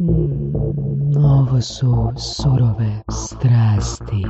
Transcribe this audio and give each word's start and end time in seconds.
Mm, 0.00 1.16
ovo 1.16 1.60
su 1.60 2.12
surove 2.16 3.02
strasti. 3.10 4.26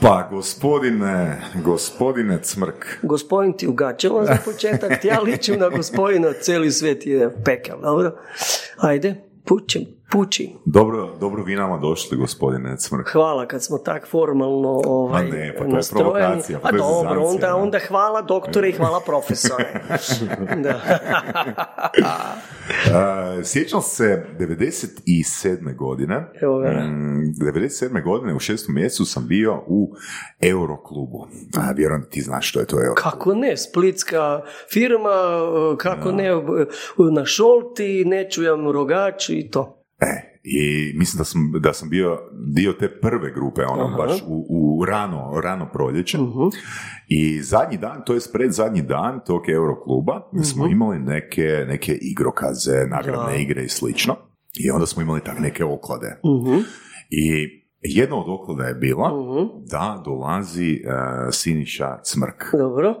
Pa, 0.00 0.28
gospodine, 0.30 1.40
gospodine 1.64 2.38
Cmrk. 2.42 2.98
Gospodin 3.02 3.52
ti 3.56 3.68
ugačava 3.68 4.24
za 4.24 4.36
početak, 4.44 5.04
ja 5.04 5.20
ličim 5.20 5.58
na 5.58 5.68
gospodina, 5.68 6.32
cijeli 6.40 6.70
svijet 6.70 7.06
je 7.06 7.34
pekel, 7.44 7.80
dobro? 7.82 8.12
Ajde, 8.76 9.14
pućem, 9.44 9.82
pući. 10.10 10.54
Dobro, 10.64 11.16
dobro 11.20 11.42
vi 11.42 11.56
nama 11.56 11.78
došli, 11.78 12.16
gospodine 12.16 12.76
Cmrk. 12.76 13.08
Hvala 13.12 13.46
kad 13.46 13.64
smo 13.64 13.78
tak 13.78 14.08
formalno 14.08 14.80
ovaj, 14.86 15.24
Ma 15.24 15.30
ne, 15.30 15.54
pa 15.58 15.64
to 15.64 15.76
je 15.76 15.82
provokacija, 15.90 16.58
pa 16.58 16.68
A 16.68 16.72
dobro, 16.72 17.24
onda, 17.24 17.46
da. 17.46 17.56
onda 17.56 17.78
hvala 17.88 18.22
doktore 18.22 18.68
i 18.68 18.72
hvala 18.72 19.00
profesore. 19.06 19.84
da. 20.64 20.80
Uh, 22.68 23.44
sjećam 23.44 23.82
se 23.82 24.26
97. 24.38 25.76
godine. 25.76 26.30
Evo 26.42 26.58
ga. 26.58 26.68
Mm, 26.68 27.34
97. 27.40 28.04
godine 28.04 28.34
u 28.34 28.38
šestom 28.38 28.74
mjesecu 28.74 29.04
sam 29.04 29.26
bio 29.26 29.62
u 29.66 29.94
Euroklubu. 30.40 31.26
A, 31.56 31.72
vjerujem 31.72 32.02
da 32.02 32.08
ti 32.08 32.20
znaš 32.20 32.50
što 32.50 32.60
je 32.60 32.66
to 32.66 32.76
Euro. 32.76 32.94
Kako 32.94 33.34
ne, 33.34 33.56
splitska 33.56 34.42
firma, 34.72 35.10
kako 35.78 36.12
ne, 36.12 36.28
na 37.12 37.24
šolti, 37.24 38.04
ne 38.04 38.30
čujem 38.30 38.70
rogač 38.70 39.28
i 39.28 39.50
to. 39.50 39.77
E, 40.00 40.38
i 40.44 40.58
mislim 40.94 41.18
da 41.18 41.24
sam, 41.24 41.52
da 41.60 41.72
sam 41.72 41.88
bio 41.88 42.18
dio 42.46 42.72
te 42.72 43.00
prve 43.00 43.32
grupe, 43.32 43.62
ono, 43.64 43.84
Aha. 43.84 43.96
baš 43.96 44.22
u, 44.26 44.46
u 44.50 44.84
rano, 44.84 45.40
rano 45.42 45.68
proljeće. 45.72 46.18
I 47.08 47.42
zadnji 47.42 47.76
dan, 47.76 48.02
to 48.06 48.14
je 48.14 48.20
pred 48.32 48.52
zadnji 48.52 48.82
dan 48.82 49.20
tog 49.26 49.48
Eurokluba, 49.48 50.30
smo 50.44 50.66
imali 50.66 50.98
neke, 50.98 51.64
neke 51.68 51.92
igrokaze, 51.92 52.86
nagradne 52.86 53.32
Da. 53.32 53.36
igre 53.36 53.64
i 53.64 53.68
slično. 53.68 54.16
I 54.56 54.70
onda 54.70 54.86
smo 54.86 55.02
imali 55.02 55.20
tak 55.20 55.38
neke 55.38 55.64
oklade. 55.64 56.20
Mhm. 56.24 56.58
I 57.10 57.48
jedna 57.82 58.16
od 58.16 58.26
oklada 58.28 58.64
je 58.64 58.74
bila 58.74 59.08
Mhm. 59.08 59.46
da 59.70 60.02
dolazi 60.04 60.72
e, 60.72 60.78
Siniša 61.32 61.98
Cmrk. 62.02 62.44
Dobro. 62.52 62.94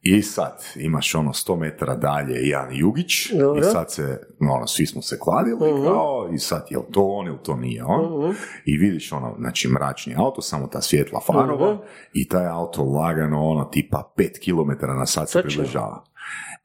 I 0.00 0.22
sad 0.22 0.64
imaš 0.76 1.14
ono 1.14 1.32
100 1.32 1.56
metara 1.56 1.94
dalje 1.96 2.48
Jan 2.48 2.68
Jugić 2.72 3.32
Dobro. 3.32 3.60
i 3.60 3.62
sad 3.62 3.92
se, 3.92 4.18
ono, 4.40 4.66
svi 4.66 4.86
smo 4.86 5.02
se 5.02 5.18
kladili 5.18 5.72
Mhm. 5.74 5.84
kao, 5.84 6.28
i 6.34 6.38
sad 6.38 6.66
je 6.70 6.78
to 6.92 7.02
on 7.02 7.26
ili 7.26 7.38
to 7.42 7.56
nije 7.56 7.84
on. 7.84 8.24
Mhm. 8.24 8.32
I 8.64 8.76
vidiš 8.78 9.12
ono, 9.12 9.34
znači 9.38 9.68
mračni 9.68 10.14
auto, 10.16 10.42
samo 10.42 10.66
ta 10.66 10.80
svjetla 10.80 11.20
farova 11.26 11.72
Mhm. 11.74 11.82
i 12.12 12.28
taj 12.28 12.46
auto 12.46 12.84
lagano 12.84 13.46
ono 13.46 13.64
tipa 13.64 14.12
5 14.16 14.38
km 14.44 14.86
na 14.86 15.06
sat 15.06 15.28
se 15.28 15.42
približava. 15.42 16.04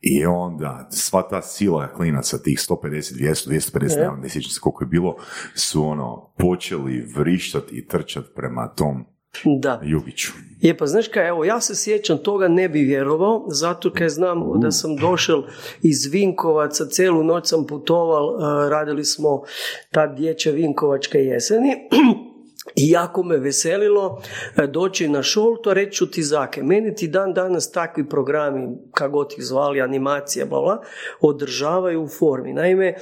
I 0.01 0.25
onda 0.25 0.87
sva 0.91 1.21
ta 1.21 1.41
sila 1.41 1.93
klinaca, 1.93 2.37
tih 2.37 2.59
150, 2.59 3.13
200, 3.15 3.49
250, 3.49 3.97
Ne. 3.99 4.07
ne, 4.07 4.17
ne 4.21 4.29
sjećam 4.29 4.49
se 4.49 4.59
koliko 4.61 4.83
je 4.83 4.87
bilo, 4.87 5.15
su 5.55 5.83
ono 5.85 6.33
počeli 6.37 7.05
vrištati 7.15 7.75
i 7.75 7.87
trčati 7.87 8.27
prema 8.35 8.67
tom 8.67 9.05
Da. 9.45 9.79
Jugiću. 9.83 10.31
Je, 10.61 10.77
pa 10.77 10.85
znaš 10.85 11.07
kaj, 11.07 11.27
evo, 11.27 11.45
ja 11.45 11.61
se 11.61 11.75
sjećam 11.75 12.17
toga, 12.17 12.47
ne 12.47 12.69
bi 12.69 12.79
vjerovao, 12.79 13.45
zato 13.47 13.91
kaj 13.93 14.09
znam 14.09 14.59
da 14.61 14.71
sam 14.71 14.95
došel 14.95 15.43
iz 15.81 16.05
Vinkovaca, 16.11 16.85
celu 16.85 17.23
noć 17.23 17.49
sam 17.49 17.67
putoval, 17.67 18.35
eh, 18.35 18.69
radili 18.69 19.05
smo 19.05 19.43
tad 19.91 20.17
dječje 20.17 20.51
Vinkovačke 20.51 21.17
jeseni, 21.17 21.69
I 22.75 22.89
jako 22.89 23.23
me 23.23 23.37
veselilo 23.37 24.21
eh, 24.57 24.67
doći 24.67 25.07
na 25.07 25.23
šolto, 25.23 25.73
reći 25.73 25.91
ću 25.91 26.11
ti 26.11 26.23
zake. 26.23 26.63
Meni 26.63 26.95
ti 26.95 27.07
dan 27.07 27.33
danas 27.33 27.71
takvi 27.71 28.09
programi, 28.09 28.67
kako 28.93 29.11
god 29.11 29.33
ih 29.37 29.43
zvali, 29.45 29.81
animacije, 29.81 30.45
bla, 30.45 30.61
bla, 30.61 30.81
održavaju 31.21 32.03
u 32.03 32.07
formi. 32.07 32.53
Naime, 32.53 32.95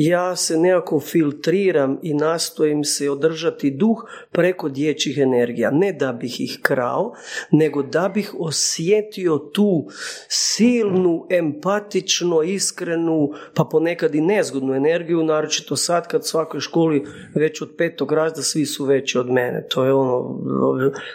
ja 0.00 0.36
se 0.36 0.56
nekako 0.58 1.00
filtriram 1.00 1.98
i 2.02 2.14
nastojim 2.14 2.84
se 2.84 3.10
održati 3.10 3.70
duh 3.70 4.04
preko 4.32 4.68
dječjih 4.68 5.18
energija. 5.18 5.70
Ne 5.70 5.92
da 5.92 6.12
bih 6.12 6.40
ih 6.40 6.58
krao, 6.62 7.12
nego 7.50 7.82
da 7.82 8.10
bih 8.14 8.34
osjetio 8.38 9.38
tu 9.38 9.86
silnu, 10.28 11.26
empatično, 11.30 12.42
iskrenu, 12.42 13.30
pa 13.54 13.64
ponekad 13.64 14.14
i 14.14 14.20
nezgodnu 14.20 14.74
energiju, 14.74 15.24
naročito 15.24 15.76
sad 15.76 16.08
kad 16.08 16.26
svakoj 16.26 16.60
školi 16.60 17.06
već 17.34 17.62
od 17.62 17.70
petog 17.78 18.12
razda 18.12 18.42
svi 18.42 18.66
su 18.66 18.84
veći 18.84 19.18
od 19.18 19.30
mene. 19.30 19.66
To 19.68 19.84
je 19.84 19.92
ono, 19.92 20.40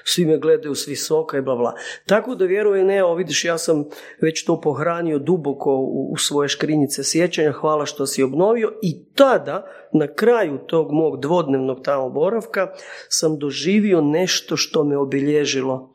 svi 0.04 0.26
me 0.26 0.38
gledaju 0.38 0.76
s 0.76 0.88
visoka 0.88 1.38
i 1.38 1.42
bla 1.42 1.56
bla. 1.56 1.74
Tako 2.06 2.36
da 2.36 2.46
vjeruje 2.46 2.84
ne, 2.84 2.98
evo 2.98 3.16
vidiš, 3.16 3.46
ja 3.46 3.58
sam 3.58 3.86
već 4.22 4.46
to 4.46 4.62
pohranio 4.62 5.20
duboko 5.20 5.76
u, 5.76 6.10
u 6.12 6.18
svoje 6.18 6.50
škrinjice 6.50 7.04
sjećanja, 7.04 7.52
hvala 7.52 7.86
što 7.86 8.06
si 8.06 8.24
obnovio 8.24 8.73
i 8.82 9.06
tada, 9.16 9.66
na 9.94 10.08
kraju 10.08 10.58
tog 10.58 10.92
mog 10.92 11.20
dvodnevnog 11.20 11.82
tamo 11.84 12.10
boravka, 12.10 12.72
sam 13.10 13.40
doživio 13.40 14.02
nešto 14.02 14.58
što 14.58 14.84
me 14.84 14.98
obilježilo 14.98 15.94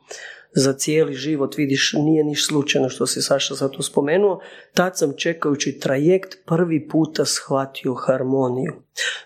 za 0.51 0.73
cijeli 0.73 1.13
život, 1.13 1.57
vidiš, 1.57 1.93
nije 1.93 2.23
niš 2.23 2.47
slučajno 2.47 2.89
što 2.89 3.07
si 3.07 3.21
Saša 3.21 3.55
sad 3.55 3.71
to 3.71 3.83
spomenuo, 3.83 4.39
tad 4.73 4.97
sam 4.97 5.13
čekajući 5.17 5.79
trajekt 5.79 6.37
prvi 6.45 6.87
puta 6.87 7.25
shvatio 7.25 7.93
harmoniju. 7.93 8.73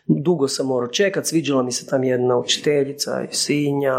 Dugo 0.05 0.47
sam 0.47 0.67
morao 0.67 0.87
čekat, 0.87 1.25
sviđala 1.25 1.63
mi 1.63 1.71
se 1.71 1.85
tam 1.85 2.03
jedna 2.03 2.37
učiteljica 2.37 3.23
iz 3.31 3.37
Sinja, 3.37 3.95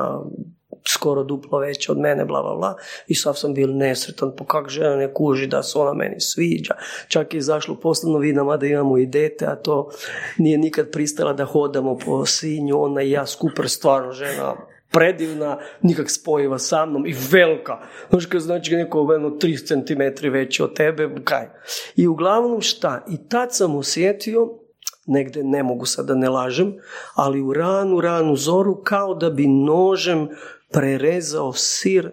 skoro 0.89 1.25
duplo 1.25 1.59
veća 1.59 1.93
od 1.93 1.99
mene, 1.99 2.25
bla, 2.25 2.43
bla, 2.43 2.55
bla, 2.57 2.77
i 3.07 3.15
sad 3.15 3.39
sam 3.39 3.55
bil 3.55 3.77
nesretan, 3.77 4.33
po 4.37 4.45
kak 4.45 4.69
žena 4.69 4.97
ne 4.97 5.15
kuži 5.15 5.47
da 5.47 5.63
se 5.63 5.79
ona 5.79 5.93
meni 5.93 6.21
sviđa. 6.21 6.75
Čak 7.09 7.35
je 7.35 7.39
izašlo 7.39 7.77
poslovno 7.77 8.19
vidama 8.19 8.57
da 8.57 8.67
imamo 8.67 8.99
i 8.99 9.07
dete, 9.07 9.47
a 9.47 9.57
to 9.57 9.91
nije 10.39 10.59
nikad 10.59 10.91
pristala 10.91 11.33
da 11.33 11.45
hodamo 11.45 11.99
po 11.99 12.27
Sinju, 12.27 12.83
ona 12.83 13.03
i 13.03 13.11
ja 13.11 13.27
skuper, 13.27 13.69
stvarno 13.69 14.13
žena 14.13 14.55
predivna, 14.95 15.59
nikak 15.83 16.11
spojiva 16.11 16.59
sa 16.59 16.87
mnom 16.87 17.07
i 17.07 17.15
velika. 17.31 17.79
Znaš 18.11 18.27
kad 18.27 18.41
znači 18.41 18.77
neko 18.77 19.13
jedno 19.13 19.31
3 19.31 19.67
cm 19.67 20.29
veći 20.29 20.63
od 20.63 20.75
tebe, 20.75 21.11
kaj. 21.25 21.49
I 21.97 22.07
uglavnom 22.07 22.61
šta? 22.61 23.05
I 23.11 23.29
tad 23.29 23.55
sam 23.55 23.77
osjetio, 23.77 24.64
negde 25.07 25.45
ne 25.45 25.63
mogu 25.63 25.87
sad 25.87 26.07
da 26.07 26.15
ne 26.15 26.29
lažem, 26.29 26.75
ali 27.15 27.41
u 27.41 27.53
ranu, 27.53 28.01
ranu 28.01 28.37
zoru 28.37 28.83
kao 28.85 29.15
da 29.15 29.31
bi 29.31 29.47
nožem 29.47 30.29
prerezao 30.73 31.53
sir 31.53 32.11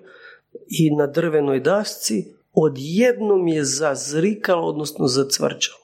i 0.68 0.96
na 0.96 1.08
drvenoj 1.08 1.60
dasci, 1.60 2.26
odjednom 2.54 3.48
je 3.48 3.64
zazrikalo, 3.64 4.68
odnosno 4.68 5.08
zacvrčalo. 5.08 5.82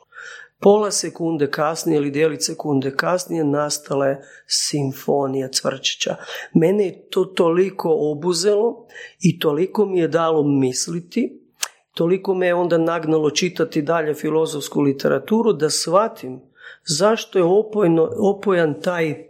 Pola 0.60 0.92
sekunde 0.92 1.52
kasnije 1.52 1.98
ili 1.98 2.12
dijeli 2.12 2.42
sekunde 2.42 2.96
kasnije 2.96 3.44
nastala 3.44 4.08
je 4.08 4.22
simfonija 4.48 5.48
cvrčića. 5.48 6.16
Mene 6.54 6.86
je 6.86 7.10
to 7.10 7.26
toliko 7.26 7.90
obuzelo 8.00 8.88
i 9.20 9.40
toliko 9.40 9.86
mi 9.86 10.00
je 10.00 10.08
dalo 10.08 10.44
misliti, 10.44 11.42
toliko 11.94 12.34
me 12.34 12.48
je 12.48 12.54
onda 12.54 12.78
nagnalo 12.78 13.30
čitati 13.30 13.82
dalje 13.82 14.14
filozofsku 14.14 14.82
literaturu 14.82 15.54
da 15.54 15.70
shvatim 15.70 16.42
zašto 16.86 17.40
je 17.40 17.44
opojno, 17.44 18.10
opojan 18.18 18.82
taj 18.82 19.28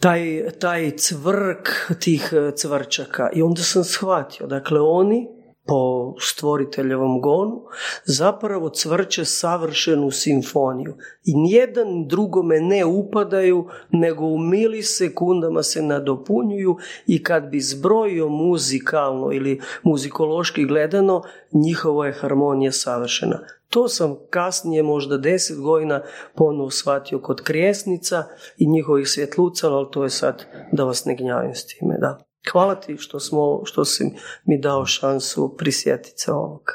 taj, 0.00 0.44
taj 0.58 0.90
cvrk 0.96 1.68
tih 2.00 2.32
e, 2.32 2.52
cvrčaka. 2.56 3.30
I 3.32 3.42
onda 3.42 3.62
sam 3.62 3.84
shvatio, 3.84 4.46
dakle 4.46 4.80
oni 4.80 5.28
po 5.66 6.14
stvoriteljevom 6.20 7.20
gonu 7.20 7.62
zapravo 8.04 8.68
cvrče 8.68 9.24
savršenu 9.24 10.10
simfoniju 10.10 10.94
i 11.24 11.34
nijedan 11.34 12.06
drugome 12.08 12.60
ne 12.60 12.84
upadaju 12.84 13.68
nego 13.90 14.24
u 14.24 14.38
milisekundama 14.38 15.62
se 15.62 15.82
nadopunjuju 15.82 16.76
i 17.06 17.22
kad 17.22 17.50
bi 17.50 17.60
zbrojio 17.60 18.28
muzikalno 18.28 19.32
ili 19.32 19.60
muzikološki 19.82 20.64
gledano 20.64 21.22
njihova 21.52 22.06
je 22.06 22.12
harmonija 22.12 22.72
savršena 22.72 23.40
to 23.70 23.88
sam 23.88 24.16
kasnije, 24.30 24.82
možda 24.82 25.16
deset 25.16 25.58
godina, 25.58 26.02
ponovo 26.34 26.70
shvatio 26.70 27.18
kod 27.18 27.42
krijesnica 27.42 28.24
i 28.56 28.66
njihovih 28.66 29.08
svjetluca, 29.08 29.68
ali 29.68 29.86
to 29.92 30.04
je 30.04 30.10
sad 30.10 30.44
da 30.72 30.84
vas 30.84 31.04
ne 31.04 31.16
gnjavim 31.16 31.54
s 31.54 31.66
time, 31.66 31.98
da. 32.00 32.18
Hvala 32.52 32.74
ti 32.74 32.96
što, 32.96 33.20
smo, 33.20 33.60
što 33.64 33.84
si 33.84 34.04
mi 34.44 34.60
dao 34.60 34.86
šansu 34.86 35.56
prisjetiti 35.58 36.18
se 36.18 36.32
ovoga. 36.32 36.72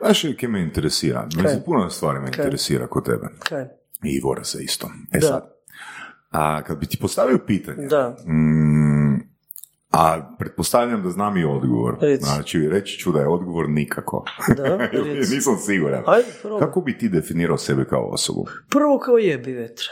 Znaš, 0.00 0.22
kaj 0.40 0.48
me 0.48 0.62
interesira? 0.62 1.26
Mislim, 1.36 1.62
puno 1.66 1.90
stvari 1.90 2.20
me 2.20 2.30
Kaj? 2.30 2.44
interesira 2.44 2.86
kod 2.86 3.04
tebe. 3.04 3.28
Kaj? 3.38 3.64
I 4.02 4.20
Vora 4.20 4.44
se 4.44 4.62
isto. 4.62 4.86
E 5.12 5.18
Da. 5.18 5.26
sad, 5.26 5.52
a 6.30 6.62
kad 6.62 6.78
bi 6.78 6.86
ti 6.86 6.98
postavio 7.00 7.38
pitanje, 7.46 7.86
Da. 7.86 8.16
mm, 8.26 8.81
a 9.92 10.34
pretpostavljam 10.38 11.02
da 11.02 11.10
znam 11.10 11.36
i 11.36 11.44
odgovor. 11.44 11.96
Reci. 12.00 12.24
Znači, 12.24 12.68
reći 12.68 12.98
ću 12.98 13.12
da 13.12 13.20
je 13.20 13.28
odgovor 13.28 13.68
nikako. 13.68 14.24
Da. 14.56 14.88
Nisam 15.34 15.56
siguran. 15.66 16.02
Ajde. 16.06 16.28
Kako 16.58 16.80
bi 16.80 16.98
ti 16.98 17.08
definirao 17.08 17.58
sebe 17.58 17.84
kao 17.84 18.08
osobu? 18.12 18.46
Prvo 18.70 18.98
kao 18.98 19.18
jebi 19.18 19.52
vetra. 19.52 19.88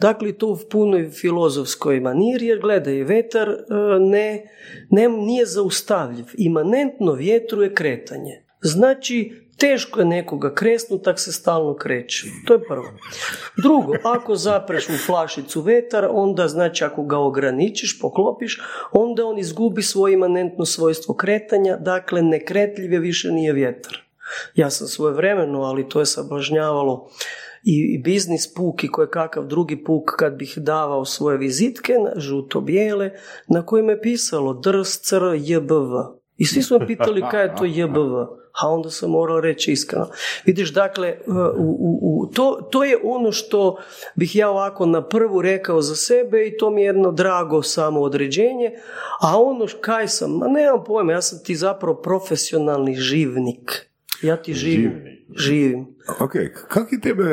Dakle, 0.00 0.32
to 0.32 0.46
u 0.46 0.58
punoj 0.70 1.10
filozofskoj 1.10 2.00
maniri, 2.00 2.46
jer 2.46 2.60
gledaj, 2.60 3.02
vetar 3.02 3.48
e, 3.48 3.54
ne, 4.00 4.42
ne, 4.90 5.08
nije 5.08 5.46
zaustavljiv. 5.46 6.24
Imanentno 6.34 7.12
vjetru 7.12 7.62
je 7.62 7.74
kretanje. 7.74 8.44
znači 8.62 9.43
teško 9.58 10.00
je 10.00 10.06
nekoga 10.06 10.54
kresnuti, 10.54 11.04
tak 11.04 11.20
se 11.20 11.32
stalno 11.32 11.74
kreće. 11.74 12.26
To 12.46 12.52
je 12.54 12.66
prvo. 12.68 12.92
Drugo, 13.62 13.92
ako 14.04 14.36
zapreš 14.36 14.88
u 14.88 14.96
flašicu 15.06 15.60
vetar, 15.60 16.08
onda 16.10 16.48
znači 16.48 16.84
ako 16.84 17.04
ga 17.04 17.18
ograničiš, 17.18 18.00
poklopiš, 18.00 18.60
onda 18.92 19.26
on 19.26 19.38
izgubi 19.38 19.82
svoje 19.82 20.14
imanentno 20.14 20.64
svojstvo 20.64 21.14
kretanja, 21.14 21.76
dakle 21.76 22.22
nekretljiv 22.22 22.92
je 22.92 22.98
više 22.98 23.30
nije 23.30 23.52
vjetar. 23.52 23.98
Ja 24.54 24.70
sam 24.70 24.86
svoje 24.86 25.14
vremeno, 25.14 25.62
ali 25.62 25.88
to 25.88 26.00
je 26.00 26.06
sablažnjavalo 26.06 27.08
i 27.64 27.98
biznis 27.98 28.54
puk 28.54 28.84
i 28.84 28.88
koje 28.88 29.10
kakav 29.10 29.46
drugi 29.46 29.84
puk 29.84 30.10
kad 30.18 30.34
bih 30.34 30.54
davao 30.56 31.04
svoje 31.04 31.38
vizitke 31.38 31.92
žuto-bijele 32.16 33.10
na 33.48 33.66
kojima 33.66 33.92
je 33.92 34.00
pisalo 34.00 34.54
drs, 34.54 35.00
cr, 35.00 35.22
jbv. 35.34 35.92
I 36.36 36.44
svi 36.44 36.62
su 36.62 36.78
me 36.78 36.86
pitali 36.86 37.22
kaj 37.30 37.44
je 37.44 37.56
to 37.56 37.64
jbv. 37.64 38.43
A 38.60 38.68
onda 38.68 38.90
sam 38.90 39.10
morao 39.10 39.40
reći 39.40 39.72
iskreno. 39.72 40.08
Vidiš, 40.44 40.72
dakle, 40.72 41.18
u, 41.56 41.98
u, 42.02 42.26
to, 42.34 42.68
to 42.70 42.84
je 42.84 42.98
ono 43.04 43.32
što 43.32 43.76
bih 44.14 44.36
ja 44.36 44.50
ovako 44.50 44.86
na 44.86 45.08
prvu 45.08 45.42
rekao 45.42 45.82
za 45.82 45.96
sebe 45.96 46.46
i 46.46 46.56
to 46.56 46.70
mi 46.70 46.82
je 46.82 46.86
jedno 46.86 47.12
drago 47.12 47.62
samo 47.62 48.00
određenje. 48.00 48.72
A 49.20 49.42
ono 49.42 49.66
kaj 49.80 50.08
sam, 50.08 50.30
ma 50.30 50.48
nemam 50.48 50.84
pojma, 50.84 51.12
ja 51.12 51.22
sam 51.22 51.38
ti 51.44 51.56
zapravo 51.56 51.94
profesionalni 51.94 52.94
živnik. 52.94 53.90
Ja 54.22 54.36
ti 54.36 54.54
živim. 54.54 55.23
Živim. 55.36 55.86
Ok, 56.20 56.32
kak 56.68 56.92
je 56.92 57.00
tebe, 57.00 57.24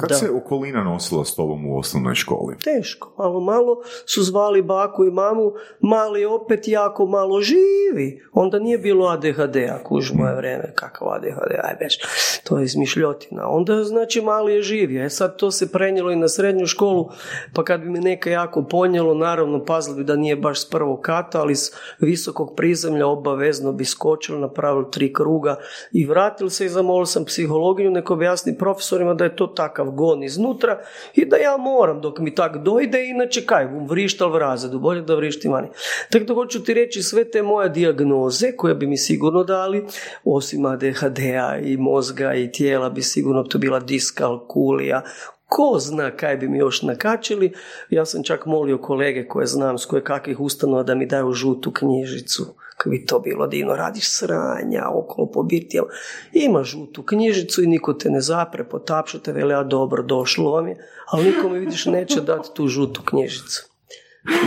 kak 0.00 0.14
se 0.14 0.30
okolina 0.30 0.84
nosila 0.84 1.24
s 1.24 1.34
tobom 1.34 1.66
u 1.66 1.78
osnovnoj 1.78 2.14
školi? 2.14 2.56
Teško, 2.64 3.14
malo 3.18 3.40
malo 3.40 3.82
su 4.06 4.22
zvali 4.22 4.62
baku 4.62 5.04
i 5.04 5.10
mamu, 5.10 5.52
mali 5.80 6.24
opet 6.24 6.68
jako 6.68 7.06
malo 7.06 7.40
živi. 7.40 8.22
Onda 8.32 8.58
nije 8.58 8.78
bilo 8.78 9.06
ADHD-a, 9.06 9.82
kuž 9.84 10.12
moje 10.12 10.34
vreme, 10.34 10.72
kakav 10.74 11.08
ADHD, 11.08 11.52
aj 11.62 11.76
već, 11.80 11.98
to 12.44 12.58
je 12.58 12.64
izmišljotina. 12.64 13.48
Onda 13.48 13.84
znači 13.84 14.20
mali 14.20 14.52
je 14.52 14.62
živio. 14.62 15.04
E 15.04 15.10
sad 15.10 15.36
to 15.36 15.50
se 15.50 15.72
prenijelo 15.72 16.10
i 16.10 16.16
na 16.16 16.28
srednju 16.28 16.66
školu, 16.66 17.10
pa 17.54 17.64
kad 17.64 17.80
bi 17.80 17.90
mi 17.90 18.00
neka 18.00 18.30
jako 18.30 18.62
ponijelo, 18.62 19.14
naravno 19.14 19.64
pazili 19.64 19.96
bi 19.96 20.04
da 20.04 20.16
nije 20.16 20.36
baš 20.36 20.62
s 20.66 20.70
prvog 20.70 21.00
kata, 21.00 21.40
ali 21.40 21.56
s 21.56 21.76
visokog 22.00 22.54
prizemlja 22.56 23.06
obavezno 23.06 23.72
bi 23.72 23.84
skočili, 23.84 24.40
napravili 24.40 24.90
tri 24.92 25.12
kruga 25.12 25.56
i 25.92 26.06
vratili 26.06 26.50
se 26.50 26.66
i 26.66 26.68
zamolili 26.68 27.13
sam 27.14 27.24
psihologiju 27.24 27.90
neko 27.90 28.14
objasni 28.14 28.58
profesorima 28.58 29.14
da 29.14 29.24
je 29.24 29.36
to 29.36 29.46
takav 29.46 29.90
gon 29.90 30.22
iznutra 30.22 30.78
i 31.14 31.24
da 31.24 31.36
ja 31.36 31.56
moram 31.56 32.00
dok 32.00 32.18
mi 32.18 32.34
tak 32.34 32.56
dojde, 32.56 33.04
inače 33.06 33.46
kaj, 33.46 33.68
vrištal 33.88 34.32
v 34.32 34.38
razredu, 34.38 34.78
bolje 34.78 35.02
da 35.02 35.14
vrišti 35.14 35.48
vani. 35.48 35.68
Tako 36.10 36.24
da 36.24 36.34
hoću 36.34 36.64
ti 36.64 36.74
reći 36.74 37.02
sve 37.02 37.24
te 37.30 37.42
moje 37.42 37.68
dijagnoze 37.68 38.52
koje 38.56 38.74
bi 38.74 38.86
mi 38.86 38.96
sigurno 38.96 39.44
dali, 39.44 39.84
osim 40.24 40.66
ADHD-a 40.66 41.58
i 41.62 41.76
mozga 41.76 42.34
i 42.34 42.52
tijela 42.52 42.90
bi 42.90 43.02
sigurno 43.02 43.42
to 43.42 43.58
bila 43.58 43.80
diskalkulija, 43.80 45.02
ko 45.48 45.76
zna 45.78 46.10
kaj 46.10 46.36
bi 46.36 46.48
mi 46.48 46.58
još 46.58 46.82
nakačili. 46.82 47.52
Ja 47.90 48.04
sam 48.04 48.22
čak 48.22 48.46
molio 48.46 48.78
kolege 48.78 49.28
koje 49.28 49.46
znam 49.46 49.78
s 49.78 49.86
koje 49.86 50.04
kakvih 50.04 50.40
ustanova 50.40 50.82
da 50.82 50.94
mi 50.94 51.06
daju 51.06 51.32
žutu 51.32 51.72
knjižicu. 51.72 52.63
Kako 52.84 52.90
bi 52.90 53.06
to 53.06 53.18
bilo 53.18 53.46
divno, 53.46 53.76
radiš 53.76 54.10
sranja 54.10 54.88
okolo 54.92 55.30
po 55.30 55.42
birtijama. 55.42 55.88
Ima 56.32 56.62
žutu 56.62 57.02
knjižicu 57.02 57.62
i 57.62 57.66
niko 57.66 57.92
te 57.92 58.10
ne 58.10 58.20
zapre, 58.20 58.64
potapša 58.64 59.18
te, 59.18 59.32
vele, 59.32 59.54
a 59.54 59.62
dobro, 59.62 60.02
došlo 60.02 60.50
vam 60.50 60.68
je, 60.68 60.76
ali 61.06 61.24
niko 61.24 61.48
mi 61.48 61.58
vidiš 61.58 61.86
neće 61.86 62.20
dati 62.20 62.48
tu 62.54 62.68
žutu 62.68 63.02
knjižicu. 63.04 63.73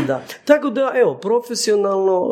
Da. 0.07 0.21
Tako 0.45 0.69
da, 0.69 0.93
evo, 0.95 1.17
profesionalno, 1.17 2.31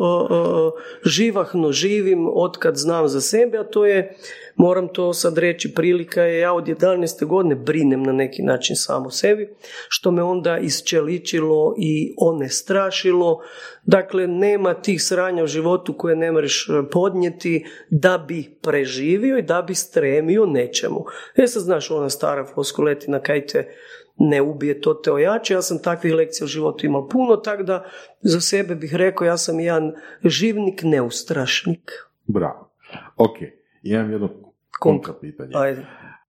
živahno 1.03 1.71
živim 1.71 2.27
otkad 2.33 2.75
znam 2.75 3.07
za 3.07 3.21
sebe, 3.21 3.57
a 3.57 3.63
to 3.63 3.85
je 3.85 4.17
moram 4.55 4.87
to 4.87 5.13
sad 5.13 5.37
reći, 5.37 5.73
prilika 5.73 6.21
je 6.21 6.39
ja 6.39 6.53
od 6.53 6.65
11. 6.65 7.25
godine 7.25 7.55
brinem 7.55 8.03
na 8.03 8.11
neki 8.11 8.41
način 8.41 8.75
samo 8.75 9.09
sebi, 9.09 9.49
što 9.87 10.11
me 10.11 10.23
onda 10.23 10.57
isčeličilo 10.57 11.75
i 11.77 12.15
strašilo. 12.49 13.41
Dakle, 13.83 14.27
nema 14.27 14.73
tih 14.73 15.03
sranja 15.03 15.43
u 15.43 15.47
životu 15.47 15.97
koje 15.97 16.15
ne 16.15 16.31
možeš 16.31 16.69
e, 16.69 16.89
podnijeti 16.91 17.65
da 17.89 18.17
bi 18.17 18.57
preživio 18.61 19.37
i 19.37 19.41
da 19.41 19.61
bi 19.61 19.75
stremio 19.75 20.45
nečemu. 20.45 21.05
E 21.35 21.47
sad 21.47 21.63
znaš 21.63 21.91
ona 21.91 22.09
stara 22.09 22.45
foskuletina 22.45 23.19
kaj 23.19 23.47
te 23.47 23.75
ne 24.17 24.41
ubije, 24.41 24.81
to 24.81 24.93
te 24.93 25.11
ojače. 25.11 25.53
Ja 25.53 25.61
sam 25.61 25.81
takvih 25.81 26.13
lekcija 26.13 26.45
u 26.45 26.47
životu 26.47 26.85
imao 26.85 27.07
puno, 27.07 27.35
tako 27.35 27.63
da 27.63 27.85
za 28.21 28.41
sebe 28.41 28.75
bih 28.75 28.95
rekao 28.95 29.25
ja 29.25 29.37
sam 29.37 29.59
jedan 29.59 29.93
živnik, 30.23 30.81
neustrašnik. 30.83 31.91
Bravo. 32.25 32.71
Ok, 33.15 33.37
imam 33.83 34.11
jedno 34.11 34.29
kontra 34.79 35.13
pitanje. 35.21 35.51
Ajde. 35.55 35.85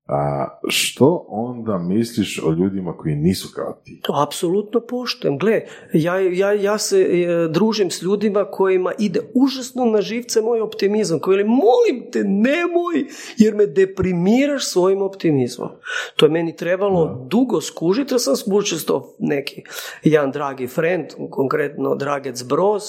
A 0.07 0.47
što 0.69 1.27
onda 1.29 1.79
misliš 1.79 2.43
o 2.45 2.53
ljudima 2.53 2.97
koji 2.97 3.15
nisu 3.15 3.49
kao 3.55 3.81
ti? 3.85 4.01
To 4.03 4.13
apsolutno 4.27 4.81
poštujem. 4.81 5.39
Gle, 5.39 5.61
ja, 5.93 6.19
ja, 6.19 6.53
ja 6.53 6.79
se 6.79 7.01
e, 7.01 7.49
družim 7.49 7.91
s 7.91 8.03
ljudima 8.03 8.45
kojima 8.45 8.93
ide 8.99 9.21
užasno 9.35 9.85
na 9.85 10.01
živce 10.01 10.41
moj 10.41 10.61
optimizam. 10.61 11.19
Koji 11.19 11.45
molim 11.45 12.11
te, 12.13 12.25
nemoj, 12.25 13.07
jer 13.37 13.55
me 13.55 13.67
deprimiraš 13.67 14.67
svojim 14.67 15.03
optimizmom. 15.03 15.69
To 16.17 16.27
je 16.27 16.31
meni 16.31 16.57
trebalo 16.57 17.27
dugo 17.31 17.61
skužiti, 17.61 18.15
ja 18.15 18.19
sam 18.19 18.35
to 18.87 19.15
neki 19.19 19.63
jedan 20.03 20.31
dragi 20.31 20.67
friend, 20.67 21.07
konkretno 21.31 21.95
Dragec 21.95 22.43
Broz, 22.43 22.83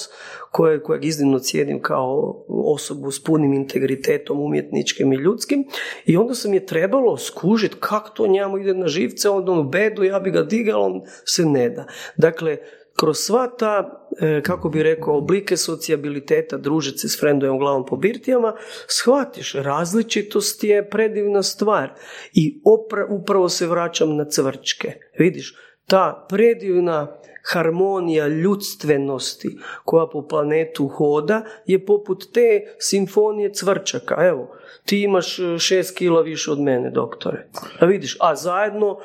koje, 0.57 0.83
kojeg 0.83 1.05
iznimno 1.05 1.39
cijenim 1.39 1.81
kao 1.81 2.45
osobu 2.47 3.11
s 3.11 3.23
punim 3.23 3.53
integritetom 3.53 4.39
umjetničkim 4.39 5.13
i 5.13 5.15
ljudskim 5.15 5.65
i 6.05 6.17
onda 6.17 6.35
sam 6.35 6.53
je 6.53 6.65
trebalo 6.65 7.17
skužiti 7.17 7.75
kako 7.79 8.09
to 8.09 8.27
njemu 8.27 8.57
ide 8.57 8.73
na 8.73 8.87
živce, 8.87 9.29
onda 9.29 9.51
on 9.51 9.59
u 9.59 9.69
bedu, 9.69 10.03
ja 10.03 10.19
bi 10.19 10.31
ga 10.31 10.43
digao, 10.43 10.81
on 10.81 11.01
se 11.25 11.45
ne 11.45 11.69
da. 11.69 11.85
Dakle, 12.15 12.57
kroz 12.99 13.17
sva 13.17 13.47
ta, 13.47 14.07
e, 14.19 14.41
kako 14.41 14.69
bi 14.69 14.83
rekao, 14.83 15.17
oblike 15.17 15.57
socijabiliteta, 15.57 16.57
družiti 16.57 16.97
se 16.97 17.09
s 17.09 17.19
frendovim 17.19 17.59
glavom 17.59 17.85
po 17.85 17.95
birtijama, 17.95 18.55
shvatiš, 18.87 19.53
različitost 19.53 20.63
je 20.63 20.89
predivna 20.89 21.43
stvar 21.43 21.93
i 22.33 22.61
upravo 23.09 23.49
se 23.49 23.67
vraćam 23.67 24.15
na 24.15 24.25
cvrčke. 24.25 24.93
Vidiš, 25.19 25.55
ta 25.85 26.25
predivna 26.29 27.19
harmonija 27.51 28.27
ljudstvenosti 28.27 29.57
koja 29.85 30.07
po 30.07 30.27
planetu 30.27 30.87
hoda 30.87 31.41
je 31.65 31.85
poput 31.85 32.25
te 32.33 32.75
simfonije 32.79 33.53
cvrčaka. 33.53 34.15
Evo, 34.19 34.56
ti 34.85 35.01
imaš 35.01 35.39
e, 35.39 35.59
šest 35.59 35.97
kila 35.97 36.21
više 36.21 36.51
od 36.51 36.59
mene, 36.59 36.89
doktore. 36.89 37.47
A 37.79 37.85
vidiš, 37.85 38.17
a 38.19 38.35
zajedno 38.35 38.97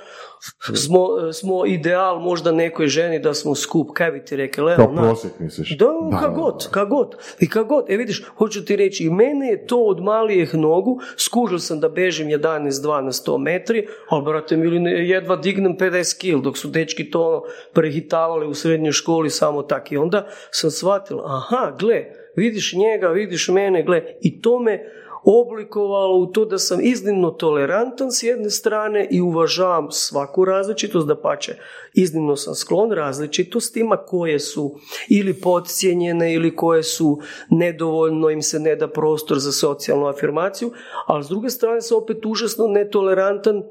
smo, 0.74 1.08
e, 1.28 1.32
smo 1.32 1.66
ideal 1.66 2.20
možda 2.20 2.52
nekoj 2.52 2.86
ženi 2.86 3.18
da 3.18 3.34
smo 3.34 3.54
skup. 3.54 3.90
Kaj 3.94 4.10
bi 4.10 4.24
ti 4.24 4.36
rekli? 4.36 4.76
Kao 4.76 4.94
prosjek 4.94 5.32
misliš? 5.38 5.76
Da, 5.78 5.86
da 6.20 6.28
god, 6.28 6.70
ka 6.70 6.84
god. 6.84 7.16
I 7.40 7.48
ka 7.48 7.62
god. 7.62 7.84
E 7.88 7.96
vidiš, 7.96 8.24
hoću 8.36 8.64
ti 8.64 8.76
reći, 8.76 9.04
i 9.04 9.10
mene 9.10 9.48
je 9.48 9.66
to 9.66 9.78
od 9.78 10.00
malijeh 10.00 10.54
nogu, 10.54 11.00
skužio 11.16 11.58
sam 11.58 11.80
da 11.80 11.88
bežim 11.88 12.28
11-2 12.28 13.00
na 13.00 13.12
100 13.12 13.38
metri, 13.38 13.86
ali 14.08 14.24
brate 14.24 14.56
mili, 14.56 15.08
jedva 15.08 15.36
dignem 15.36 15.76
50 15.78 16.20
kil, 16.20 16.40
dok 16.40 16.58
su 16.58 16.68
dečki 16.68 17.10
to 17.10 17.32
ono 17.32 17.42
prehitavali 17.72 18.46
u 18.46 18.54
srednjoj 18.54 18.92
školi 18.92 19.30
samo 19.30 19.62
tak. 19.62 19.92
I 19.92 19.96
onda 19.96 20.26
sam 20.50 20.70
shvatil, 20.70 21.20
aha, 21.24 21.76
gle, 21.78 22.04
vidiš 22.36 22.72
njega, 22.72 23.08
vidiš 23.08 23.48
mene, 23.48 23.82
gle, 23.82 24.02
i 24.20 24.40
to 24.40 24.58
me 24.58 24.80
oblikovalo 25.24 26.18
u 26.18 26.26
to 26.26 26.44
da 26.44 26.58
sam 26.58 26.78
iznimno 26.82 27.30
tolerantan 27.30 28.12
s 28.12 28.22
jedne 28.22 28.50
strane 28.50 29.08
i 29.10 29.20
uvažavam 29.20 29.90
svaku 29.90 30.44
različitost, 30.44 31.06
da 31.06 31.20
pače 31.20 31.56
iznimno 31.94 32.36
sam 32.36 32.54
sklon 32.54 32.92
različitostima 32.92 33.96
koje 33.96 34.38
su 34.38 34.74
ili 35.08 35.40
podcijenjene 35.40 36.34
ili 36.34 36.56
koje 36.56 36.82
su 36.82 37.18
nedovoljno 37.50 38.30
im 38.30 38.42
se 38.42 38.60
ne 38.60 38.76
da 38.76 38.88
prostor 38.88 39.38
za 39.38 39.52
socijalnu 39.52 40.06
afirmaciju, 40.06 40.72
ali 41.06 41.24
s 41.24 41.28
druge 41.28 41.50
strane 41.50 41.80
sam 41.80 41.98
opet 41.98 42.26
užasno 42.26 42.66
netolerantan 42.66 43.62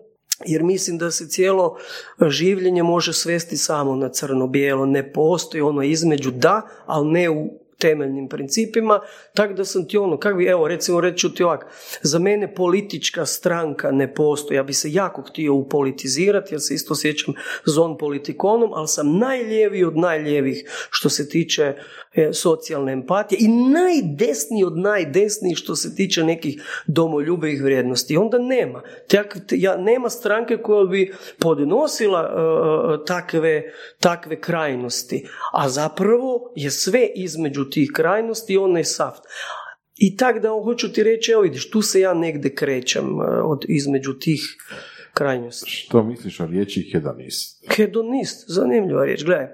jer 0.45 0.63
mislim 0.63 0.97
da 0.97 1.11
se 1.11 1.27
cijelo 1.29 1.77
življenje 2.27 2.83
može 2.83 3.13
svesti 3.13 3.57
samo 3.57 3.95
na 3.95 4.09
crno-bijelo, 4.09 4.85
ne 4.85 5.13
postoji 5.13 5.61
ono 5.61 5.83
između 5.83 6.31
da, 6.31 6.61
ali 6.85 7.11
ne 7.11 7.29
u 7.29 7.60
temeljnim 7.81 8.29
principima, 8.29 8.99
tako 9.33 9.53
da 9.53 9.65
sam 9.65 9.87
ti 9.87 9.97
ono, 9.97 10.17
kak 10.17 10.37
bi, 10.37 10.45
evo, 10.45 10.67
recimo 10.67 11.01
reći 11.01 11.29
ti 11.35 11.43
ovak, 11.43 11.65
za 12.01 12.19
mene 12.19 12.55
politička 12.55 13.25
stranka 13.25 13.91
ne 13.91 14.13
postoji, 14.13 14.57
ja 14.57 14.63
bi 14.63 14.73
se 14.73 14.91
jako 14.91 15.21
htio 15.21 15.53
upolitizirati, 15.53 16.53
jer 16.53 16.61
se 16.61 16.73
isto 16.73 16.95
sjećam 16.95 17.33
zon 17.65 17.97
politikonom, 17.97 18.73
ali 18.73 18.87
sam 18.87 19.17
najljeviji 19.17 19.83
od 19.83 19.97
najljevih 19.97 20.87
što 20.89 21.09
se 21.09 21.29
tiče 21.29 21.73
E, 22.15 22.33
socijalne 22.33 22.91
empatije 22.91 23.37
i 23.41 23.47
najdesniji 23.47 24.63
od 24.63 24.77
najdesnijih 24.77 25.57
što 25.57 25.75
se 25.75 25.95
tiče 25.95 26.23
nekih 26.23 26.63
domoljubivih 26.87 27.63
vrijednosti. 27.63 28.17
Onda 28.17 28.39
nema. 28.39 28.81
Ja, 29.51 29.77
nema 29.77 30.09
stranke 30.09 30.57
koja 30.57 30.85
bi 30.85 31.13
podnosila 31.39 32.19
e, 32.19 33.01
e, 33.01 33.05
takve, 33.05 33.71
takve 33.99 34.41
krajnosti. 34.41 35.27
A 35.53 35.69
zapravo 35.69 36.51
je 36.55 36.71
sve 36.71 37.09
između 37.15 37.69
tih 37.71 37.91
krajnosti 37.93 38.57
onaj 38.57 38.83
saft. 38.83 39.23
I 39.95 40.17
tak 40.17 40.39
da 40.39 40.49
hoću 40.49 40.93
ti 40.93 41.03
reći, 41.03 41.31
evo 41.31 41.41
vidiš, 41.41 41.69
tu 41.69 41.81
se 41.81 41.99
ja 41.99 42.13
negdje 42.13 42.55
krećem 42.55 43.05
e, 43.05 43.41
od, 43.43 43.65
između 43.67 44.13
tih 44.13 44.41
krajnjosti. 45.13 45.71
Što 45.71 46.03
misliš 46.03 46.39
o 46.39 46.45
riječi 46.45 46.89
hedonist? 46.91 47.65
Hedonist, 47.75 48.43
zanimljiva 48.47 49.05
riječ, 49.05 49.23
gledaj. 49.23 49.47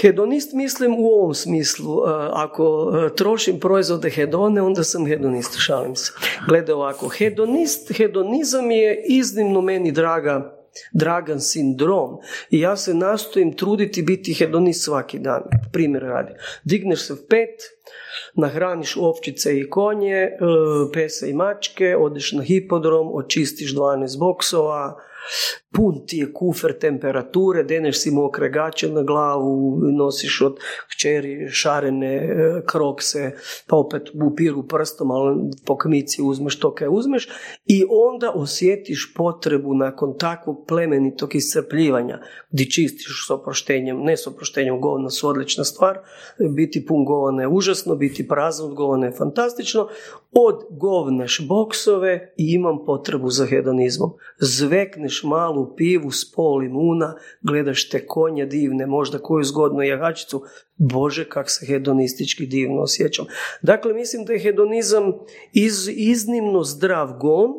Hedonist 0.00 0.52
mislim 0.52 0.94
u 0.98 1.06
ovom 1.06 1.34
smislu, 1.34 1.94
e, 1.94 2.10
ako 2.32 2.92
e, 2.94 3.16
trošim 3.16 3.60
proizvode 3.60 4.10
hedone, 4.10 4.62
onda 4.62 4.84
sam 4.84 5.06
hedonist, 5.06 5.58
šalim 5.58 5.96
se. 5.96 6.12
Gledaj 6.48 6.74
ovako, 6.74 7.08
hedonist, 7.08 7.92
hedonizam 7.96 8.70
je 8.70 9.04
iznimno 9.08 9.60
meni 9.60 9.92
draga 9.92 10.59
dragan 10.92 11.40
sindrom 11.40 12.18
i 12.50 12.60
ja 12.60 12.76
se 12.76 12.94
nastojim 12.94 13.56
truditi 13.56 14.02
biti 14.02 14.34
hedonist 14.34 14.84
svaki 14.84 15.18
dan. 15.18 15.42
Primjer 15.72 16.02
radi. 16.02 16.32
Digneš 16.64 17.06
se 17.06 17.14
v 17.14 17.26
pet, 17.28 17.62
nahraniš 18.34 18.96
ovčice 18.96 19.58
i 19.58 19.70
konje, 19.70 20.16
e, 20.16 20.36
pese 20.92 21.30
i 21.30 21.34
mačke, 21.34 21.96
odeš 21.96 22.32
na 22.32 22.42
hipodrom, 22.42 23.10
očistiš 23.14 23.74
12 23.74 24.18
boksova, 24.18 24.96
pun 25.72 26.06
ti 26.06 26.18
je 26.18 26.32
kufer 26.32 26.78
temperature, 26.78 27.62
deneš 27.62 28.00
si 28.02 28.10
mokre 28.10 28.48
gaće 28.48 28.88
na 28.88 29.02
glavu, 29.02 29.78
nosiš 29.98 30.40
od 30.40 30.56
kćeri 30.90 31.48
šarene 31.48 32.14
e, 32.16 32.62
krokse, 32.66 33.32
pa 33.66 33.76
opet 33.76 34.02
upiru 34.26 34.66
prstom, 34.68 35.10
ali 35.10 35.50
po 35.66 35.78
kmici 35.78 36.22
uzmeš 36.22 36.58
to 36.58 36.74
kaj 36.74 36.88
uzmeš 36.90 37.28
i 37.66 37.84
onda 37.90 38.32
osjetiš 38.34 39.14
potrebu 39.16 39.74
nakon 39.74 40.18
takvog 40.18 40.64
plemenitog 40.68 41.34
iscrpljivanja, 41.34 42.20
gdje 42.50 42.70
čistiš 42.70 43.26
s 43.26 43.30
oproštenjem, 43.30 44.02
ne 44.02 44.16
s 44.16 44.26
oproštenjem 44.26 44.80
govna 44.80 45.10
su 45.10 45.28
odlična 45.28 45.64
stvar, 45.64 45.98
biti 46.56 46.86
pun 46.86 47.04
govana 47.04 47.42
je 47.42 47.48
užasno, 47.48 47.94
biti 47.94 48.28
prazan 48.28 48.66
od 48.66 48.74
govana 48.74 49.06
je 49.06 49.12
fantastično, 49.12 49.88
od 50.32 50.60
govneš 50.70 51.46
boksove 51.48 52.32
i 52.36 52.52
imam 52.54 52.84
potrebu 52.86 53.30
za 53.30 53.46
hedonizmom. 53.46 54.10
Zvekneš 54.38 55.09
malu 55.24 55.74
pivu 55.76 56.10
s 56.10 56.32
pol 56.32 56.64
imuna, 56.64 57.14
gledaš 57.42 57.88
te 57.88 58.06
konje 58.06 58.46
divne, 58.46 58.86
možda 58.86 59.18
koju 59.18 59.44
zgodnu 59.44 59.82
jahačicu, 59.82 60.42
Bože, 60.76 61.24
kak 61.28 61.50
se 61.50 61.66
hedonistički 61.66 62.46
divno 62.46 62.82
osjećam. 62.82 63.26
Dakle, 63.62 63.94
mislim 63.94 64.24
da 64.24 64.32
je 64.32 64.40
hedonizam 64.40 65.12
iz, 65.52 65.88
iznimno 65.88 66.62
zdrav 66.64 67.12
gon, 67.20 67.50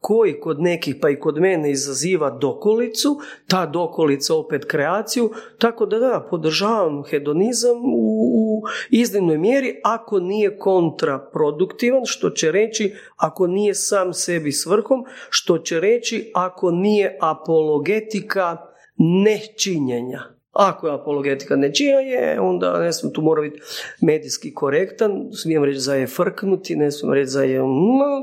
koji 0.00 0.40
kod 0.40 0.60
nekih 0.60 0.96
pa 1.00 1.10
i 1.10 1.18
kod 1.20 1.40
mene 1.40 1.70
izaziva 1.70 2.30
dokolicu, 2.30 3.16
ta 3.46 3.66
dokolica 3.66 4.34
opet 4.34 4.64
kreaciju, 4.64 5.30
tako 5.58 5.86
da 5.86 5.98
da, 5.98 6.26
podržavam 6.30 7.02
hedonizam 7.10 7.76
u, 7.76 8.08
u 8.34 8.62
iznimnoj 8.90 9.38
mjeri 9.38 9.80
ako 9.84 10.20
nije 10.20 10.58
kontraproduktivan, 10.58 12.02
što 12.04 12.30
će 12.30 12.52
reći 12.52 12.94
ako 13.16 13.46
nije 13.46 13.74
sam 13.74 14.12
sebi 14.12 14.52
svrhom, 14.52 15.04
što 15.30 15.58
će 15.58 15.80
reći 15.80 16.30
ako 16.34 16.70
nije 16.70 17.18
apologetika 17.20 18.56
nečinjenja. 18.98 20.37
Ako 20.58 20.86
je 20.86 20.94
apologetika 20.94 21.56
nečija 21.56 22.00
je, 22.00 22.40
onda 22.40 22.80
ne 22.80 22.92
smijem 22.92 23.14
tu 23.14 23.22
mora 23.22 23.42
biti 23.42 23.60
medijski 24.00 24.54
korektan, 24.54 25.30
smijem 25.32 25.64
reći 25.64 25.80
za 25.80 25.94
je 25.94 26.06
frknuti, 26.06 26.76
ne 26.76 26.90
smijem 26.90 27.14
reći 27.14 27.30
za 27.30 27.42
je... 27.42 27.60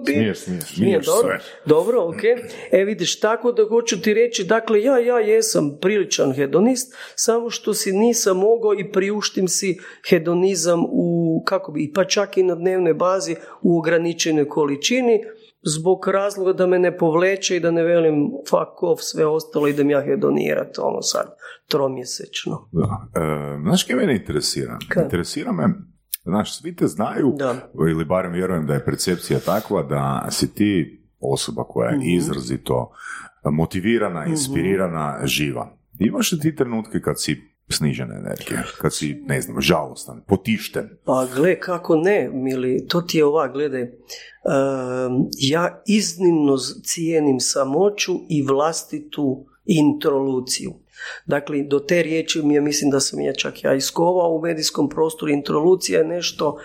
Smiješ, 0.06 0.38
smiješ, 0.76 1.06
dobro, 1.06 1.40
dobro, 1.66 2.08
ok. 2.08 2.24
E 2.72 2.84
vidiš, 2.84 3.20
tako 3.20 3.52
da 3.52 3.68
hoću 3.68 4.02
ti 4.02 4.14
reći, 4.14 4.44
dakle, 4.44 4.84
ja, 4.84 5.00
ja 5.00 5.20
jesam 5.20 5.78
priličan 5.82 6.34
hedonist, 6.34 6.96
samo 7.16 7.50
što 7.50 7.74
si 7.74 7.92
nisam 7.92 8.38
mogao 8.38 8.74
i 8.74 8.92
priuštim 8.92 9.48
si 9.48 9.78
hedonizam 10.10 10.86
u, 10.90 11.44
kako 11.46 11.72
bi, 11.72 11.92
pa 11.94 12.04
čak 12.04 12.38
i 12.38 12.44
na 12.44 12.56
dnevnoj 12.56 12.94
bazi 12.94 13.36
u 13.62 13.78
ograničenoj 13.78 14.48
količini, 14.48 15.24
zbog 15.66 16.08
razloga 16.08 16.54
da 16.54 16.68
me 16.68 16.80
ne 16.80 16.98
povleče 16.98 17.56
i 17.56 17.60
da 17.60 17.72
ne 17.72 17.84
velim 17.84 18.32
fuck 18.50 18.84
off 18.84 19.02
sve 19.02 19.26
ostalo, 19.26 19.68
idem 19.68 19.90
ja 19.90 20.02
hedonirati 20.02 20.80
ono 20.82 21.02
sad 21.02 21.36
tromjesečno. 21.68 22.70
Da. 22.72 23.08
E, 23.22 23.60
znaš 23.62 23.84
kaj 23.84 23.96
mene 23.96 24.16
interesira? 24.16 24.78
Interesira 25.04 25.52
me 25.52 25.64
Znaš, 26.26 26.60
svi 26.60 26.76
te 26.76 26.88
znaju, 26.88 27.34
da. 27.38 27.56
ili 27.90 28.06
barem 28.06 28.32
vjerujem 28.34 28.68
da 28.68 28.74
je 28.74 28.86
percepcija 28.86 29.40
takva 29.40 29.84
da 29.84 30.28
si 30.30 30.54
ti 30.54 31.02
osoba 31.20 31.64
koja 31.64 31.90
je 31.90 31.98
mhm. 31.98 32.08
izrazito 32.08 32.92
motivirana, 33.44 34.22
mhm. 34.22 34.32
inspirirana, 34.32 35.20
živa. 35.24 35.78
Imaš 36.00 36.32
li 36.32 36.40
ti 36.40 36.56
trenutke 36.56 37.02
kad 37.02 37.22
si 37.22 37.55
snižene 37.70 38.16
energije, 38.16 38.64
kad 38.82 38.96
si, 38.96 39.24
ne 39.28 39.42
znam, 39.42 39.62
žalostan, 39.62 40.22
potišten. 40.28 40.90
Pa 41.06 41.28
gle, 41.36 41.60
kako 41.60 41.96
ne, 41.96 42.30
mili, 42.34 42.88
to 42.88 43.02
ti 43.02 43.18
je 43.18 43.26
ova, 43.26 43.48
gledaj, 43.48 43.92
ja 45.40 45.84
iznimno 45.88 46.58
cijenim 46.84 47.40
samoću 47.40 48.14
i 48.30 48.42
vlastitu 48.42 49.46
introluciju. 49.66 50.74
Dakle, 51.26 51.64
do 51.64 51.80
te 51.80 52.04
riječi 52.04 52.42
mi 52.42 52.54
je, 52.54 52.62
mislim 52.62 52.92
da 52.92 53.00
sam 53.00 53.20
ja 53.20 53.34
čak 53.34 53.64
ja 53.64 53.74
iskovao 53.74 54.30
u 54.30 54.42
medijskom 54.42 54.90
prostoru, 54.90 55.32
introlucija 55.32 56.00
je 56.00 56.08
nešto 56.08 56.58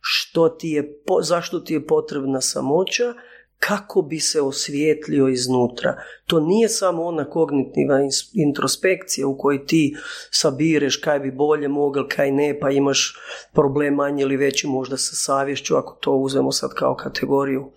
što 0.00 0.48
ti 0.48 0.68
je, 0.68 1.00
zašto 1.22 1.60
ti 1.60 1.74
je 1.74 1.86
potrebna 1.86 2.40
samoća, 2.40 3.14
kako 3.58 4.02
bi 4.02 4.20
se 4.20 4.40
osvijetlio 4.40 5.28
iznutra. 5.28 6.02
To 6.26 6.40
nije 6.40 6.68
samo 6.68 7.04
ona 7.04 7.30
kognitivna 7.30 8.00
introspekcija 8.32 9.26
u 9.26 9.38
kojoj 9.38 9.66
ti 9.66 9.96
sabireš 10.30 10.96
kaj 10.96 11.18
bi 11.18 11.30
bolje 11.30 11.68
mogel, 11.68 12.04
kaj 12.08 12.32
ne, 12.32 12.58
pa 12.60 12.70
imaš 12.70 13.16
problem 13.52 13.94
manje 13.94 14.22
ili 14.22 14.36
veći 14.36 14.66
možda 14.66 14.96
sa 14.96 15.14
savješću, 15.14 15.76
ako 15.76 15.98
to 16.00 16.12
uzmemo 16.12 16.52
sad 16.52 16.70
kao 16.74 16.96
kategoriju 16.96 17.72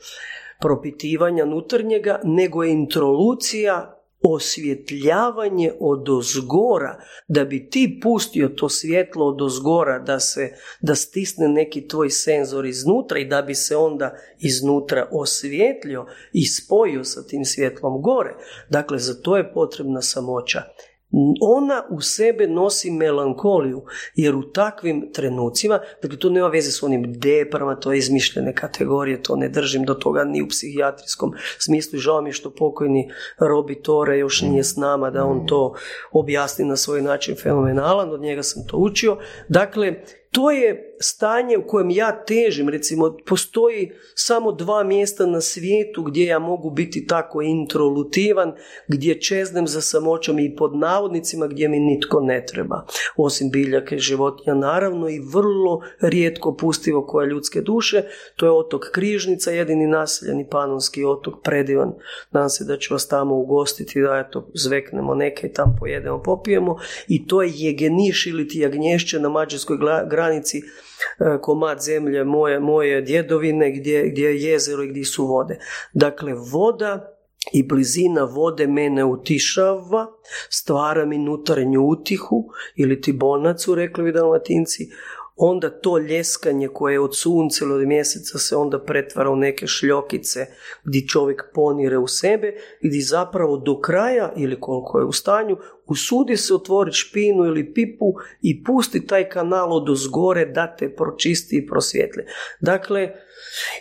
propitivanja 0.61 1.43
unutarnjega, 1.43 2.19
nego 2.23 2.63
je 2.63 2.71
introlucija 2.71 3.98
osvjetljavanje 4.21 5.71
od 5.79 6.09
ozgora, 6.09 7.01
da 7.27 7.45
bi 7.45 7.69
ti 7.69 7.99
pustio 8.03 8.47
to 8.47 8.69
svjetlo 8.69 9.25
od 9.25 9.41
ozgora, 9.41 9.99
da 9.99 10.19
se, 10.19 10.49
da 10.81 10.95
stisne 10.95 11.47
neki 11.47 11.87
tvoj 11.87 12.09
senzor 12.09 12.65
iznutra 12.65 13.19
i 13.19 13.25
da 13.25 13.41
bi 13.41 13.55
se 13.55 13.75
onda 13.75 14.15
iznutra 14.39 15.07
osvjetlio 15.11 16.05
i 16.33 16.45
spojio 16.45 17.03
sa 17.03 17.23
tim 17.27 17.45
svjetlom 17.45 18.01
gore. 18.01 18.35
Dakle, 18.69 18.99
za 18.99 19.21
to 19.21 19.37
je 19.37 19.53
potrebna 19.53 20.01
samoća 20.01 20.63
ona 21.41 21.83
u 21.89 22.01
sebe 22.01 22.47
nosi 22.47 22.91
melankoliju, 22.91 23.83
jer 24.15 24.35
u 24.35 24.51
takvim 24.51 25.09
trenucima, 25.13 25.79
dakle 26.01 26.19
to 26.19 26.29
nema 26.29 26.47
veze 26.47 26.71
s 26.71 26.83
onim 26.83 27.13
deprama, 27.19 27.75
to 27.75 27.91
je 27.91 27.97
izmišljene 27.97 28.53
kategorije, 28.55 29.23
to 29.23 29.35
ne 29.35 29.49
držim 29.49 29.85
do 29.85 29.93
toga 29.93 30.23
ni 30.23 30.41
u 30.41 30.47
psihijatrijskom 30.47 31.33
smislu 31.59 31.97
i 31.97 32.01
žao 32.01 32.21
mi 32.21 32.29
je 32.29 32.33
što 32.33 32.53
pokojni 32.53 33.09
Robi 33.39 33.81
Tore 33.81 34.17
još 34.17 34.41
nije 34.41 34.63
s 34.63 34.75
nama 34.75 35.09
da 35.09 35.25
on 35.25 35.45
to 35.45 35.73
objasni 36.11 36.65
na 36.65 36.75
svoj 36.75 37.01
način 37.01 37.35
fenomenalan, 37.35 38.13
od 38.13 38.21
njega 38.21 38.43
sam 38.43 38.67
to 38.67 38.77
učio. 38.77 39.17
Dakle, 39.47 39.93
to 40.31 40.51
je 40.51 40.88
stanje 40.99 41.57
u 41.57 41.67
kojem 41.67 41.89
ja 41.89 42.23
težim, 42.25 42.69
recimo 42.69 43.17
postoji 43.25 43.91
samo 44.15 44.51
dva 44.51 44.83
mjesta 44.83 45.25
na 45.25 45.41
svijetu 45.41 46.03
gdje 46.03 46.25
ja 46.25 46.39
mogu 46.39 46.69
biti 46.69 47.07
tako 47.07 47.41
introlutivan, 47.41 48.53
gdje 48.87 49.21
čeznem 49.21 49.67
za 49.67 49.81
samoćom 49.81 50.39
i 50.39 50.55
pod 50.55 50.75
navodnicima 50.75 51.47
gdje 51.47 51.67
mi 51.69 51.79
nitko 51.79 52.19
ne 52.21 52.45
treba. 52.45 52.85
Osim 53.17 53.51
biljake 53.51 53.97
životinja 53.97 54.55
naravno 54.55 55.09
i 55.09 55.19
vrlo 55.33 55.81
rijetko 56.01 56.55
pustivo 56.55 57.05
koje 57.05 57.27
ljudske 57.27 57.61
duše, 57.61 58.03
to 58.35 58.45
je 58.45 58.51
otok 58.51 58.85
Križnica, 58.91 59.51
jedini 59.51 59.87
naseljeni 59.87 60.47
panonski 60.49 61.03
otok, 61.05 61.33
predivan. 61.43 61.93
Nadam 62.31 62.49
se 62.49 62.63
da 62.63 62.77
ću 62.77 62.93
vas 62.93 63.07
tamo 63.07 63.35
ugostiti, 63.35 64.01
da 64.01 64.23
eto 64.27 64.51
zveknemo 64.53 65.15
neke 65.15 65.47
i 65.47 65.53
tamo 65.53 65.75
pojedemo, 65.79 66.21
popijemo 66.23 66.77
i 67.07 67.27
to 67.27 67.41
je 67.41 67.51
Jegeniš 67.53 68.27
ili 68.27 68.47
ti 68.47 68.59
Jagnješće 68.59 69.19
na 69.19 69.29
mađarskoj 69.29 69.77
granici 70.09 70.61
komad 71.41 71.81
zemlje 71.81 72.23
moje, 72.23 72.59
moje 72.59 73.01
djedovine 73.01 73.71
gdje, 73.71 74.09
gdje 74.09 74.29
je 74.29 74.41
jezero 74.41 74.83
i 74.83 74.87
gdje 74.87 75.05
su 75.05 75.25
vode. 75.25 75.59
Dakle, 75.93 76.33
voda 76.51 77.15
i 77.53 77.63
blizina 77.63 78.23
vode 78.23 78.67
mene 78.67 79.05
utišava, 79.05 80.07
stvara 80.49 81.05
mi 81.05 81.17
nutarnju 81.17 81.81
utihu 81.81 82.49
ili 82.75 83.01
ti 83.01 83.13
bonacu, 83.13 83.75
rekli 83.75 84.03
bi 84.03 84.11
dalmatinci, 84.11 84.89
onda 85.41 85.69
to 85.69 85.97
ljeskanje 85.97 86.67
koje 86.67 86.93
je 86.93 86.99
od 86.99 87.17
sunca 87.17 87.65
ili 87.65 87.73
od 87.73 87.87
mjeseca 87.87 88.37
se 88.37 88.55
onda 88.55 88.79
pretvara 88.79 89.29
u 89.29 89.35
neke 89.35 89.67
šljokice 89.67 90.45
gdje 90.83 91.07
čovjek 91.07 91.43
ponire 91.53 91.97
u 91.97 92.07
sebe, 92.07 92.53
gdje 92.81 93.01
zapravo 93.01 93.57
do 93.57 93.81
kraja 93.81 94.33
ili 94.35 94.59
koliko 94.59 94.99
je 94.99 95.05
u 95.05 95.11
stanju 95.11 95.57
usudi 95.89 96.37
se 96.37 96.53
otvoriti 96.53 96.97
špinu 96.97 97.45
ili 97.45 97.73
pipu 97.73 98.13
i 98.41 98.63
pusti 98.63 99.07
taj 99.07 99.29
kanal 99.29 99.73
od 99.73 99.87
zgore 99.95 100.45
da 100.45 100.75
te 100.75 100.95
pročisti 100.95 101.57
i 101.57 101.67
prosvjetle. 101.67 102.23
Dakle, 102.59 103.09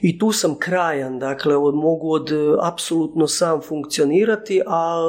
i 0.01 0.19
tu 0.19 0.33
sam 0.33 0.59
krajan, 0.59 1.19
dakle, 1.19 1.57
od, 1.57 1.75
mogu 1.75 2.13
od 2.13 2.31
apsolutno 2.63 3.27
sam 3.27 3.61
funkcionirati, 3.61 4.63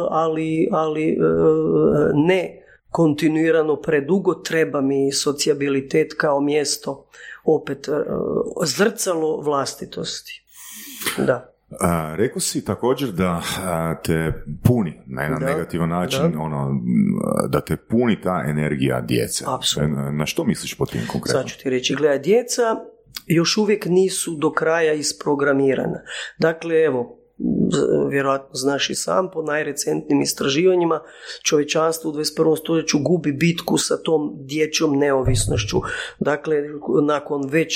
ali, 0.10 0.70
ali 0.72 1.10
e, 1.10 1.18
ne 2.14 2.66
kontinuirano 2.90 3.76
predugo, 3.76 4.34
treba 4.34 4.82
mi 4.82 5.12
socijabilitet 5.12 6.14
kao 6.18 6.42
mjesto, 6.42 7.08
opet 7.44 7.88
e, 7.88 7.92
zrcalo 8.66 9.42
vlastitosti. 9.42 10.44
Da. 11.18 11.59
A, 11.82 12.16
rekao 12.16 12.40
si 12.40 12.66
također 12.66 13.12
da 13.12 13.42
te 14.04 14.44
puni 14.64 15.02
na 15.08 15.24
jedan 15.24 15.42
negativan 15.42 15.90
način, 15.90 16.32
da. 16.32 16.40
ono, 16.40 16.82
da 17.50 17.62
te 17.62 17.78
puni 17.78 18.22
ta 18.22 18.44
energija 18.48 19.02
djece. 19.02 19.46
Apsolutno. 19.48 20.12
Na 20.12 20.26
što 20.26 20.44
misliš 20.44 20.74
po 20.74 20.86
tim 20.86 21.02
konkretno? 21.12 21.42
Sad 21.42 21.50
ću 21.50 21.58
ti 21.64 21.70
reći, 21.70 21.96
gledaj, 21.96 22.20
djeca 22.20 22.64
još 23.28 23.58
uvijek 23.58 23.86
nisu 23.86 24.36
do 24.36 24.52
kraja 24.52 24.94
isprogramirana. 24.94 26.02
Dakle, 26.40 26.82
evo, 26.82 27.20
vjerojatno 28.10 28.50
znaš 28.54 28.90
i 28.90 28.96
sam, 28.96 29.32
po 29.34 29.42
najrecentnim 29.42 30.22
istraživanjima 30.22 31.02
čovječanstvo 31.44 32.12
u 32.12 32.14
21. 32.14 32.58
stoljeću 32.58 32.98
gubi 33.00 33.32
bitku 33.32 33.78
sa 33.78 33.98
tom 33.98 34.38
dječjom 34.40 34.98
neovisnošću. 34.98 35.78
Dakle, 36.20 36.56
nakon 37.08 37.42
već 37.50 37.76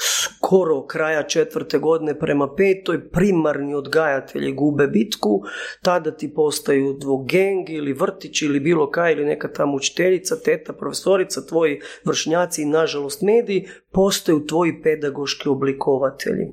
skoro 0.00 0.86
kraja 0.86 1.22
četvrte 1.22 1.78
godine 1.78 2.18
prema 2.18 2.54
petoj 2.54 3.10
primarni 3.10 3.74
odgajatelji 3.74 4.52
gube 4.52 4.86
bitku, 4.86 5.42
tada 5.82 6.10
ti 6.10 6.34
postaju 6.34 6.96
dvogeng 7.00 7.70
ili 7.70 7.92
vrtić 7.92 8.42
ili 8.42 8.60
bilo 8.60 8.90
kaj 8.90 9.12
ili 9.12 9.24
neka 9.24 9.52
tamo 9.52 9.76
učiteljica, 9.76 10.36
teta, 10.44 10.72
profesorica, 10.72 11.46
tvoji 11.46 11.80
vršnjaci 12.04 12.62
i 12.62 12.66
nažalost 12.66 13.22
mediji 13.22 13.68
postaju 13.92 14.46
tvoji 14.46 14.82
pedagoški 14.82 15.48
oblikovatelji. 15.48 16.52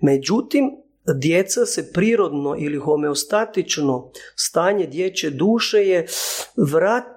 Međutim, 0.00 0.87
djeca 1.14 1.66
se 1.66 1.92
prirodno 1.92 2.56
ili 2.58 2.78
homeostatično 2.78 4.10
stanje 4.36 4.86
dječje 4.86 5.30
duše 5.30 5.78
je 5.78 6.06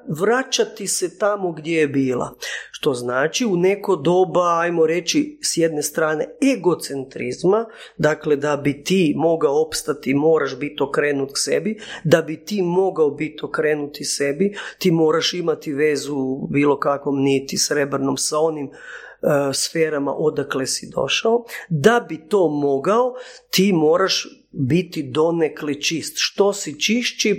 vraćati 0.08 0.88
se 0.88 1.18
tamo 1.18 1.52
gdje 1.52 1.80
je 1.80 1.88
bila. 1.88 2.34
Što 2.72 2.94
znači 2.94 3.46
u 3.46 3.56
neko 3.56 3.96
doba, 3.96 4.60
ajmo 4.60 4.86
reći, 4.86 5.38
s 5.42 5.58
jedne 5.58 5.84
strane 5.84 6.28
egocentrizma, 6.58 7.66
dakle 7.98 8.36
da 8.36 8.58
bi 8.58 8.84
ti 8.84 9.14
mogao 9.18 9.62
opstati, 9.62 10.14
moraš 10.14 10.58
biti 10.60 10.84
okrenut 10.84 11.30
k 11.30 11.38
sebi, 11.38 11.80
da 12.04 12.22
bi 12.22 12.46
ti 12.46 12.62
mogao 12.62 13.10
biti 13.10 13.46
okrenuti 13.46 14.04
sebi, 14.04 14.56
ti 14.80 14.92
moraš 14.92 15.34
imati 15.34 15.74
vezu 15.74 16.48
bilo 16.50 16.80
kakvom 16.80 17.22
niti 17.24 17.58
srebrnom 17.58 18.18
sa 18.18 18.40
onim 18.40 18.72
sferama 19.54 20.14
odakle 20.14 20.68
si 20.68 20.90
došao. 20.96 21.46
Da 21.70 22.06
bi 22.10 22.28
to 22.30 22.50
mogao, 22.50 23.14
ti 23.50 23.74
moraš 23.74 24.28
biti 24.52 25.04
donekle 25.04 25.82
čist. 25.82 26.14
Što 26.16 26.54
si 26.54 26.80
čišći, 26.80 27.30
e, 27.30 27.38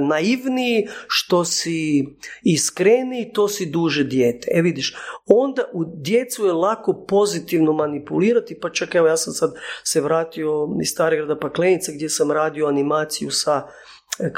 naivniji, 0.00 0.88
što 1.06 1.44
si 1.44 2.06
iskreniji, 2.42 3.32
to 3.32 3.48
si 3.48 3.66
duže 3.66 4.04
dijete. 4.04 4.48
E 4.54 4.62
vidiš, 4.62 4.96
onda 5.26 5.62
u 5.72 5.84
djecu 5.84 6.46
je 6.46 6.52
lako 6.52 7.04
pozitivno 7.08 7.72
manipulirati, 7.72 8.60
pa 8.60 8.70
čak 8.70 8.94
evo 8.94 9.06
ja 9.06 9.16
sam 9.16 9.32
sad 9.32 9.54
se 9.84 10.00
vratio 10.00 10.68
iz 10.82 10.88
Starigrada 10.88 11.38
Paklenice 11.38 11.92
gdje 11.92 12.08
sam 12.08 12.30
radio 12.30 12.66
animaciju 12.66 13.30
sa 13.30 13.66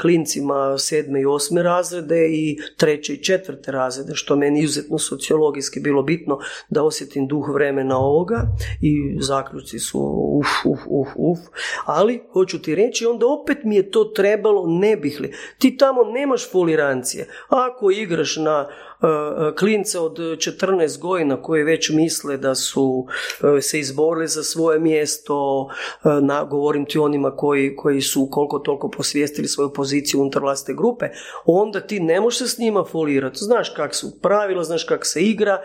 klincima 0.01 0.77
sedme 0.77 1.21
i 1.21 1.25
osme 1.25 1.63
razrede 1.63 2.27
i 2.29 2.57
treće 2.77 3.13
i 3.13 3.23
četvrte 3.23 3.71
razrede, 3.71 4.15
što 4.15 4.35
meni 4.35 4.61
izuzetno 4.61 4.97
sociologijski 4.97 5.79
bilo 5.79 6.03
bitno 6.03 6.39
da 6.69 6.83
osjetim 6.83 7.27
duh 7.27 7.49
vremena 7.53 7.97
ovoga 7.97 8.41
i 8.81 9.17
zaključci 9.19 9.79
su 9.79 9.99
uf, 10.39 10.47
uf, 10.65 10.79
uf, 10.85 11.07
uf, 11.15 11.39
ali 11.85 12.23
hoću 12.31 12.61
ti 12.61 12.75
reći, 12.75 13.05
onda 13.05 13.25
opet 13.27 13.57
mi 13.63 13.75
je 13.75 13.91
to 13.91 14.03
trebalo, 14.03 14.65
ne 14.67 14.97
bih 14.97 15.19
li. 15.21 15.33
Ti 15.57 15.77
tamo 15.77 16.03
nemaš 16.03 16.51
folirancije. 16.51 17.27
Ako 17.49 17.91
igraš 17.91 18.37
na 18.37 18.67
klince 19.59 19.99
od 19.99 20.17
14 20.17 20.99
godina 20.99 21.41
koji 21.41 21.63
već 21.63 21.89
misle 21.89 22.37
da 22.37 22.55
su 22.55 23.05
e, 23.57 23.61
se 23.61 23.79
izborili 23.79 24.27
za 24.27 24.43
svoje 24.43 24.79
mjesto, 24.79 25.67
na, 26.21 26.43
govorim 26.43 26.85
ti 26.85 26.99
onima 26.99 27.35
koji, 27.35 27.75
koji 27.75 28.01
su 28.01 28.27
koliko 28.31 28.59
toliko 28.59 28.89
posvijestili 28.89 29.47
svoju 29.47 29.73
poziciju 29.73 30.21
unutar 30.21 30.41
vlastite 30.41 30.73
grupe, 30.73 31.05
onda 31.45 31.81
ti 31.81 31.99
ne 31.99 32.21
možeš 32.21 32.39
se 32.39 32.47
s 32.47 32.57
njima 32.57 32.83
folirati. 32.91 33.37
Znaš 33.39 33.69
kak 33.69 33.95
su 33.95 34.21
pravila, 34.21 34.63
znaš 34.63 34.83
kak 34.83 35.05
se 35.05 35.21
igra, 35.21 35.61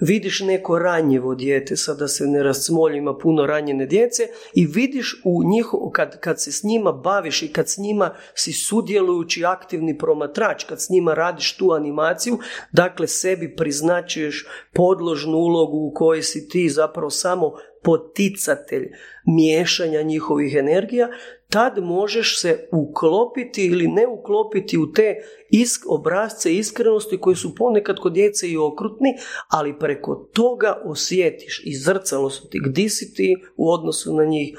vidiš 0.00 0.40
neko 0.40 0.78
ranjivo 0.78 1.34
dijete, 1.34 1.76
sada 1.76 2.08
se 2.08 2.26
ne 2.26 2.42
rascmolji, 2.42 2.98
ima 2.98 3.18
puno 3.18 3.46
ranjene 3.46 3.86
djece 3.86 4.22
i 4.54 4.66
vidiš 4.66 5.22
u 5.24 5.42
njihovo, 5.44 5.90
kad, 5.90 6.20
kad 6.20 6.42
se 6.42 6.52
s 6.52 6.62
njima 6.62 6.92
baviš 6.92 7.42
i 7.42 7.52
kad 7.52 7.68
s 7.68 7.78
njima 7.78 8.14
si 8.34 8.52
sudjelujući 8.52 9.44
aktivni 9.44 9.98
promatrač, 9.98 10.64
kad 10.64 10.82
s 10.82 10.90
njima 10.90 11.14
radiš 11.14 11.56
tu 11.56 11.72
animaciju, 11.72 12.38
dakle 12.72 13.06
sebi 13.06 13.56
priznačuješ 13.56 14.46
podložnu 14.72 15.36
ulogu 15.36 15.76
u 15.76 15.92
kojoj 15.94 16.22
si 16.22 16.48
ti 16.48 16.68
zapravo 16.68 17.10
samo 17.10 17.52
poticatelj 17.88 18.90
miješanja 19.24 20.02
njihovih 20.02 20.54
energija, 20.54 21.08
tad 21.48 21.78
možeš 21.78 22.40
se 22.40 22.68
uklopiti 22.72 23.66
ili 23.66 23.88
ne 23.88 24.06
uklopiti 24.06 24.78
u 24.78 24.92
te 24.92 25.14
isk, 25.50 25.82
obrazce 25.88 26.54
iskrenosti 26.54 27.18
koji 27.20 27.36
su 27.36 27.54
ponekad 27.54 27.98
kod 27.98 28.12
djece 28.12 28.48
i 28.48 28.56
okrutni, 28.56 29.14
ali 29.48 29.78
preko 29.78 30.14
toga 30.14 30.82
osjetiš 30.84 31.62
i 31.64 31.76
zrcalo 31.76 32.30
su 32.30 32.48
ti 32.48 32.60
gdje 32.64 32.88
si 32.88 33.14
ti 33.14 33.36
u 33.56 33.70
odnosu 33.70 34.16
na 34.16 34.24
njih, 34.24 34.58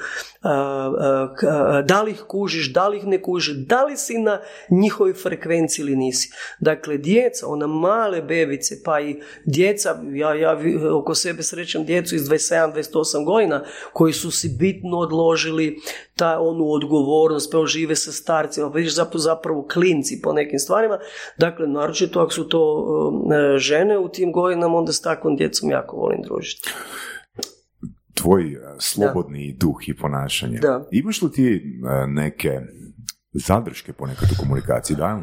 da 1.84 2.02
li 2.02 2.10
ih 2.10 2.24
kužiš, 2.28 2.72
da 2.72 2.88
li 2.88 2.96
ih 2.96 3.06
ne 3.06 3.22
kužiš, 3.22 3.56
da 3.56 3.84
li 3.84 3.96
si 3.96 4.18
na 4.18 4.40
njihovoj 4.70 5.14
frekvenciji 5.14 5.82
ili 5.82 5.96
nisi. 5.96 6.30
Dakle, 6.60 6.98
djeca, 6.98 7.46
ona 7.46 7.66
male 7.66 8.22
bebice, 8.22 8.82
pa 8.84 9.00
i 9.00 9.20
djeca, 9.44 10.02
ja, 10.14 10.34
ja 10.34 10.58
oko 10.94 11.14
sebe 11.14 11.42
srećem 11.42 11.84
djecu 11.84 12.14
iz 12.14 12.28
27-28 13.20 13.24
godina, 13.24 13.64
koji 13.92 14.12
su 14.12 14.30
si 14.30 14.56
bitno 14.58 14.98
odložili 14.98 15.78
ta 16.16 16.38
onu 16.40 16.64
odgovornost, 16.70 17.52
pa 17.52 17.66
žive 17.66 17.96
sa 17.96 18.12
starcima, 18.12 18.70
pa 18.70 18.76
vidiš 18.76 18.94
zapravo, 18.94 19.18
zapravo 19.18 19.66
klinci 19.72 20.20
po 20.22 20.32
nekim 20.32 20.58
stvarima. 20.58 20.98
Dakle, 21.38 21.66
naročito 21.66 22.20
ako 22.20 22.32
su 22.32 22.48
to 22.48 22.86
e, 23.54 23.58
žene 23.58 23.98
u 23.98 24.08
tim 24.08 24.32
godinama, 24.32 24.78
onda 24.78 24.92
s 24.92 25.00
takvom 25.00 25.36
djecom 25.36 25.70
jako 25.70 25.96
volim 25.96 26.22
družiti. 26.22 26.70
Tvoj 28.14 28.52
e, 28.52 28.58
slobodni 28.78 29.56
duh 29.58 29.88
i 29.88 29.96
ponašanje. 29.96 30.58
Da. 30.58 30.84
Imaš 30.90 31.22
li 31.22 31.32
ti 31.32 31.54
e, 31.54 32.06
neke 32.06 32.60
zadrške 33.32 33.92
ponekad 33.92 34.28
u 34.32 34.40
komunikaciji, 34.40 34.96
da 34.96 35.14
li 35.14 35.20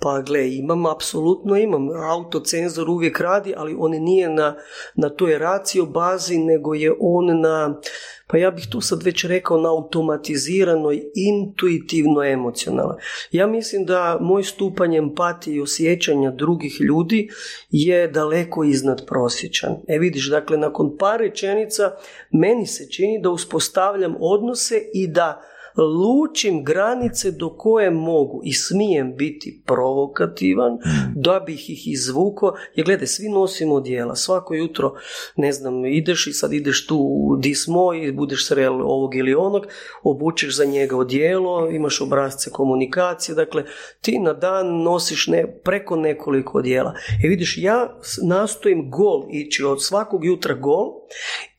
pa 0.00 0.20
gle, 0.20 0.56
imam, 0.56 0.86
apsolutno 0.86 1.56
imam. 1.56 1.88
Autocenzor 1.90 2.90
uvijek 2.90 3.20
radi, 3.20 3.54
ali 3.56 3.76
on 3.78 3.90
nije 3.90 4.28
na, 4.28 4.56
na 4.94 5.08
toj 5.08 5.38
racio 5.38 5.86
bazi, 5.86 6.38
nego 6.38 6.74
je 6.74 6.94
on 7.00 7.40
na, 7.40 7.80
pa 8.26 8.38
ja 8.38 8.50
bih 8.50 8.66
tu 8.70 8.80
sad 8.80 9.02
već 9.02 9.24
rekao, 9.24 9.60
na 9.60 9.70
automatiziranoj, 9.70 11.02
intuitivno 11.14 12.24
emocionalnoj. 12.24 12.96
Ja 13.32 13.46
mislim 13.46 13.84
da 13.84 14.18
moj 14.20 14.42
stupanj 14.42 14.96
empatije 14.96 15.56
i 15.56 15.60
osjećanja 15.60 16.30
drugih 16.30 16.80
ljudi 16.80 17.28
je 17.70 18.08
daleko 18.08 18.64
iznad 18.64 19.06
prosječan. 19.06 19.76
E 19.88 19.98
vidiš, 19.98 20.30
dakle, 20.30 20.56
nakon 20.56 20.96
par 20.98 21.20
rečenica 21.20 21.90
meni 22.30 22.66
se 22.66 22.90
čini 22.90 23.20
da 23.22 23.30
uspostavljam 23.30 24.16
odnose 24.20 24.82
i 24.94 25.06
da 25.06 25.49
lučim 25.84 26.64
granice 26.64 27.30
do 27.30 27.56
koje 27.56 27.90
mogu 27.90 28.40
i 28.44 28.52
smijem 28.52 29.16
biti 29.16 29.62
provokativan 29.66 30.72
mm. 30.72 31.12
da 31.14 31.40
bih 31.46 31.70
ih 31.70 31.88
izvukao, 31.88 32.54
jer 32.74 32.86
gledaj, 32.86 33.06
svi 33.06 33.28
nosimo 33.28 33.80
dijela, 33.80 34.16
svako 34.16 34.54
jutro, 34.54 34.94
ne 35.36 35.52
znam, 35.52 35.84
ideš 35.84 36.26
i 36.26 36.32
sad 36.32 36.52
ideš 36.52 36.86
tu 36.86 37.00
di 37.38 37.54
smo 37.54 37.94
i 37.94 38.12
budeš 38.12 38.48
srel 38.48 38.82
ovog 38.82 39.14
ili 39.14 39.34
onog, 39.34 39.66
obučeš 40.02 40.56
za 40.56 40.64
njega 40.64 40.96
odijelo, 40.96 41.70
imaš 41.70 42.00
obrazce 42.00 42.50
komunikacije, 42.50 43.34
dakle, 43.34 43.64
ti 44.00 44.18
na 44.18 44.32
dan 44.32 44.82
nosiš 44.82 45.26
ne, 45.26 45.60
preko 45.64 45.96
nekoliko 45.96 46.58
odijela. 46.58 46.94
I 47.24 47.28
vidiš, 47.28 47.58
ja 47.58 47.98
nastojim 48.28 48.90
gol 48.90 49.26
ići 49.30 49.64
od 49.64 49.82
svakog 49.82 50.24
jutra 50.24 50.54
gol 50.54 50.86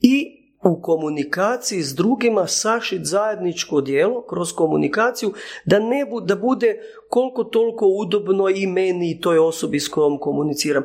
i 0.01 0.40
u 0.63 0.81
komunikaciji 0.81 1.81
s 1.81 1.95
drugima 1.95 2.47
sašit 2.47 3.05
zajedničko 3.05 3.81
djelo 3.81 4.21
kroz 4.21 4.53
komunikaciju 4.53 5.33
da 5.65 5.79
ne 5.79 6.05
bu, 6.05 6.21
da 6.21 6.35
bude 6.35 6.79
koliko 7.11 7.43
toliko 7.43 7.85
udobno 7.87 8.49
i 8.49 8.67
meni 8.67 9.11
i 9.11 9.21
toj 9.21 9.39
osobi 9.39 9.79
s 9.79 9.87
kojom 9.87 10.19
komuniciram. 10.19 10.83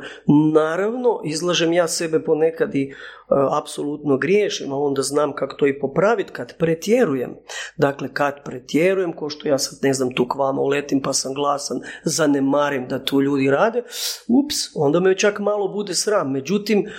Naravno, 0.54 1.20
izlažem 1.24 1.72
ja 1.72 1.88
sebe 1.88 2.24
ponekad 2.24 2.74
i 2.74 2.94
apsolutno 3.28 4.16
griješim, 4.16 4.72
a 4.72 4.76
onda 4.78 5.02
znam 5.02 5.34
kako 5.34 5.56
to 5.56 5.66
i 5.66 5.78
popraviti 5.78 6.32
kad 6.32 6.56
pretjerujem. 6.58 7.34
Dakle, 7.76 8.08
kad 8.12 8.44
pretjerujem, 8.44 9.12
ko 9.12 9.30
što 9.30 9.48
ja 9.48 9.58
sad 9.58 9.78
ne 9.82 9.94
znam 9.94 10.14
tu 10.14 10.28
k 10.28 10.34
vama 10.34 10.60
uletim 10.60 11.02
pa 11.02 11.12
sam 11.12 11.34
glasan, 11.34 11.80
zanemarim 12.04 12.88
da 12.88 13.04
tu 13.04 13.22
ljudi 13.22 13.50
rade, 13.50 13.82
ups, 14.28 14.56
onda 14.74 15.00
me 15.00 15.18
čak 15.18 15.38
malo 15.38 15.68
bude 15.68 15.94
sram. 15.94 16.32
Međutim, 16.32 16.86
e, 16.86 16.90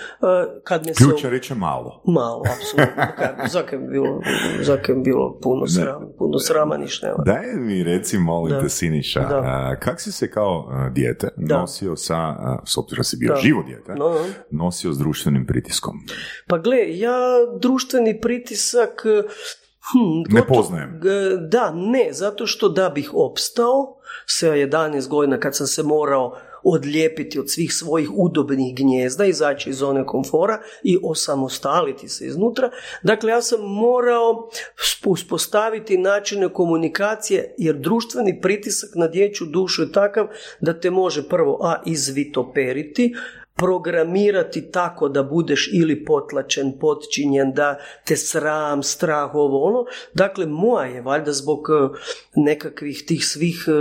kad 0.64 0.86
me 0.86 0.94
se... 0.94 1.30
reče 1.30 1.56
malo. 1.56 2.02
Malo, 2.06 2.44
apsolutno. 2.56 3.04
Zake 3.54 3.78
bi 3.78 3.88
bilo, 3.88 4.22
zake 4.62 4.94
bilo 4.94 5.40
puno 5.42 5.68
sram, 5.68 6.14
puno 6.18 6.40
srama 6.40 6.78
niš 6.78 7.02
nema. 7.02 7.24
Daj 7.26 7.46
mi 7.56 7.84
reci, 7.84 8.18
molim 8.18 8.62
te, 8.62 8.70
Siniša, 8.70 9.17
kak 9.80 10.02
si 10.02 10.12
se 10.12 10.32
kao 10.32 10.70
dijete 10.92 11.30
nosio 11.38 11.96
sa, 11.96 12.36
s 12.66 12.78
obzirom 12.78 13.04
si 13.04 13.18
bio 13.18 13.36
živo 13.36 13.64
dijete, 13.64 13.96
nosio 14.52 14.94
s 14.94 14.98
društvenim 14.98 15.46
pritiskom? 15.46 15.94
Pa 16.48 16.58
gle, 16.58 16.78
ja 16.90 17.18
društveni 17.62 18.22
pritisak 18.22 19.06
Hmm, 19.92 20.36
ne 20.36 20.48
poznajem. 20.48 21.02
Da, 21.50 21.72
ne, 21.76 22.10
zato 22.12 22.48
što 22.48 22.70
da 22.70 22.90
bih 22.90 23.12
opstao 23.14 23.98
sa 24.26 24.48
11 24.48 25.08
godina 25.08 25.40
kad 25.40 25.56
sam 25.56 25.68
se 25.68 25.84
morao 25.84 26.38
odlijepiti 26.64 27.40
od 27.40 27.50
svih 27.50 27.74
svojih 27.74 28.10
udobnih 28.14 28.76
gnjezda, 28.76 29.26
izaći 29.26 29.70
iz 29.70 29.78
zone 29.78 30.06
komfora 30.06 30.62
i 30.84 30.98
osamostaliti 31.04 32.10
se 32.10 32.26
iznutra. 32.26 32.70
Dakle, 33.04 33.32
ja 33.32 33.42
sam 33.42 33.60
morao 33.62 34.50
uspostaviti 35.06 35.98
načine 35.98 36.54
komunikacije, 36.54 37.56
jer 37.58 37.76
društveni 37.76 38.42
pritisak 38.42 38.90
na 38.96 39.08
dječju 39.08 39.48
dušu 39.48 39.82
je 39.82 39.92
takav 39.92 40.28
da 40.60 40.80
te 40.80 40.92
može 40.92 41.30
prvo 41.30 41.60
a 41.62 41.82
izvitoperiti, 41.86 43.14
programirati 43.58 44.72
tako 44.72 45.10
da 45.10 45.24
budeš 45.24 45.70
ili 45.74 46.06
potlačen, 46.06 46.74
potčinjen, 46.80 47.54
da 47.54 47.78
te 48.06 48.16
sram, 48.16 48.84
strah, 48.84 49.36
ovo 49.36 49.64
ono. 49.64 49.86
Dakle, 50.14 50.46
moja 50.46 50.86
je 50.86 51.02
valjda 51.02 51.32
zbog 51.32 51.60
e, 51.70 51.98
nekakvih 52.36 53.04
tih 53.08 53.26
svih 53.26 53.66
e, 53.68 53.72
e, 53.72 53.76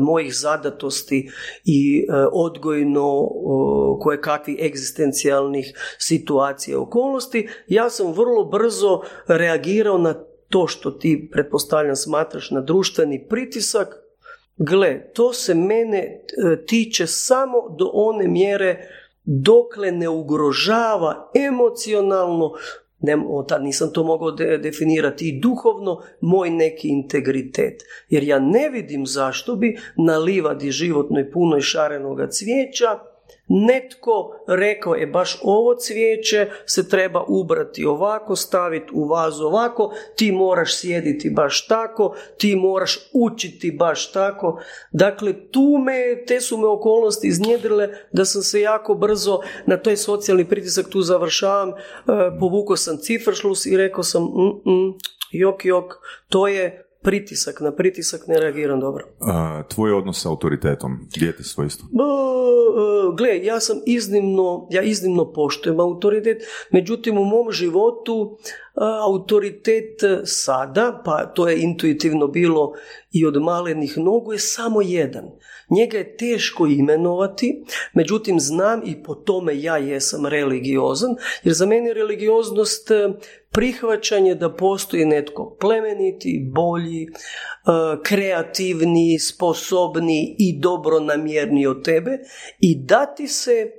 mojih 0.00 0.34
zadatosti 0.34 1.30
i 1.64 2.06
odgojno 2.32 3.28
koje 4.00 4.20
kakvih 4.20 4.56
egzistencijalnih 4.60 5.74
situacija 5.98 6.80
okolnosti, 6.80 7.48
ja 7.68 7.90
sam 7.90 8.12
vrlo 8.12 8.44
brzo 8.44 9.00
reagirao 9.26 9.98
na 9.98 10.14
to 10.48 10.66
što 10.66 10.90
ti, 10.90 11.28
pretpostavljam, 11.32 11.96
smatraš 11.96 12.50
na 12.50 12.60
društveni 12.60 13.26
pritisak, 13.28 14.01
Gle, 14.56 15.10
to 15.14 15.32
se 15.32 15.54
mene 15.54 15.98
e, 15.98 16.20
tiče 16.66 17.06
samo 17.06 17.76
do 17.78 17.90
one 17.92 18.28
mjere 18.28 18.88
dokle 19.24 19.92
ne 19.92 20.08
ugrožava 20.08 21.30
emocionalno, 21.48 22.52
ne, 23.00 23.16
tad 23.48 23.62
nisam 23.62 23.92
to 23.92 24.04
mogao 24.04 24.30
definirati 24.30 25.28
i 25.28 25.40
duhovno, 25.40 26.02
moj 26.20 26.50
neki 26.50 26.88
integritet. 26.88 27.82
Jer 28.08 28.22
ja 28.22 28.38
ne 28.38 28.68
vidim 28.68 29.06
zašto 29.06 29.56
bi 29.56 29.78
na 29.96 30.18
livadi 30.18 30.70
životnoj 30.70 31.30
punoj 31.30 31.60
šarenoga 31.60 32.28
cvijeća 32.30 32.98
netko 33.48 34.44
rekao 34.46 34.94
je 34.94 35.06
baš 35.06 35.38
ovo 35.42 35.74
cvijeće 35.74 36.50
se 36.66 36.88
treba 36.88 37.24
ubrati 37.28 37.84
ovako, 37.84 38.36
staviti 38.36 38.92
u 38.92 39.04
vazu 39.04 39.44
ovako, 39.44 39.94
ti 40.16 40.32
moraš 40.32 40.76
sjediti 40.76 41.30
baš 41.30 41.66
tako, 41.66 42.14
ti 42.38 42.56
moraš 42.56 42.98
učiti 43.12 43.70
baš 43.70 44.12
tako. 44.12 44.60
Dakle, 44.92 45.50
tu 45.50 45.78
me, 45.84 46.24
te 46.26 46.40
su 46.40 46.58
me 46.58 46.66
okolnosti 46.66 47.28
iznjedrile 47.28 47.88
da 48.12 48.24
sam 48.24 48.42
se 48.42 48.60
jako 48.60 48.94
brzo 48.94 49.40
na 49.66 49.76
toj 49.76 49.96
socijalni 49.96 50.48
pritisak 50.48 50.88
tu 50.88 51.02
završavam, 51.02 51.68
e, 51.70 51.74
povukao 52.40 52.76
sam 52.76 52.96
cifršlus 52.96 53.66
i 53.66 53.76
rekao 53.76 54.02
sam 54.02 54.22
mm, 54.22 54.70
mm, 54.72 54.98
jok, 55.32 55.64
jok, 55.64 55.94
to 56.28 56.48
je 56.48 56.91
pritisak, 57.02 57.60
na 57.60 57.72
pritisak 57.72 58.26
ne 58.26 58.40
reagiram 58.40 58.80
dobro. 58.80 59.04
A, 59.20 59.62
tvoj 59.68 59.92
odnos 59.92 60.22
sa 60.22 60.28
autoritetom, 60.28 61.08
dijete 61.14 61.42
svoj 61.42 61.66
isto? 61.66 61.84
gle, 63.16 63.44
ja 63.44 63.60
sam 63.60 63.76
iznimno, 63.86 64.68
ja 64.70 64.82
iznimno 64.82 65.32
poštujem 65.32 65.80
autoritet, 65.80 66.42
međutim 66.70 67.18
u 67.18 67.24
mom 67.24 67.52
životu 67.52 68.38
autoritet 68.80 70.00
sada, 70.24 71.02
pa 71.04 71.26
to 71.26 71.48
je 71.48 71.62
intuitivno 71.62 72.26
bilo 72.26 72.72
i 73.10 73.26
od 73.26 73.42
malenih 73.42 73.98
nogu, 73.98 74.32
je 74.32 74.38
samo 74.38 74.82
jedan. 74.82 75.24
Njega 75.70 75.98
je 75.98 76.16
teško 76.16 76.66
imenovati, 76.66 77.64
međutim 77.94 78.40
znam 78.40 78.82
i 78.86 79.02
po 79.02 79.14
tome 79.14 79.62
ja 79.62 79.76
jesam 79.76 80.26
religiozan, 80.26 81.14
jer 81.44 81.54
za 81.54 81.66
mene 81.66 81.94
religioznost 81.94 82.90
prihvaćanje 83.50 84.34
da 84.34 84.52
postoji 84.52 85.04
netko 85.04 85.56
plemeniti, 85.60 86.50
bolji, 86.54 87.08
kreativni, 88.02 89.18
sposobni 89.18 90.36
i 90.38 90.60
dobronamjerni 90.60 91.66
od 91.66 91.84
tebe 91.84 92.18
i 92.60 92.84
dati 92.84 93.26
se 93.26 93.70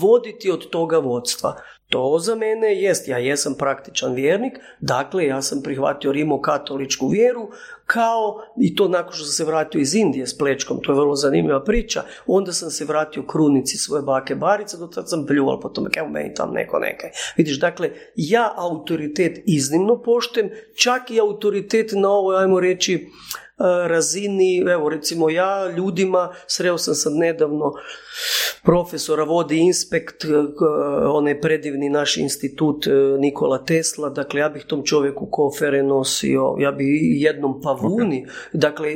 voditi 0.00 0.50
od 0.50 0.70
toga 0.70 0.98
vodstva. 0.98 1.56
To 1.88 2.18
za 2.18 2.34
mene 2.34 2.74
jest, 2.74 3.08
ja 3.08 3.18
jesam 3.18 3.54
praktičan 3.54 4.14
vjernik, 4.14 4.58
dakle 4.80 5.26
ja 5.26 5.42
sam 5.42 5.62
prihvatio 5.62 6.12
rimokatoličku 6.12 7.08
vjeru 7.08 7.48
kao, 7.86 8.42
i 8.60 8.74
to 8.76 8.88
nakon 8.88 9.12
što 9.12 9.24
sam 9.24 9.32
se 9.32 9.44
vratio 9.44 9.80
iz 9.80 9.94
Indije 9.94 10.26
s 10.26 10.38
plečkom, 10.38 10.80
to 10.82 10.92
je 10.92 10.96
vrlo 10.96 11.16
zanimljiva 11.16 11.64
priča, 11.64 12.02
onda 12.26 12.52
sam 12.52 12.70
se 12.70 12.84
vratio 12.84 13.22
krunici 13.22 13.76
svoje 13.76 14.02
bake 14.02 14.34
Barice, 14.34 14.76
do 14.76 14.86
tad 14.86 15.08
sam 15.08 15.26
pljuval 15.26 15.60
po 15.60 15.68
tome, 15.68 15.90
kao 15.90 16.08
meni 16.08 16.34
tam 16.34 16.52
neko 16.52 16.78
nekaj. 16.78 17.10
Vidiš, 17.36 17.60
dakle, 17.60 17.90
ja 18.16 18.52
autoritet 18.56 19.42
iznimno 19.46 20.02
poštem, 20.02 20.50
čak 20.74 21.10
i 21.10 21.20
autoritet 21.20 21.92
na 21.92 22.10
ovoj, 22.10 22.36
ajmo 22.36 22.60
reći, 22.60 23.08
razini, 23.86 24.58
evo 24.70 24.88
recimo 24.88 25.30
ja 25.30 25.70
ljudima, 25.76 26.32
sreo 26.46 26.78
sam 26.78 26.94
sad 26.94 27.12
nedavno 27.12 27.72
profesora 28.62 29.24
vodi 29.24 29.58
inspekt, 29.58 30.24
onaj 31.04 31.40
predivni 31.40 31.88
naš 31.88 32.16
institut 32.16 32.86
e, 32.86 32.90
Nikola 33.18 33.64
Tesla, 33.64 34.10
dakle 34.10 34.40
ja 34.40 34.48
bih 34.48 34.64
tom 34.64 34.84
čovjeku 34.84 35.28
kofere 35.30 35.82
nosio, 35.82 36.54
ja 36.58 36.72
bi 36.72 36.84
jednom 37.20 37.60
pavuni, 37.60 38.26
dakle 38.52 38.94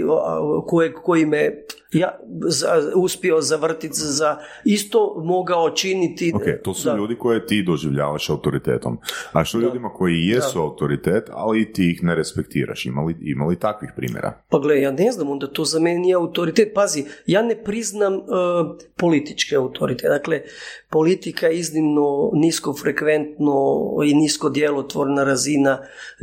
kojeg, 0.67 0.93
koji 0.95 1.27
me 1.27 1.65
ja 1.93 2.19
za, 2.49 2.69
uspio 2.95 3.41
zavrtiti 3.41 3.95
za 3.95 4.39
isto 4.65 5.23
mogao 5.25 5.71
činiti. 5.71 6.33
Ok, 6.35 6.43
to 6.65 6.75
su 6.75 6.97
ljudi 6.97 7.17
koje 7.19 7.47
ti 7.47 7.63
doživljavaš 7.63 8.31
autoritetom. 8.31 8.99
A 9.33 9.45
što 9.45 9.59
ljudima 9.59 9.89
koji 9.89 10.27
jesu 10.27 10.61
autoritet, 10.61 11.25
ali 11.33 11.73
ti 11.73 11.91
ih 11.91 12.03
ne 12.03 12.15
respektiraš? 12.15 12.87
Imali, 12.87 13.17
imali 13.21 13.59
takvih 13.59 13.91
primjera? 13.97 14.43
Pa 14.49 14.59
gle, 14.59 14.81
ja 14.81 14.91
ne 14.93 15.13
znam, 15.13 15.31
onda 15.31 15.47
to 15.47 15.65
za 15.65 15.81
mene 15.81 15.99
nije 15.99 16.15
autoritet. 16.15 16.75
Pazi, 16.75 17.05
ja 17.27 17.43
ne 17.43 17.65
priznam 17.65 18.15
uh, 18.15 18.23
političke 18.97 19.57
autoritete. 19.57 20.09
Dakle, 20.09 20.41
politika 20.91 21.47
je 21.47 21.59
iznimno 21.59 22.31
niskofrekventno 22.35 23.55
i 24.05 24.15
nisko 24.15 24.49
djelotvorna 24.49 25.25
razina 25.25 25.79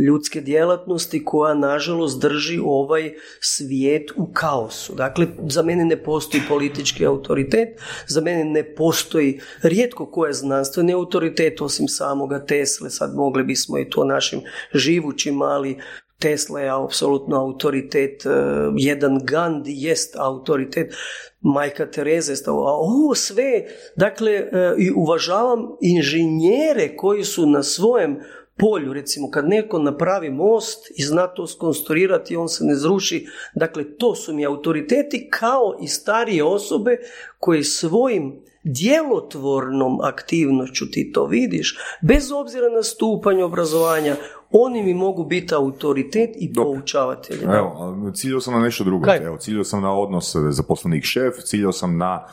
ljudske 0.08 0.42
djelatnosti 0.42 1.26
koja 1.26 1.54
nažalost 1.54 2.22
drži 2.22 2.60
ovaj 2.64 3.14
svijet 3.40 4.12
u 4.16 4.30
kaosu. 4.34 4.96
Dakle, 4.96 5.28
za 5.48 5.59
mene 5.64 5.86
ne 5.86 6.04
postoji 6.04 6.44
politički 6.48 7.06
autoritet, 7.06 7.82
za 8.08 8.22
mene 8.22 8.46
ne 8.46 8.76
postoji 8.76 9.40
rijetko 9.62 10.06
ko 10.06 10.26
je 10.26 10.34
znanstveni 10.34 10.94
autoritet 10.94 11.62
osim 11.62 11.88
samoga 11.88 12.46
Tesle, 12.46 12.90
sad 12.90 13.16
mogli 13.16 13.44
bismo 13.44 13.80
i 13.80 13.90
to 13.90 14.04
našim 14.04 14.42
živućim, 14.74 15.42
ali 15.42 15.78
Tesla 16.20 16.60
je 16.60 16.70
apsolutno 16.86 17.38
autoritet, 17.38 18.26
e, 18.26 18.30
jedan 18.78 19.20
Gandhi 19.24 19.74
jest 19.76 20.16
autoritet, 20.16 20.94
majka 21.42 21.92
Tereza 21.92 22.34
a 22.48 22.52
ovo 22.62 23.16
sve, 23.16 23.66
dakle, 23.96 24.32
e, 24.32 24.76
i 24.78 24.92
uvažavam 24.96 25.68
inženjere 25.82 26.96
koji 26.96 27.24
su 27.24 27.46
na 27.46 27.64
svojem 27.64 28.20
polju, 28.60 28.94
recimo 28.94 29.32
kad 29.32 29.48
neko 29.48 29.80
napravi 29.80 30.30
most 30.30 30.92
i 30.96 31.04
zna 31.04 31.28
to 31.28 31.48
skonstruirati, 31.48 32.36
on 32.36 32.50
se 32.50 32.64
ne 32.64 32.76
zruši, 32.76 33.28
dakle 33.56 33.98
to 33.98 34.16
su 34.16 34.34
mi 34.34 34.46
autoriteti 34.46 35.30
kao 35.30 35.78
i 35.82 35.88
starije 35.88 36.44
osobe 36.44 36.98
koje 37.40 37.64
svojim 37.64 38.42
djelotvornom 38.64 40.02
aktivnošću 40.02 40.92
ti 40.92 41.12
to 41.14 41.26
vidiš, 41.26 41.78
bez 42.02 42.32
obzira 42.32 42.70
na 42.70 42.84
stupanj 42.84 43.42
obrazovanja, 43.42 44.16
oni 44.52 44.84
mi 44.84 44.94
mogu 44.94 45.26
biti 45.26 45.56
autoritet 45.56 46.30
i 46.36 46.54
poučavatelj. 46.54 47.44
Evo, 47.44 48.12
ciljao 48.16 48.42
sam 48.42 48.54
na 48.54 48.60
nešto 48.60 48.84
drugo. 48.84 49.06
Kaj? 49.06 49.18
Evo, 49.18 49.38
ciljao 49.38 49.64
sam 49.64 49.82
na 49.82 49.94
odnos 49.94 50.36
zaposlenik 50.50 51.04
šef, 51.04 51.34
ciljao 51.44 51.72
sam 51.72 51.98
na, 51.98 52.26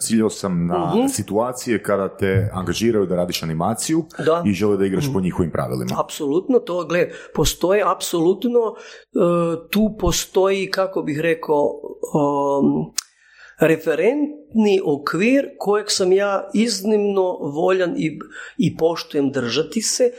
ciljao 0.00 0.30
sam 0.30 0.66
na 0.66 0.92
uh 0.94 1.06
situacije 1.08 1.82
kada 1.82 2.08
te 2.08 2.50
angažiraju 2.52 3.06
da 3.06 3.16
radiš 3.16 3.42
animaciju 3.42 4.04
da. 4.18 4.42
i 4.46 4.52
žele 4.52 4.76
da 4.76 4.86
igraš 4.86 5.06
po 5.06 5.18
mhm. 5.18 5.22
njihovim 5.22 5.50
pravilima. 5.50 6.00
Apsolutno, 6.04 6.58
to, 6.58 6.84
gle, 6.84 7.08
postoje 7.34 7.82
apsolutno, 7.86 8.60
uh, 8.60 9.70
tu 9.70 9.96
postoji, 10.00 10.70
kako 10.70 11.02
bih 11.02 11.20
rekao, 11.20 11.62
um, 12.14 12.92
referentni 13.58 14.80
okvir 14.84 15.48
kojeg 15.58 15.86
sam 15.90 16.12
ja 16.12 16.50
iznimno 16.54 17.38
voljan 17.38 17.94
i, 17.96 18.18
i 18.58 18.76
poštujem 18.76 19.30
držati 19.30 19.82
se, 19.82 20.12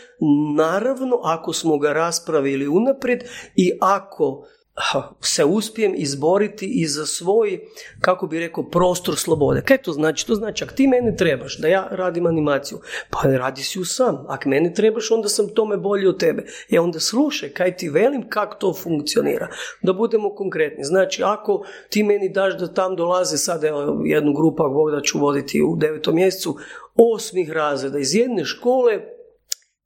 naravno 0.56 1.20
ako 1.24 1.54
smo 1.54 1.78
ga 1.78 1.94
raspravili 1.94 2.68
unaprijed 2.68 3.24
i 3.56 3.72
ako 3.82 4.48
se 5.22 5.46
uspijem 5.46 5.94
izboriti 5.98 6.66
i 6.66 6.88
za 6.88 7.06
svoj, 7.06 7.60
kako 8.02 8.28
bi 8.28 8.40
rekao, 8.40 8.70
prostor 8.70 9.16
slobode. 9.16 9.62
Kaj 9.62 9.78
to 9.78 9.92
znači? 9.92 10.28
To 10.28 10.36
znači, 10.36 10.64
ako 10.64 10.74
ti 10.74 10.88
mene 10.88 11.16
trebaš 11.16 11.58
da 11.58 11.68
ja 11.68 11.88
radim 11.92 12.26
animaciju, 12.26 12.80
pa 13.10 13.30
radi 13.30 13.62
si 13.62 13.80
ju 13.80 13.86
sam. 13.86 14.26
Ako 14.28 14.50
mene 14.50 14.74
trebaš, 14.74 15.12
onda 15.12 15.30
sam 15.30 15.50
tome 15.50 15.78
bolji 15.78 16.08
od 16.08 16.20
tebe. 16.20 16.46
E 16.72 16.80
onda 16.80 17.00
slušaj, 17.00 17.50
kaj 17.50 17.78
ti 17.78 17.90
velim, 17.90 18.30
kako 18.30 18.56
to 18.56 18.74
funkcionira. 18.74 19.48
Da 19.82 19.94
budemo 19.94 20.36
konkretni. 20.36 20.84
Znači, 20.84 21.24
ako 21.24 21.66
ti 21.90 22.04
meni 22.04 22.30
daš 22.30 22.58
da 22.58 22.74
tam 22.74 22.96
dolaze 22.96 23.38
sad 23.38 23.64
jednu 24.06 24.34
grupu, 24.34 24.64
ako 24.64 24.92
da 24.92 25.02
ću 25.02 25.20
voditi 25.20 25.62
u 25.62 25.76
devetom 25.76 26.16
mjesecu, 26.16 26.58
osmih 26.96 27.52
razreda 27.52 28.00
iz 28.00 28.16
jedne 28.16 28.46
škole 28.46 29.17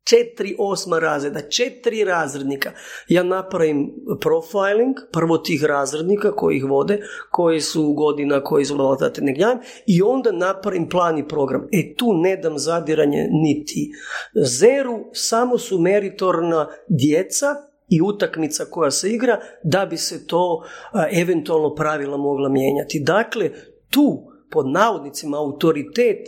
četiri 0.03 0.55
osma 0.59 0.99
razreda, 0.99 1.41
četiri 1.49 2.03
razrednika. 2.03 2.71
Ja 3.07 3.23
napravim 3.23 3.93
profiling, 4.21 4.95
prvo 5.11 5.37
tih 5.37 5.63
razrednika 5.63 6.35
koji 6.35 6.57
ih 6.57 6.65
vode, 6.65 6.99
koji 7.31 7.61
su 7.61 7.93
godina, 7.93 8.43
koji 8.43 8.65
su 8.65 8.97
ne 9.21 9.33
gnjavim, 9.33 9.59
i 9.87 10.01
onda 10.01 10.31
napravim 10.31 10.89
plan 10.89 11.17
i 11.17 11.27
program. 11.27 11.67
E 11.71 11.95
tu 11.95 12.13
ne 12.13 12.37
dam 12.37 12.57
zadiranje 12.57 13.27
niti 13.31 13.91
zeru, 14.35 15.09
samo 15.13 15.57
su 15.57 15.79
meritorna 15.79 16.67
djeca 16.87 17.55
i 17.89 18.01
utakmica 18.01 18.65
koja 18.65 18.91
se 18.91 19.09
igra 19.09 19.39
da 19.63 19.85
bi 19.85 19.97
se 19.97 20.27
to 20.27 20.63
eventualno 21.11 21.75
pravila 21.75 22.17
mogla 22.17 22.49
mijenjati. 22.49 22.99
Dakle, 22.99 23.49
tu 23.89 24.31
pod 24.51 24.67
navodnicima 24.67 25.37
autoritet 25.37 26.27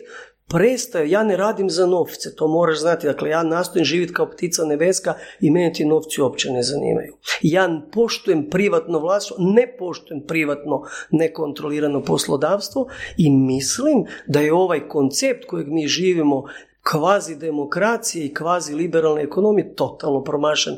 prestaje, 0.54 1.10
ja 1.10 1.24
ne 1.24 1.38
radim 1.38 1.70
za 1.70 1.86
novce, 1.86 2.36
to 2.36 2.48
moraš 2.48 2.80
znati, 2.80 3.08
dakle 3.08 3.30
ja 3.30 3.44
nastojim 3.44 3.86
živjeti 3.86 4.14
kao 4.14 4.32
ptica 4.32 4.66
nebeska 4.66 5.14
i 5.42 5.52
mene 5.52 5.74
ti 5.74 5.86
novci 5.86 6.22
uopće 6.22 6.52
ne 6.52 6.64
zanimaju. 6.64 7.14
Ja 7.42 7.82
poštujem 7.92 8.50
privatno 8.50 9.00
vlasništvo, 9.00 9.38
ne 9.40 9.76
poštujem 9.80 10.24
privatno 10.28 10.82
nekontrolirano 11.12 12.04
poslodavstvo 12.04 12.88
i 13.18 13.30
mislim 13.30 14.06
da 14.28 14.40
je 14.40 14.54
ovaj 14.54 14.88
koncept 14.88 15.46
kojeg 15.46 15.68
mi 15.68 15.88
živimo 15.88 16.44
kvazi 16.84 17.36
demokracije 17.36 18.26
i 18.26 18.34
kvazi 18.34 18.76
liberalne 18.76 19.24
ekonomije 19.24 19.76
totalno 19.76 20.24
promašen 20.24 20.74
e, 20.74 20.78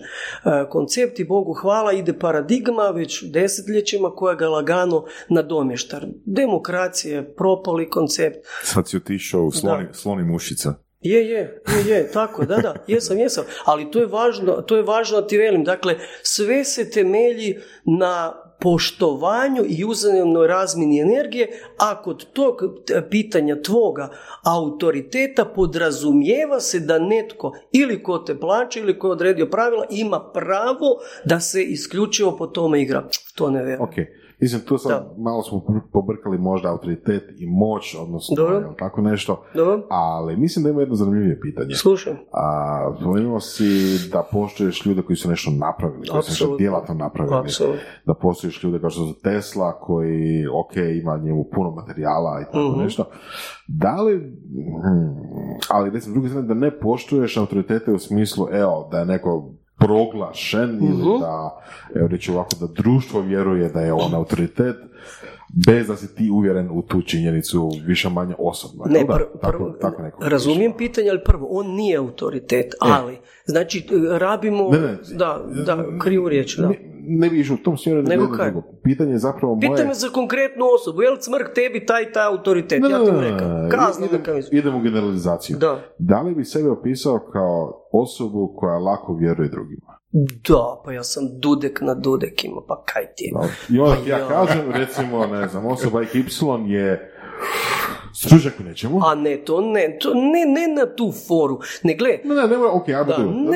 koncept 0.70 1.20
i 1.20 1.26
Bogu 1.26 1.54
hvala 1.54 1.94
ide 1.94 2.20
paradigma 2.20 2.84
već 2.84 3.24
desetljećima 3.24 4.12
koja 4.16 4.36
ga 4.36 4.50
lagano 4.50 5.06
nadomješta. 5.30 6.02
Demokracija 6.26 7.16
je 7.16 7.36
propali 7.36 7.90
koncept. 7.90 8.38
Sad 8.64 8.90
si 8.90 8.98
otišao 8.98 9.44
u 9.44 9.52
sloni, 9.52 9.86
sloni 9.92 10.24
mušica. 10.24 10.74
Je, 11.02 11.30
je, 11.30 11.62
je, 11.88 11.96
je, 11.96 12.12
tako, 12.12 12.46
da, 12.46 12.58
da, 12.58 12.76
jesam, 12.88 13.18
jesam. 13.18 13.44
Ali 13.66 13.92
to 13.92 14.00
je 14.00 14.06
važno, 14.06 14.54
to 14.54 14.78
je 14.78 14.84
važno 14.84 15.22
da 15.22 15.28
ti 15.28 15.38
velim. 15.38 15.64
Dakle, 15.64 15.96
sve 16.24 16.64
se 16.64 16.90
temelji 16.90 17.58
na 18.00 18.45
poštovanju 18.60 19.64
i 19.68 19.86
uzajemnoj 19.86 20.48
razmini 20.48 21.00
energije, 21.00 21.48
a 21.78 22.02
kod 22.02 22.26
tog 22.34 22.62
pitanja 23.10 23.62
tvoga 23.62 24.10
autoriteta 24.44 25.46
podrazumijeva 25.46 26.60
se 26.60 26.80
da 26.80 27.00
netko 27.00 27.58
ili 27.72 28.04
ko 28.04 28.18
te 28.18 28.40
plaća 28.40 28.80
ili 28.80 29.00
ko 29.00 29.08
je 29.08 29.12
odredio 29.12 29.50
pravila 29.50 29.86
ima 29.90 30.32
pravo 30.34 30.98
da 31.26 31.40
se 31.40 31.64
isključivo 31.64 32.38
po 32.38 32.48
tome 32.48 32.82
igra. 32.82 33.10
To 33.36 33.50
ne 33.50 33.64
vjerujem. 33.64 33.90
Okay. 33.90 34.25
Mislim, 34.42 34.62
tu 34.62 34.78
sam, 34.78 34.92
malo 35.18 35.44
smo 35.44 35.66
pobrkali 35.92 36.38
možda 36.38 36.72
autoritet 36.72 37.24
i 37.38 37.48
moć, 37.48 37.96
odnosno 38.00 38.36
Dobro. 38.36 38.74
tako 38.80 39.02
nešto, 39.02 39.44
Dobro. 39.56 39.88
ali 39.90 40.38
mislim 40.38 40.64
da 40.64 40.70
ima 40.70 40.80
jedno 40.80 40.96
zanimljivije 40.96 41.40
pitanje. 41.40 41.76
Slušaj. 41.76 42.14
A, 42.32 42.96
spomenuo 43.02 43.40
si 43.40 43.98
da 44.12 44.24
poštuješ 44.32 44.86
ljude 44.86 45.02
koji 45.02 45.16
su 45.16 45.30
nešto 45.30 45.52
napravili, 45.52 46.08
koji 46.08 46.24
su 46.24 46.30
nešto 46.30 46.58
djelatno 46.58 46.94
napravili. 46.94 47.38
Absolut. 47.38 47.78
Da 48.06 48.14
poštuješ 48.14 48.64
ljude 48.64 48.80
kao 48.80 48.90
što 48.90 49.08
su 49.08 49.20
Tesla, 49.22 49.80
koji, 49.80 50.48
ok, 50.48 50.76
ima 51.02 51.18
njemu 51.18 51.46
puno 51.54 51.72
materijala 51.72 52.42
i 52.42 52.46
tako 52.46 52.68
uh 52.68 52.84
nešto. 52.84 53.06
Da 53.68 54.02
li, 54.02 54.20
hmm, 54.84 55.16
ali 55.70 55.90
recimo, 55.90 56.14
druge 56.14 56.30
strane, 56.30 56.48
da 56.48 56.54
ne 56.54 56.80
poštuješ 56.80 57.38
autoritete 57.38 57.92
u 57.92 58.00
smislu, 58.00 58.48
evo, 58.52 58.90
da 58.92 59.00
je 59.00 59.06
neko 59.06 59.54
proglašen 59.78 60.70
ili 60.70 61.10
mhm. 61.10 61.20
da, 61.20 61.62
evo 61.96 62.08
reći 62.08 62.32
ovako, 62.32 62.56
da 62.60 62.68
društvo 62.68 63.22
vjeruje 63.22 63.70
da 63.70 63.82
je 63.82 63.94
on 63.94 64.14
autoritet, 64.14 64.76
bez 65.68 65.88
da 65.88 65.96
si 65.96 66.16
ti 66.16 66.30
uvjeren 66.32 66.70
u 66.72 66.82
tu 66.82 67.02
činjenicu 67.02 67.72
više 67.86 68.10
manje 68.10 68.36
osobno. 68.38 68.86
Ne, 68.86 69.06
tako, 69.42 69.76
tako 69.82 70.02
razumijem 70.20 70.74
pitanje, 70.78 71.10
ali 71.10 71.24
prvo, 71.26 71.48
on 71.50 71.68
nije 71.68 71.98
autoritet, 71.98 72.66
e. 72.66 72.78
ali, 72.80 73.18
znači, 73.46 73.88
rabimo, 74.12 74.70
ne, 74.70 74.80
ne, 74.80 74.98
da, 75.14 75.46
da, 75.66 75.86
krivu 76.00 76.30
riječ, 76.30 76.58
da 76.58 76.70
ne 77.08 77.30
bi 77.30 77.54
u 77.54 77.58
tom 77.58 77.78
smjeru 77.78 78.02
nego? 78.04 78.28
Pitanje 78.84 79.12
je 79.12 79.18
zapravo 79.18 79.56
moje... 79.56 79.70
Pitanje 79.70 79.94
za 79.94 80.10
konkretnu 80.10 80.66
osobu, 80.76 81.02
je 81.02 81.12
li 81.12 81.22
cmrk 81.22 81.54
tebi 81.56 81.86
taj 81.86 82.12
taj 82.12 82.28
autoritet? 82.28 82.82
Ne, 82.82 82.90
ja 82.90 83.06
ti 83.06 83.12
rekao. 83.12 83.90
Idem, 84.06 84.42
idemo 84.52 84.78
u 84.78 84.82
generalizaciju. 84.82 85.58
Da. 85.58 85.80
da 86.00 86.22
li 86.22 86.36
bi 86.36 86.46
sebe 86.46 86.70
opisao 86.70 87.20
kao 87.34 87.88
osobu 87.92 88.54
koja 88.58 88.78
lako 88.78 89.16
vjeruje 89.16 89.50
drugima? 89.50 89.96
Da, 90.48 90.82
pa 90.86 90.92
ja 90.92 91.04
sam 91.04 91.24
dudek 91.40 91.82
na 91.82 91.94
dudekima, 91.94 92.62
pa 92.68 92.84
kaj 92.86 93.14
ti? 93.16 93.34
I 93.70 93.80
onda 93.80 93.96
pa 94.04 94.10
ja, 94.10 94.28
kažem, 94.28 94.72
recimo, 94.72 95.28
ne 95.28 95.48
znam, 95.48 95.66
osoba 95.66 96.02
XY 96.02 96.70
je 96.70 97.12
stručnjak 98.14 98.54
u 98.60 98.64
nečemu. 98.64 99.00
A 99.04 99.16
ne, 99.16 99.38
to 99.38 99.62
ne, 99.62 99.98
to 100.02 100.14
ne, 100.14 100.46
ne 100.46 100.76
na 100.76 100.96
tu 100.96 101.14
foru. 101.28 101.60
Ne, 101.84 101.96
gle. 101.96 102.20
Ne, 102.24 102.36
ne, 102.36 102.48
ne, 102.48 102.58
ok, 102.58 102.90
ajmo 102.90 103.14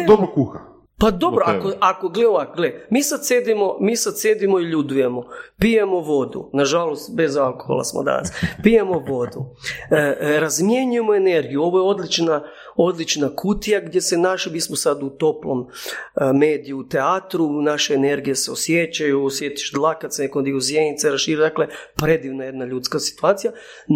dobro 0.07 0.27
kuha. 0.33 0.59
Pa 0.99 1.11
dobro, 1.11 1.43
ako, 1.47 1.71
ako 1.79 2.09
gle 2.09 2.27
ovak, 2.27 2.55
gle, 2.55 2.73
mi 2.89 3.03
sad, 3.03 3.25
sedimo, 3.25 3.77
mi 3.79 3.95
sad 3.95 4.19
sedimo 4.19 4.59
i 4.59 4.63
ljudujemo, 4.63 5.25
pijemo 5.57 5.99
vodu, 5.99 6.49
nažalost 6.53 7.15
bez 7.15 7.37
alkohola 7.37 7.83
smo 7.83 8.03
danas, 8.03 8.31
pijemo 8.63 8.99
vodu, 9.07 9.45
e, 9.91 9.95
e, 9.95 10.39
razmjenjujemo 10.39 11.15
energiju, 11.15 11.61
ovo 11.61 11.77
je 11.77 11.83
odlična, 11.83 12.43
odlična 12.75 13.35
kutija 13.35 13.79
gdje 13.81 14.01
se 14.01 14.17
naše, 14.17 14.49
bismo 14.49 14.75
sad 14.75 15.03
u 15.03 15.09
toplom 15.09 15.67
e, 15.67 16.33
mediju, 16.33 16.77
u 16.77 16.83
teatru, 16.83 17.61
naše 17.61 17.93
energije 17.93 18.35
se 18.35 18.51
osjećaju, 18.51 19.25
osjetiš 19.25 19.71
dlakac, 19.71 20.17
nekom 20.17 20.43
dio 20.43 20.59
zjenice, 20.59 21.09
raširi, 21.09 21.37
dakle, 21.37 21.67
predivna 21.95 22.43
jedna 22.43 22.65
ljudska 22.65 22.99
situacija. 22.99 23.51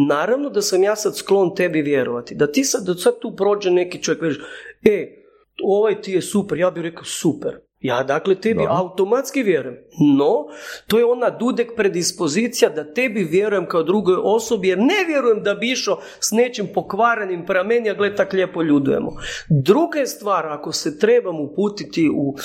Naravno 0.10 0.50
da 0.50 0.62
sam 0.62 0.84
ja 0.84 0.96
sad 0.96 1.18
sklon 1.18 1.56
tebi 1.56 1.82
vjerovati, 1.82 2.36
da 2.36 2.52
ti 2.52 2.64
sad, 2.64 2.86
da 2.86 2.94
sad 2.94 3.20
tu 3.20 3.36
prođe 3.36 3.72
neki 3.72 4.04
čovjek, 4.04 4.22
već, 4.22 4.38
e, 4.84 5.23
ovaj 5.64 6.02
ti 6.02 6.12
je 6.12 6.22
super, 6.22 6.58
ja 6.58 6.72
bih 6.72 6.84
rekao 6.84 7.04
super. 7.04 7.60
Ja 7.84 8.04
dakle 8.04 8.36
tebi 8.36 8.66
automatski 8.70 9.44
vjerujem. 9.44 9.78
No, 10.18 10.46
to 10.88 10.98
je 10.98 11.06
ona 11.06 11.30
dudek 11.30 11.76
predispozicija 11.76 12.70
da 12.70 12.94
tebi 12.94 13.24
vjerujem 13.24 13.68
kao 13.68 13.84
drugoj 13.84 14.16
osobi 14.24 14.68
jer 14.68 14.78
ne 14.78 15.06
vjerujem 15.08 15.44
da 15.44 15.54
bi 15.54 15.72
išao 15.72 16.00
s 16.20 16.32
nečim 16.32 16.68
pokvarenim 16.74 17.46
prema 17.46 17.64
meni, 17.64 17.90
a 17.90 17.94
gle 17.94 18.16
tak 18.16 18.34
lijepo 18.34 18.62
ljudujemo. 18.62 19.12
Druga 19.50 20.00
je 20.00 20.08
stvar, 20.08 20.48
ako 20.48 20.72
se 20.72 21.00
trebam 21.00 21.40
uputiti 21.40 22.10
u, 22.16 22.36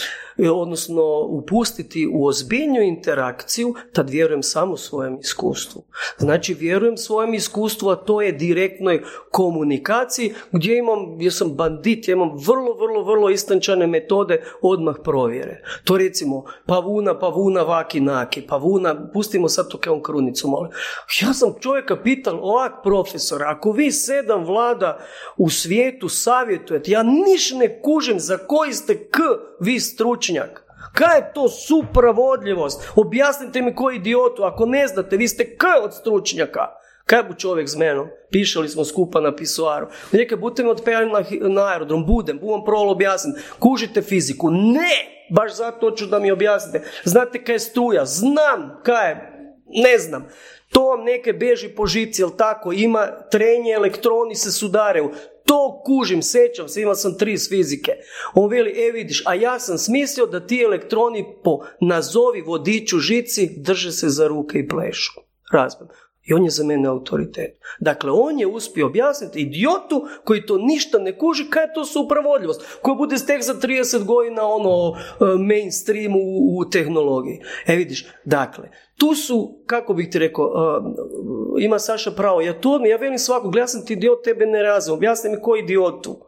odnosno 0.52 1.02
upustiti 1.20 2.08
u 2.12 2.26
ozbiljnju 2.26 2.82
interakciju, 2.82 3.74
tad 3.92 4.10
vjerujem 4.10 4.42
samo 4.42 4.76
svojem 4.76 5.18
iskustvu. 5.20 5.82
Znači 6.16 6.54
vjerujem 6.54 6.96
svojem 6.96 7.34
iskustvu, 7.34 7.88
a 7.88 7.96
to 7.96 8.22
je 8.22 8.32
direktnoj 8.32 9.02
komunikaciji 9.30 10.34
gdje 10.52 10.78
imam, 10.78 11.16
gdje 11.16 11.30
sam 11.30 11.54
bandit, 11.54 12.08
ja 12.08 12.12
imam 12.12 12.30
vrlo, 12.46 12.74
vrlo, 12.74 13.04
vrlo 13.04 13.30
istančane 13.30 13.86
metode 13.86 14.42
odmah 14.62 14.96
pro 15.04 15.27
provjere. 15.28 15.62
To 15.84 15.96
recimo 15.96 16.44
pavuna, 16.66 17.18
pavuna, 17.18 17.62
vaki, 17.62 18.00
naki, 18.00 18.42
pavuna, 18.42 19.10
pustimo 19.12 19.48
sad 19.48 19.68
to 19.68 19.78
kao 19.78 20.00
krunicu, 20.00 20.48
molim. 20.48 20.72
Ja 21.20 21.32
sam 21.32 21.54
čovjeka 21.60 22.02
pital, 22.02 22.38
ovak 22.42 22.72
profesor, 22.82 23.42
ako 23.42 23.72
vi 23.72 23.92
sedam 23.92 24.44
vlada 24.44 24.98
u 25.36 25.50
svijetu 25.50 26.08
savjetujete, 26.08 26.90
ja 26.90 27.02
niš 27.02 27.52
ne 27.52 27.82
kužim 27.82 28.20
za 28.20 28.38
koji 28.38 28.72
ste 28.72 29.08
k 29.10 29.18
vi 29.60 29.80
stručnjak. 29.80 30.64
Kaj 30.92 31.16
je 31.16 31.32
to 31.34 31.48
supravodljivost? 31.48 32.88
Objasnite 32.96 33.62
mi 33.62 33.74
koji 33.74 33.96
idiotu, 33.96 34.42
ako 34.42 34.66
ne 34.66 34.86
znate, 34.86 35.16
vi 35.16 35.28
ste 35.28 35.56
k 35.56 35.64
od 35.84 35.94
stručnjaka. 35.94 36.66
Kaj 37.06 37.22
bu 37.22 37.34
čovjek 37.34 37.68
s 37.68 37.76
menom? 37.76 38.08
Pišali 38.30 38.68
smo 38.68 38.84
skupa 38.84 39.20
na 39.20 39.36
pisoaru. 39.36 39.86
Neka 40.12 40.36
budete 40.36 40.62
me 40.62 40.70
odpejali 40.70 41.10
na, 41.10 41.24
na 41.48 41.66
aerodrom, 41.66 42.06
budem, 42.06 42.38
budem 42.38 42.64
prolo 42.64 42.92
objasniti. 42.92 43.40
Kužite 43.58 44.02
fiziku. 44.02 44.50
Ne! 44.50 45.17
Baš 45.30 45.56
zato 45.56 45.90
hoću 45.90 46.06
da 46.06 46.18
mi 46.18 46.30
objasnite. 46.30 46.86
Znate 47.04 47.44
kaj 47.44 47.54
je 47.54 47.58
struja? 47.58 48.04
Znam 48.04 48.80
kaj 48.82 49.10
je. 49.10 49.38
Ne 49.66 49.98
znam. 49.98 50.28
To 50.70 50.82
vam 50.82 51.04
neke 51.04 51.32
beži 51.32 51.68
po 51.68 51.86
žici, 51.86 52.22
jel 52.22 52.30
tako? 52.36 52.72
Ima 52.72 53.06
trenje, 53.30 53.72
elektroni 53.72 54.34
se 54.34 54.52
sudaraju. 54.52 55.10
To 55.44 55.82
kužim, 55.84 56.22
sećam 56.22 56.68
se, 56.68 56.82
imao 56.82 56.94
sam 56.94 57.18
tri 57.18 57.32
iz 57.32 57.48
fizike. 57.48 57.92
On 58.34 58.50
veli, 58.50 58.70
e 58.70 58.92
vidiš, 58.92 59.22
a 59.26 59.34
ja 59.34 59.58
sam 59.58 59.78
smislio 59.78 60.26
da 60.26 60.46
ti 60.46 60.62
elektroni 60.62 61.24
po 61.44 61.58
nazovi 61.80 62.40
vodiču 62.40 62.98
žici 62.98 63.50
drže 63.56 63.92
se 63.92 64.08
za 64.08 64.26
ruke 64.26 64.58
i 64.58 64.68
plešu. 64.68 65.12
Razbam. 65.52 65.88
I 66.28 66.34
on 66.34 66.44
je 66.44 66.50
za 66.50 66.64
mene 66.64 66.88
autoritet. 66.88 67.60
Dakle, 67.80 68.10
on 68.12 68.40
je 68.40 68.46
uspio 68.46 68.86
objasniti 68.86 69.40
idiotu 69.40 70.06
koji 70.24 70.46
to 70.46 70.58
ništa 70.58 70.98
ne 70.98 71.18
kuži, 71.18 71.50
kaj 71.50 71.62
je 71.62 71.72
to 71.74 71.84
supravodljivost, 71.84 72.78
koji 72.82 72.96
bude 72.96 73.16
tek 73.26 73.42
za 73.42 73.54
30 73.54 74.04
godina 74.04 74.42
ono 74.46 74.96
e, 74.96 75.24
mainstream 75.38 76.16
u, 76.16 76.58
u 76.58 76.70
tehnologiji. 76.70 77.40
E 77.66 77.76
vidiš, 77.76 78.06
dakle, 78.24 78.68
tu 78.96 79.14
su, 79.14 79.62
kako 79.66 79.94
bih 79.94 80.08
ti 80.10 80.18
rekao, 80.18 80.44
e, 80.46 81.64
ima 81.64 81.78
Saša 81.78 82.10
pravo, 82.10 82.40
ja 82.40 82.60
to 82.60 82.86
ja 82.86 82.96
velim 82.96 83.18
svako, 83.18 83.52
ja 83.58 83.66
sam 83.66 83.86
ti 83.86 83.92
idiot, 83.92 84.24
tebe 84.24 84.46
ne 84.46 84.62
razum, 84.62 84.94
objasni 84.94 85.30
mi 85.30 85.42
ko 85.42 85.56
idiotu. 85.56 86.18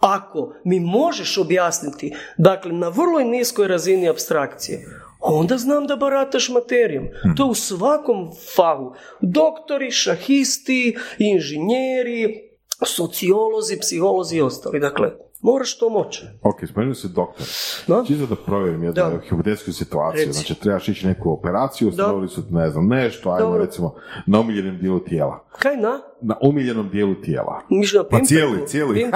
Ako 0.00 0.54
mi 0.64 0.80
možeš 0.80 1.38
objasniti, 1.38 2.14
dakle, 2.38 2.72
na 2.72 2.88
vrlo 2.88 3.20
niskoj 3.20 3.68
razini 3.68 4.08
abstrakcije, 4.08 4.86
onda 5.22 5.58
znam 5.58 5.86
da 5.86 5.96
barataš 5.96 6.48
materijom. 6.48 7.04
Hmm. 7.22 7.36
To 7.36 7.42
je 7.42 7.50
u 7.50 7.54
svakom 7.54 8.30
fahu. 8.56 8.94
Doktori, 9.20 9.90
šahisti, 9.90 10.96
inženjeri, 11.18 12.52
sociolozi, 12.86 13.78
psiholozi 13.80 14.36
i 14.36 14.42
ostali. 14.42 14.80
Dakle, 14.80 15.10
Moraš 15.42 15.78
to 15.78 15.90
moći. 15.90 16.26
Ok, 16.42 16.56
spomenuo 16.68 16.94
se 16.94 17.08
doktor. 17.08 17.46
No? 17.86 18.04
Čisto 18.06 18.26
da 18.26 18.36
provjerim 18.36 18.82
jednu 18.82 19.02
da. 19.02 19.20
hipotetsku 19.28 19.72
situaciju. 19.72 20.26
Reci. 20.26 20.32
Znači, 20.32 20.54
trebaš 20.54 20.88
ići 20.88 21.06
neku 21.06 21.32
operaciju, 21.32 21.88
ustanovili 21.88 22.28
su, 22.28 22.42
ne 22.50 22.70
znam, 22.70 22.86
nešto, 22.86 23.30
ajmo 23.30 23.46
Dobro. 23.46 23.64
recimo, 23.64 23.94
na 24.26 24.40
omiljenom 24.40 24.78
dijelu 24.78 25.00
tijela. 25.00 25.44
Kaj 25.58 25.76
na? 25.76 26.00
Na 26.20 26.36
omiljenom 26.40 26.88
dijelu 26.88 27.14
tijela. 27.14 27.60
Miš 27.70 27.92
na 27.92 28.04
Pa 28.10 28.20
cijeli, 28.24 28.66
cijeli. 28.66 29.10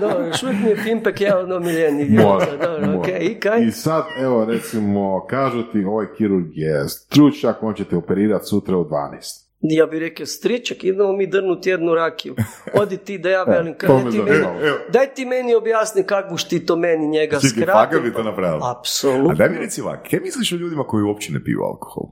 Dobro, 0.00 0.26
još 0.26 0.42
uvijek 0.42 0.60
mi 0.64 0.70
je 0.70 0.76
pimpek 0.84 1.20
jedan 1.20 1.52
omiljeni. 1.52 2.08
Može, 2.08 2.58
Dobro, 2.62 2.86
okay. 2.86 3.30
I 3.30 3.40
kaj? 3.40 3.62
I 3.62 3.70
sad, 3.70 4.04
evo, 4.20 4.44
recimo, 4.44 5.26
kažu 5.26 5.62
ti, 5.72 5.84
ovaj 5.84 6.06
kirurg 6.16 6.46
je 6.52 6.88
stručak, 6.88 7.62
on 7.62 7.74
će 7.74 7.84
te 7.84 7.96
operirati 7.96 8.46
sutra 8.46 8.76
u 8.76 8.84
12 8.84 9.51
ja 9.62 9.86
bih 9.86 10.00
rekao, 10.00 10.26
stričak, 10.26 10.84
idemo 10.84 11.12
mi 11.12 11.26
drnuti 11.26 11.70
jednu 11.70 11.94
rakiju. 11.94 12.34
Odi 12.74 12.96
ti 12.96 13.18
da 13.18 13.30
ja 13.30 13.44
velim, 13.52 13.74
kada 13.78 14.10
ti 14.10 14.18
meni, 14.18 14.44
daj 14.88 15.14
ti 15.14 15.24
meni 15.24 15.54
objasni 15.54 16.02
kako 16.02 16.36
ti 16.48 16.66
to 16.66 16.76
meni 16.76 17.08
njega 17.08 17.40
skrati. 17.40 18.00
bi 18.00 18.12
to 18.12 18.22
napravili? 18.22 18.62
Apsolutno. 18.64 19.30
A 19.30 19.34
daj 19.34 19.48
mi 19.48 19.58
reci 19.58 19.80
ovak, 19.80 20.08
kaj 20.10 20.20
misliš 20.20 20.52
o 20.52 20.56
ljudima 20.56 20.84
koji 20.84 21.02
uopće 21.02 21.32
ne 21.32 21.44
piju 21.44 21.62
alkohol? 21.62 22.04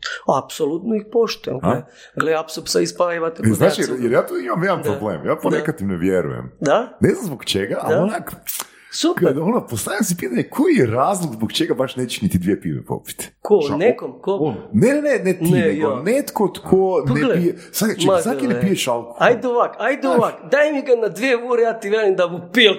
Apsolutno 0.44 0.94
ih 0.94 1.04
poštujem. 1.12 1.58
Gle, 1.60 1.82
gle 2.16 2.34
apsupsa 2.34 2.80
ispavajvate 2.80 3.42
Znaš, 3.44 3.78
jer, 3.78 3.88
jer 4.00 4.12
ja 4.12 4.26
tu 4.26 4.38
imam 4.38 4.62
jedan 4.62 4.82
problem, 4.82 5.26
ja 5.26 5.36
ponekad 5.42 5.80
im 5.80 5.88
ne 5.88 5.96
vjerujem. 5.96 6.52
Da? 6.60 6.98
Ne 7.00 7.10
znam 7.10 7.26
zbog 7.26 7.44
čega, 7.44 7.78
ali 7.82 7.94
onak 7.94 8.32
Super. 8.92 9.28
Kad 9.28 9.38
ono, 9.38 9.66
postavljam 9.66 10.04
si 10.04 10.16
pitanje, 10.16 10.42
koji 10.50 10.74
je 10.74 10.86
razlog 10.86 11.32
zbog 11.32 11.52
čega 11.52 11.74
baš 11.74 11.96
nećeš 11.96 12.22
niti 12.22 12.38
dvije 12.38 12.60
pive 12.60 12.84
popiti? 12.84 13.30
Ko, 13.40 13.56
Ša, 13.68 13.76
nekom, 13.76 14.18
ko? 14.20 14.52
Ne, 14.72 14.88
ne, 14.94 15.00
ne, 15.00 15.18
ne 15.24 15.32
ti, 15.38 15.50
ne, 15.50 15.60
nego 15.60 15.94
netko 16.04 16.48
tko 16.54 17.04
pa 17.06 17.14
ne 17.14 17.34
pije, 17.34 17.54
sad, 17.72 17.88
čekaj, 18.00 18.22
svaki 18.22 18.48
ne 18.48 18.60
piješ 18.60 18.88
alkohol. 18.88 19.16
Ajde 19.18 19.48
ovak, 19.48 19.76
ajde 19.78 20.08
ovak, 20.08 20.34
daj 20.50 20.72
mi 20.72 20.82
ga 20.82 20.96
na 20.96 21.08
dvije 21.08 21.36
ure, 21.44 21.62
ja 21.62 21.72
ti 21.80 21.90
velim 21.90 22.16
da 22.16 22.26
mu 22.26 22.40
pil. 22.52 22.72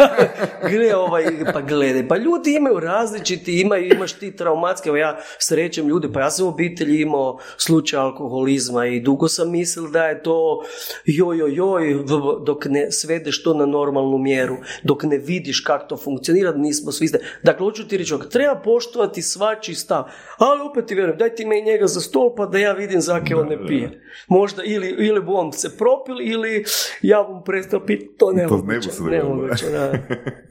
Gle 0.70 0.96
ovaj, 0.96 1.24
pa 1.52 1.60
gledaj, 1.60 2.08
pa 2.08 2.16
ljudi 2.16 2.54
imaju 2.54 2.80
različiti, 2.80 3.60
imaju, 3.60 3.94
imaš 3.94 4.12
ti 4.12 4.36
traumatske, 4.36 4.88
evo 4.88 4.96
ja 4.96 5.18
srećem 5.38 5.88
ljude, 5.88 6.12
pa 6.12 6.20
ja 6.20 6.30
sam 6.30 6.46
u 6.46 6.48
obitelji 6.48 7.00
imao 7.00 7.38
slučaj 7.56 8.00
alkoholizma 8.00 8.86
i 8.86 9.00
dugo 9.00 9.28
sam 9.28 9.50
mislil 9.50 9.90
da 9.90 10.06
je 10.06 10.22
to 10.22 10.62
joj, 11.04 11.38
joj, 11.38 11.54
joj, 11.54 12.04
dok 12.46 12.64
ne 12.64 12.92
svedeš 12.92 13.42
to 13.42 13.54
na 13.54 13.66
normalnu 13.66 14.18
mjeru, 14.18 14.56
dok 14.82 15.02
ne 15.02 15.18
vidiš 15.18 15.60
kako 15.60 15.86
to 15.86 15.96
funkcionira, 15.96 16.52
nismo 16.52 16.92
svi. 16.92 17.08
Dakle, 17.42 17.64
hoću 17.64 17.88
ti 17.88 17.96
reći, 17.96 18.14
treba 18.30 18.54
poštovati 18.54 19.22
svačiji 19.22 19.83
stav, 19.84 20.04
ali 20.38 20.60
opet 20.70 20.86
ti 20.86 20.94
vjerujem, 20.94 21.18
daj 21.18 21.34
ti 21.34 21.46
me 21.46 21.60
njega 21.60 21.86
za 21.86 22.00
stol 22.00 22.34
pa 22.34 22.46
da 22.46 22.58
ja 22.58 22.72
vidim 22.72 23.00
zake 23.00 23.36
on 23.36 23.48
ne 23.48 23.66
pije. 23.66 24.02
Možda 24.28 24.62
ili, 24.64 24.88
ili 24.88 25.20
bu 25.20 25.34
on 25.34 25.52
se 25.52 25.76
propil 25.76 26.20
ili 26.20 26.64
ja 27.02 27.22
bom 27.22 27.44
prestao 27.44 27.80
piti, 27.86 28.16
to 28.18 28.32
ne 28.32 28.46
moguće. 28.46 28.90
Ne 29.10 29.22
moguće, 29.22 29.66
da. 29.70 29.92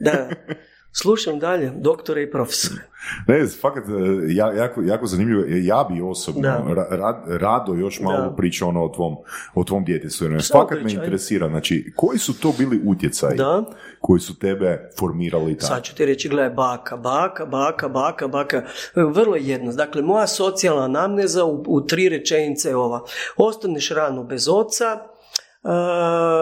da. 0.00 0.28
Slušam 0.96 1.38
dalje, 1.38 1.72
doktore 1.76 2.22
i 2.22 2.30
profesore. 2.30 2.82
Ne, 3.28 3.46
fakat, 3.60 3.84
e, 3.88 3.92
ja, 4.28 4.52
jako, 4.52 4.82
jako 4.82 5.06
zanimljivo. 5.06 5.42
E, 5.42 5.64
ja 5.64 5.86
bi 5.90 6.02
osobno 6.02 6.74
rado 7.26 7.74
još 7.74 8.00
malo 8.00 8.34
pričao 8.36 8.68
ono 8.68 8.84
o 8.84 8.88
tvom, 8.88 9.16
o 9.54 9.64
tvom 9.64 9.84
djetetu. 9.84 10.24
Fakat 10.52 10.82
me 10.82 10.92
interesira, 10.92 11.48
znači, 11.48 11.92
koji 11.96 12.18
su 12.18 12.40
to 12.40 12.52
bili 12.58 12.80
utjecaji 12.84 13.36
da. 13.36 13.64
koji 14.00 14.20
su 14.20 14.38
tebe 14.38 14.90
formirali 14.98 15.58
tako? 15.58 15.74
Sad 15.74 15.82
ću 15.82 15.94
ti 15.94 16.06
reći, 16.06 16.28
gledaj, 16.28 16.50
baka, 16.50 16.96
baka, 16.96 17.46
baka, 17.46 17.88
baka, 17.88 18.28
baka. 18.28 18.62
Vrlo 18.94 19.36
jedno. 19.36 19.72
Dakle, 19.72 20.02
moja 20.02 20.26
socijalna 20.26 20.88
namneza 20.88 21.44
u, 21.44 21.64
u 21.66 21.80
tri 21.80 22.08
rečenice 22.08 22.68
je 22.68 22.76
ova. 22.76 23.04
Ostaneš 23.36 23.90
rano 23.90 24.24
bez 24.24 24.48
oca, 24.48 25.13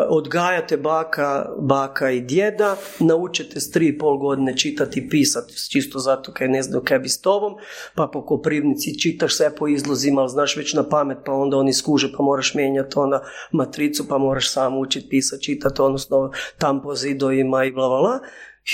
odgajate 0.09 0.77
baka, 0.77 1.47
baka 1.59 2.11
i 2.11 2.21
djeda, 2.21 2.77
naučite 2.99 3.61
s 3.61 3.71
tri 3.71 3.89
i 3.89 3.99
pol 3.99 4.19
godine 4.19 4.57
čitati 4.57 5.01
i 5.01 5.09
pisati, 5.09 5.71
čisto 5.71 5.99
zato 5.99 6.33
kaj 6.33 6.49
ne 6.49 6.63
znaju 6.63 6.85
kaj 6.85 6.99
bi 6.99 7.09
s 7.09 7.21
tobom, 7.21 7.55
pa 7.95 8.07
po 8.13 8.27
Koprivnici 8.27 9.01
čitaš 9.01 9.37
sve 9.37 9.57
po 9.57 9.69
izlozima, 9.69 10.21
ali 10.21 10.31
znaš 10.31 10.57
već 10.57 10.75
na 10.75 10.89
pamet, 10.89 11.19
pa 11.25 11.33
onda 11.33 11.57
oni 11.57 11.73
skuže, 11.73 12.13
pa 12.17 12.23
moraš 12.23 12.55
mijenjati 12.55 12.99
onda 12.99 13.23
matricu, 13.53 14.09
pa 14.09 14.19
moraš 14.19 14.53
sam 14.53 14.79
učiti 14.79 15.09
pisati, 15.09 15.43
čitati, 15.43 15.83
odnosno 15.83 16.31
tam 16.59 16.83
po 16.83 16.95
zidovima 16.95 17.65
i 17.65 17.73
bla, 17.73 17.89
bla, 17.89 18.21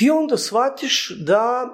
I 0.00 0.10
onda 0.10 0.36
shvatiš 0.36 1.16
da 1.26 1.68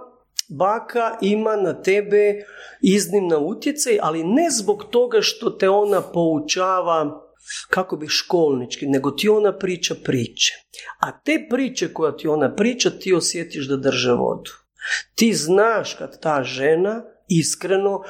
baka 0.49 1.19
ima 1.21 1.57
na 1.57 1.83
tebe 1.83 2.35
iznimna 2.83 3.39
utjecaj, 3.39 3.99
ali 4.03 4.25
ne 4.25 4.51
zbog 4.51 4.85
toga 4.91 5.19
što 5.21 5.51
te 5.51 5.69
ona 5.69 6.01
poučava 6.01 7.24
kako 7.71 7.97
bi 7.97 8.09
školnički, 8.09 8.87
nego 8.87 9.11
ti 9.11 9.29
ona 9.29 9.59
priča 9.59 9.95
priče. 10.05 10.53
A 11.01 11.21
te 11.21 11.47
priče 11.51 11.93
koja 11.93 12.17
ti 12.17 12.29
ona 12.29 12.55
priča, 12.55 12.91
ti 12.91 13.15
osjetiš 13.15 13.69
da 13.69 13.77
drže 13.77 14.13
vodu. 14.13 14.51
Ti 15.15 15.33
znaš 15.35 15.95
kad 15.95 16.21
ta 16.21 16.43
žena 16.43 17.03
iskreno, 17.29 18.03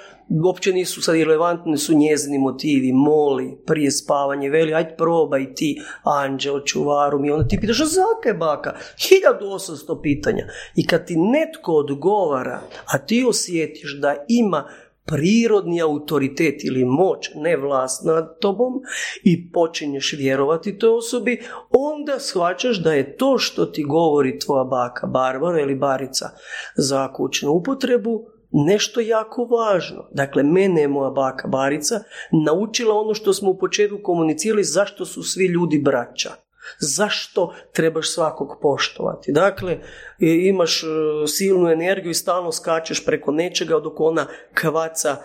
uopće 0.44 0.72
nisu 0.72 1.02
sad 1.02 1.14
relevantni 1.14 1.78
su 1.78 1.96
njezini 1.96 2.38
motivi, 2.38 2.92
moli 2.92 3.58
prije 3.66 3.90
spavanje, 3.90 4.50
veli, 4.50 4.74
aj 4.74 4.96
probaj 4.96 5.54
ti, 5.54 5.80
anđeo, 6.04 6.60
čuvaru 6.60 7.18
mi, 7.18 7.30
onda 7.30 7.48
ti 7.48 7.58
pitaš, 7.60 7.80
a 7.80 7.84
zake 7.84 8.38
baka? 8.38 8.76
1800 8.96 10.02
pitanja. 10.02 10.46
I 10.76 10.86
kad 10.86 11.06
ti 11.06 11.16
netko 11.16 11.72
odgovara, 11.72 12.60
a 12.86 12.98
ti 12.98 13.24
osjetiš 13.28 13.98
da 14.00 14.14
ima 14.28 14.68
prirodni 15.06 15.82
autoritet 15.82 16.64
ili 16.64 16.84
moć, 16.84 17.30
ne 17.34 17.56
vlast 17.56 18.04
nad 18.04 18.38
tobom 18.40 18.72
i 19.22 19.50
počinješ 19.52 20.14
vjerovati 20.18 20.78
toj 20.78 20.96
osobi, 20.96 21.40
onda 21.70 22.18
shvaćaš 22.18 22.82
da 22.82 22.92
je 22.92 23.16
to 23.16 23.38
što 23.38 23.66
ti 23.66 23.82
govori 23.82 24.38
tvoja 24.38 24.64
baka 24.64 25.06
Barbara 25.06 25.60
ili 25.60 25.74
Barica 25.74 26.30
za 26.76 27.12
kućnu 27.12 27.50
upotrebu 27.50 28.26
nešto 28.54 29.00
jako 29.00 29.44
važno. 29.44 30.08
Dakle, 30.12 30.42
mene 30.42 30.80
je 30.80 30.88
moja 30.88 31.10
baka 31.10 31.48
Barica 31.48 32.00
naučila 32.46 32.94
ono 32.94 33.14
što 33.14 33.32
smo 33.32 33.50
u 33.50 33.58
početku 33.58 33.98
komunicirali 34.02 34.64
zašto 34.64 35.04
su 35.04 35.22
svi 35.22 35.46
ljudi 35.46 35.78
braća. 35.78 36.30
Zašto 36.78 37.54
trebaš 37.72 38.10
svakog 38.10 38.58
poštovati? 38.62 39.32
Dakle, 39.32 39.78
imaš 40.18 40.82
e, 40.82 40.86
silnu 41.26 41.70
energiju 41.70 42.10
i 42.10 42.14
stalno 42.14 42.52
skačeš 42.52 43.04
preko 43.04 43.32
nečega 43.32 43.78
dok 43.78 44.00
ona 44.00 44.26
kvaca 44.54 45.16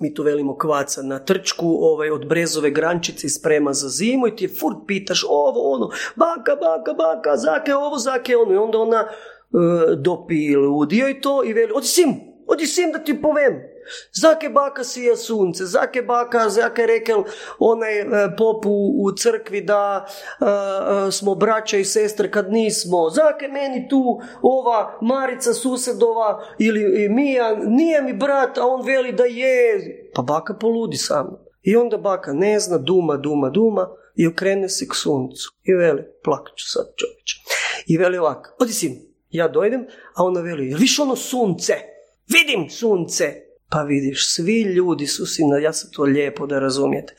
mi 0.00 0.14
tu 0.14 0.22
velimo 0.22 0.58
kvaca 0.58 1.02
na 1.02 1.18
trčku 1.18 1.78
ovaj, 1.80 2.10
od 2.10 2.26
brezove 2.28 2.70
grančice 2.70 3.28
sprema 3.28 3.72
za 3.72 3.88
zimu 3.88 4.26
i 4.26 4.36
ti 4.36 4.44
je 4.44 4.48
furt 4.60 4.76
pitaš 4.86 5.24
ovo 5.28 5.74
ono, 5.74 5.90
baka, 6.16 6.56
baka, 6.56 6.92
baka, 6.92 7.36
zake 7.36 7.74
ovo, 7.74 7.98
zake 7.98 8.36
ono 8.36 8.52
i 8.52 8.56
onda 8.56 8.78
ona 8.78 9.08
e, 9.08 9.96
i 11.08 11.20
to 11.20 11.44
i 11.44 11.52
veli, 11.52 11.72
odi 11.74 11.86
sim, 11.86 12.08
odi 12.46 12.66
sim 12.66 12.92
da 12.92 12.98
ti 12.98 13.22
povem, 13.22 13.62
Zake 14.12 14.48
baka 14.48 14.84
sija 14.84 15.16
sunce, 15.16 15.64
zake 15.64 16.02
baka, 16.02 16.48
zake 16.48 16.86
rekel 16.86 17.24
onaj 17.58 17.98
e, 17.98 18.06
pop 18.38 18.66
u, 18.66 19.12
crkvi 19.18 19.60
da 19.60 20.06
e, 20.06 21.10
smo 21.10 21.34
braća 21.34 21.76
i 21.76 21.84
sestre 21.84 22.30
kad 22.30 22.52
nismo, 22.52 23.10
zake 23.10 23.48
meni 23.48 23.88
tu 23.88 24.20
ova 24.42 24.98
Marica 25.02 25.52
susedova 25.52 26.44
ili 26.58 27.08
Mija, 27.08 27.56
nije 27.56 28.02
mi 28.02 28.12
brat, 28.12 28.58
a 28.58 28.66
on 28.66 28.86
veli 28.86 29.12
da 29.12 29.24
je, 29.24 30.10
pa 30.14 30.22
baka 30.22 30.54
poludi 30.54 30.96
sam. 30.96 31.48
I 31.62 31.76
onda 31.76 31.96
baka 31.96 32.32
ne 32.32 32.58
zna, 32.58 32.78
duma, 32.78 33.16
duma, 33.16 33.50
duma 33.50 33.88
i 34.16 34.26
okrene 34.26 34.68
se 34.68 34.88
k 34.88 34.94
suncu. 34.94 35.54
I 35.64 35.74
veli, 35.74 36.02
plakaću 36.24 36.64
sad 36.68 36.86
čovječ. 36.96 37.36
I 37.86 37.98
veli 37.98 38.18
ovako, 38.18 38.50
odi 38.60 38.72
sin, 38.72 38.92
ja 39.30 39.48
dojdem, 39.48 39.86
a 40.14 40.24
ona 40.24 40.40
veli, 40.40 40.74
viš 40.78 40.98
ono 40.98 41.16
sunce? 41.16 41.74
Vidim 42.28 42.70
sunce. 42.70 43.47
Pa 43.70 43.82
vidiš, 43.82 44.34
svi 44.34 44.62
ljudi 44.62 45.06
su 45.06 45.26
si, 45.26 45.42
ja 45.62 45.72
sam 45.72 45.90
to 45.92 46.02
lijepo 46.02 46.46
da 46.46 46.58
razumijete, 46.58 47.14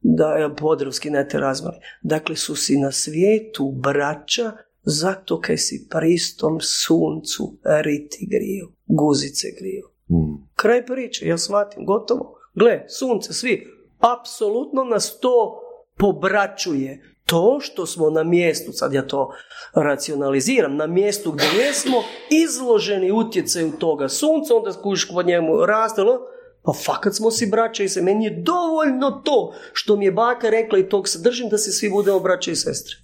da 0.00 0.54
podrovski 0.58 1.10
ne 1.10 1.28
te 1.28 1.38
razmali. 1.38 1.76
Dakle, 2.02 2.36
su 2.36 2.56
si 2.56 2.78
na 2.78 2.92
svijetu 2.92 3.72
braća 3.82 4.52
zato 4.82 5.40
kaj 5.40 5.56
si 5.56 5.88
pristom 5.90 6.58
suncu 6.60 7.58
riti 7.82 8.28
griju, 8.30 8.72
guzice 8.86 9.48
griju. 9.60 9.88
Mm. 10.08 10.48
Kraj 10.54 10.86
priče, 10.86 11.26
ja 11.26 11.38
shvatim, 11.38 11.84
gotovo. 11.84 12.36
Gle, 12.54 12.84
sunce, 12.88 13.32
svi, 13.32 13.80
Apsolutno 14.00 14.84
nas 14.84 15.20
to 15.20 15.60
pobraćuje. 15.98 17.02
To 17.30 17.58
što 17.60 17.86
smo 17.86 18.10
na 18.10 18.24
mjestu, 18.24 18.72
sad 18.72 18.92
ja 18.92 19.06
to 19.06 19.30
racionaliziram, 19.74 20.76
na 20.76 20.86
mjestu 20.86 21.32
gdje 21.32 21.46
jesmo 21.64 21.96
izloženi 22.30 23.12
utjecaju 23.12 23.72
toga 23.78 24.08
sunca, 24.08 24.54
onda 24.54 24.72
skuš 24.72 25.08
po 25.08 25.22
njemu 25.22 25.66
rastelo, 25.66 26.18
pa 26.62 26.72
fakat 26.84 27.14
smo 27.14 27.30
si 27.30 27.46
braća 27.46 27.82
i 27.82 27.88
se. 27.88 28.02
Meni 28.02 28.24
je 28.24 28.42
dovoljno 28.42 29.10
to 29.10 29.52
što 29.72 29.96
mi 29.96 30.04
je 30.04 30.12
baka 30.12 30.50
rekla 30.50 30.78
i 30.78 30.88
tog 30.88 31.08
se 31.08 31.18
držim 31.18 31.48
da 31.48 31.58
se 31.58 31.72
svi 31.72 31.90
budemo 31.90 32.20
braća 32.20 32.50
i 32.50 32.56
sestre. 32.56 32.96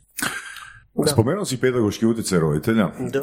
Da. 0.95 1.07
Spomenuo 1.07 1.45
si 1.45 1.61
pedagoški 1.61 2.07
utjecaj 2.07 2.39
roditelja 2.39 2.91
da. 2.99 3.22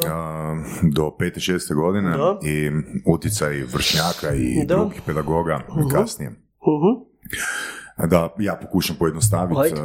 do 0.96 1.12
5. 1.20 1.52
6. 1.52 1.76
godine 1.76 2.18
i 2.44 2.72
utjecaj 3.14 3.64
vršnjaka 3.74 4.34
i 4.36 4.66
drugih 4.66 5.02
pedagoga 5.06 5.60
uh 5.70 5.92
kasnije. 5.92 6.30
uh 6.60 7.14
Da, 8.10 8.36
ja 8.40 8.60
pokušam 8.62 8.96
pojednostaviti 9.00 9.74
uh, 9.74 9.80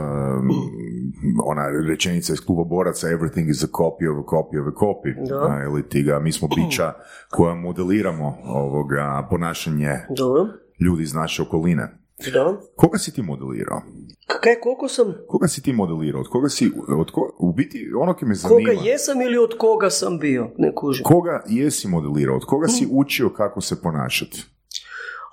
ona 1.45 1.63
rečenica 1.89 2.33
iz 2.33 2.41
kluba 2.41 2.65
boraca 2.65 3.07
everything 3.09 3.51
is 3.51 3.65
a 3.65 3.67
copy 3.67 4.11
of 4.11 4.17
a 4.25 4.27
copy 4.31 4.61
of 4.61 4.67
a 4.67 4.77
copy. 4.81 5.29
Da. 5.29 5.65
ili 5.65 5.89
ti 5.89 6.03
ga, 6.03 6.19
mi 6.19 6.33
smo 6.33 6.49
bića 6.57 6.93
koja 7.31 7.55
modeliramo 7.55 8.39
ovoga 8.45 9.27
ponašanje 9.31 9.91
ljudi 10.81 11.03
iz 11.03 11.15
naše 11.15 11.43
okoline. 11.43 11.89
Da. 12.33 12.61
Koga 12.77 12.99
si 12.99 13.15
ti 13.15 13.23
modelirao? 13.23 13.83
Kaj, 14.27 14.61
koliko 14.61 14.89
sam... 14.89 15.15
Koga 15.29 15.49
si 15.49 15.63
ti 15.63 15.73
modelirao? 15.73 16.21
Od 16.21 16.29
koga 16.29 16.49
si, 16.49 16.71
od 16.99 17.11
ko, 17.11 17.37
u 17.39 17.53
biti, 17.53 17.93
ono 18.01 18.17
ki 18.17 18.25
me 18.25 18.35
zanima... 18.35 18.71
Koga 18.71 18.89
jesam 18.89 19.21
ili 19.21 19.39
od 19.39 19.59
koga 19.59 19.91
sam 19.91 20.19
bio? 20.19 20.51
Ne 20.59 20.75
kužim. 20.75 21.05
Koga 21.05 21.43
jesi 21.49 21.89
modelirao? 21.89 22.37
Od 22.37 22.45
koga 22.45 22.69
si 22.69 22.85
hm. 22.85 22.91
učio 22.93 23.31
kako 23.31 23.61
se 23.61 23.83
ponašati? 23.83 24.45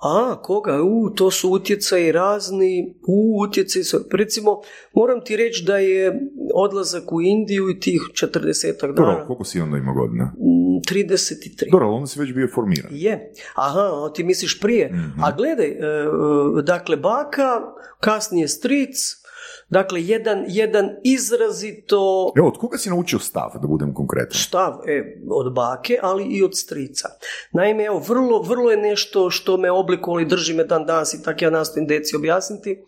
A, 0.02 0.42
koga? 0.42 0.82
U, 0.82 1.10
to 1.10 1.30
su 1.30 1.50
utjecaji 1.50 2.12
razni, 2.12 2.94
u, 3.08 3.40
utjecaji 3.48 3.84
su, 3.84 3.98
recimo, 4.12 4.60
moram 4.94 5.24
ti 5.24 5.36
reći 5.36 5.64
da 5.64 5.78
je 5.78 6.20
odlazak 6.54 7.12
u 7.12 7.22
Indiju 7.22 7.70
i 7.70 7.80
tih 7.80 8.00
40 8.22 8.80
dana. 8.80 8.92
Dobro, 8.92 9.24
koliko 9.26 9.44
si 9.44 9.60
onda 9.60 9.76
ima 9.76 9.92
godina? 9.92 10.32
33. 10.36 11.70
Dobro, 11.70 11.90
onda 11.90 12.06
si 12.06 12.20
već 12.20 12.32
bio 12.32 12.48
formiran. 12.54 12.90
Je. 12.94 13.32
Aha, 13.54 14.12
ti 14.14 14.24
misliš 14.24 14.60
prije. 14.60 14.92
mm 14.92 15.24
A 15.24 15.32
gledaj, 15.36 15.66
e, 15.66 15.72
e, 15.72 16.62
dakle, 16.62 16.96
baka, 16.96 17.60
kasnije 18.00 18.48
stric, 18.48 19.25
Dakle, 19.68 20.02
jedan, 20.02 20.44
jedan 20.48 20.90
izrazito... 21.04 22.32
Evo, 22.36 22.48
od 22.48 22.58
koga 22.58 22.78
si 22.78 22.90
naučio 22.90 23.18
stav, 23.18 23.50
da 23.62 23.68
budem 23.68 23.94
konkretan? 23.94 24.38
Stav, 24.38 24.72
e, 24.86 25.18
od 25.30 25.52
bake, 25.54 25.98
ali 26.02 26.24
i 26.24 26.42
od 26.42 26.58
strica. 26.58 27.08
Naime, 27.52 27.84
evo, 27.84 27.98
vrlo, 27.98 28.42
vrlo 28.42 28.70
je 28.70 28.76
nešto 28.76 29.30
što 29.30 29.56
me 29.56 29.70
oblikovalo 29.70 30.20
i 30.20 30.26
drži 30.26 30.54
me 30.54 30.64
dan 30.64 30.86
danas 30.86 31.14
i 31.14 31.22
tako 31.22 31.44
ja 31.44 31.50
nastojim 31.50 31.86
deci 31.86 32.16
objasniti. 32.16 32.84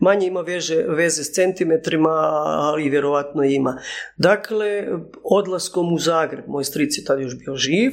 Manje 0.00 0.26
ima 0.26 0.40
veže, 0.40 0.84
veze 0.88 1.24
s 1.24 1.32
centimetrima, 1.34 2.10
ali 2.44 2.90
vjerovatno 2.90 3.44
ima. 3.44 3.78
Dakle, 4.16 4.86
odlaskom 5.22 5.92
u 5.92 5.98
Zagreb, 5.98 6.44
moj 6.48 6.64
stric 6.64 6.98
je 6.98 7.04
tad 7.04 7.20
još 7.20 7.38
bio 7.38 7.54
živ, 7.54 7.92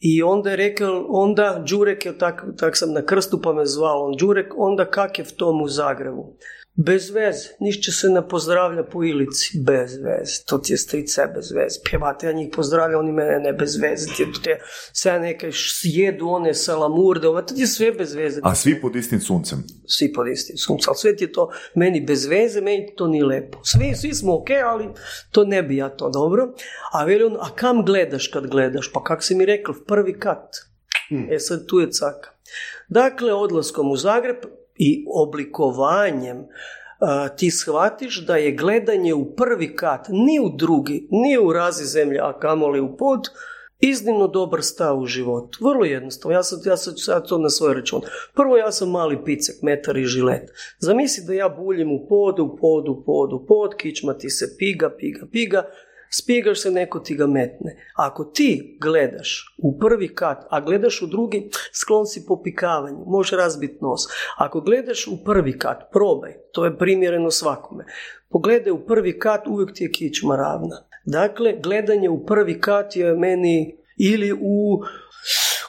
i 0.00 0.22
onda 0.22 0.50
je 0.50 0.56
rekao, 0.56 1.06
onda 1.08 1.64
Đurek, 1.68 2.06
tak, 2.18 2.44
tak 2.56 2.76
sam 2.76 2.92
na 2.92 3.06
krstu 3.06 3.40
pa 3.42 3.52
me 3.52 3.66
zvao 3.66 4.06
on 4.06 4.16
Đurek, 4.16 4.54
onda 4.56 4.90
kak 4.90 5.18
je 5.18 5.24
v 5.24 5.32
tom 5.36 5.62
u 5.62 5.68
Zagrebu? 5.68 6.36
Bez 6.74 7.10
veze, 7.10 7.48
nišće 7.60 7.92
se 7.92 8.08
ne 8.08 8.28
pozdravlja 8.28 8.84
po 8.84 9.04
ilici, 9.04 9.58
bez 9.66 9.96
veze, 9.96 10.44
to 10.46 10.58
ti 10.58 10.72
je 10.72 10.76
strica 10.76 11.26
bez 11.34 11.52
veze, 11.52 11.80
pjevate, 11.90 12.26
ja 12.26 12.32
njih 12.32 12.48
pozdravlja, 12.56 12.98
oni 12.98 13.12
mene 13.12 13.38
ne 13.40 13.52
bez 13.52 13.76
veze, 13.76 14.06
ti 14.16 14.26
te 14.44 14.58
sve 14.92 15.18
neke 15.20 15.50
sjedu 15.52 16.28
one 16.28 16.54
salamurde, 16.54 17.28
ovo, 17.28 17.42
to 17.42 17.54
ti 17.54 17.60
je 17.60 17.66
sve 17.66 17.92
bez 17.92 18.14
veze. 18.14 18.40
A 18.44 18.54
svi 18.54 18.80
pod 18.80 18.96
istim 18.96 19.20
suncem? 19.20 19.64
Svi 19.86 20.12
pod 20.12 20.28
istim 20.28 20.56
suncem, 20.56 20.88
ali 20.88 20.98
sve 20.98 21.16
ti 21.16 21.24
je 21.24 21.32
to 21.32 21.50
meni 21.74 22.00
bez 22.00 22.26
veze, 22.26 22.60
meni 22.60 22.94
to 22.96 23.06
nije 23.06 23.24
lepo. 23.24 23.60
Svi, 23.64 23.94
svi 23.94 24.14
smo 24.14 24.34
ok, 24.34 24.48
ali 24.64 24.88
to 25.30 25.44
ne 25.44 25.62
bi 25.62 25.76
ja 25.76 25.88
to 25.88 26.10
dobro. 26.10 26.54
A 26.92 27.04
veli 27.04 27.24
on, 27.24 27.36
a 27.40 27.54
kam 27.54 27.84
gledaš 27.84 28.28
kad 28.28 28.46
gledaš? 28.46 28.92
Pa 28.92 29.04
kak 29.04 29.22
si 29.22 29.34
mi 29.34 29.46
rekao, 29.46 29.74
prvi 29.86 30.18
kat. 30.18 30.56
Hmm. 31.08 31.28
E 31.30 31.38
sad 31.38 31.66
tu 31.66 31.80
je 31.80 31.90
caka. 31.90 32.30
Dakle, 32.88 33.32
odlaskom 33.32 33.90
u 33.90 33.96
Zagreb, 33.96 34.36
i 34.82 35.04
oblikovanjem 35.14 36.46
ti 37.36 37.50
shvatiš 37.50 38.26
da 38.26 38.36
je 38.36 38.52
gledanje 38.52 39.14
u 39.14 39.34
prvi 39.34 39.76
kat, 39.76 40.06
ni 40.08 40.40
u 40.40 40.56
drugi, 40.56 41.08
ni 41.10 41.38
u 41.38 41.52
razi 41.52 41.84
zemlje, 41.84 42.18
a 42.22 42.38
kamoli 42.38 42.80
u 42.80 42.96
pod, 42.96 43.20
iznimno 43.80 44.28
dobar 44.28 44.62
stav 44.62 44.98
u 44.98 45.06
životu. 45.06 45.58
Vrlo 45.64 45.84
jednostavno. 45.84 46.36
Ja 46.36 46.42
sam, 46.42 46.58
ja 46.64 46.76
sam 46.76 46.96
sad 46.96 47.28
to 47.28 47.38
na 47.38 47.50
svoj 47.50 47.74
račun. 47.74 48.00
Prvo, 48.34 48.56
ja 48.56 48.72
sam 48.72 48.90
mali 48.90 49.24
picek, 49.24 49.62
metar 49.62 49.96
i 49.96 50.04
žilet. 50.04 50.50
Zamisli 50.78 51.24
da 51.26 51.34
ja 51.34 51.48
buljim 51.48 51.92
u 51.92 52.06
podu, 52.08 52.56
podu, 52.60 53.02
podu, 53.06 53.44
pod, 53.48 53.74
kičma 53.74 54.14
ti 54.14 54.30
se 54.30 54.56
piga, 54.58 54.90
piga, 54.98 55.26
piga, 55.32 55.64
spigaš 56.14 56.62
se, 56.62 56.70
neko 56.70 57.00
ti 57.00 57.14
ga 57.14 57.26
metne. 57.26 57.76
Ako 57.96 58.24
ti 58.24 58.78
gledaš 58.80 59.56
u 59.58 59.78
prvi 59.78 60.14
kat, 60.14 60.44
a 60.50 60.60
gledaš 60.60 61.02
u 61.02 61.06
drugi, 61.06 61.50
sklon 61.72 62.06
si 62.06 62.26
po 62.26 62.42
pikavanju, 62.42 63.04
možeš 63.06 63.30
razbiti 63.30 63.78
nos. 63.80 64.00
Ako 64.36 64.60
gledaš 64.60 65.06
u 65.06 65.24
prvi 65.24 65.58
kat, 65.58 65.78
probaj, 65.92 66.34
to 66.52 66.64
je 66.64 66.78
primjereno 66.78 67.30
svakome. 67.30 67.84
Pogledaj 68.28 68.72
u 68.72 68.86
prvi 68.86 69.18
kat, 69.18 69.46
uvijek 69.46 69.72
ti 69.74 69.84
je 69.84 69.92
kičma 69.92 70.36
ravna. 70.36 70.84
Dakle, 71.04 71.54
gledanje 71.62 72.08
u 72.08 72.26
prvi 72.26 72.60
kat 72.60 72.96
je 72.96 73.14
meni 73.14 73.76
ili 73.98 74.32
u 74.40 74.82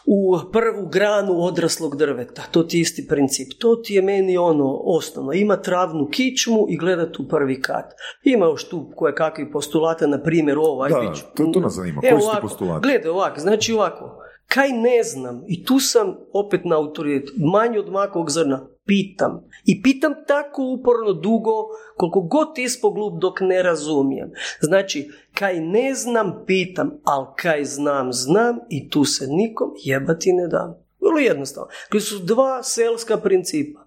u 0.05 0.37
prvu 0.51 0.87
granu 0.91 1.43
odraslog 1.43 1.95
drveta. 1.95 2.41
To 2.51 2.63
ti 2.63 2.77
je 2.77 2.81
isti 2.81 3.07
princip. 3.07 3.47
To 3.59 3.75
ti 3.75 3.93
je 3.93 4.01
meni 4.01 4.37
ono 4.37 4.81
osnovno. 4.83 5.33
Ima 5.33 5.57
travnu 5.57 6.07
kičmu 6.11 6.65
i 6.69 6.77
gledati 6.77 7.21
u 7.21 7.27
prvi 7.27 7.61
kat. 7.61 7.93
Ima 8.23 8.45
još 8.45 8.69
tu 8.69 8.91
koje 8.95 9.15
kakvi 9.15 9.51
postulate, 9.51 10.07
na 10.07 10.23
primjer 10.23 10.57
ovaj. 10.57 10.89
Da, 10.89 11.13
to, 11.35 11.45
to 11.53 11.59
nas 11.59 11.73
zanima. 11.73 12.01
Koji 12.01 12.21
su 12.21 12.31
ti 12.35 12.41
postulati? 12.41 12.83
Gledaj 12.87 13.11
ovako, 13.11 13.39
znači 13.39 13.73
ovako. 13.73 14.19
Kaj 14.53 14.71
ne 14.71 15.03
znam, 15.03 15.43
i 15.47 15.65
tu 15.65 15.79
sam 15.79 16.17
opet 16.33 16.65
na 16.65 16.75
autoritet, 16.77 17.29
manji 17.37 17.77
od 17.77 17.91
makovog 17.91 18.29
zrna, 18.29 18.67
pitam. 18.85 19.49
I 19.65 19.81
pitam 19.81 20.13
tako 20.27 20.61
uporno 20.63 21.13
dugo, 21.13 21.51
koliko 21.97 22.21
god 22.21 22.57
ispod 22.57 22.93
glup 22.93 23.21
dok 23.21 23.41
ne 23.41 23.63
razumijem. 23.63 24.31
Znači, 24.61 25.09
kaj 25.33 25.59
ne 25.59 25.93
znam, 25.93 26.43
pitam, 26.45 26.91
ali 27.03 27.27
kaj 27.35 27.65
znam, 27.65 28.13
znam 28.13 28.59
i 28.69 28.89
tu 28.89 29.05
se 29.05 29.27
nikom 29.27 29.71
jebati 29.83 30.33
ne 30.33 30.47
dam. 30.47 30.75
Vrlo 31.01 31.19
jednostavno. 31.19 31.69
To 31.89 31.99
su 31.99 32.19
dva 32.19 32.63
selska 32.63 33.17
principa. 33.17 33.79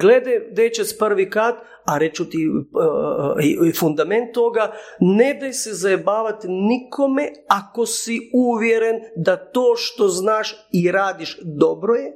Glede 0.00 0.50
dečec 0.52 0.98
prvi 0.98 1.30
kat, 1.30 1.54
a 1.90 1.98
reću 1.98 2.30
ti 2.30 2.48
uh, 2.48 3.78
fundament 3.78 4.34
toga, 4.34 4.72
ne 5.00 5.34
daj 5.34 5.52
se 5.52 5.70
zajebavati 5.72 6.48
nikome 6.48 7.28
ako 7.48 7.86
si 7.86 8.30
uvjeren 8.34 9.00
da 9.16 9.36
to 9.36 9.74
što 9.76 10.08
znaš 10.08 10.68
i 10.72 10.90
radiš 10.90 11.38
dobro 11.42 11.94
je, 11.94 12.12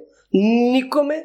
nikome, 0.73 1.23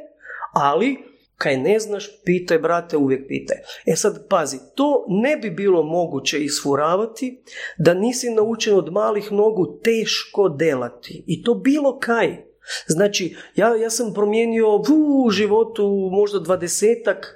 ali 0.54 0.98
kaj 1.40 1.58
ne 1.58 1.80
znaš, 1.80 2.24
pitaj 2.26 2.60
brate, 2.60 2.98
uvijek 2.98 3.28
pitaj. 3.28 3.58
E 3.86 3.96
sad, 3.96 4.28
pazi, 4.30 4.58
to 4.76 5.06
ne 5.08 5.38
bi 5.38 5.50
bilo 5.50 5.84
moguće 5.84 6.44
isfuravati 6.44 7.44
da 7.78 7.94
nisi 7.94 8.30
naučen 8.30 8.76
od 8.76 8.92
malih 8.92 9.32
nogu 9.32 9.80
teško 9.84 10.50
delati. 10.50 11.24
I 11.28 11.44
to 11.44 11.54
bilo 11.54 12.00
kaj. 12.00 12.50
Znači, 12.88 13.36
ja, 13.56 13.76
ja 13.76 13.90
sam 13.90 14.14
promijenio 14.14 14.76
u 14.76 15.30
životu 15.30 16.10
možda 16.12 16.40
dvadesetak 16.40 17.36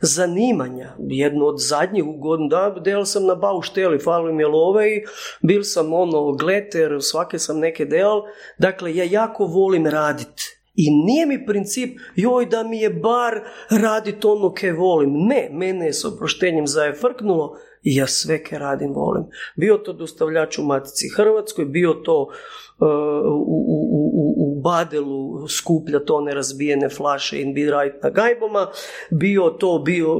zanimanja. 0.00 0.94
Jedno 0.98 1.46
od 1.46 1.60
zadnjih 1.60 2.04
u 2.04 2.12
godinu 2.12 2.48
da, 2.48 2.74
del 2.84 3.04
sam 3.04 3.26
na 3.26 3.34
baušteli, 3.34 3.98
fali 3.98 4.32
mi 4.32 4.44
love 4.44 4.96
i 4.96 5.04
bil 5.42 5.62
sam 5.62 5.92
ono 5.92 6.32
gleter, 6.32 6.98
svake 7.00 7.38
sam 7.38 7.58
neke 7.58 7.84
del. 7.84 8.22
Dakle, 8.58 8.96
ja 8.96 9.04
jako 9.04 9.46
volim 9.46 9.86
raditi. 9.86 10.56
I 10.74 10.90
nije 10.90 11.26
mi 11.26 11.46
princip, 11.46 11.98
joj 12.16 12.46
da 12.46 12.62
mi 12.62 12.80
je 12.80 12.90
bar 12.90 13.40
radit 13.70 14.24
ono 14.24 14.52
ke 14.52 14.72
volim. 14.72 15.10
Ne, 15.12 15.48
mene 15.52 15.86
je 15.86 15.92
s 15.92 16.04
oproštenjem 16.04 16.66
zajefrknulo 16.66 17.56
i 17.82 17.96
ja 17.96 18.06
sve 18.06 18.44
ke 18.44 18.58
radim 18.58 18.94
volim. 18.94 19.24
Bio 19.56 19.76
to 19.76 19.92
dostavljač 19.92 20.58
u 20.58 20.62
Matici 20.62 21.08
Hrvatskoj, 21.16 21.64
bio 21.64 21.92
to 21.92 22.28
u, 22.80 22.86
u, 23.46 24.10
u, 24.14 24.39
Badelu 24.62 25.48
skuplja 25.48 26.04
tone 26.04 26.34
razbijene 26.34 26.88
flaše 26.88 27.40
in 27.40 27.54
right 27.54 28.02
na 28.02 28.10
gajboma, 28.10 28.66
bio 29.10 29.50
to 29.50 29.78
bio 29.78 30.16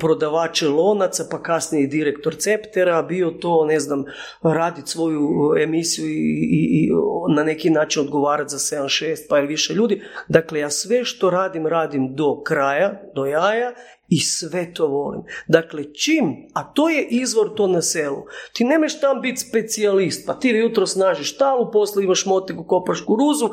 prodavač 0.00 0.62
lonaca, 0.62 1.24
pa 1.30 1.42
kasnije 1.42 1.86
direktor 1.86 2.34
Ceptera, 2.34 3.02
bio 3.02 3.30
to, 3.30 3.64
ne 3.64 3.80
znam, 3.80 4.04
raditi 4.42 4.90
svoju 4.90 5.54
emisiju 5.62 6.08
i, 6.08 6.68
i, 6.70 6.90
na 7.34 7.44
neki 7.44 7.70
način 7.70 8.02
odgovarati 8.02 8.50
za 8.50 8.58
7-6 8.58 9.16
pa 9.28 9.38
ili 9.38 9.46
više 9.46 9.74
ljudi. 9.74 10.02
Dakle, 10.28 10.60
ja 10.60 10.70
sve 10.70 11.04
što 11.04 11.30
radim, 11.30 11.66
radim 11.66 12.14
do 12.14 12.42
kraja, 12.42 13.02
do 13.14 13.26
jaja 13.26 13.74
i 14.08 14.18
sve 14.20 14.74
to 14.74 14.86
volim. 14.86 15.22
Dakle, 15.48 15.94
čim, 15.94 16.48
a 16.54 16.72
to 16.72 16.88
je 16.88 17.06
izvor 17.10 17.54
to 17.56 17.66
na 17.66 17.82
selu, 17.82 18.24
ti 18.52 18.64
nemaš 18.64 19.00
tam 19.00 19.20
biti 19.20 19.40
specijalist, 19.40 20.26
pa 20.26 20.34
ti 20.34 20.48
jutro 20.48 20.86
snažiš 20.86 21.34
štalu, 21.34 21.70
poslije 21.72 22.04
imaš 22.04 22.26
motiku, 22.26 22.64
kopaš 22.64 23.00
kuruzu, 23.00 23.50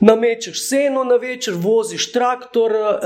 namećeš 0.00 0.68
seno 0.68 1.04
na 1.04 1.16
večer, 1.16 1.54
voziš 1.56 2.12
traktor, 2.12 2.72
e, 2.72 2.96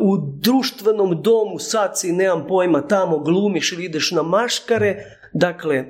u 0.00 0.16
društvenom 0.40 1.22
domu 1.22 1.58
sad 1.58 1.98
si, 1.98 2.12
nemam 2.12 2.46
pojma, 2.48 2.86
tamo 2.86 3.18
glumiš 3.18 3.72
ili 3.72 3.84
ideš 3.84 4.10
na 4.10 4.22
maškare, 4.22 4.96
dakle, 5.34 5.84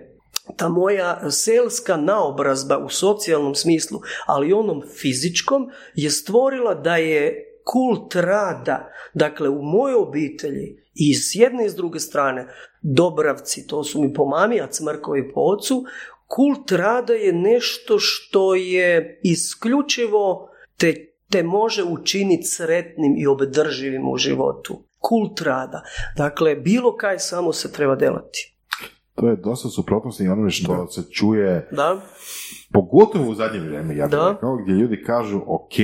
ta 0.57 0.69
moja 0.69 1.31
selska 1.31 1.97
naobrazba 1.97 2.79
u 2.79 2.89
socijalnom 2.89 3.55
smislu, 3.55 4.01
ali 4.27 4.53
onom 4.53 4.83
fizičkom, 5.01 5.71
je 5.95 6.11
stvorila 6.11 6.75
da 6.75 6.97
je 6.97 7.46
kult 7.67 8.15
rada. 8.15 8.89
Dakle, 9.15 9.49
u 9.49 9.63
mojoj 9.63 9.95
obitelji 9.95 10.77
i 10.95 11.15
s 11.15 11.35
jedne 11.35 11.67
i 11.67 11.69
s 11.69 11.75
druge 11.75 12.01
strane, 12.01 12.47
Dobravci, 12.83 13.67
to 13.67 13.85
su 13.85 14.03
mi 14.03 14.13
po 14.13 14.25
mami, 14.25 14.61
a 14.61 14.67
Cmrkovi 14.67 15.33
po 15.35 15.41
ocu, 15.41 15.85
kult 16.27 16.73
rada 16.73 17.13
je 17.13 17.33
nešto 17.33 17.99
što 17.99 18.55
je 18.55 19.21
isključivo 19.23 20.49
te, 20.77 20.95
te 21.31 21.43
može 21.43 21.85
učiniti 21.85 22.47
sretnim 22.47 23.15
i 23.19 23.27
obdrživim 23.27 24.09
u 24.09 24.17
životu. 24.17 24.83
Kult 24.99 25.41
rada. 25.41 25.83
Dakle, 26.17 26.55
bilo 26.55 26.97
kaj 26.97 27.19
samo 27.19 27.53
se 27.53 27.73
treba 27.73 27.97
delati. 27.97 28.57
To 29.15 29.29
je 29.29 29.37
dosta 29.37 29.69
suprotnosti 29.69 30.25
i 30.25 30.29
onome 30.29 30.51
što 30.51 30.87
se 30.87 31.03
čuje, 31.11 31.69
da. 31.73 32.01
pogotovo 32.73 33.31
u 33.31 33.35
zadnje 33.35 33.61
vrijeme, 33.61 33.97
ja 33.97 34.07
da. 34.07 34.31
rekao, 34.33 34.57
gdje 34.57 34.73
ljudi 34.73 35.03
kažu, 35.07 35.41
ok, 35.47 35.75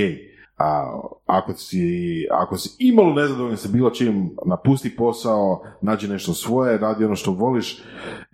a 0.58 1.00
ako 1.26 1.52
si, 1.52 2.26
ako 2.30 2.56
si 2.58 2.76
imalo 2.78 3.14
nezadovoljan 3.14 3.56
sa 3.56 3.68
bilo 3.68 3.90
čim, 3.90 4.30
napusti 4.46 4.96
posao, 4.96 5.62
nađi 5.80 6.08
nešto 6.08 6.34
svoje, 6.34 6.78
radi 6.78 7.04
ono 7.04 7.16
što 7.16 7.30
voliš, 7.30 7.82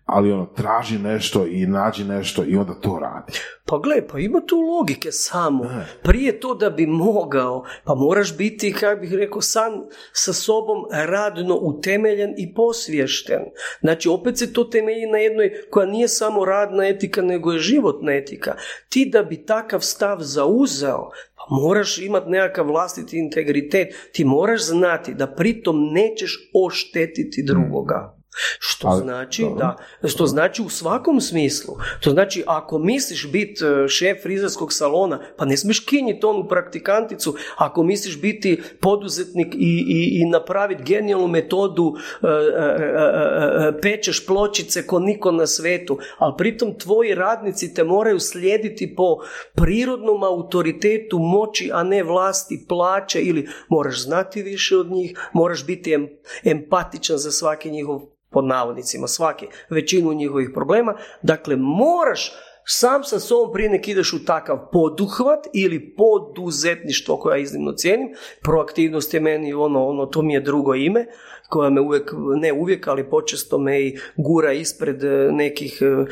ali 0.08 0.32
ono, 0.32 0.46
traži 0.46 0.98
nešto 0.98 1.46
i 1.46 1.66
nađi 1.66 2.04
nešto 2.04 2.44
i 2.44 2.56
onda 2.56 2.74
to 2.74 2.98
radi. 3.00 3.32
Pa 3.64 3.78
gle, 3.78 4.08
pa 4.08 4.18
ima 4.18 4.40
tu 4.46 4.60
logike 4.60 5.12
samo. 5.12 5.70
Prije 6.02 6.40
to 6.40 6.54
da 6.54 6.70
bi 6.70 6.86
mogao, 6.86 7.64
pa 7.84 7.94
moraš 7.94 8.36
biti, 8.36 8.72
kako 8.72 9.00
bih 9.00 9.12
rekao, 9.12 9.40
sam 9.40 9.72
sa 10.12 10.32
sobom 10.32 10.84
radno 10.90 11.54
utemeljen 11.54 12.34
i 12.38 12.54
posvješten. 12.54 13.40
Znači, 13.80 14.08
opet 14.08 14.38
se 14.38 14.52
to 14.52 14.64
temelji 14.64 15.06
na 15.06 15.18
jednoj 15.18 15.50
koja 15.70 15.86
nije 15.86 16.08
samo 16.08 16.44
radna 16.44 16.86
etika, 16.86 17.22
nego 17.22 17.52
je 17.52 17.58
životna 17.58 18.12
etika. 18.12 18.54
Ti 18.88 19.10
da 19.12 19.22
bi 19.22 19.44
takav 19.44 19.80
stav 19.80 20.18
zauzeo, 20.20 21.10
pa 21.36 21.44
moraš 21.50 21.98
imati 21.98 22.30
nekakav 22.30 22.66
vlastiti 22.66 23.18
integritet, 23.18 23.88
ti 24.12 24.24
moraš 24.24 24.66
znati 24.66 25.14
da 25.14 25.26
pritom 25.26 25.88
nećeš 25.92 26.50
oštetiti 26.66 27.42
drugoga. 27.46 28.17
Što 28.58 28.90
znači 29.02 29.46
da, 29.58 29.76
što 30.08 30.26
znači 30.26 30.62
u 30.62 30.68
svakom 30.68 31.20
smislu. 31.20 31.74
To 32.00 32.10
znači 32.10 32.44
ako 32.46 32.78
misliš 32.78 33.32
biti 33.32 33.64
e, 33.64 33.88
šef 33.88 34.22
frizerskog 34.22 34.72
salona, 34.72 35.20
pa 35.36 35.44
ne 35.44 35.56
smiješ 35.56 35.80
kinjiti 35.80 36.26
onu 36.26 36.48
praktikanticu. 36.48 37.34
Ako 37.56 37.82
misliš 37.82 38.20
biti 38.20 38.62
poduzetnik 38.80 39.54
i, 39.54 39.84
i, 39.88 40.20
i 40.20 40.26
napraviti 40.26 40.82
genijalnu 40.82 41.28
metodu, 41.28 41.94
e, 42.22 42.26
e, 42.26 43.80
pečeš 43.80 44.26
pločice 44.26 44.86
ko 44.86 44.98
niko 44.98 45.32
na 45.32 45.46
svetu, 45.46 45.98
ali 46.18 46.34
pritom 46.38 46.78
tvoji 46.78 47.14
radnici 47.14 47.74
te 47.74 47.84
moraju 47.84 48.20
slijediti 48.20 48.94
po 48.96 49.16
prirodnom 49.54 50.22
autoritetu 50.22 51.18
moći, 51.18 51.70
a 51.72 51.82
ne 51.82 52.02
vlasti 52.02 52.64
plaće 52.68 53.20
ili 53.20 53.48
moraš 53.68 54.02
znati 54.02 54.42
više 54.42 54.76
od 54.76 54.90
njih, 54.90 55.30
moraš 55.32 55.66
biti 55.66 55.96
empatičan 56.44 57.18
za 57.18 57.30
svaki 57.30 57.70
njihov 57.70 58.00
pod 58.30 58.44
navodnicima, 58.44 59.08
svaki, 59.08 59.46
većinu 59.70 60.12
njihovih 60.12 60.50
problema. 60.54 60.94
Dakle, 61.22 61.56
moraš 61.56 62.32
sam 62.70 63.04
sa 63.04 63.20
sobom 63.20 63.52
prije 63.52 63.70
nek 63.70 63.88
ideš 63.88 64.12
u 64.12 64.24
takav 64.24 64.58
poduhvat 64.72 65.46
ili 65.54 65.94
poduzetništvo 65.94 67.16
koje 67.16 67.38
ja 67.38 67.42
iznimno 67.42 67.72
cijenim. 67.72 68.08
Proaktivnost 68.42 69.14
je 69.14 69.20
meni 69.20 69.54
ono, 69.54 69.86
ono, 69.86 70.06
to 70.06 70.22
mi 70.22 70.34
je 70.34 70.40
drugo 70.40 70.74
ime 70.74 71.06
koja 71.48 71.70
me 71.70 71.80
uvijek, 71.80 72.12
ne 72.40 72.52
uvijek, 72.52 72.88
ali 72.88 73.10
počesto 73.10 73.58
me 73.58 73.80
i 73.80 73.98
gura 74.16 74.52
ispred 74.52 75.04
e, 75.04 75.28
nekih 75.32 75.82
e, 75.82 76.10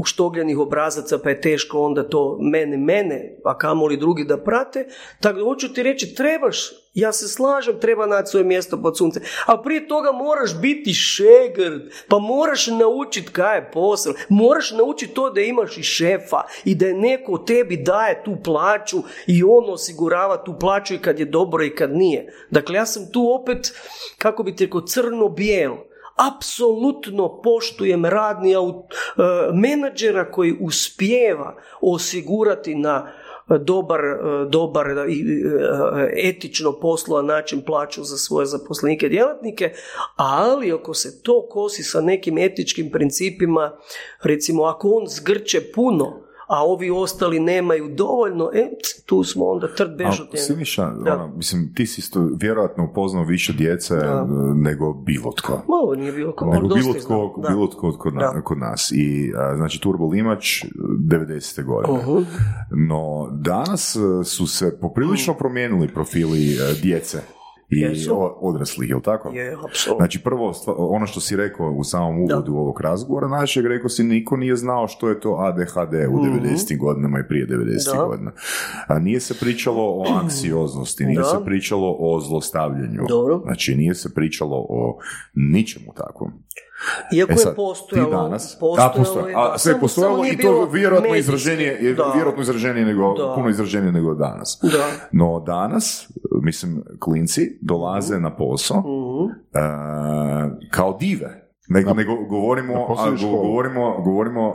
uštogljenih 0.00 0.58
obrazaca, 0.58 1.18
pa 1.18 1.30
je 1.30 1.40
teško 1.40 1.82
onda 1.82 2.08
to 2.08 2.38
mene, 2.40 2.76
mene, 2.76 3.38
a 3.44 3.58
kamoli 3.58 3.96
drugi 3.96 4.24
da 4.24 4.42
prate. 4.42 4.86
Tako 5.20 5.38
da 5.38 5.44
hoću 5.44 5.72
ti 5.72 5.82
reći, 5.82 6.14
trebaš 6.14 6.81
ja 6.94 7.12
se 7.12 7.28
slažem, 7.28 7.80
treba 7.80 8.06
naći 8.06 8.30
svoje 8.30 8.44
mjesto 8.44 8.82
pod 8.82 8.98
sunce, 8.98 9.20
ali 9.46 9.58
prije 9.64 9.88
toga 9.88 10.12
moraš 10.12 10.60
biti 10.60 10.94
šegrt, 10.94 11.82
pa 12.08 12.18
moraš 12.18 12.66
naučiti 12.66 13.32
kaj 13.32 13.58
je 13.58 13.70
posao, 13.72 14.14
moraš 14.28 14.70
naučiti 14.70 15.14
to 15.14 15.30
da 15.30 15.40
imaš 15.40 15.78
i 15.78 15.82
šefa 15.82 16.42
i 16.64 16.74
da 16.74 16.86
je 16.86 16.94
neko 16.94 17.38
tebi 17.38 17.76
daje 17.76 18.22
tu 18.24 18.36
plaću 18.44 19.02
i 19.26 19.42
on 19.42 19.70
osigurava 19.70 20.44
tu 20.44 20.54
plaću 20.60 20.94
i 20.94 20.98
kad 20.98 21.18
je 21.18 21.24
dobro 21.24 21.64
i 21.64 21.74
kad 21.74 21.96
nije. 21.96 22.32
Dakle, 22.50 22.76
ja 22.76 22.86
sam 22.86 23.12
tu 23.12 23.38
opet, 23.40 23.72
kako 24.18 24.42
bi 24.42 24.56
ti 24.56 24.64
rekao, 24.64 24.80
crno-bijel. 24.80 25.74
Apsolutno 26.36 27.40
poštujem 27.42 28.04
radni 28.04 28.56
uh, 28.56 28.74
menadžera 29.54 30.30
koji 30.30 30.56
uspijeva 30.60 31.56
osigurati 31.80 32.74
na 32.74 33.12
dobar, 33.58 34.00
dobar 34.48 34.86
i 35.08 35.24
etično 36.28 36.72
poslovan 36.72 37.26
način 37.26 37.62
plaću 37.62 38.04
za 38.04 38.16
svoje 38.16 38.46
zaposlenike 38.46 39.08
djelatnike, 39.08 39.72
ali 40.16 40.72
ako 40.72 40.94
se 40.94 41.22
to 41.22 41.46
kosi 41.50 41.82
sa 41.82 42.00
nekim 42.00 42.38
etičkim 42.38 42.90
principima, 42.90 43.76
recimo 44.22 44.62
ako 44.62 44.88
on 44.88 45.06
zgrče 45.08 45.60
puno, 45.74 46.21
a 46.46 46.64
ovi 46.64 46.90
ostali 46.90 47.40
nemaju 47.40 47.94
dovoljno, 47.94 48.50
e, 48.54 48.70
tu 49.06 49.24
smo 49.24 49.44
onda 49.44 49.74
trd 49.74 49.96
bežutnje. 49.98 50.38
Siniša, 50.38 50.86
ono, 50.86 51.32
mislim, 51.36 51.74
ti 51.74 51.86
si 51.86 52.00
isto 52.00 52.28
vjerojatno 52.40 52.84
upoznao 52.84 53.24
više 53.24 53.52
djece 53.52 53.94
da. 53.96 54.26
nego 54.54 54.92
bilo 54.92 55.32
tko. 55.32 55.62
Malo 55.68 55.94
nije 55.94 56.12
bilo 56.12 56.32
tko, 56.32 56.46
nego 56.46 56.68
bilo 56.68 56.94
tko, 56.94 57.42
bilo 57.48 57.66
tko 57.66 57.92
kod, 57.98 58.14
kod 58.44 58.58
nas. 58.58 58.92
I, 58.94 59.32
a, 59.36 59.56
znači, 59.56 59.80
Turbo 59.80 60.08
Limač 60.08 60.64
90. 61.08 61.64
godine. 61.64 62.04
Uh-huh. 62.06 62.24
No, 62.88 63.28
danas 63.32 63.96
e, 63.96 64.24
su 64.24 64.46
se 64.46 64.78
poprilično 64.80 65.34
promijenili 65.34 65.88
profili 65.88 66.52
e, 66.52 66.56
djece 66.82 67.22
i 67.72 68.08
odraslih, 68.40 68.88
je 68.88 68.96
li 68.96 69.02
tako? 69.02 69.28
Je, 69.28 69.56
Znači 69.96 70.22
prvo, 70.22 70.52
ono 70.66 71.06
što 71.06 71.20
si 71.20 71.36
rekao 71.36 71.70
u 71.70 71.84
samom 71.84 72.18
uvodu 72.18 72.54
ovog 72.54 72.80
razgovora 72.80 73.28
našeg, 73.28 73.66
rekao 73.66 73.88
si 73.88 74.04
niko 74.04 74.36
nije 74.36 74.56
znao 74.56 74.88
što 74.88 75.08
je 75.08 75.20
to 75.20 75.36
ADHD 75.38 75.94
u 76.10 76.16
mm 76.16 76.40
90. 76.42 76.78
godinama 76.78 77.18
i 77.18 77.28
prije 77.28 77.46
90. 77.46 78.06
godina. 78.06 78.32
A 78.86 78.98
nije 78.98 79.20
se 79.20 79.34
pričalo 79.40 79.82
o 79.82 80.04
anksioznosti, 80.22 81.04
nije 81.04 81.24
se 81.24 81.36
pričalo 81.44 81.96
o 81.98 82.20
zlostavljanju. 82.20 83.02
Dobro. 83.08 83.40
Znači 83.44 83.74
nije 83.74 83.94
se 83.94 84.14
pričalo 84.14 84.66
o 84.68 84.98
ničemu 85.34 85.92
takvom. 85.96 86.32
Iako 87.14 87.32
e 87.32 87.36
sad, 87.36 87.52
je 87.52 87.56
postojalo, 87.56 88.10
danas, 88.10 88.56
postojalo, 88.60 89.28
a, 89.36 89.52
a 89.54 89.58
sve 89.58 89.72
je 89.72 89.80
postojalo 89.80 90.24
i 90.26 90.36
to 90.36 90.68
vjerojatno 90.72 91.16
izraženije, 91.16 91.94
da. 91.94 92.12
vjerojatno 92.14 92.42
izraženije 92.42 92.86
nego, 92.86 93.14
da. 93.14 93.32
puno 93.34 93.48
izraženije 93.48 93.92
nego 93.92 94.14
danas. 94.14 94.58
Da. 94.62 95.08
No 95.12 95.40
danas, 95.40 96.12
mislim, 96.42 96.82
klinci 97.00 97.58
dolaze 97.60 98.16
uh 98.16 98.22
na 98.22 98.36
posao 98.36 98.78
uh 98.78 99.30
kao 100.70 100.96
dive. 101.00 101.42
Nego, 101.68 101.94
nego 101.94 102.16
govorimo, 102.24 102.74
a, 102.98 103.10
govorimo, 103.20 104.00
govorimo 104.00 104.48
uh, 104.48 104.54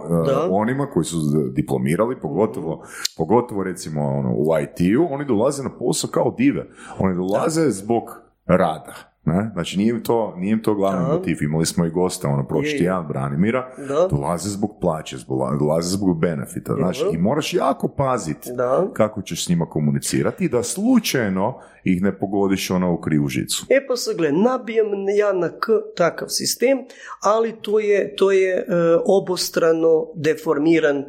onima 0.49 0.85
koji 0.85 1.03
su 1.03 1.17
diplomirali, 1.53 2.19
pogotovo, 2.19 2.83
pogotovo 3.17 3.63
recimo 3.63 4.01
ono, 4.07 4.33
u 4.35 4.45
IT-u, 4.61 5.13
oni 5.13 5.25
dolaze 5.25 5.63
na 5.63 5.69
posao 5.79 6.09
kao 6.09 6.35
dive. 6.37 6.65
Oni 6.99 7.15
dolaze 7.15 7.69
zbog 7.69 8.03
rada. 8.45 8.93
Ne? 9.27 9.49
Znači 9.53 9.77
nije 9.77 9.89
im 9.89 10.03
to, 10.03 10.33
nije 10.37 10.61
to 10.61 10.73
glavni 10.75 11.05
da. 11.05 11.13
motiv. 11.13 11.43
Imali 11.43 11.65
smo 11.65 11.85
i 11.85 11.89
gosta, 11.89 12.27
ono, 12.27 12.47
prošli 12.47 12.77
tjedan 12.77 13.07
Branimira, 13.07 13.69
da. 13.77 14.07
dolaze 14.09 14.49
zbog 14.49 14.77
plaće, 14.81 15.17
dolaze 15.59 15.89
zbog 15.89 16.19
benefita. 16.19 16.73
Znači, 16.73 17.03
i 17.13 17.17
moraš 17.17 17.53
jako 17.53 17.87
paziti 17.87 18.49
kako 18.93 19.21
ćeš 19.21 19.45
s 19.45 19.49
njima 19.49 19.65
komunicirati 19.65 20.49
da 20.49 20.63
slučajno 20.63 21.59
ih 21.83 22.01
ne 22.01 22.19
pogodiš 22.19 22.71
ono 22.71 22.93
u 22.93 23.01
krivu 23.01 23.27
žicu. 23.27 23.65
E 23.69 23.87
pa 23.87 23.95
se 23.95 24.13
gle, 24.17 24.31
nabijem 24.31 24.87
ja 25.17 25.33
na 25.33 25.49
k 25.49 25.67
takav 25.97 26.27
sistem, 26.29 26.77
ali 27.23 27.55
to 27.61 27.79
je, 27.79 28.15
to 28.15 28.31
je 28.31 28.55
e, 28.57 28.63
obostrano 29.05 30.05
deformiran 30.15 30.97
e, 30.97 31.05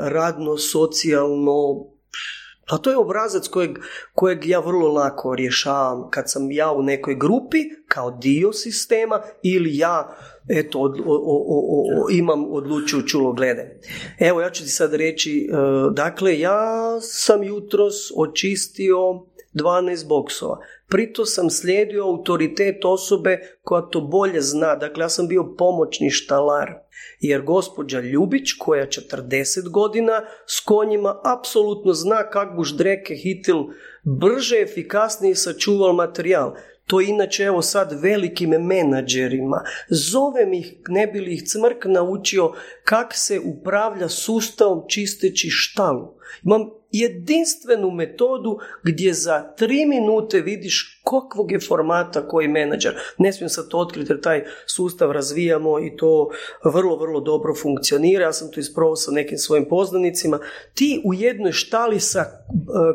radno, 0.00 0.56
socijalno, 0.56 1.86
a 2.70 2.78
to 2.78 2.90
je 2.90 2.96
obrazac 2.96 3.48
kojeg, 3.48 3.78
kojeg 4.14 4.46
ja 4.46 4.60
vrlo 4.60 4.88
lako 4.88 5.34
rješavam 5.34 6.10
kad 6.10 6.30
sam 6.30 6.50
ja 6.50 6.72
u 6.72 6.82
nekoj 6.82 7.14
grupi 7.14 7.58
kao 7.88 8.10
dio 8.10 8.52
sistema 8.52 9.22
ili 9.42 9.76
ja 9.76 10.16
eto, 10.48 10.80
od, 10.80 11.00
o, 11.04 11.04
o, 11.06 12.10
imam 12.10 12.52
odlučujuću 12.52 13.32
glede. 13.32 13.80
Evo, 14.18 14.40
ja 14.40 14.50
ću 14.50 14.62
ti 14.62 14.68
sad 14.68 14.94
reći, 14.94 15.48
e, 15.50 15.54
dakle, 15.92 16.38
ja 16.38 17.00
sam 17.00 17.42
jutros 17.42 17.94
očistio 18.16 18.96
12 19.54 20.08
boksova. 20.08 20.58
Prito 20.88 21.26
sam 21.26 21.50
slijedio 21.50 22.04
autoritet 22.04 22.84
osobe 22.84 23.38
koja 23.62 23.82
to 23.82 24.00
bolje 24.00 24.40
zna. 24.40 24.76
Dakle, 24.76 25.04
ja 25.04 25.08
sam 25.08 25.28
bio 25.28 25.54
pomoćni 25.58 26.10
štalar. 26.10 26.72
Jer 27.20 27.42
gospođa 27.42 28.00
Ljubić, 28.00 28.52
koja 28.58 28.86
40 28.86 29.70
godina 29.70 30.22
s 30.46 30.60
konjima, 30.60 31.20
apsolutno 31.24 31.92
zna 31.92 32.30
kak 32.30 32.56
buš 32.56 32.76
dreke 32.76 33.14
hitil 33.14 33.56
brže, 34.02 34.56
efikasnije 34.56 35.34
sačuval 35.34 35.92
materijal. 35.92 36.54
To 36.86 37.00
inače 37.00 37.44
evo 37.44 37.62
sad 37.62 38.00
velikim 38.02 38.50
menadžerima. 38.50 39.62
Zovem 39.88 40.52
ih, 40.52 40.74
ne 40.88 41.06
bi 41.06 41.20
li 41.20 41.34
ih 41.34 41.42
cmrk 41.42 41.84
naučio 41.84 42.52
kak 42.84 43.14
se 43.14 43.40
upravlja 43.44 44.08
sustavom 44.08 44.82
čisteći 44.88 45.48
štalu. 45.50 46.14
Imam 46.44 46.81
jedinstvenu 46.92 47.90
metodu 47.90 48.58
gdje 48.84 49.14
za 49.14 49.54
tri 49.56 49.86
minute 49.86 50.40
vidiš 50.40 51.01
kakvog 51.04 51.52
je 51.52 51.60
formata 51.60 52.28
koji 52.28 52.48
menadžer. 52.48 52.94
Ne 53.18 53.32
smijem 53.32 53.48
sad 53.48 53.68
to 53.68 53.78
otkriti 53.78 54.12
jer 54.12 54.20
taj 54.20 54.44
sustav 54.66 55.10
razvijamo 55.10 55.80
i 55.80 55.96
to 55.96 56.30
vrlo, 56.64 56.96
vrlo 56.96 57.20
dobro 57.20 57.54
funkcionira. 57.54 58.24
Ja 58.24 58.32
sam 58.32 58.50
to 58.50 58.60
isprobao 58.60 58.96
sa 58.96 59.10
nekim 59.10 59.38
svojim 59.38 59.68
poznanicima. 59.68 60.38
Ti 60.74 61.02
u 61.04 61.14
jednoj 61.14 61.52
štali 61.52 62.00
sa 62.00 62.20
e, 62.20 62.28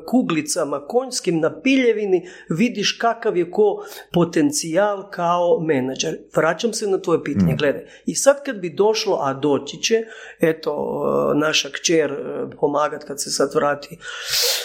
kuglicama 0.06 0.88
konjskim 0.88 1.40
na 1.40 1.62
piljevini 1.62 2.30
vidiš 2.50 2.92
kakav 2.92 3.38
je 3.38 3.52
ko 3.52 3.86
potencijal 4.14 5.10
kao 5.12 5.60
menadžer. 5.60 6.18
Vraćam 6.36 6.74
se 6.74 6.88
na 6.88 7.02
tvoje 7.02 7.24
pitanje. 7.24 7.54
Mm. 7.54 7.58
Gledaj, 7.58 7.86
i 8.06 8.16
sad 8.16 8.44
kad 8.46 8.56
bi 8.56 8.70
došlo, 8.70 9.20
a 9.22 9.34
doći 9.34 9.82
će, 9.82 10.04
eto, 10.40 11.04
e, 11.34 11.38
naša 11.40 11.70
kćer 11.70 12.12
e, 12.12 12.16
pomagat 12.60 13.04
kad 13.04 13.22
se 13.22 13.30
sad 13.30 13.52
vrati 13.56 13.98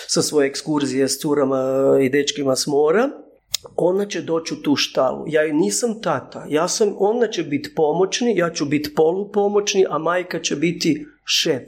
sa 0.07 0.23
svoje 0.23 0.49
ekskurzije 0.49 1.09
s 1.09 1.21
curama 1.21 1.63
i 2.01 2.09
dečkima 2.09 2.57
s 2.57 2.67
mora, 2.67 3.11
ona 3.77 4.07
će 4.07 4.23
doći 4.23 4.55
u 4.55 4.63
tu 4.63 4.77
štalu. 4.77 5.25
Ja 5.29 5.43
joj 5.43 5.53
nisam 5.53 6.01
tata, 6.03 6.47
ja 6.49 6.69
sam, 6.69 6.95
ona 6.99 7.27
će 7.27 7.43
biti 7.43 7.75
pomoćni, 7.75 8.37
ja 8.37 8.51
ću 8.51 8.65
biti 8.65 8.95
polupomoćni, 8.95 9.87
a 9.91 9.99
majka 9.99 10.41
će 10.41 10.57
biti 10.57 11.07
šef. 11.25 11.63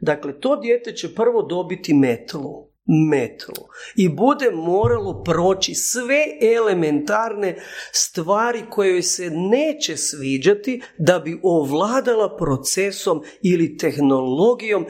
Dakle, 0.00 0.40
to 0.40 0.56
dijete 0.56 0.92
će 0.92 1.14
prvo 1.14 1.42
dobiti 1.42 1.94
metlu 1.94 2.74
metru 2.86 3.54
i 3.96 4.08
bude 4.08 4.50
moralo 4.50 5.22
proći 5.22 5.74
sve 5.74 6.24
elementarne 6.56 7.56
stvari 7.92 8.62
koje 8.70 8.90
joj 8.90 9.02
se 9.02 9.30
neće 9.30 9.96
sviđati 9.96 10.82
da 10.98 11.18
bi 11.18 11.40
ovladala 11.42 12.36
procesom 12.36 13.22
ili 13.42 13.76
tehnologijom 13.76 14.86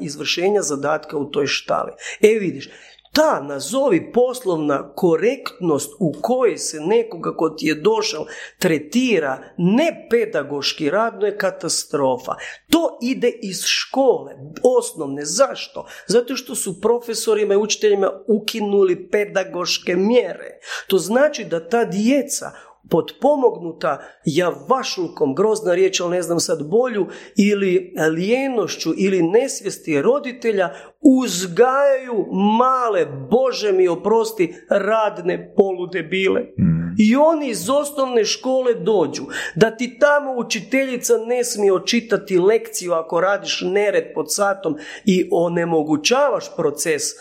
izvršenja 0.00 0.62
zadatka 0.62 1.18
u 1.18 1.30
toj 1.30 1.46
štali. 1.46 1.92
E 2.20 2.28
vidiš, 2.28 2.70
ta, 3.18 3.40
nazovi 3.40 4.12
poslovna 4.12 4.92
korektnost 4.94 5.92
u 5.98 6.12
kojoj 6.22 6.58
se 6.58 6.80
nekoga 6.80 7.36
ko 7.36 7.56
je 7.58 7.74
došao 7.74 8.26
tretira 8.58 9.38
ne 9.56 10.06
pedagoški 10.10 10.90
radno 10.90 11.26
je 11.26 11.38
katastrofa. 11.38 12.34
To 12.70 12.98
ide 13.02 13.28
iz 13.42 13.62
škole, 13.64 14.32
osnovne. 14.62 15.24
Zašto? 15.24 15.86
Zato 16.06 16.36
što 16.36 16.54
su 16.54 16.80
profesorima 16.80 17.54
i 17.54 17.56
učiteljima 17.56 18.10
ukinuli 18.26 19.08
pedagoške 19.10 19.96
mjere. 19.96 20.60
To 20.86 20.98
znači 20.98 21.44
da 21.44 21.68
ta 21.68 21.84
djeca 21.84 22.52
potpomognuta 22.90 23.98
javašlukom, 24.24 25.34
grozna 25.34 25.74
riječ, 25.74 26.00
ali 26.00 26.10
ne 26.10 26.22
znam 26.22 26.40
sad 26.40 26.68
bolju, 26.70 27.06
ili 27.36 27.94
lijenošću 28.14 28.90
ili 28.96 29.22
nesvijesti 29.22 30.02
roditelja, 30.02 30.70
uzgajaju 31.00 32.26
male, 32.58 33.06
Bože 33.30 33.72
mi 33.72 33.88
oprosti, 33.88 34.54
radne 34.70 35.54
poludebile. 35.56 36.40
Mm. 36.40 36.87
I 36.98 37.16
oni 37.16 37.48
iz 37.48 37.70
osnovne 37.70 38.24
škole 38.24 38.74
dođu. 38.74 39.22
Da 39.54 39.76
ti 39.76 39.98
tamo 39.98 40.34
učiteljica 40.36 41.14
ne 41.26 41.44
smije 41.44 41.72
očitati 41.72 42.38
lekciju 42.38 42.92
ako 42.92 43.20
radiš 43.20 43.60
nered 43.64 44.04
pod 44.14 44.34
satom 44.34 44.76
i 45.04 45.28
onemogućavaš 45.32 46.56
proces 46.56 47.02
e, 47.02 47.14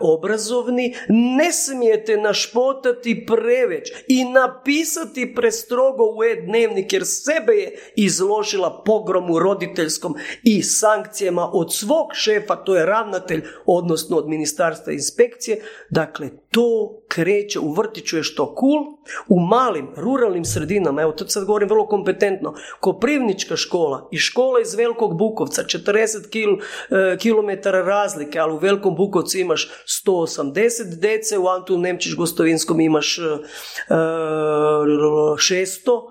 obrazovni, 0.00 0.94
ne 1.08 1.52
smijete 1.52 2.16
našpotati 2.16 3.26
preveć 3.26 3.92
i 4.08 4.24
napisati 4.24 5.34
prestrogo 5.34 6.04
u 6.04 6.24
e-dnevnik 6.24 6.92
jer 6.92 7.02
sebe 7.06 7.52
je 7.52 7.78
izložila 7.96 8.82
pogromu 8.86 9.38
roditeljskom 9.38 10.14
i 10.42 10.62
sankcijama 10.62 11.50
od 11.52 11.74
svog 11.74 12.06
šefa, 12.12 12.56
to 12.56 12.76
je 12.76 12.86
ravnatelj, 12.86 13.44
odnosno 13.66 14.16
od 14.16 14.28
ministarstva 14.28 14.92
inspekcije. 14.92 15.60
Dakle, 15.90 16.30
to 16.52 17.02
kreće 17.08 17.60
u 17.60 17.72
vrtiću 17.72 18.16
je 18.16 18.22
što 18.22 18.54
cool, 18.60 18.84
u 19.28 19.40
malim 19.40 19.88
ruralnim 19.96 20.44
sredinama, 20.44 21.02
evo 21.02 21.12
to 21.12 21.28
sad 21.28 21.44
govorim 21.44 21.68
vrlo 21.68 21.86
kompetentno, 21.86 22.54
Koprivnička 22.80 23.56
škola 23.56 24.08
i 24.12 24.18
škola 24.18 24.60
iz 24.60 24.74
Velikog 24.74 25.18
Bukovca, 25.18 25.62
40 25.62 26.30
kil, 26.30 26.50
e, 26.50 26.56
km 27.18 27.50
razlike, 27.64 28.38
ali 28.38 28.52
u 28.52 28.58
Velikom 28.58 28.96
Bukovcu 28.96 29.38
imaš 29.38 29.70
180 30.06 31.00
dece, 31.00 31.38
u 31.38 31.48
Antu 31.48 31.78
Nemčić 31.78 32.14
Gostovinskom 32.14 32.80
imaš 32.80 33.18
e, 33.18 33.22
600, 33.88 36.10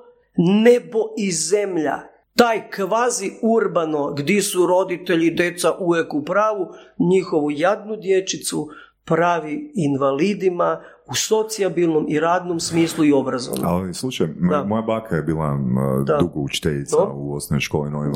nebo 0.63 0.99
i 1.17 1.31
zemlja, 1.31 1.99
taj 2.35 2.69
kvazi 2.69 3.31
urbano 3.41 4.13
gdje 4.13 4.41
su 4.41 4.67
roditelji 4.67 5.31
deca 5.31 5.71
uvijek 5.79 6.13
u 6.13 6.25
pravu, 6.25 6.67
njihovu 6.99 7.51
jadnu 7.51 7.95
dječicu 7.95 8.69
pravi 9.05 9.71
invalidima 9.75 10.81
u 11.07 11.15
socijabilnom 11.15 12.05
i 12.09 12.19
radnom 12.19 12.59
smislu 12.59 13.05
i 13.05 13.13
obrazovnom. 13.13 13.65
Ali 13.65 13.93
slušaj, 13.93 14.27
moja 14.65 14.81
baka 14.81 15.15
je 15.15 15.21
bila 15.21 15.59
dugo 16.19 16.39
učiteljica 16.39 16.97
u 17.13 17.35
osnovnoj 17.35 17.61
školi 17.61 17.91
Novi 17.91 18.11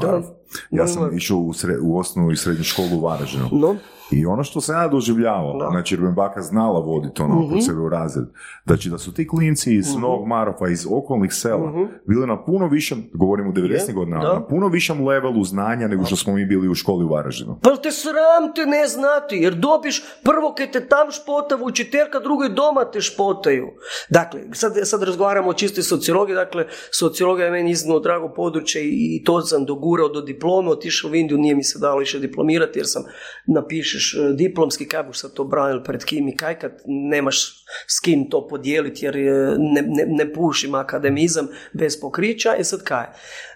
Ja 0.72 0.88
sam 0.88 1.18
išao 1.18 1.38
u, 1.38 1.54
u 1.82 1.98
osnovu 1.98 2.32
i 2.32 2.38
srednju 2.38 2.64
školu 2.64 2.90
u 2.94 3.00
Varaždinu. 3.00 3.50
No. 3.52 3.76
I 4.12 4.26
ono 4.26 4.43
što 4.43 4.62
sam 4.62 4.76
ja 4.76 4.88
doživljavao, 4.88 5.58
no. 5.58 5.70
znači 5.72 5.95
jer 5.95 6.01
me 6.01 6.12
baka 6.12 6.41
znala 6.41 6.80
voditi 6.80 7.22
ono 7.22 7.39
uh 7.39 7.51
sebe 7.66 7.80
u 7.80 7.89
razred, 7.89 8.26
znači 8.66 8.89
da 8.89 8.97
su 8.97 9.14
ti 9.14 9.28
klinci 9.28 9.76
iz 9.76 9.95
uh 9.95 10.01
Novog 10.01 10.28
Marofa, 10.28 10.68
iz 10.68 10.88
okolnih 10.91 11.34
sela, 11.34 11.72
uh 11.72 11.88
bili 12.08 12.28
na 12.28 12.43
puno 12.45 12.68
višem, 12.68 13.10
govorim 13.14 13.47
u 13.47 13.53
90. 13.53 13.93
godina, 13.93 14.18
na 14.18 14.47
puno 14.47 14.68
višem 14.68 15.08
levelu 15.08 15.43
znanja 15.43 15.88
nego 15.88 16.06
što 16.06 16.16
smo 16.16 16.34
mi 16.34 16.45
bili 16.45 16.70
u 16.70 16.76
školi 16.76 17.06
u 17.06 17.10
Varaždinu. 17.10 17.60
Pa 17.62 17.76
te 17.76 17.91
sram 17.91 18.53
te 18.56 18.66
ne 18.66 18.88
znati, 18.88 19.36
jer 19.36 19.53
dobiš 19.53 20.03
prvo 20.24 20.53
kad 20.58 20.72
te 20.72 20.88
tam 20.88 21.12
špota 21.12 21.58
učiteljka, 21.62 22.20
drugo 22.20 22.43
je 22.43 22.49
doma 22.49 22.86
te 22.93 23.01
špotaju. 23.01 23.68
Dakle, 24.10 24.41
sad, 24.53 24.74
sad 24.84 25.03
razgovaramo 25.03 25.49
o 25.49 25.53
čistoj 25.53 25.84
sociologiji, 25.84 26.36
dakle, 26.36 26.66
sociologija 26.91 27.45
je 27.45 27.51
meni 27.51 27.72
iznimno 27.72 27.99
drago 27.99 28.34
područje 28.34 28.82
i 28.86 29.24
to 29.26 29.41
sam 29.41 29.66
dogurao 29.66 30.10
do 30.10 30.22
diplome, 30.22 30.70
otišao 30.70 31.12
u 31.12 31.16
Indiju, 31.16 31.38
nije 31.38 31.56
mi 31.56 31.64
se 31.64 31.80
dalo 31.80 31.99
više 31.99 32.20
diplomirati 32.20 32.80
jer 32.80 32.88
sam 32.88 33.03
napišeš 33.47 33.95
e, 33.96 34.34
diplomski, 34.34 34.88
kaj 34.88 35.04
buš 35.04 35.20
sad 35.20 35.34
to 35.34 35.43
branil 35.43 35.84
pred 35.84 36.06
kim 36.06 36.28
i 36.28 36.38
kaj 36.38 36.60
kad 36.60 36.82
nemaš 36.86 37.66
s 37.88 38.00
kim 38.00 38.30
to 38.30 38.48
podijeliti 38.48 39.06
jer 39.06 39.16
ne, 39.58 39.82
ne, 39.82 40.06
ne 40.08 40.34
pušim 40.34 40.76
akademizam 40.76 41.48
bez 41.74 42.00
pokrića, 42.02 42.56
e 42.58 42.64
sad 42.64 42.84
kaj? 42.84 43.06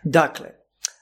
Dakle, 0.03 0.47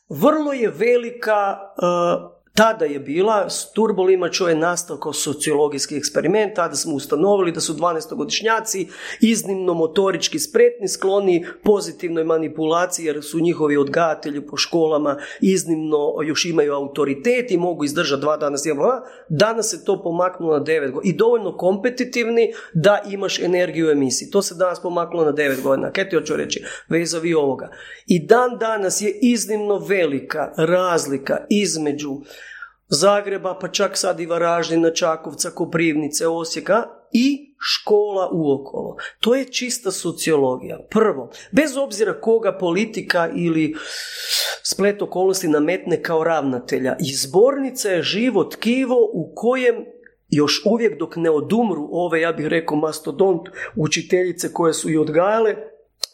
vrlo 0.09 0.53
je 0.53 0.69
velika 0.69 1.57
e, 1.57 2.36
tada 2.57 2.85
je 2.85 2.99
bila, 2.99 3.47
Turbolima 3.73 4.29
je 4.49 4.55
nastao 4.55 4.97
kao 4.97 5.13
sociologijski 5.13 5.97
eksperiment, 5.97 6.53
tada 6.55 6.75
smo 6.75 6.95
ustanovili 6.95 7.51
da 7.51 7.59
su 7.59 7.73
12-godišnjaci 7.73 8.87
iznimno 9.21 9.73
motorički 9.73 10.39
spretni, 10.39 10.87
skloni 10.87 11.45
pozitivnoj 11.63 12.23
manipulaciji 12.23 13.05
jer 13.05 13.23
su 13.23 13.39
njihovi 13.39 13.77
odgajatelji 13.77 14.47
po 14.47 14.57
školama 14.57 15.17
iznimno 15.41 16.13
još 16.25 16.45
imaju 16.45 16.73
autoritet 16.73 17.51
i 17.51 17.57
mogu 17.57 17.83
izdržati 17.83 18.21
dva 18.21 18.37
dana. 18.37 18.57
Danas 19.29 19.69
se 19.69 19.85
to 19.85 20.03
pomaknulo 20.03 20.57
na 20.57 20.65
9 20.65 20.91
godina 20.91 21.13
i 21.13 21.17
dovoljno 21.17 21.57
kompetitivni 21.57 22.53
da 22.73 23.01
imaš 23.09 23.39
energiju 23.39 23.87
u 23.87 23.91
emisiji. 23.91 24.31
To 24.31 24.41
se 24.41 24.55
danas 24.55 24.81
pomaknulo 24.81 25.25
na 25.25 25.33
9 25.33 25.61
godina. 25.61 25.91
Kaj 25.91 26.09
ti 26.09 26.15
hoću 26.15 26.35
reći? 26.35 26.63
Vezavi 26.89 27.33
ovoga. 27.33 27.69
I 28.07 28.25
dan 28.25 28.57
danas 28.59 29.01
je 29.01 29.19
iznimno 29.21 29.79
velika 29.79 30.51
razlika 30.57 31.37
između 31.49 32.17
Zagreba, 32.89 33.57
pa 33.61 33.67
čak 33.67 33.97
sad 33.97 34.19
i 34.19 34.25
Varaždina, 34.25 34.91
Čakovca, 34.91 35.49
Koprivnice, 35.49 36.27
Osijeka 36.27 36.83
i 37.11 37.55
škola 37.59 38.29
uokolo. 38.33 38.95
To 39.19 39.35
je 39.35 39.45
čista 39.45 39.91
sociologija. 39.91 40.79
Prvo, 40.89 41.29
bez 41.51 41.77
obzira 41.77 42.21
koga 42.21 42.57
politika 42.57 43.29
ili 43.35 43.75
splet 44.63 45.01
okolnosti 45.01 45.47
nametne 45.47 46.01
kao 46.01 46.23
ravnatelja, 46.23 46.95
izbornica 46.99 47.89
je 47.89 48.01
živo 48.01 48.43
tkivo 48.43 48.95
u 49.13 49.33
kojem 49.35 49.75
još 50.29 50.61
uvijek 50.65 50.99
dok 50.99 51.15
ne 51.15 51.29
odumru 51.29 51.89
ove, 51.91 52.21
ja 52.21 52.31
bih 52.31 52.45
rekao, 52.47 52.77
mastodont 52.77 53.41
učiteljice 53.75 54.53
koje 54.53 54.73
su 54.73 54.89
i 54.89 54.97
odgajale, 54.97 55.55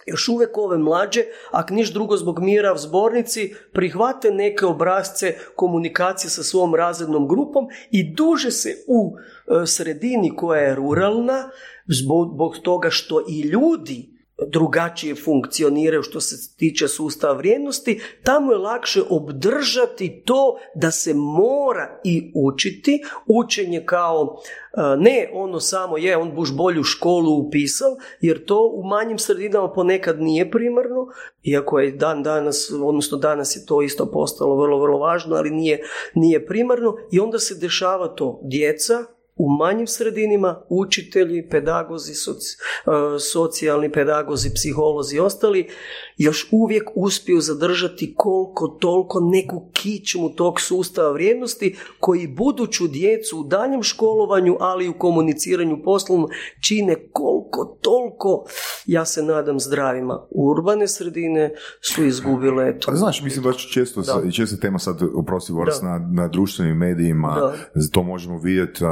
još 0.06 0.28
uvijek 0.28 0.58
ove 0.58 0.78
mlađe, 0.78 1.24
ako 1.52 1.74
niš 1.74 1.94
drugo 1.94 2.18
zbog 2.18 2.40
mira 2.40 2.74
u 2.74 2.78
zbornici, 2.78 3.54
prihvate 3.74 4.32
neke 4.32 4.66
obrazce 4.66 5.36
komunikacije 5.56 6.30
sa 6.30 6.44
svom 6.44 6.76
razrednom 6.76 7.28
grupom 7.28 7.68
i 7.92 8.14
duže 8.14 8.52
se 8.52 8.76
u 8.88 9.16
e, 9.16 9.66
sredini 9.66 10.36
koja 10.36 10.62
je 10.62 10.76
ruralna, 10.76 11.50
zbog 11.88 12.58
toga 12.64 12.90
što 12.90 13.26
i 13.30 13.42
ljudi 13.42 14.13
drugačije 14.48 15.16
funkcioniraju 15.16 16.04
što 16.04 16.22
se 16.22 16.58
tiče 16.58 16.88
sustava 16.88 17.34
vrijednosti, 17.34 18.02
tamo 18.24 18.52
je 18.52 18.58
lakše 18.58 19.02
obdržati 19.10 20.24
to 20.26 20.58
da 20.76 20.92
se 20.92 21.14
mora 21.14 22.00
i 22.04 22.32
učiti. 22.36 23.04
Učenje 23.28 23.84
kao 23.86 24.38
e, 24.74 24.82
ne 24.98 25.30
ono 25.34 25.60
samo 25.60 25.98
je 25.98 26.18
on 26.18 26.36
buš 26.36 26.56
bolju 26.56 26.84
školu 26.84 27.48
upisao, 27.48 27.98
jer 28.22 28.46
to 28.46 28.72
u 28.76 28.84
manjim 28.84 29.20
sredinama 29.20 29.74
ponekad 29.74 30.22
nije 30.22 30.52
primarno, 30.52 31.08
iako 31.44 31.80
je 31.80 31.92
dan 31.92 32.24
danas, 32.24 32.72
odnosno 32.84 33.18
danas 33.18 33.56
je 33.56 33.66
to 33.66 33.82
isto 33.82 34.12
postalo 34.12 34.56
vrlo, 34.56 34.80
vrlo 34.80 34.98
važno, 34.98 35.36
ali 35.36 35.50
nije, 35.50 35.84
nije 36.16 36.46
primarno 36.46 36.96
i 37.12 37.20
onda 37.20 37.40
se 37.40 37.56
dešava 37.56 38.08
to. 38.08 38.40
Djeca 38.44 39.06
u 39.36 39.50
manjim 39.50 39.88
sredinima 39.88 40.62
učitelji, 40.70 41.50
pedagozi, 41.50 42.14
soci, 42.14 42.58
e, 42.86 43.20
socijalni 43.20 43.92
pedagozi, 43.92 44.54
psiholozi 44.54 45.16
i 45.16 45.20
ostali 45.20 45.70
još 46.18 46.48
uvijek 46.52 46.84
uspiju 46.96 47.42
zadržati 47.42 48.14
koliko 48.18 48.68
toliko 48.68 49.20
neku 49.20 49.70
kičmu 49.74 50.30
tog 50.30 50.62
sustava 50.62 51.12
vrijednosti 51.12 51.78
koji 52.00 52.28
buduću 52.28 52.88
djecu 52.88 53.40
u 53.40 53.44
daljem 53.44 53.84
školovanju, 53.84 54.58
ali 54.60 54.86
i 54.86 54.90
u 54.90 54.98
komuniciranju 54.98 55.84
poslovno 55.84 56.28
čine 56.68 56.96
koliko 57.12 57.78
toliko, 57.82 58.46
ja 58.86 59.06
se 59.06 59.24
nadam, 59.24 59.60
zdravima. 59.60 60.26
Urbane 60.30 60.88
sredine 60.88 61.54
su 61.82 62.06
izgubile 62.06 62.80
to. 62.80 62.96
Znaš, 62.96 63.22
mislim 63.22 63.44
baš 63.44 63.72
često, 63.74 64.02
da. 64.02 64.32
često 64.32 64.58
tema 64.58 64.80
sad, 64.80 65.02
uprosti 65.16 65.54
na, 65.84 66.10
na 66.12 66.28
društvenim 66.28 66.78
medijima, 66.78 67.36
da. 67.36 67.82
to 67.92 68.04
možemo 68.04 68.40
vidjeti, 68.40 68.84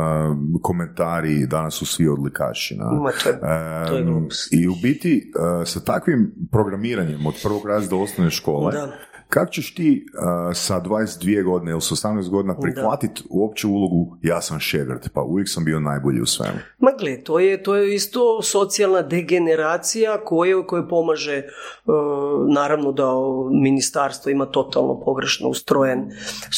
komentari, 0.62 1.48
danas 1.48 1.74
su 1.74 1.86
svi 1.86 2.08
odlikaši. 2.08 2.76
Na, 2.76 3.12
to 3.88 3.96
je, 3.96 4.06
I 4.52 4.68
u 4.68 4.74
biti, 4.82 5.32
sa 5.66 5.80
takvim 5.80 6.36
programiranjem 6.52 7.11
od 7.26 7.36
prvog 7.44 7.66
razreda 7.66 7.96
osnovne 7.96 8.32
škole, 8.32 8.72
da. 8.72 8.92
Kako 9.32 9.52
ćeš 9.52 9.76
ti 9.76 10.06
uh, 10.14 10.56
sa 10.56 10.82
22 10.82 11.44
godine 11.44 11.72
ili 11.72 11.82
sa 11.82 11.96
18 11.96 12.30
godina 12.30 12.60
prihvatiti 12.60 13.24
uopće 13.30 13.68
ulogu 13.68 14.18
ja 14.22 14.42
sam 14.42 14.60
šegrt, 14.60 15.10
pa 15.14 15.22
uvijek 15.22 15.50
sam 15.50 15.66
bio 15.66 15.80
najbolji 15.80 16.22
u 16.22 16.26
svemu? 16.26 16.58
Ma 16.80 16.92
gle, 17.00 17.24
to 17.24 17.40
je, 17.40 17.64
to 17.64 17.76
je 17.76 17.96
isto 17.96 18.42
socijalna 18.42 19.02
degeneracija 19.02 20.18
koja, 20.26 20.68
koja 20.68 20.88
pomaže 20.88 21.44
uh, 21.86 21.94
naravno 22.54 22.92
da 22.92 23.12
ministarstvo 23.62 24.30
ima 24.30 24.46
totalno 24.46 25.00
pogrešno 25.00 25.50
ustrojen 25.50 26.12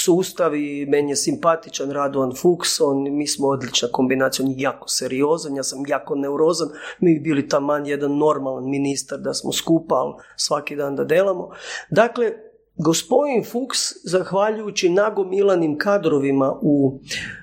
sustav 0.05 0.55
i 0.55 0.85
meni 0.89 1.11
je 1.11 1.15
simpatičan 1.15 1.91
Radovan 1.91 2.31
Fuchs, 2.41 2.81
on, 2.81 3.17
mi 3.17 3.27
smo 3.27 3.47
odlična 3.47 3.87
kombinacija, 3.91 4.45
on 4.45 4.51
je 4.51 4.61
jako 4.61 4.87
seriozan, 4.87 5.55
ja 5.55 5.63
sam 5.63 5.83
jako 5.87 6.15
neurozan, 6.15 6.67
mi 6.99 7.13
bi 7.13 7.19
bili 7.19 7.47
taman 7.47 7.85
jedan 7.85 8.17
normalan 8.17 8.69
ministar 8.69 9.19
da 9.19 9.33
smo 9.33 9.51
skupa, 9.51 9.95
ali 9.95 10.13
svaki 10.35 10.75
dan 10.75 10.95
da 10.95 11.03
delamo. 11.03 11.49
Dakle, 11.89 12.31
Gospodin 12.77 13.43
Fuchs, 13.43 13.93
zahvaljujući 14.03 14.89
nagomilanim 14.89 15.77
kadrovima 15.77 16.53
u 16.61 16.99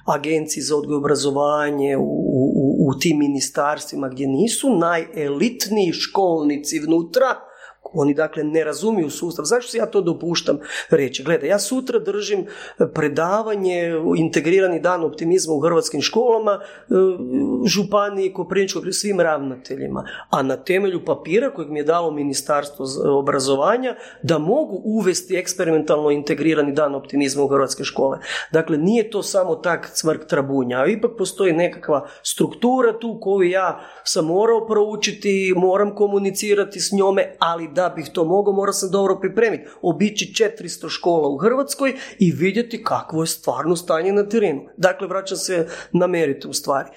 Agenciji 0.06 0.62
za 0.62 0.76
odgoj 0.76 0.96
obrazovanje, 0.96 1.96
u, 1.96 2.02
u, 2.02 2.88
u 2.88 2.98
tim 2.98 3.18
ministarstvima 3.18 4.08
gdje 4.08 4.26
nisu 4.26 4.76
najelitniji 4.76 5.92
školnici 5.92 6.78
vnutra, 6.78 7.49
oni 7.92 8.14
dakle 8.14 8.44
ne 8.44 8.64
razumiju 8.64 9.10
sustav. 9.10 9.44
Zašto 9.44 9.70
se 9.70 9.78
ja 9.78 9.86
to 9.86 10.00
dopuštam 10.00 10.58
reći? 10.90 11.22
Gledaj, 11.22 11.48
ja 11.48 11.58
sutra 11.58 11.98
držim 11.98 12.46
predavanje, 12.94 13.92
integrirani 14.16 14.80
dan 14.80 15.04
optimizma 15.04 15.54
u 15.54 15.60
hrvatskim 15.60 16.00
školama, 16.00 16.60
e, 16.60 16.94
županiji, 17.66 18.32
Koprivničkog, 18.32 18.84
svim 18.92 19.20
ravnateljima. 19.20 20.04
A 20.30 20.42
na 20.42 20.56
temelju 20.56 21.04
papira 21.04 21.50
kojeg 21.50 21.70
mi 21.70 21.78
je 21.78 21.84
dalo 21.84 22.10
ministarstvo 22.10 22.86
obrazovanja 23.18 23.94
da 24.22 24.38
mogu 24.38 24.82
uvesti 24.84 25.36
eksperimentalno 25.36 26.10
integrirani 26.10 26.72
dan 26.72 26.94
optimizma 26.94 27.42
u 27.44 27.48
hrvatske 27.48 27.84
škole. 27.84 28.18
Dakle, 28.52 28.78
nije 28.78 29.10
to 29.10 29.22
samo 29.22 29.54
tak 29.54 29.90
cvrk 29.94 30.26
trabunja, 30.26 30.78
a 30.78 30.86
ipak 30.86 31.10
postoji 31.18 31.52
nekakva 31.52 32.06
struktura 32.22 32.98
tu 32.98 33.18
koju 33.20 33.48
ja 33.48 33.80
sam 34.04 34.26
morao 34.26 34.66
proučiti, 34.66 35.54
moram 35.56 35.94
komunicirati 35.94 36.80
s 36.80 36.92
njome, 36.92 37.36
ali 37.38 37.68
da 37.68 37.79
bih 37.88 38.10
to 38.12 38.24
mogao, 38.24 38.54
morao 38.54 38.72
sam 38.72 38.90
dobro 38.90 39.18
pripremiti. 39.20 39.64
Obići 39.82 40.32
400 40.60 40.88
škola 40.88 41.28
u 41.28 41.36
Hrvatskoj 41.36 41.94
i 42.18 42.32
vidjeti 42.32 42.84
kakvo 42.84 43.22
je 43.22 43.26
stvarno 43.26 43.76
stanje 43.76 44.12
na 44.12 44.28
terenu. 44.28 44.60
Dakle, 44.76 45.08
vraćam 45.08 45.36
se 45.36 45.66
na 45.92 46.06
meritum 46.06 46.52
stvari. 46.52 46.88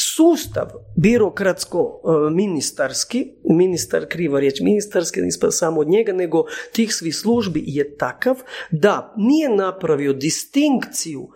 Sustav 0.00 0.68
birokratsko-ministarski, 0.96 3.20
e, 3.20 3.24
ministar, 3.54 4.06
kriva 4.08 4.40
riječ, 4.40 4.60
ministarski, 4.60 5.20
nisam 5.20 5.52
samo 5.52 5.80
od 5.80 5.88
njega, 5.88 6.12
nego 6.12 6.44
tih 6.72 6.94
svih 6.94 7.16
službi 7.16 7.62
je 7.66 7.96
takav 7.96 8.36
da 8.70 9.14
nije 9.16 9.48
napravio 9.48 10.12
distinkciju 10.12 11.28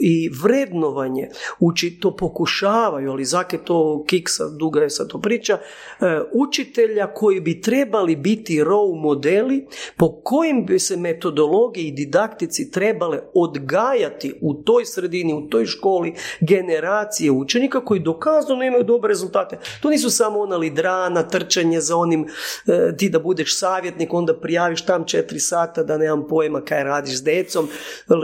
i 0.00 0.30
vrednovanje 0.42 1.28
uči 1.58 2.00
to 2.00 2.16
pokušavaju, 2.16 3.10
ali 3.10 3.24
zake 3.24 3.58
to 3.58 4.04
kiksa, 4.06 4.48
duga 4.48 4.80
je 4.80 4.90
sad 4.90 5.08
to 5.08 5.20
priča, 5.20 5.54
e, 5.54 6.20
učitelja 6.32 7.14
koji 7.14 7.40
bi 7.40 7.60
trebali 7.60 8.16
biti 8.16 8.64
row 8.64 9.00
modeli 9.00 9.66
po 9.96 10.20
kojim 10.24 10.66
bi 10.66 10.78
se 10.78 10.96
metodologiji 10.96 11.84
i 11.84 11.92
didaktici 11.92 12.70
trebale 12.70 13.20
odgajati 13.34 14.34
u 14.40 14.54
toj 14.54 14.84
sredini, 14.84 15.34
u 15.34 15.48
toj 15.48 15.66
školi 15.66 16.14
generacije 16.40 17.30
učenika 17.30 17.84
koji 17.84 18.00
dokazano 18.00 18.64
imaju 18.64 18.84
dobre 18.84 19.08
rezultate. 19.08 19.58
To 19.82 19.90
nisu 19.90 20.10
samo 20.10 20.40
ona 20.40 20.56
lidrana, 20.56 21.22
trčanje 21.22 21.80
za 21.80 21.96
onim 21.96 22.26
e, 22.66 22.96
ti 22.96 23.08
da 23.08 23.18
budeš 23.18 23.58
savjetnik, 23.58 24.14
onda 24.14 24.40
prijaviš 24.40 24.84
tam 24.84 25.04
četiri 25.04 25.40
sata 25.40 25.82
da 25.82 25.98
nemam 25.98 26.26
pojma 26.28 26.60
kaj 26.60 26.84
radiš 26.84 27.18
s 27.18 27.22
decom, 27.22 27.68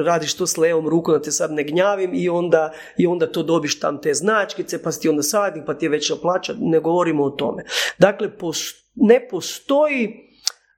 radiš 0.05 0.35
to 0.35 0.47
s 0.47 0.57
levom 0.57 0.89
rukom 0.89 1.15
da 1.15 1.23
te 1.23 1.36
sad 1.37 1.53
ne 1.53 1.65
gnjavim 1.65 2.11
i 2.15 2.29
onda, 2.29 2.73
i 2.99 3.07
onda 3.07 3.27
to 3.33 3.43
dobiš 3.43 3.81
tam 3.81 4.01
te 4.01 4.15
značkice, 4.15 4.83
pa 4.83 4.93
si 4.93 5.01
ti 5.01 5.09
onda 5.09 5.23
sadnik, 5.23 5.65
pa 5.67 5.75
ti 5.75 5.85
je 5.85 5.91
veća 5.91 6.15
plaća, 6.23 6.55
ne 6.59 6.81
govorimo 6.81 7.25
o 7.25 7.31
tome. 7.31 7.65
Dakle, 7.99 8.31
ne 8.95 9.29
postoji 9.29 10.27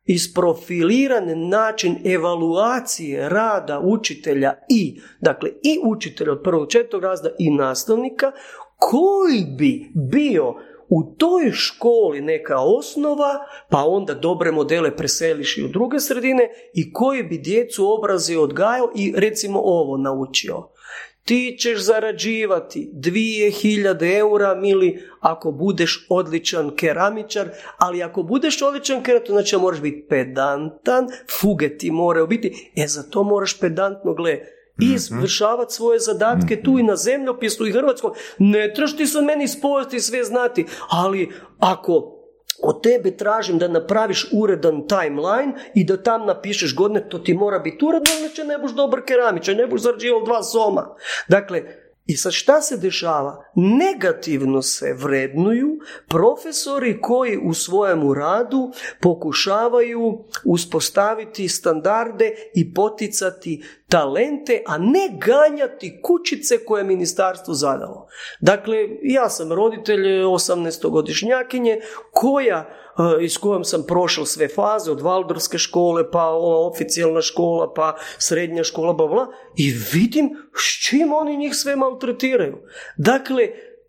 isprofiliran 0.04 1.48
način 1.48 1.96
evaluacije 2.04 3.28
rada 3.28 3.80
učitelja 3.80 4.52
i, 4.68 5.00
dakle, 5.20 5.50
i 5.62 5.78
učitelja 5.84 6.32
od 6.32 6.42
prvog 6.44 6.70
četvrtog 6.70 7.02
razda 7.02 7.30
i 7.38 7.50
nastavnika 7.50 8.32
koji 8.76 9.44
bi 9.58 9.90
bio 10.10 10.54
u 10.88 11.14
toj 11.18 11.50
školi 11.52 12.20
neka 12.20 12.56
osnova, 12.58 13.46
pa 13.70 13.84
onda 13.86 14.14
dobre 14.14 14.52
modele 14.52 14.96
preseliš 14.96 15.58
i 15.58 15.64
u 15.64 15.68
druge 15.68 16.00
sredine 16.00 16.48
i 16.74 16.92
koji 16.92 17.22
bi 17.22 17.38
djecu 17.38 17.92
obrazio 17.92 18.42
odgajao 18.42 18.92
i 18.96 19.12
recimo 19.16 19.60
ovo 19.64 19.96
naučio. 19.96 20.68
Ti 21.24 21.56
ćeš 21.60 21.78
zarađivati 21.78 22.90
2000 22.94 24.18
eura 24.18 24.54
mili 24.54 25.02
ako 25.20 25.52
budeš 25.52 26.06
odličan 26.10 26.76
keramičar, 26.76 27.48
ali 27.78 28.02
ako 28.02 28.22
budeš 28.22 28.62
odličan 28.62 29.02
keramičar, 29.02 29.32
znači 29.32 29.56
moraš 29.56 29.80
biti 29.80 30.06
pedantan, 30.08 31.08
fuge 31.40 31.78
ti 31.78 31.90
moraju 31.90 32.26
biti, 32.26 32.72
e 32.76 32.86
za 32.86 33.02
to 33.02 33.22
moraš 33.22 33.60
pedantno 33.60 34.14
gledati 34.14 34.57
i 34.80 34.84
mhm. 34.86 34.94
izvršavati 34.94 35.74
svoje 35.74 35.98
zadatke 35.98 36.62
tu 36.62 36.78
i 36.78 36.82
na 36.82 36.96
zemljopisu 36.96 37.66
i 37.66 37.72
hrvatskom. 37.72 38.12
Ne 38.38 38.72
trebaš 38.74 38.96
ti 38.96 39.06
se 39.06 39.22
meni 39.22 39.48
spojiti 39.48 40.00
sve 40.00 40.24
znati, 40.24 40.66
ali 40.88 41.32
ako 41.58 42.14
od 42.62 42.82
tebe 42.82 43.16
tražim 43.16 43.58
da 43.58 43.68
napraviš 43.68 44.28
uredan 44.32 44.88
timeline 44.88 45.52
i 45.74 45.84
da 45.84 46.02
tam 46.02 46.26
napišeš 46.26 46.74
godine, 46.74 47.08
to 47.08 47.18
ti 47.18 47.34
mora 47.34 47.58
biti 47.58 47.84
uredno, 47.84 48.28
će 48.34 48.44
ne 48.44 48.58
buš 48.58 48.72
dobar 48.72 49.02
keramičar, 49.06 49.56
ne 49.56 49.66
buš 49.66 49.80
zarađivao 49.80 50.24
dva 50.24 50.42
soma. 50.42 50.94
Dakle, 51.28 51.62
i 52.08 52.16
sad 52.16 52.32
šta 52.32 52.60
se 52.60 52.76
dešava? 52.76 53.44
Negativno 53.54 54.62
se 54.62 54.92
vrednuju 54.92 55.78
profesori 56.06 57.00
koji 57.00 57.38
u 57.38 57.54
svojemu 57.54 58.14
radu 58.14 58.72
pokušavaju 59.00 60.24
uspostaviti 60.44 61.48
standarde 61.48 62.34
i 62.54 62.74
poticati 62.74 63.64
talente, 63.88 64.62
a 64.66 64.78
ne 64.78 65.08
ganjati 65.18 66.00
kućice 66.02 66.64
koje 66.64 66.80
je 66.80 66.84
ministarstvo 66.84 67.54
zadalo. 67.54 68.06
Dakle, 68.40 68.76
ja 69.02 69.28
sam 69.28 69.52
roditelj 69.52 70.06
18-godišnjakinje 70.22 71.80
koja 72.12 72.70
i 73.20 73.28
s 73.28 73.36
kojom 73.36 73.64
sam 73.64 73.84
prošao 73.86 74.26
sve 74.26 74.48
faze, 74.48 74.90
od 74.90 75.00
Valdorske 75.00 75.58
škole, 75.58 76.10
pa 76.10 76.24
ova 76.24 76.66
oficijalna 76.66 77.22
škola, 77.22 77.72
pa 77.74 77.96
srednja 78.18 78.64
škola, 78.64 78.92
bla, 78.92 79.06
bla, 79.06 79.26
i 79.56 79.74
vidim 79.92 80.30
s 80.54 80.88
čim 80.88 81.12
oni 81.12 81.36
njih 81.36 81.54
sve 81.54 81.76
maltretiraju. 81.76 82.58
Dakle, 82.96 83.48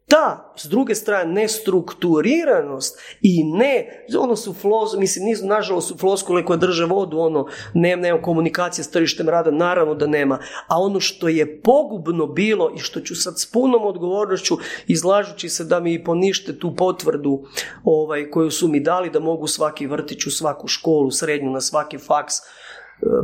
ta, 0.09 0.53
s 0.55 0.65
druge 0.65 0.95
strane, 0.95 1.33
nestrukturiranost 1.33 2.99
i 3.21 3.43
ne, 3.43 4.05
ono 4.19 4.35
su 4.35 4.53
flos, 4.53 4.97
mislim, 4.97 5.25
nisu, 5.25 5.45
nažalost 5.45 5.87
su 5.87 5.97
floskule 5.97 6.45
koje 6.45 6.57
drže 6.57 6.85
vodu, 6.85 7.19
ono, 7.19 7.47
nema, 7.73 8.01
nema 8.01 8.21
komunikacije 8.21 8.83
s 8.83 8.91
tržištem 8.91 9.29
rada, 9.29 9.51
naravno 9.51 9.95
da 9.95 10.07
nema, 10.07 10.39
a 10.67 10.81
ono 10.81 10.99
što 10.99 11.27
je 11.27 11.61
pogubno 11.61 12.27
bilo 12.27 12.71
i 12.75 12.79
što 12.79 12.99
ću 12.99 13.15
sad 13.15 13.39
s 13.39 13.51
punom 13.51 13.85
odgovornošću, 13.85 14.57
izlažući 14.87 15.49
se 15.49 15.63
da 15.63 15.79
mi 15.79 16.03
ponište 16.03 16.59
tu 16.59 16.75
potvrdu 16.75 17.43
ovaj, 17.83 18.31
koju 18.31 18.51
su 18.51 18.67
mi 18.67 18.79
dali, 18.79 19.09
da 19.09 19.19
mogu 19.19 19.47
svaki 19.47 19.87
vrtić 19.87 20.25
u 20.25 20.31
svaku 20.31 20.67
školu, 20.67 21.11
srednju, 21.11 21.51
na 21.51 21.61
svaki 21.61 21.97
faks, 21.97 22.35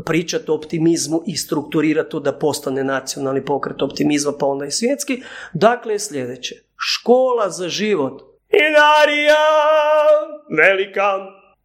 pričati 0.05 0.51
o 0.51 0.55
optimizmu 0.55 1.23
i 1.27 1.37
strukturirati 1.37 2.09
to 2.09 2.19
da 2.19 2.39
postane 2.39 2.83
nacionalni 2.83 3.45
pokret 3.45 3.81
optimizma 3.81 4.33
pa 4.39 4.45
onda 4.45 4.65
i 4.65 4.71
svjetski. 4.71 5.21
Dakle, 5.53 5.99
sljedeće. 5.99 6.55
Škola 6.77 7.49
za 7.49 7.69
život. 7.69 8.21
Inarija 8.49 9.45
velika. 10.57 11.01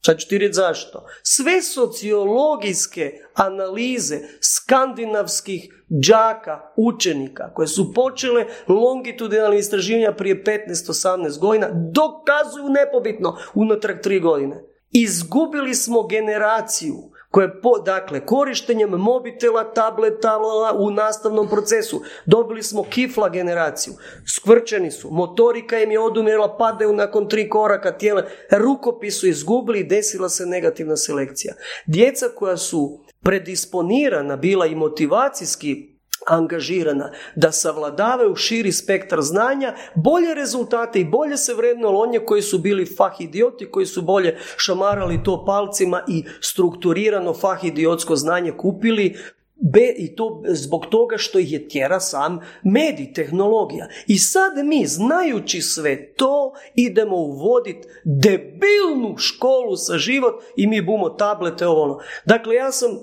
Sad 0.06 0.18
ću 0.18 0.28
ti 0.28 0.38
reći 0.38 0.52
zašto. 0.52 1.06
Sve 1.22 1.62
sociologijske 1.62 3.12
analize 3.34 4.18
skandinavskih 4.40 5.84
đaka, 5.88 6.60
učenika, 6.76 7.54
koje 7.54 7.68
su 7.68 7.92
počele 7.94 8.44
longitudinalne 8.68 9.58
istraživanja 9.58 10.12
prije 10.12 10.44
15-18 10.44 11.38
godina, 11.38 11.68
dokazuju 11.72 12.68
nepobitno 12.68 13.36
unatrag 13.54 14.00
tri 14.00 14.20
godine. 14.20 14.64
Izgubili 14.92 15.74
smo 15.74 16.06
generaciju 16.06 17.09
koje 17.30 17.60
po, 17.60 17.78
dakle, 17.78 18.26
korištenjem 18.26 18.90
mobitela, 18.90 19.72
tableta 19.74 20.38
u 20.78 20.90
nastavnom 20.90 21.48
procesu. 21.48 22.02
Dobili 22.26 22.62
smo 22.62 22.82
kifla 22.82 23.28
generaciju, 23.28 23.94
skvrčeni 24.26 24.90
su, 24.90 25.10
motorika 25.10 25.78
im 25.78 25.90
je 25.90 26.00
odumjela, 26.00 26.56
padaju 26.56 26.92
nakon 26.92 27.28
tri 27.28 27.48
koraka 27.48 27.98
tijela, 27.98 28.24
rukopis 28.50 29.20
su 29.20 29.26
izgubili 29.26 29.80
i 29.80 29.84
desila 29.84 30.28
se 30.28 30.46
negativna 30.46 30.96
selekcija. 30.96 31.54
Djeca 31.86 32.26
koja 32.34 32.56
su 32.56 33.00
predisponirana 33.22 34.36
bila 34.36 34.66
i 34.66 34.74
motivacijski 34.74 35.89
angažirana 36.26 37.10
da 37.34 37.52
savladavaju 37.52 38.36
širi 38.36 38.72
spektar 38.72 39.22
znanja, 39.22 39.74
bolje 39.94 40.34
rezultate 40.34 41.00
i 41.00 41.04
bolje 41.04 41.36
se 41.36 41.54
vredno 41.54 41.88
onje 41.88 42.18
koji 42.18 42.42
su 42.42 42.58
bili 42.58 42.86
fah 42.96 43.12
idioti, 43.18 43.70
koji 43.70 43.86
su 43.86 44.02
bolje 44.02 44.38
šamarali 44.56 45.22
to 45.24 45.44
palcima 45.44 46.02
i 46.08 46.24
strukturirano 46.40 47.34
fah 47.34 47.64
idiotsko 47.64 48.16
znanje 48.16 48.52
kupili, 48.52 49.16
Be, 49.62 49.94
I 49.96 50.16
to 50.16 50.42
zbog 50.48 50.86
toga 50.86 51.18
što 51.18 51.38
ih 51.38 51.52
je 51.52 51.68
tjera 51.68 52.00
sam 52.00 52.40
medij, 52.62 53.12
tehnologija. 53.12 53.88
I 54.06 54.18
sad 54.18 54.52
mi, 54.64 54.86
znajući 54.86 55.60
sve 55.60 56.12
to, 56.12 56.52
idemo 56.74 57.16
uvoditi 57.16 57.88
debilnu 58.04 59.16
školu 59.16 59.76
sa 59.76 59.98
život 59.98 60.34
i 60.56 60.66
mi 60.66 60.82
bumo 60.82 61.08
tablete 61.10 61.66
ovo 61.66 61.82
ono. 61.82 61.98
Dakle, 62.24 62.54
ja 62.54 62.72
sam 62.72 62.90
uh, 62.90 63.00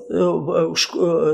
uh, 0.47 0.73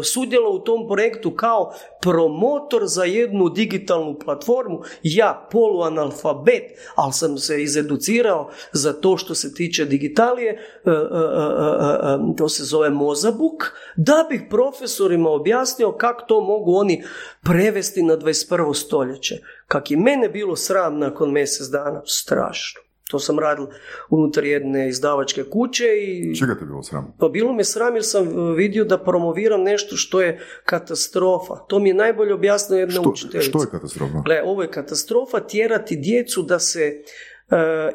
sudjelao 0.04 0.52
u 0.52 0.60
tom 0.60 0.88
projektu 0.88 1.32
kao 1.32 1.74
promotor 2.02 2.82
za 2.86 3.04
jednu 3.04 3.50
digitalnu 3.50 4.20
platformu. 4.26 4.82
Ja, 5.04 5.48
poluanalfabet, 5.52 6.64
ali 6.96 7.14
sam 7.14 7.38
se 7.38 7.64
izeducirao 7.64 8.50
za 8.72 8.94
to 8.94 9.18
što 9.18 9.36
se 9.36 9.54
tiče 9.54 9.86
digitalije, 9.86 10.60
to 12.38 12.50
se 12.50 12.64
zove 12.64 12.90
Mozabuk, 12.90 13.64
da 13.96 14.26
bih 14.30 14.42
profesor 14.50 15.13
profesorima 15.14 15.30
objasnio 15.30 15.92
kako 15.92 16.26
to 16.26 16.42
mogu 16.42 16.76
oni 16.76 17.04
prevesti 17.42 18.04
na 18.04 18.18
21. 18.18 18.74
stoljeće. 18.74 19.36
Kak 19.68 19.92
i 19.92 19.96
mene 19.96 20.30
bilo 20.30 20.56
sram 20.56 21.00
nakon 21.00 21.32
mjesec 21.32 21.68
dana, 21.68 22.02
strašno. 22.06 22.82
To 23.12 23.20
sam 23.20 23.40
radil 23.40 23.68
unutar 24.10 24.46
jedne 24.46 24.90
izdavačke 24.90 25.44
kuće 25.44 25.86
i... 26.02 26.36
Čega 26.36 26.56
te 26.60 26.66
bilo 26.66 26.84
sram? 26.84 27.14
Pa 27.20 27.30
bilo 27.30 27.54
me 27.54 27.64
sram 27.64 27.96
jer 27.96 28.06
sam 28.06 28.56
vidio 28.56 28.86
da 28.86 28.98
promoviram 28.98 29.64
nešto 29.64 29.96
što 29.96 30.22
je 30.22 30.40
katastrofa. 30.66 31.56
To 31.68 31.80
mi 31.80 31.90
je 31.90 31.94
najbolje 31.94 32.34
objasnilo 32.34 32.80
jedna 32.80 33.02
što, 33.02 33.10
učiteljica. 33.10 33.50
Što 33.50 33.62
je 33.62 33.68
katastrofa? 33.72 34.22
Gle, 34.26 34.42
ovo 34.46 34.62
je 34.62 34.72
katastrofa 34.72 35.40
tjerati 35.40 35.96
djecu 35.96 36.42
da 36.42 36.60
se 36.60 36.82
e, 36.82 37.04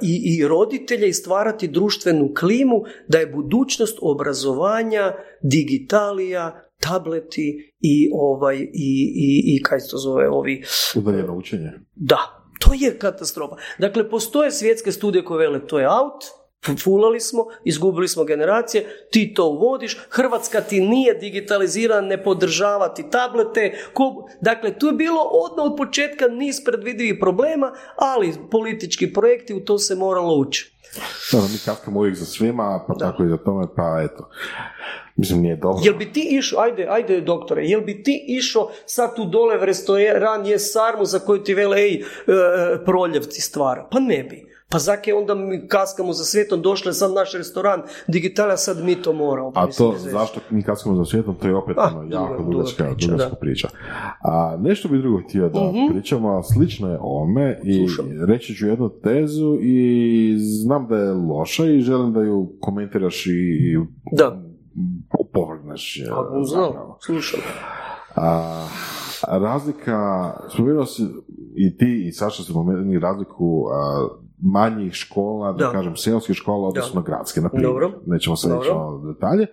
i, 0.02 0.36
i 0.38 0.48
roditelje 0.48 1.08
i 1.08 1.12
stvarati 1.12 1.68
društvenu 1.68 2.34
klimu 2.38 2.84
da 3.08 3.18
je 3.18 3.26
budućnost 3.26 3.98
obrazovanja, 4.02 5.14
digitalija, 5.42 6.67
tableti 6.81 7.74
i 7.81 8.11
ovaj 8.12 8.57
i, 8.57 9.12
i, 9.14 9.57
i 9.57 9.62
kaj 9.62 9.81
se 9.81 9.91
to 9.91 9.97
zove 9.97 10.29
ovi 10.29 10.62
udaljeno 10.97 11.37
učenje 11.37 11.70
da 11.95 12.18
to 12.59 12.70
je 12.74 12.99
katastrofa 12.99 13.57
dakle 13.79 14.11
postoje 14.11 14.51
svjetske 14.51 14.93
studije 14.93 15.24
koje 15.24 15.49
vele 15.49 15.66
to 15.66 15.79
je 15.79 15.89
out 15.89 16.39
fulali 16.76 17.20
smo, 17.20 17.47
izgubili 17.64 18.09
smo 18.09 18.24
generacije, 18.24 19.07
ti 19.11 19.35
to 19.35 19.49
uvodiš, 19.49 19.99
Hrvatska 20.11 20.61
ti 20.61 20.81
nije 20.81 21.14
digitalizirana, 21.14 22.09
ne 22.09 22.22
podržava 22.24 22.95
ti 22.95 23.05
tablete, 23.11 23.79
dakle 24.41 24.79
tu 24.79 24.87
je 24.87 24.93
bilo 24.93 25.20
odmah 25.22 25.66
od 25.66 25.76
početka 25.76 26.29
niz 26.29 26.64
predvidivih 26.64 27.16
problema, 27.20 27.72
ali 27.97 28.35
politički 28.51 29.12
projekti 29.12 29.55
u 29.55 29.64
to 29.64 29.79
se 29.79 29.95
moralo 29.95 30.37
ući. 30.37 30.78
Da, 31.32 31.39
mi 31.41 31.59
kaskamo 31.64 32.01
uvijek 32.01 32.16
za 32.16 32.24
svima, 32.24 32.84
pa 32.89 32.95
tako 32.95 33.24
i 33.24 33.28
za 33.28 33.36
tome, 33.36 33.66
pa 33.76 34.03
eto. 34.05 34.30
Mislim, 35.16 35.41
nije 35.41 35.57
dobro. 35.57 35.82
Jel 35.84 35.95
bi 35.95 36.12
ti 36.12 36.28
išao, 36.30 36.61
ajde, 36.61 36.86
ajde 36.91 37.20
doktore, 37.20 37.64
jel 37.64 37.80
bi 37.80 38.03
ti 38.03 38.24
išao 38.28 38.70
sad 38.86 39.16
tu 39.16 39.24
dole 39.24 39.59
v 39.59 39.64
restoran 39.64 40.47
je 40.47 40.59
sarmu 40.59 41.05
za 41.05 41.18
koju 41.18 41.43
ti 41.43 41.55
vele, 41.55 41.76
ej, 41.76 41.95
e, 41.95 42.05
proljevci 42.84 43.41
stvara? 43.41 43.89
Pa 43.91 44.01
ne 44.01 44.22
bi. 44.22 44.57
Pa 44.70 44.78
zake 44.78 45.14
onda 45.14 45.34
mi 45.34 45.68
kaskamo 45.68 46.12
za 46.12 46.24
svijetom, 46.24 46.62
došli 46.62 46.94
sam 46.94 47.14
naš 47.14 47.32
restoran 47.32 47.82
digitala, 48.06 48.56
sad 48.56 48.84
mi 48.84 49.02
to 49.02 49.12
moramo. 49.12 49.52
A 49.54 49.66
to, 49.66 49.94
zašto 49.98 50.40
mi 50.50 50.62
kaskamo 50.62 50.96
za 50.96 51.04
svijetom, 51.04 51.34
to 51.34 51.48
je 51.48 51.54
opet 51.54 51.76
ah, 51.78 51.90
ono, 51.96 52.10
jako 52.10 52.42
dugačka, 52.42 52.94
priča, 52.94 53.30
priča. 53.40 53.68
A 54.22 54.56
nešto 54.60 54.88
bi 54.88 54.98
drugo 54.98 55.22
htio 55.28 55.48
da 55.48 55.60
uh 55.60 55.74
pričamo, 55.92 56.42
slično 56.42 56.90
je 56.90 56.98
ome 57.00 57.60
i 57.64 57.86
reći 58.26 58.54
ću 58.54 58.66
jednu 58.66 58.88
tezu 58.88 59.58
i 59.60 60.36
znam 60.38 60.86
da 60.88 60.96
je 60.96 61.12
loša 61.12 61.66
i 61.66 61.80
želim 61.80 62.12
da 62.12 62.20
ju 62.20 62.52
komentiraš 62.60 63.26
i 63.26 63.78
da 64.12 64.42
opovrgneš. 65.20 66.02
Znam, 66.44 66.72
slušam. 67.00 67.40
A, 68.16 68.68
razlika, 69.28 70.32
spomenuo 70.54 70.86
si 70.86 71.02
i 71.54 71.76
ti 71.76 72.04
i 72.08 72.12
Saša 72.12 72.42
su 72.42 72.52
spomenuli 72.52 72.98
razliku 72.98 73.64
a, 73.72 74.08
manjih 74.42 74.92
škola, 74.92 75.52
da, 75.52 75.64
da 75.64 75.72
kažem 75.72 75.96
seoskih 75.96 76.36
škola, 76.36 76.68
odnosno 76.68 77.02
gradske, 77.02 77.40
na 77.40 77.48
primjer. 77.48 77.72
Nećemo 78.06 78.36
se 78.36 78.48
reći 78.48 78.70
detalje, 79.14 79.46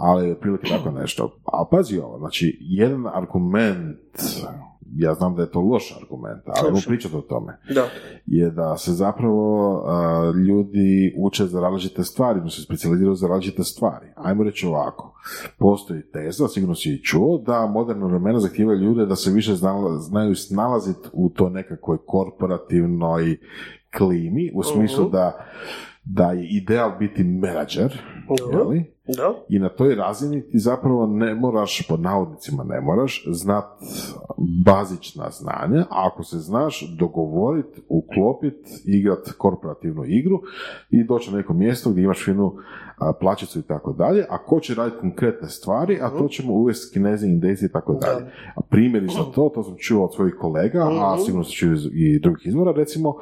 ali 0.00 0.34
prilike 0.40 0.68
tako 0.68 0.90
nešto. 0.90 1.30
A 1.44 1.64
pazi 1.70 1.98
ovo, 1.98 2.18
znači, 2.18 2.58
jedan 2.60 3.06
argument 3.06 3.98
ja 4.96 5.14
znam 5.14 5.36
da 5.36 5.42
je 5.42 5.50
to 5.50 5.60
loš 5.60 5.96
argument, 6.02 6.42
ali 6.46 6.72
mu 6.72 6.78
pričati 6.86 7.16
o 7.16 7.20
tome, 7.20 7.58
da. 7.74 7.84
je 8.26 8.50
da 8.50 8.76
se 8.76 8.92
zapravo 8.92 9.82
ljudi 10.48 11.14
uče 11.18 11.46
za 11.46 11.60
različite 11.60 12.04
stvari, 12.04 12.40
da 12.40 12.50
se 12.50 12.62
specializiraju 12.62 13.14
za 13.14 13.28
različite 13.28 13.64
stvari. 13.64 14.06
Ajmo 14.16 14.42
reći 14.42 14.66
ovako, 14.66 15.14
postoji 15.58 16.02
teza, 16.02 16.48
sigurno 16.48 16.74
si 16.74 16.90
i 16.90 17.02
čuo, 17.02 17.38
da 17.38 17.66
moderna 17.66 18.06
vremena 18.06 18.40
zahtijevaju 18.40 18.80
ljude 18.80 19.06
da 19.06 19.16
se 19.16 19.30
više 19.30 19.54
znaju 19.98 20.34
snalaziti 20.34 21.08
u 21.12 21.28
to 21.28 21.48
nekakvoj 21.48 21.98
korporativnoj 22.06 23.36
klimi, 23.98 24.50
u 24.54 24.62
smislu 24.62 25.04
uh 25.04 25.12
da 25.12 25.44
da 26.10 26.32
je 26.32 26.48
ideal 26.50 26.98
biti 26.98 27.24
menadžer, 27.24 27.98
da. 29.16 29.34
I 29.48 29.58
na 29.58 29.68
toj 29.68 29.94
razini 29.94 30.50
ti 30.50 30.58
zapravo 30.58 31.06
ne 31.06 31.34
moraš, 31.34 31.86
pod 31.88 32.00
navodnicima 32.00 32.64
ne 32.64 32.80
moraš, 32.80 33.24
znat 33.26 33.64
bazična 34.64 35.30
znanja, 35.30 35.86
a 35.90 36.08
ako 36.12 36.22
se 36.22 36.38
znaš 36.38 36.96
dogovoriti, 36.98 37.80
uklopiti, 37.88 38.70
igrat 38.84 39.32
korporativnu 39.38 40.04
igru 40.06 40.40
i 40.90 41.04
doći 41.04 41.30
na 41.30 41.36
neko 41.36 41.54
mjesto 41.54 41.90
gdje 41.90 42.02
imaš 42.02 42.24
finu 42.24 42.54
plaćicu 43.20 43.58
i 43.58 43.62
tako 43.62 43.92
dalje, 43.92 44.26
a 44.30 44.38
ko 44.38 44.60
će 44.60 44.74
raditi 44.74 45.00
konkretne 45.00 45.48
stvari, 45.48 45.98
a 46.02 46.08
to 46.08 46.16
mhm. 46.16 46.26
ćemo 46.26 46.52
uvesti 46.52 46.92
kinezi, 46.92 47.26
indezi 47.26 47.66
i 47.66 47.72
tako 47.72 47.94
dalje. 47.94 48.26
A 48.54 48.60
primjeri 48.60 49.06
za 49.06 49.24
to, 49.34 49.52
to 49.54 49.62
sam 49.62 49.74
čuo 49.78 50.04
od 50.04 50.14
svojih 50.14 50.34
kolega, 50.40 50.82
a 50.82 51.14
mhm. 51.14 51.24
sigurno 51.24 51.44
sam 51.44 51.52
čuo 51.52 51.70
i 51.92 52.18
drugih 52.18 52.46
izvora, 52.46 52.72
recimo, 52.72 53.14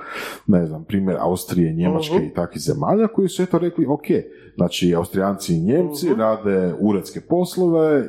ne 0.46 0.66
znam, 0.66 0.84
primjer 0.84 1.16
Austrije, 1.20 1.72
Njemačke 1.72 2.14
mhm. 2.14 2.24
i 2.24 2.34
takvih 2.34 2.62
zemalja 2.62 3.08
koji 3.08 3.28
su 3.28 3.42
eto 3.42 3.58
rekli, 3.58 3.86
ok, 3.86 4.06
znači 4.56 4.94
Austrijanci 4.94 5.54
i 5.54 5.60
Njemci 5.60 6.14
rade 6.14 6.74
uredske 6.80 7.20
poslove, 7.20 8.04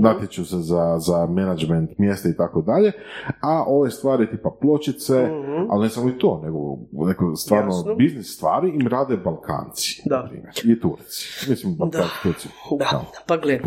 natječu 0.00 0.44
se 0.44 0.56
za, 0.56 0.98
za 0.98 1.26
management 1.26 1.98
mjesta 1.98 2.28
i 2.28 2.36
tako 2.36 2.62
dalje, 2.62 2.92
a 3.40 3.64
ove 3.66 3.90
stvari 3.90 4.30
tipa 4.30 4.50
pločice, 4.60 5.28
ali 5.70 5.82
ne 5.82 5.88
samo 5.88 6.08
i 6.08 6.18
to, 6.18 6.40
nego, 6.44 6.58
neko 7.06 7.36
stvarno 7.36 7.72
Jasno. 7.72 7.94
biznis 7.94 8.34
stvari 8.36 8.68
im 8.68 8.86
rade 8.86 9.16
Balkanci. 9.16 10.02
Da 10.04 10.28
i 10.64 10.80
Turci. 10.80 11.50
Mislim, 11.50 11.76
da, 11.78 12.08
Turci. 12.22 12.48
Da, 12.78 13.04
pa 13.26 13.36
gle, 13.36 13.60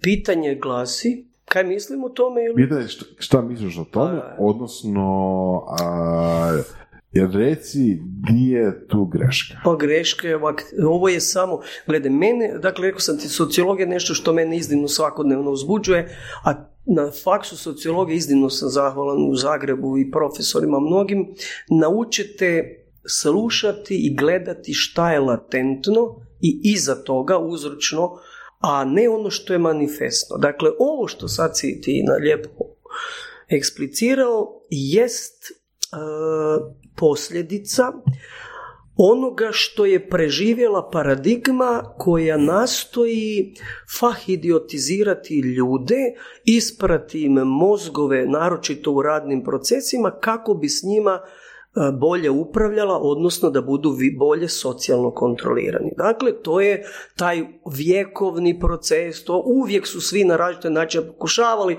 pitanje 0.00 0.54
glasi, 0.54 1.28
Kaj 1.48 1.64
mislim 1.64 2.04
o 2.04 2.08
tome? 2.08 2.44
Ili? 2.44 2.54
Pitanje 2.54 2.86
šta, 3.18 3.42
misliš 3.42 3.78
o 3.78 3.84
tome, 3.84 4.20
odnosno 4.38 5.04
a, 5.80 6.58
jer 7.12 7.30
reci, 7.30 8.00
gdje 8.22 8.58
je 8.58 8.86
tu 8.88 9.04
greška? 9.04 9.60
Pa 9.64 9.76
greška 9.76 10.28
je 10.28 10.36
ovak, 10.36 10.62
ovo 10.86 11.08
je 11.08 11.20
samo, 11.20 11.60
glede, 11.86 12.10
mene, 12.10 12.58
dakle, 12.58 12.86
rekao 12.86 13.00
sam 13.00 13.18
ti, 13.18 13.28
sociologija 13.28 13.84
je 13.84 13.90
nešto 13.90 14.14
što 14.14 14.32
mene 14.32 14.56
iznimno 14.56 14.88
svakodnevno 14.88 15.50
uzbuđuje, 15.50 16.16
a 16.44 16.54
na 16.86 17.10
faksu 17.24 17.56
sociologije 17.56 18.16
iznimno 18.16 18.50
sam 18.50 18.68
zahvalan 18.68 19.30
u 19.30 19.36
Zagrebu 19.36 19.98
i 19.98 20.10
profesorima 20.10 20.80
mnogim, 20.80 21.34
naučite 21.70 22.78
slušati 23.08 23.96
i 24.06 24.14
gledati 24.14 24.74
šta 24.74 25.12
je 25.12 25.20
latentno 25.20 26.20
i 26.40 26.60
iza 26.64 26.94
toga 26.94 27.38
uzročno, 27.38 28.10
a 28.58 28.84
ne 28.84 29.08
ono 29.08 29.30
što 29.30 29.52
je 29.52 29.58
manifestno. 29.58 30.36
Dakle, 30.36 30.70
ovo 30.78 31.08
što 31.08 31.28
sad 31.28 31.58
si 31.58 31.80
ti 31.80 32.02
na 32.06 32.14
lijepo 32.14 32.50
eksplicirao 33.48 34.62
jest 34.70 35.44
e, 35.50 35.54
posljedica 36.96 37.92
onoga 39.00 39.48
što 39.52 39.86
je 39.86 40.08
preživjela 40.08 40.90
paradigma 40.92 41.94
koja 41.98 42.36
nastoji 42.36 43.54
fahidiotizirati 43.98 45.34
ljude, 45.34 45.96
isprati 46.44 47.22
im 47.22 47.32
mozgove, 47.32 48.26
naročito 48.26 48.92
u 48.92 49.02
radnim 49.02 49.44
procesima, 49.44 50.10
kako 50.20 50.54
bi 50.54 50.68
s 50.68 50.82
njima 50.82 51.20
bolje 51.92 52.30
upravljala, 52.30 52.98
odnosno 53.02 53.50
da 53.50 53.60
budu 53.60 53.92
bolje 54.18 54.48
socijalno 54.48 55.10
kontrolirani. 55.10 55.92
Dakle, 55.96 56.42
to 56.42 56.60
je 56.60 56.84
taj 57.16 57.42
vjekovni 57.72 58.60
proces, 58.60 59.24
to 59.24 59.42
uvijek 59.46 59.86
su 59.86 60.00
svi 60.00 60.24
na 60.24 60.36
različite 60.36 60.70
načine 60.70 61.06
pokušavali 61.06 61.76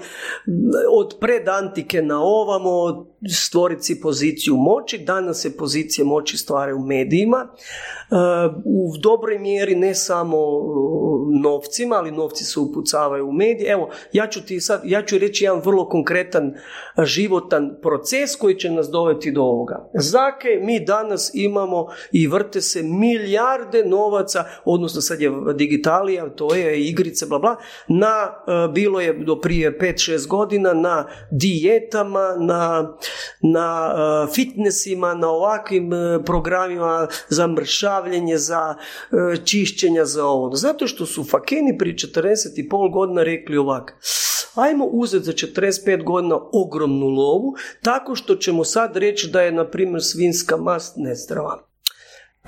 od 0.92 1.18
predantike 1.20 2.02
na 2.02 2.22
ovamo 2.22 3.06
stvoriti 3.28 4.02
poziciju 4.02 4.56
moći, 4.56 4.98
danas 4.98 5.42
se 5.42 5.58
pozicije 5.58 6.06
moći 6.06 6.38
stvaraju 6.38 6.78
u 6.78 6.86
medijima, 6.86 7.48
e, 7.48 8.16
u 8.66 8.98
dobroj 8.98 9.40
mjeri 9.40 9.76
ne 9.76 9.96
samo 9.96 10.38
novcima, 11.42 11.96
ali 11.96 12.12
novci 12.12 12.44
se 12.44 12.60
upucavaju 12.60 13.28
u 13.28 13.32
medije. 13.32 13.72
Evo, 13.72 13.90
ja 14.14 14.28
ću 14.28 14.46
ti 14.46 14.62
sad, 14.62 14.82
ja 14.86 15.06
ću 15.06 15.18
reći 15.18 15.44
jedan 15.44 15.62
vrlo 15.66 15.90
konkretan 15.90 16.54
životan 17.04 17.78
proces 17.82 18.36
koji 18.36 18.56
će 18.56 18.72
nas 18.72 18.90
dovesti 18.90 19.32
do 19.32 19.42
ovoga. 19.42 19.90
Zake 19.94 20.60
mi 20.62 20.86
danas 20.86 21.32
imamo 21.34 21.88
i 22.12 22.28
vrte 22.28 22.62
se 22.62 22.84
milijarde 22.84 23.86
novaca, 23.86 24.44
odnosno 24.66 25.02
sad 25.02 25.22
je 25.22 25.32
digitalija, 25.56 26.30
to 26.30 26.56
je 26.56 26.88
igrice, 26.88 27.26
bla 27.26 27.40
bla, 27.40 27.56
na, 27.88 28.44
e, 28.48 28.72
bilo 28.74 29.00
je 29.00 29.14
do 29.14 29.40
prije 29.40 29.80
5-6 29.80 30.28
godina, 30.28 30.74
na 30.74 31.08
dijetama, 31.32 32.36
na, 32.40 32.94
na 33.42 33.94
e, 33.96 34.34
fitnessima, 34.34 35.14
na 35.14 35.30
ovakvim 35.30 35.94
e, 35.94 36.24
programima 36.26 37.08
za 37.30 37.48
mršavljenje, 37.48 38.38
za 38.38 38.76
čišćenja, 39.46 40.06
za 40.06 40.26
ovo. 40.26 40.56
Zato 40.56 40.88
što 40.88 41.06
su 41.06 41.24
fakeni 41.24 41.78
prije 41.78 41.96
40 41.96 42.92
godina 42.92 43.24
rekli 43.24 43.58
ovak, 43.58 43.96
ajmo 44.56 44.86
uzeti 44.86 45.26
za 45.26 45.32
45 45.32 46.04
godina 46.04 46.40
ogromnu 46.54 47.08
lovu, 47.08 47.56
tako 47.82 48.16
što 48.16 48.36
ćemo 48.36 48.64
sad 48.64 48.98
reći 48.98 49.30
da 49.30 49.42
je, 49.42 49.52
na 49.52 49.70
primjer, 49.70 50.04
svinska 50.04 50.58
mast 50.58 50.94
nezdrava 50.98 51.69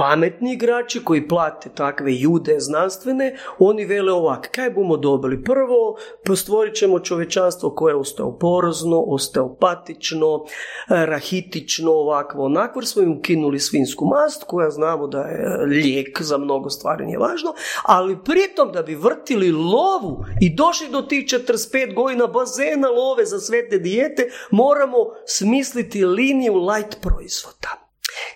pametni 0.02 0.54
igrači 0.54 1.04
koji 1.04 1.28
plate 1.28 1.70
takve 1.76 2.16
jude 2.16 2.60
znanstvene, 2.60 3.36
oni 3.60 3.86
vele 3.86 4.14
ovak, 4.14 4.50
kaj 4.52 4.70
bomo 4.70 4.98
dobili? 4.98 5.44
Prvo, 5.44 5.98
postvorit 6.26 6.76
ćemo 6.76 7.00
čovečanstvo 7.00 7.76
koje 7.76 7.92
je 7.92 7.96
osteoporozno, 7.96 9.00
osteopatično, 9.08 10.46
rahitično, 10.88 11.92
ovakvo, 11.92 12.46
onako, 12.46 12.82
smo 12.82 13.02
im 13.02 13.18
ukinuli 13.18 13.60
svinsku 13.60 14.06
mast, 14.06 14.44
koja 14.44 14.70
znamo 14.70 15.08
da 15.08 15.22
je 15.22 15.66
lijek 15.66 16.22
za 16.22 16.38
mnogo 16.38 16.70
stvari, 16.70 17.06
nije 17.06 17.18
važno, 17.18 17.54
ali 17.84 18.24
pritom 18.24 18.72
da 18.72 18.82
bi 18.82 18.96
vrtili 18.96 19.52
lovu 19.52 20.26
i 20.42 20.56
došli 20.56 20.90
do 20.90 21.02
tih 21.02 21.26
45 21.26 21.96
godina 21.96 22.28
bazena 22.28 22.90
love 22.90 23.26
za 23.26 23.40
sve 23.40 23.70
te 23.70 23.80
dijete, 23.80 24.30
moramo 24.52 24.98
smisliti 25.26 26.06
liniju 26.06 26.56
light 26.56 26.98
proizvoda. 27.02 27.81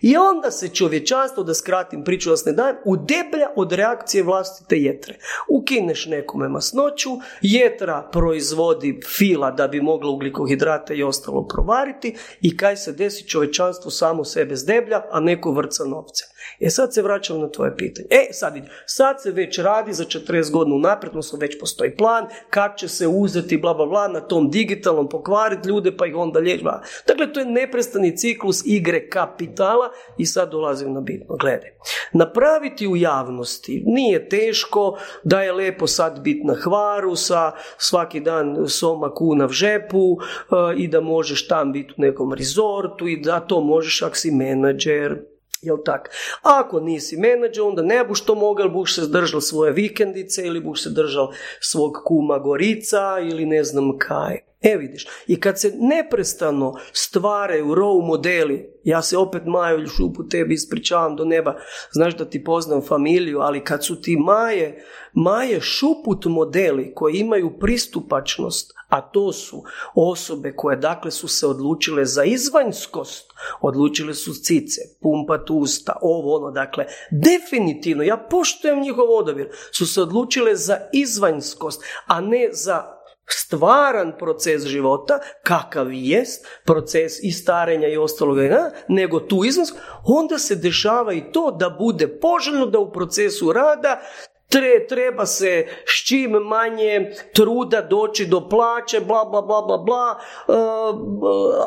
I 0.01 0.17
onda 0.17 0.51
se 0.51 0.67
čovječanstvo, 0.67 1.43
da 1.43 1.53
skratim 1.53 2.03
priču 2.03 2.29
vas 2.29 2.45
ne 2.45 2.51
dajem, 2.51 2.75
udeblja 2.85 3.49
od 3.55 3.71
reakcije 3.71 4.23
vlastite 4.23 4.75
jetre. 4.75 5.17
Ukineš 5.49 6.05
nekome 6.05 6.49
masnoću, 6.49 7.09
jetra 7.41 8.09
proizvodi 8.11 8.99
fila 9.17 9.51
da 9.51 9.67
bi 9.67 9.81
mogla 9.81 10.11
ugljikohidrate 10.11 10.95
i 10.95 11.03
ostalo 11.03 11.47
provariti 11.47 12.15
i 12.41 12.57
kaj 12.57 12.77
se 12.77 12.91
desi 12.91 13.27
čovječanstvo 13.27 13.91
samo 13.91 14.23
sebe 14.23 14.55
zdeblja, 14.55 15.01
a 15.11 15.19
neko 15.19 15.51
vrca 15.51 15.83
novce. 15.85 16.34
E 16.59 16.69
sad 16.69 16.93
se 16.93 17.01
vraćam 17.01 17.39
na 17.39 17.49
tvoje 17.49 17.77
pitanje. 17.77 18.07
E 18.09 18.33
sad 18.33 18.53
vidi, 18.53 18.67
sad 18.85 19.21
se 19.21 19.31
već 19.31 19.59
radi 19.59 19.93
za 19.93 20.03
40 20.03 20.51
godina 20.51 20.75
unaprijed, 20.75 21.09
odnosno 21.09 21.39
već 21.39 21.59
postoji 21.59 21.95
plan 21.95 22.27
kak 22.49 22.77
će 22.77 22.87
se 22.87 23.07
uzeti 23.07 23.57
bla 23.57 23.73
bla 23.73 23.85
bla 23.85 24.07
na 24.07 24.19
tom 24.19 24.49
digitalnom 24.49 25.09
pokvariti 25.09 25.69
ljude 25.69 25.97
pa 25.97 26.05
ih 26.05 26.15
onda 26.15 26.39
liječi. 26.39 26.63
Dakle, 27.07 27.33
to 27.33 27.39
je 27.39 27.45
neprestani 27.45 28.17
ciklus 28.17 28.65
igre 28.65 29.09
kapitala 29.09 29.89
i 30.17 30.25
sad 30.25 30.51
dolazim 30.51 30.93
na 30.93 31.01
bitno. 31.01 31.35
Gledaj, 31.35 31.69
napraviti 32.13 32.87
u 32.87 32.95
javnosti 32.95 33.83
nije 33.85 34.29
teško 34.29 34.97
da 35.23 35.41
je 35.41 35.53
lepo 35.53 35.87
sad 35.87 36.19
biti 36.19 36.43
na 36.43 36.53
hvaru 36.53 37.15
sa 37.15 37.51
svaki 37.77 38.19
dan 38.19 38.67
soma 38.67 39.13
kuna 39.13 39.45
v 39.45 39.51
žepu 39.51 40.17
e, 40.17 40.55
i 40.77 40.87
da 40.87 41.01
možeš 41.01 41.47
tam 41.47 41.71
biti 41.71 41.93
u 41.97 42.01
nekom 42.01 42.33
rezortu 42.33 43.07
i 43.07 43.21
da 43.21 43.39
to 43.39 43.61
možeš 43.61 44.01
ako 44.01 44.15
si 44.15 44.31
menadžer, 44.31 45.21
Jel 45.61 45.77
tak? 45.85 46.09
Ako 46.41 46.79
nisi 46.79 47.17
menadžer, 47.17 47.63
onda 47.63 47.81
ne 47.81 48.03
buš 48.05 48.21
to 48.25 48.35
mogel, 48.35 48.69
buš 48.69 48.95
se 48.95 49.01
zdržal 49.01 49.41
svoje 49.41 49.71
vikendice 49.71 50.45
ili 50.45 50.59
buš 50.59 50.83
se 50.83 50.89
držal 50.89 51.31
svog 51.59 52.01
kuma 52.05 52.39
Gorica 52.39 53.19
ili 53.19 53.45
ne 53.45 53.63
znam 53.63 53.97
kaj. 53.97 54.39
E 54.65 54.77
vidiš, 54.77 55.07
i 55.27 55.39
kad 55.39 55.59
se 55.59 55.73
neprestano 55.79 56.73
stvaraju 56.93 57.65
row 57.65 58.07
modeli, 58.07 58.69
ja 58.83 59.01
se 59.01 59.17
opet 59.17 59.41
Majo 59.45 59.87
Šupu 59.87 60.27
tebi 60.29 60.53
ispričavam 60.53 61.15
do 61.15 61.25
neba, 61.25 61.55
znaš 61.91 62.17
da 62.17 62.25
ti 62.25 62.43
poznam 62.43 62.81
familiju, 62.81 63.39
ali 63.39 63.63
kad 63.63 63.85
su 63.85 64.01
ti 64.01 64.17
Maje, 64.17 64.83
Maje 65.13 65.61
Šuput 65.61 66.25
modeli 66.25 66.93
koji 66.95 67.13
imaju 67.13 67.59
pristupačnost, 67.59 68.73
a 68.89 69.01
to 69.01 69.33
su 69.33 69.63
osobe 69.95 70.53
koje 70.55 70.77
dakle 70.77 71.11
su 71.11 71.27
se 71.27 71.47
odlučile 71.47 72.05
za 72.05 72.23
izvanjskost, 72.23 73.31
odlučile 73.61 74.13
su 74.13 74.33
cice, 74.33 74.81
pumpat 75.01 75.49
usta, 75.49 75.97
ovo 76.01 76.35
ono, 76.35 76.51
dakle, 76.51 76.85
definitivno, 77.11 78.03
ja 78.03 78.17
poštujem 78.17 78.81
njihov 78.81 79.05
odabir, 79.09 79.49
su 79.71 79.87
se 79.87 80.01
odlučile 80.01 80.55
za 80.55 80.77
izvanjskost, 80.93 81.83
a 82.05 82.21
ne 82.21 82.49
za 82.51 82.94
stvaran 83.27 84.13
proces 84.19 84.63
života, 84.65 85.19
kakav 85.43 85.93
jest, 85.93 86.47
proces 86.65 87.23
i 87.23 87.31
starenja 87.31 87.87
i 87.87 87.97
ostaloga, 87.97 88.71
nego 88.87 89.19
tu 89.19 89.45
iznos, 89.45 89.73
onda 90.05 90.39
se 90.39 90.55
dešava 90.55 91.13
i 91.13 91.31
to 91.31 91.51
da 91.51 91.69
bude 91.69 92.07
poželjno 92.07 92.65
da 92.65 92.79
u 92.79 92.91
procesu 92.91 93.53
rada 93.53 94.01
Tre, 94.49 94.87
treba 94.87 95.25
se 95.25 95.65
s 95.85 96.07
čim 96.07 96.31
manje 96.31 97.11
truda 97.33 97.81
doći 97.81 98.25
do 98.25 98.49
plaće, 98.49 98.99
bla, 98.99 99.25
bla, 99.25 99.41
bla, 99.41 99.61
bla, 99.61 99.77
bla, 99.77 100.19
eh, 100.19 100.53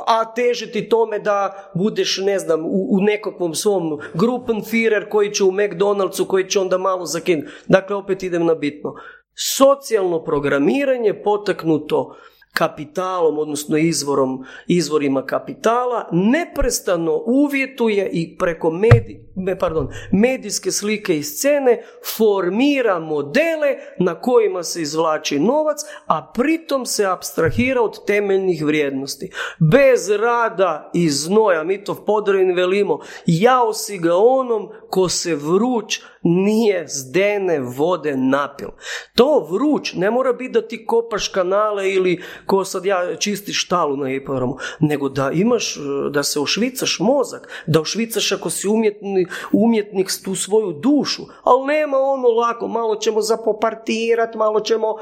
a 0.07 0.35
težiti 0.35 0.89
tome 0.89 1.19
da 1.19 1.71
budeš, 1.75 2.19
ne 2.19 2.39
znam, 2.39 2.65
u, 2.65 2.87
u 2.91 3.01
nekakvom 3.01 3.55
svom 3.55 4.01
grupenfirer 4.15 5.09
koji 5.09 5.31
će 5.35 5.45
u 5.45 5.53
McDonald'su, 5.53 6.27
koji 6.27 6.49
će 6.49 6.61
onda 6.61 6.79
malo 6.79 7.07
zakinuti. 7.07 7.53
Dakle, 7.67 7.97
opet 7.97 8.23
idem 8.23 8.47
na 8.47 8.55
bitno. 8.55 8.95
Socijalno 9.41 10.25
programiranje 10.25 11.23
potaknuto 11.23 12.17
kapitalom, 12.59 13.39
odnosno 13.39 13.77
izvorom, 13.77 14.45
izvorima 14.67 15.27
kapitala, 15.27 16.09
neprestano 16.13 17.23
uvjetuje 17.27 18.11
i 18.13 18.37
preko 18.39 18.71
medij, 18.71 19.21
pardon, 19.61 19.89
medijske 20.13 20.71
slike 20.71 21.19
i 21.19 21.23
scene 21.23 21.83
formira 22.17 22.99
modele 22.99 23.77
na 23.99 24.21
kojima 24.21 24.63
se 24.63 24.83
izvlači 24.83 25.39
novac, 25.39 25.81
a 26.07 26.33
pritom 26.35 26.87
se 26.87 27.07
abstrahira 27.07 27.83
od 27.83 28.05
temeljnih 28.07 28.65
vrijednosti. 28.65 29.31
Bez 29.59 30.11
rada 30.11 30.91
i 30.95 31.11
znoja, 31.11 31.65
mi 31.65 31.85
to 31.85 31.93
v 31.93 32.55
velimo, 32.55 32.99
jao 33.27 33.73
si 33.73 33.99
ga 33.99 34.17
onom 34.17 34.69
ko 34.91 35.09
se 35.09 35.35
vruć 35.35 36.01
nije 36.23 36.85
zdene 36.89 37.61
vode 37.61 38.17
napil. 38.17 38.69
To 39.15 39.47
vruć 39.51 39.93
ne 39.95 40.11
mora 40.11 40.33
biti 40.33 40.53
da 40.53 40.69
ti 40.69 40.87
kopaš 40.87 41.29
kanale 41.29 41.91
ili 41.91 42.23
ko 42.47 42.65
sad 42.65 42.85
ja 42.85 43.17
čisti 43.17 43.53
štalu 43.53 43.97
na 43.97 44.09
hipodromu, 44.09 44.57
nego 44.81 45.09
da 45.09 45.31
imaš, 45.31 45.79
da 46.11 46.23
se 46.23 46.41
ošvicaš 46.41 46.99
mozak, 47.01 47.49
da 47.67 47.81
ošvicaš 47.81 48.33
ako 48.33 48.51
si 48.51 48.69
umjetnik, 48.69 49.29
umjetnik 49.53 50.13
tu 50.25 50.35
svoju 50.35 50.73
dušu, 50.73 51.23
ali 51.43 51.67
nema 51.67 51.99
ono 51.99 52.29
lako, 52.29 52.69
malo 52.69 52.97
ćemo 52.97 53.23
zapopartirat, 53.23 54.35
malo 54.35 54.61
ćemo 54.61 54.91
uh, 54.91 55.01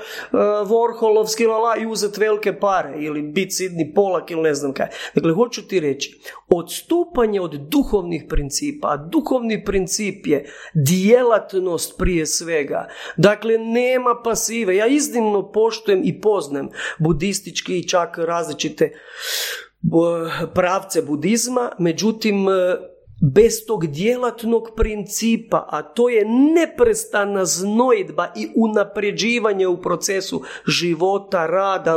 Vorholovski 0.67 1.47
lala 1.47 1.77
i 1.77 1.87
uzeti 1.87 2.21
velike 2.21 2.59
pare 2.59 2.95
ili 2.99 3.23
biti 3.23 3.51
sidni 3.51 3.93
polak 3.95 4.31
ili 4.31 4.43
ne 4.43 4.55
znam 4.55 4.73
kaj. 4.73 4.87
Dakle, 5.15 5.33
hoću 5.33 5.69
ti 5.69 5.81
reći, 5.81 6.21
odstupanje 6.49 7.41
od 7.41 7.55
duhovnih 7.55 8.25
principa, 8.29 8.89
a 8.89 8.97
duhovni 8.97 9.65
princip 9.65 9.76
je 10.27 10.51
djelatnost 10.75 11.95
prije 11.99 12.27
svega. 12.27 12.89
Dakle, 13.17 13.59
nema 13.59 14.21
pasive. 14.25 14.77
Ja 14.77 14.87
iznimno 14.87 15.53
poštujem 15.53 16.03
i 16.05 16.21
poznam 16.21 16.69
budistički 16.99 17.79
i 17.79 17.89
čak 17.89 18.19
različite 18.19 18.93
pravce 20.55 21.03
budizma, 21.03 21.71
međutim, 21.79 22.47
bez 23.21 23.67
tog 23.67 23.87
djelatnog 23.87 24.71
principa, 24.77 25.67
a 25.71 25.83
to 25.83 26.09
je 26.09 26.25
neprestana 26.55 27.45
znojidba 27.45 28.33
i 28.37 28.49
unapređivanje 28.57 29.67
u 29.67 29.81
procesu 29.81 30.43
života, 30.67 31.47
rada, 31.47 31.97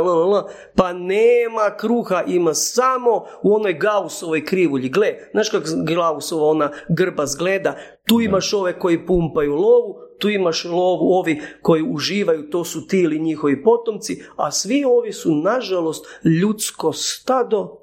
pa 0.76 0.92
nema 0.92 1.76
kruha, 1.80 2.22
ima 2.26 2.54
samo 2.54 3.24
u 3.42 3.54
onoj 3.54 3.72
Gaussovoj 3.72 4.44
krivulji. 4.44 4.88
Gle, 4.88 5.14
znaš 5.32 5.50
kako 5.50 5.64
Gaussova 5.96 6.46
ona 6.46 6.70
grba 6.88 7.26
zgleda, 7.26 7.76
tu 8.06 8.20
imaš 8.20 8.52
ove 8.52 8.78
koji 8.78 9.06
pumpaju 9.06 9.54
lovu, 9.54 9.94
tu 10.18 10.28
imaš 10.28 10.64
lovu 10.64 11.12
ovi 11.12 11.40
koji 11.62 11.82
uživaju, 11.82 12.50
to 12.50 12.64
su 12.64 12.86
ti 12.86 13.00
ili 13.00 13.18
njihovi 13.18 13.62
potomci, 13.62 14.22
a 14.36 14.50
svi 14.50 14.84
ovi 14.84 15.12
su 15.12 15.34
nažalost 15.34 16.06
ljudsko 16.40 16.92
stado 16.92 17.78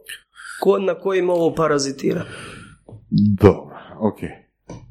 na 0.85 0.99
kojim 0.99 1.29
ovo 1.29 1.55
parazitira. 1.55 2.25
Dobro, 3.09 3.75
ok. 3.99 4.19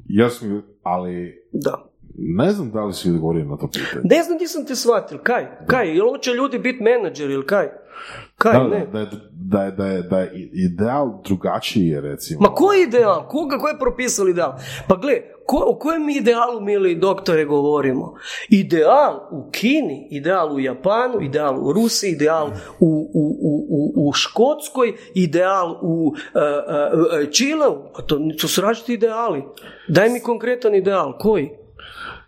Ja 0.05 0.29
sam, 0.29 0.63
ali... 0.83 1.43
Da. 1.51 1.83
Ne 2.19 2.51
znam 2.51 2.71
da 2.71 2.83
li 2.85 2.93
si 2.93 3.09
odgovorio 3.09 3.45
na 3.45 3.57
to 3.57 3.67
pitanje. 3.67 4.01
Ne 4.03 4.23
znam 4.23 4.37
gdje 4.37 4.47
sam 4.47 4.65
te 4.65 4.75
shvatio. 4.75 5.19
Kaj? 5.23 5.45
Kaj? 5.67 5.95
Jel 5.95 6.09
hoće 6.09 6.31
ljudi 6.31 6.59
biti 6.59 6.83
menadžer 6.83 7.29
ili 7.29 7.45
kaj? 7.45 7.67
Kaj 8.37 8.53
da, 8.53 8.67
ne? 8.67 8.85
Da, 8.85 8.99
je, 8.99 9.07
da, 9.31 9.63
je, 9.63 9.71
da, 9.71 9.85
je, 9.85 10.01
da 10.01 10.19
je 10.19 10.49
ideal 10.53 11.21
drugačiji 11.27 12.01
recimo. 12.01 12.39
Ma 12.41 12.47
koji 12.47 12.83
ideal? 12.83 13.27
Koga, 13.27 13.57
ko 13.57 13.67
je 13.67 13.79
propisao 13.79 14.27
ideal? 14.27 14.53
Pa 14.87 14.95
gle, 14.95 15.13
ko, 15.47 15.63
o 15.67 15.75
kojem 15.79 16.09
idealu, 16.09 16.61
mili 16.61 16.95
doktore, 16.95 17.45
govorimo? 17.45 18.13
Ideal 18.49 19.27
u 19.31 19.49
Kini, 19.51 20.07
ideal 20.11 20.55
u 20.55 20.59
Japanu, 20.59 21.21
ideal 21.21 21.67
u 21.67 21.73
Rusiji, 21.73 22.11
ideal 22.11 22.47
u, 22.79 23.09
u, 23.13 23.23
u, 23.41 24.07
u 24.07 24.13
Škotskoj, 24.13 24.93
ideal 25.15 25.79
u 25.81 26.07
uh, 26.07 26.13
uh, 27.23 27.31
Čileu. 27.31 27.75
Pa 27.95 28.01
to, 28.01 28.19
to 28.41 28.47
su 28.47 28.61
različiti 28.61 28.93
ideali. 28.93 29.43
Daj 29.87 30.09
mi 30.09 30.19
konkretan 30.19 30.75
ideal. 30.75 31.17
Koji? 31.19 31.49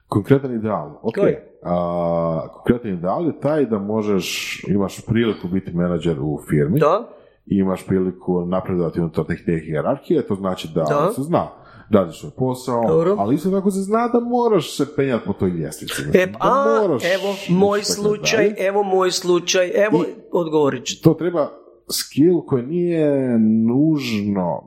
Konkretan 0.07 0.55
ideal, 0.55 0.99
ok. 1.01 1.17
A, 1.63 2.47
konkretan 2.53 2.91
ideal 2.91 3.25
je 3.25 3.39
taj 3.39 3.65
da 3.65 3.79
možeš, 3.79 4.59
imaš 4.67 5.05
priliku 5.05 5.47
biti 5.47 5.71
menadžer 5.73 6.19
u 6.21 6.39
firmi. 6.49 6.79
Da. 6.79 7.09
I 7.45 7.55
imaš 7.57 7.85
priliku 7.85 8.45
napredovati 8.45 8.99
unutar 8.99 9.25
te 9.25 9.59
hijerarhije, 9.65 10.27
to 10.27 10.35
znači 10.35 10.67
da, 10.75 10.83
da. 10.83 11.11
se 11.11 11.21
zna 11.21 11.58
radiš 11.89 12.19
svoj 12.19 12.31
posao, 12.37 12.87
Dobro. 12.87 13.15
ali 13.19 13.35
isto 13.35 13.51
tako 13.51 13.71
se 13.71 13.79
zna 13.79 14.07
da 14.07 14.19
moraš 14.19 14.77
se 14.77 14.95
penjati 14.95 15.25
po 15.25 15.33
toj 15.33 15.49
ljestvici. 15.49 15.93
E, 16.13 16.27
a, 16.39 16.97
evo 17.15 17.35
moj 17.49 17.83
slučaj, 17.83 18.55
evo 18.57 18.83
moj 18.83 19.11
slučaj, 19.11 19.71
evo 19.75 20.03
I 20.07 20.11
odgovorit 20.31 20.85
ću. 20.85 21.01
To 21.01 21.13
treba 21.13 21.49
skill 21.91 22.41
koji 22.45 22.65
nije 22.65 23.39
nužno, 23.39 24.63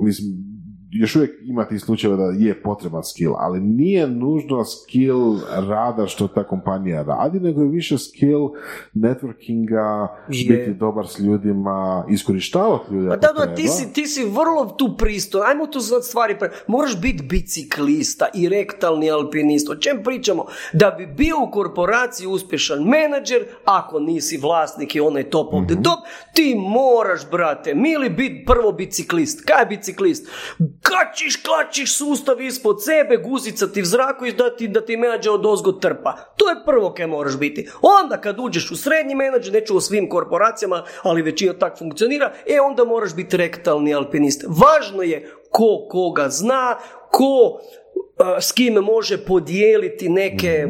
mislim, 0.00 0.57
još 0.90 1.16
uvijek 1.16 1.30
ima 1.42 1.64
tih 1.64 1.80
slučajeva 1.80 2.16
da 2.16 2.32
je 2.38 2.62
potreban 2.62 3.04
skill, 3.04 3.34
ali 3.38 3.60
nije 3.60 4.08
nužno 4.08 4.64
skill 4.64 5.38
rada 5.68 6.06
što 6.06 6.28
ta 6.28 6.44
kompanija 6.44 7.02
radi, 7.02 7.40
nego 7.40 7.62
je 7.62 7.68
više 7.68 7.98
skill 7.98 8.48
networkinga, 8.94 10.08
biti 10.28 10.74
dobar 10.74 11.06
s 11.06 11.18
ljudima, 11.18 12.04
iskorištavati 12.10 12.94
ljude. 12.94 13.08
Pa 13.08 13.16
da, 13.16 13.46
da, 13.46 13.54
ti 13.54 13.68
si, 13.68 13.92
ti 13.92 14.06
si 14.06 14.24
vrlo 14.24 14.74
tu 14.78 14.96
pristo, 14.98 15.42
ajmo 15.46 15.66
tu 15.66 15.80
stvari, 15.80 16.36
moraš 16.66 17.00
biti 17.00 17.22
biciklista 17.22 18.28
i 18.34 18.48
rektalni 18.48 19.10
alpinist, 19.10 19.70
o 19.70 19.74
čem 19.74 20.02
pričamo? 20.04 20.46
Da 20.72 20.90
bi 20.90 21.06
bio 21.06 21.36
u 21.48 21.50
korporaciji 21.50 22.26
uspješan 22.26 22.84
menadžer, 22.84 23.44
ako 23.64 24.00
nisi 24.00 24.36
vlasnik 24.36 24.94
i 24.94 25.00
onaj 25.00 25.24
top 25.24 25.54
of 25.54 25.66
the 25.66 25.74
top, 25.82 25.98
ti 26.34 26.54
moraš, 26.58 27.30
brate, 27.30 27.74
mili 27.74 28.10
biti 28.10 28.44
prvo 28.46 28.72
biciklist. 28.72 29.44
Kaj 29.46 29.62
je 29.62 29.66
biciklist? 29.66 30.28
Kačiš, 30.82 31.42
klačiš 31.42 31.96
sustav 31.96 32.40
ispod 32.40 32.84
sebe, 32.84 33.16
guzica 33.16 33.66
ti 33.66 33.82
v 33.82 33.84
zraku 33.84 34.26
i 34.26 34.32
da 34.32 34.56
ti, 34.56 34.68
da 34.68 34.80
ti 34.80 34.96
menadžer 34.96 35.32
od 35.32 35.46
ozgo 35.46 35.72
trpa. 35.72 36.16
To 36.36 36.48
je 36.48 36.56
prvo 36.66 36.92
kaj 36.94 37.06
moraš 37.06 37.38
biti. 37.38 37.68
Onda 37.82 38.20
kad 38.20 38.40
uđeš 38.40 38.70
u 38.70 38.76
srednji 38.76 39.14
menadžer, 39.14 39.52
neću 39.52 39.76
u 39.76 39.80
svim 39.80 40.08
korporacijama, 40.08 40.84
ali 41.02 41.22
većina 41.22 41.52
tak 41.52 41.78
funkcionira, 41.78 42.32
e 42.46 42.60
onda 42.60 42.84
moraš 42.84 43.14
biti 43.14 43.36
rektalni 43.36 43.94
alpinist. 43.94 44.44
Važno 44.48 45.02
je 45.02 45.32
ko 45.50 45.86
koga 45.90 46.28
zna, 46.28 46.78
ko 47.10 47.60
s 48.40 48.52
kim 48.52 48.74
može 48.74 49.24
podijeliti 49.24 50.08
neke 50.08 50.66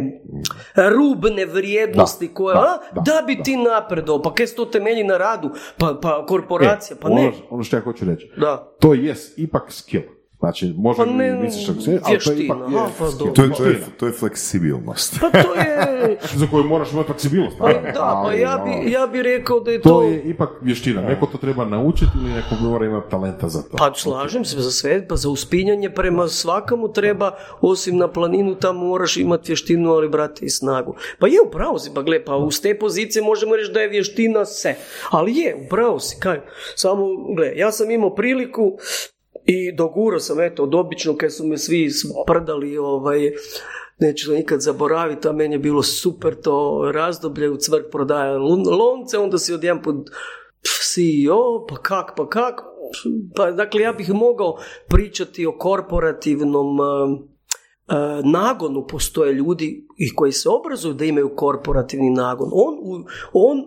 rubne 0.76 1.46
vrijednosti 1.46 2.34
koje, 2.34 2.54
da, 2.54 2.80
da, 2.94 3.22
bi 3.26 3.42
ti 3.42 3.56
napredao, 3.56 4.22
pa 4.22 4.34
kaj 4.34 4.46
se 4.46 4.54
to 4.54 4.64
temelji 4.64 5.04
na 5.04 5.16
radu, 5.16 5.50
pa, 5.78 5.98
pa 6.02 6.26
korporacija, 6.26 6.96
pa 7.00 7.08
ne. 7.08 7.28
Ono, 7.28 7.32
ono 7.50 7.62
što 7.62 7.76
ja 7.76 7.82
hoću 7.82 8.04
reći, 8.04 8.30
da. 8.36 8.76
to 8.80 8.94
je 8.94 9.14
ipak 9.36 9.72
skill. 9.72 10.17
Znači, 10.38 10.74
može 10.76 10.96
pa 10.96 11.04
ne, 11.04 11.32
misliš 11.32 11.68
ali 11.68 11.84
to 11.84 11.90
je 11.90 11.96
ipak 11.96 12.16
je, 12.36 12.48
pa 12.48 12.54
to, 13.18 13.42
je, 13.42 13.52
to, 13.56 13.64
je, 13.64 13.84
to 13.96 14.06
je 14.06 14.12
fleksibilnost. 14.12 15.18
Pa 15.20 15.42
to 15.42 15.54
je... 15.54 16.18
Za 16.40 16.46
koju 16.50 16.64
moraš 16.64 16.92
imati 16.92 17.06
fleksibilnost. 17.06 17.56
Pa, 17.58 17.72
da, 17.72 18.22
pa 18.24 18.32
ja 18.32 18.64
bi, 18.64 18.90
ja 18.90 19.06
bi 19.06 19.22
rekao 19.22 19.60
da 19.60 19.70
je 19.70 19.82
to... 19.82 19.88
To 19.88 20.02
je 20.02 20.22
ipak 20.22 20.50
vještina. 20.60 21.02
Neko 21.02 21.26
to 21.26 21.38
treba 21.38 21.64
naučiti 21.64 22.10
ili 22.20 22.32
neko 22.32 22.54
mora 22.60 22.86
imati 22.86 23.10
talenta 23.10 23.48
za 23.48 23.62
to. 23.62 23.76
Pa 23.76 23.94
slažem 23.94 24.44
se 24.44 24.60
za 24.60 24.70
sve, 24.70 25.08
pa 25.08 25.16
za 25.16 25.28
uspinjanje 25.28 25.90
prema 25.90 26.28
svakamu 26.28 26.92
treba, 26.92 27.30
osim 27.60 27.96
na 27.96 28.08
planinu, 28.08 28.54
tamo 28.54 28.84
moraš 28.84 29.16
imati 29.16 29.48
vještinu, 29.48 29.92
ali 29.92 30.08
brate 30.08 30.46
i 30.46 30.50
snagu. 30.50 30.94
Pa 31.18 31.26
je, 31.26 31.38
upravo 31.46 31.78
si, 31.78 31.90
pa 31.94 32.02
gle, 32.02 32.24
pa 32.24 32.36
uz 32.36 32.60
te 32.60 32.78
pozicije 32.78 33.22
možemo 33.22 33.56
reći 33.56 33.72
da 33.72 33.80
je 33.80 33.88
vještina 33.88 34.44
se. 34.44 34.74
Ali 35.10 35.36
je, 35.36 35.56
upravo 35.66 36.00
si, 36.00 36.16
kaj. 36.20 36.40
Samo, 36.74 37.06
gle, 37.36 37.52
ja 37.56 37.72
sam 37.72 37.90
imao 37.90 38.14
priliku 38.14 38.78
i 39.48 39.72
dogurao 39.72 40.20
sam, 40.20 40.40
eto, 40.40 40.62
od 40.62 40.74
obično 40.74 41.16
kad 41.16 41.34
su 41.34 41.46
me 41.46 41.58
svi 41.58 41.90
sprdali, 41.90 42.78
ovaj, 42.78 43.32
neću 43.98 44.32
nikad 44.32 44.60
zaboraviti, 44.60 45.28
a 45.28 45.32
meni 45.32 45.54
je 45.54 45.58
bilo 45.58 45.82
super 45.82 46.34
to 46.34 46.90
razdoblje 46.94 47.50
u 47.50 47.56
cvrk 47.56 47.86
prodaja 47.90 48.36
lonce, 48.78 49.18
onda 49.18 49.38
si 49.38 49.54
odjedan 49.54 49.82
put 49.82 50.10
CEO, 50.92 51.66
pa 51.68 51.76
kak, 51.76 52.12
pa 52.16 52.28
kak, 52.28 52.60
pa 53.36 53.50
dakle 53.50 53.80
ja 53.80 53.92
bih 53.92 54.10
mogao 54.10 54.58
pričati 54.88 55.46
o 55.46 55.58
korporativnom 55.58 56.78
nagonu 58.24 58.86
postoje 58.86 59.32
ljudi 59.32 59.86
i 59.96 60.14
koji 60.14 60.32
se 60.32 60.48
obrazuju 60.48 60.94
da 60.94 61.04
imaju 61.04 61.28
korporativni 61.36 62.10
nagon. 62.10 62.50
On, 62.52 63.04
on 63.32 63.58
e, 63.58 63.62
e, 63.62 63.64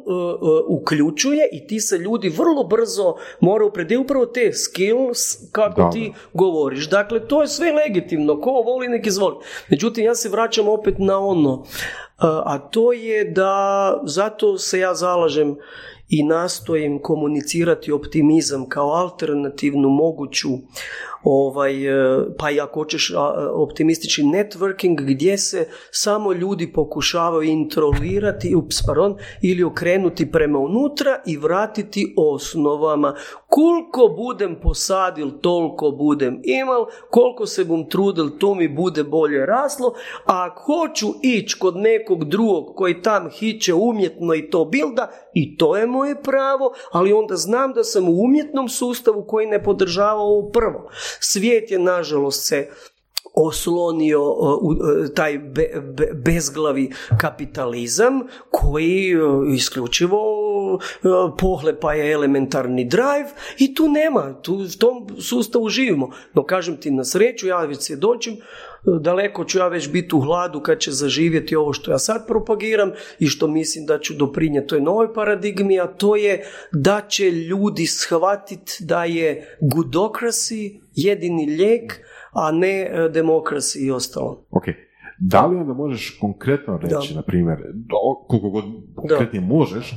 uključuje 0.67 1.49
i 1.51 1.67
ti 1.67 1.79
se 1.79 1.97
ljudi 1.97 2.29
vrlo 2.29 2.63
brzo 2.63 3.15
moraju 3.39 3.71
predi 3.71 3.97
upravo 3.97 4.25
te 4.25 4.53
skills 4.53 5.51
kako 5.51 5.89
ti 5.93 6.13
govoriš. 6.33 6.89
Dakle, 6.89 7.27
to 7.27 7.41
je 7.41 7.47
sve 7.47 7.71
legitimno. 7.71 8.41
Ko 8.41 8.51
voli, 8.51 8.87
nek 8.87 9.07
izvoli. 9.07 9.35
Međutim, 9.69 10.05
ja 10.05 10.15
se 10.15 10.29
vraćam 10.29 10.67
opet 10.67 10.95
na 10.97 11.19
ono. 11.19 11.63
A 12.17 12.57
to 12.57 12.93
je 12.93 13.23
da 13.25 14.01
zato 14.03 14.57
se 14.57 14.79
ja 14.79 14.93
zalažem 14.95 15.55
i 16.11 16.23
nastojim 16.23 16.99
komunicirati 17.01 17.91
optimizam 17.91 18.69
kao 18.69 18.89
alternativnu 18.89 19.89
moguću 19.89 20.49
ovaj, 21.23 21.85
e, 21.87 22.19
pa 22.37 22.51
i 22.51 22.59
ako 22.59 22.79
hoćeš 22.79 23.13
optimistični 23.53 24.23
networking 24.23 25.01
gdje 25.01 25.37
se 25.37 25.67
samo 25.91 26.33
ljudi 26.33 26.73
pokušavaju 26.73 27.49
introlirati 27.49 28.55
ups, 28.55 28.85
pardon, 28.85 29.15
ili 29.41 29.63
okrenuti 29.63 30.31
prema 30.31 30.59
unutra 30.59 31.21
i 31.25 31.37
vratiti 31.37 32.13
osnovama. 32.17 33.15
Koliko 33.47 34.15
budem 34.17 34.55
posadil, 34.61 35.31
toliko 35.41 35.91
budem 35.91 36.41
imal, 36.43 36.85
koliko 37.09 37.45
se 37.45 37.65
bum 37.65 37.89
trudil, 37.89 38.29
to 38.39 38.55
mi 38.55 38.67
bude 38.67 39.03
bolje 39.03 39.45
raslo, 39.45 39.93
a 40.25 40.47
ako 40.51 40.63
hoću 40.63 41.07
ići 41.21 41.59
kod 41.59 41.75
nekog 41.75 42.25
drugog 42.25 42.75
koji 42.75 43.01
tam 43.01 43.29
hiće 43.29 43.73
umjetno 43.73 44.33
i 44.33 44.49
to 44.49 44.65
bilda, 44.65 45.11
i 45.33 45.57
to 45.57 45.77
je 45.77 45.87
moje 46.01 46.21
pravo, 46.23 46.73
ali 46.91 47.13
onda 47.13 47.35
znam 47.35 47.73
da 47.73 47.83
sam 47.83 48.09
u 48.09 48.21
umjetnom 48.23 48.69
sustavu 48.69 49.25
koji 49.27 49.47
ne 49.47 49.63
podržava 49.63 50.21
ovo 50.21 50.49
prvo. 50.49 50.89
Svijet 51.19 51.71
je 51.71 51.79
nažalost 51.79 52.47
se 52.47 52.69
oslonio 53.33 54.21
e, 54.21 55.13
taj 55.13 55.39
bezglavi 56.13 56.91
kapitalizam 57.17 58.21
koji 58.51 59.11
e, 59.11 59.17
isključivo 59.55 60.19
e, 60.75 61.07
pohlepa 61.37 61.93
je 61.93 62.11
elementarni 62.11 62.85
drive 62.85 63.29
i 63.57 63.75
tu 63.75 63.87
nema, 63.89 64.41
tu 64.41 64.53
u 64.53 64.77
tom 64.79 65.21
sustavu 65.21 65.69
živimo. 65.69 66.11
No 66.33 66.43
kažem 66.43 66.77
ti 66.77 66.91
na 66.91 67.03
sreću, 67.03 67.47
ja 67.47 67.59
već 67.59 67.81
svjedočim, 67.81 68.37
daleko 69.01 69.45
ću 69.45 69.57
ja 69.57 69.67
već 69.67 69.91
biti 69.91 70.15
u 70.15 70.19
hladu 70.19 70.59
kad 70.59 70.79
će 70.79 70.91
zaživjeti 70.91 71.55
ovo 71.55 71.73
što 71.73 71.91
ja 71.91 71.99
sad 71.99 72.27
propagiram 72.27 72.91
i 73.19 73.27
što 73.27 73.47
mislim 73.47 73.85
da 73.85 73.99
ću 73.99 74.13
doprinijeti 74.13 74.67
toj 74.67 74.81
novoj 74.81 75.13
paradigmi, 75.13 75.79
a 75.79 75.87
to 75.87 76.15
je 76.15 76.43
da 76.71 77.01
će 77.07 77.31
ljudi 77.31 77.85
shvatiti 77.85 78.77
da 78.79 79.05
je 79.05 79.57
gudokrasi 79.61 80.81
jedini 80.95 81.45
lijek 81.45 82.01
a 82.31 82.51
ne 82.51 82.81
e, 82.81 83.09
demokrasi 83.09 83.85
i 83.85 83.91
ostalo. 83.91 84.45
Ok. 84.49 84.63
Da 85.19 85.45
li 85.45 85.57
onda 85.57 85.73
možeš 85.73 86.17
konkretno 86.21 86.77
reći, 86.77 87.15
na 87.15 87.21
primjer, 87.21 87.57
koliko 88.27 88.49
god 88.49 88.63
konkretnije 88.95 89.41
možeš, 89.41 89.93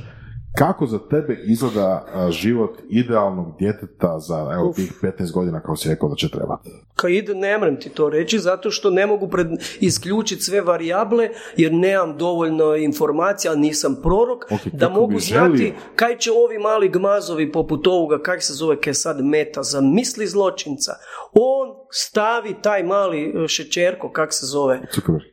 kako 0.55 0.85
za 0.85 0.99
tebe 1.09 1.37
izgleda 1.45 2.05
život 2.29 2.79
idealnog 2.89 3.55
djeteta 3.59 4.19
za 4.19 4.51
evo, 4.53 4.73
tih 4.75 4.93
15 5.01 5.31
godina 5.33 5.61
kao 5.61 5.75
si 5.75 5.89
rekao 5.89 6.09
da 6.09 6.15
će 6.15 6.29
trebati? 6.29 6.69
Ka 6.95 7.09
ide, 7.09 7.35
ne 7.35 7.57
mrem 7.57 7.79
ti 7.79 7.89
to 7.89 8.09
reći, 8.09 8.39
zato 8.39 8.71
što 8.71 8.89
ne 8.89 9.07
mogu 9.07 9.27
pred, 9.27 9.47
isključiti 9.79 10.41
sve 10.41 10.61
varijable, 10.61 11.29
jer 11.57 11.73
nemam 11.73 12.17
dovoljno 12.17 12.75
informacija, 12.75 13.55
nisam 13.55 13.95
prorok, 14.03 14.43
da 14.73 14.89
mogu 14.89 15.19
znati 15.19 15.73
kaj 15.95 16.17
će 16.17 16.31
ovi 16.31 16.57
mali 16.57 16.89
gmazovi 16.89 17.51
poput 17.51 17.87
ovoga, 17.87 18.21
kak 18.23 18.43
se 18.43 18.53
zove, 18.53 18.81
kaj 18.81 18.93
sad 18.93 19.25
meta, 19.25 19.63
za 19.63 19.81
misli 19.81 20.27
zločinca. 20.27 20.91
On 21.33 21.84
stavi 21.91 22.55
taj 22.61 22.83
mali 22.83 23.43
e, 23.43 23.47
šećerko, 23.47 24.11
kak 24.11 24.33
se 24.33 24.45
zove? 24.45 24.81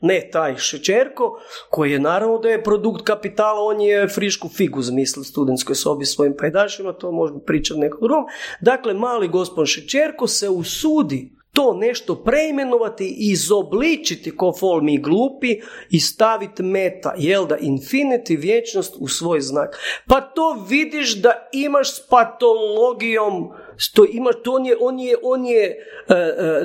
Ne, 0.00 0.28
taj 0.32 0.56
šećerko, 0.56 1.40
koji 1.70 1.92
je 1.92 2.00
naravno 2.00 2.38
da 2.38 2.48
je 2.48 2.62
produkt 2.62 3.04
kapitala, 3.04 3.60
on 3.60 3.80
je 3.80 4.08
frišku 4.08 4.48
figu 4.48 4.82
zamislio 4.82 5.24
studentskoj 5.24 5.74
sobi 5.74 6.04
svojim 6.04 6.34
pajdašima, 6.38 6.92
to 6.92 7.12
možemo 7.12 7.38
pričati 7.38 7.80
nekom 7.80 8.00
drugom. 8.02 8.24
Dakle, 8.60 8.94
mali 8.94 9.28
gospon 9.28 9.66
šećerko 9.66 10.26
se 10.26 10.48
usudi 10.48 11.42
to 11.52 11.74
nešto 11.74 12.14
preimenovati, 12.14 13.16
izobličiti 13.18 14.36
ko 14.36 14.52
fol 14.60 14.80
mi 14.82 14.98
glupi 14.98 15.60
i 15.90 16.00
staviti 16.00 16.62
meta, 16.62 17.14
jel 17.18 17.46
da, 17.46 17.56
infinity, 17.58 18.38
vječnost 18.38 18.96
u 18.98 19.08
svoj 19.08 19.40
znak. 19.40 19.78
Pa 20.06 20.20
to 20.20 20.64
vidiš 20.68 21.22
da 21.22 21.48
imaš 21.52 21.94
s 21.94 22.08
patologijom, 22.08 23.50
to 23.94 24.05
imaš, 24.05 24.35
to 24.44 24.53
on 24.53 24.66
je, 24.66 24.77
on 24.81 24.99
je, 24.99 25.16
on 25.23 25.44
je, 25.44 25.77
uh, 26.11 26.16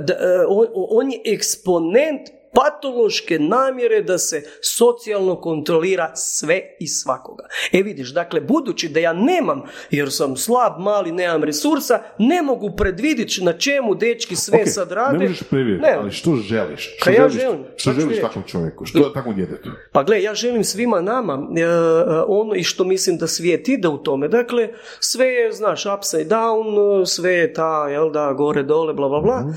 uh, 0.01 0.45
on, 0.47 0.67
on 0.73 1.11
je 1.11 1.21
eksponent 1.33 2.36
patološke 2.57 3.39
namjere 3.39 4.01
da 4.01 4.17
se 4.17 4.43
socijalno 4.61 5.41
kontrolira 5.41 6.11
sve 6.15 6.61
i 6.79 6.87
svakoga. 6.87 7.43
E 7.71 7.81
vidiš, 7.81 8.13
dakle, 8.13 8.41
budući 8.41 8.89
da 8.89 8.99
ja 8.99 9.13
nemam, 9.13 9.61
jer 9.91 10.11
sam 10.11 10.37
slab, 10.37 10.73
mali, 10.79 11.11
nemam 11.11 11.43
resursa, 11.43 11.99
ne 12.17 12.41
mogu 12.41 12.71
predvidjeti 12.77 13.43
na 13.43 13.53
čemu 13.53 13.95
dečki 13.95 14.35
sve 14.35 14.59
okay, 14.59 14.67
sad 14.67 14.91
rade. 14.91 15.17
Ne 15.17 15.27
možeš 15.27 15.43
predvidjeti, 15.49 15.87
ali 15.99 16.11
što 16.11 16.35
želiš? 16.35 16.95
Što 17.01 17.09
ja 17.09 17.29
želim, 17.29 17.63
što 17.77 17.91
želiš 17.91 18.21
takvom 18.21 18.43
čovjeku? 18.47 18.85
Što 18.85 18.99
takvom 18.99 19.35
djetetu? 19.35 19.69
Pa 19.91 20.03
gle, 20.03 20.21
ja 20.21 20.33
želim 20.33 20.63
svima 20.63 21.01
nama 21.01 21.33
e, 21.33 21.65
ono 22.27 22.55
i 22.55 22.63
što 22.63 22.83
mislim 22.83 23.17
da 23.17 23.27
svijet 23.27 23.69
ide 23.69 23.87
u 23.87 23.97
tome. 23.97 24.27
Dakle, 24.27 24.69
sve 24.99 25.27
je, 25.27 25.51
znaš, 25.51 25.85
upside 25.97 26.25
down, 26.25 27.05
sve 27.05 27.33
je 27.33 27.53
ta, 27.53 27.87
jel 27.89 28.11
da, 28.11 28.33
gore, 28.33 28.63
dole, 28.63 28.93
bla, 28.93 29.09
bla, 29.09 29.21
bla. 29.21 29.39
Mhm. 29.39 29.51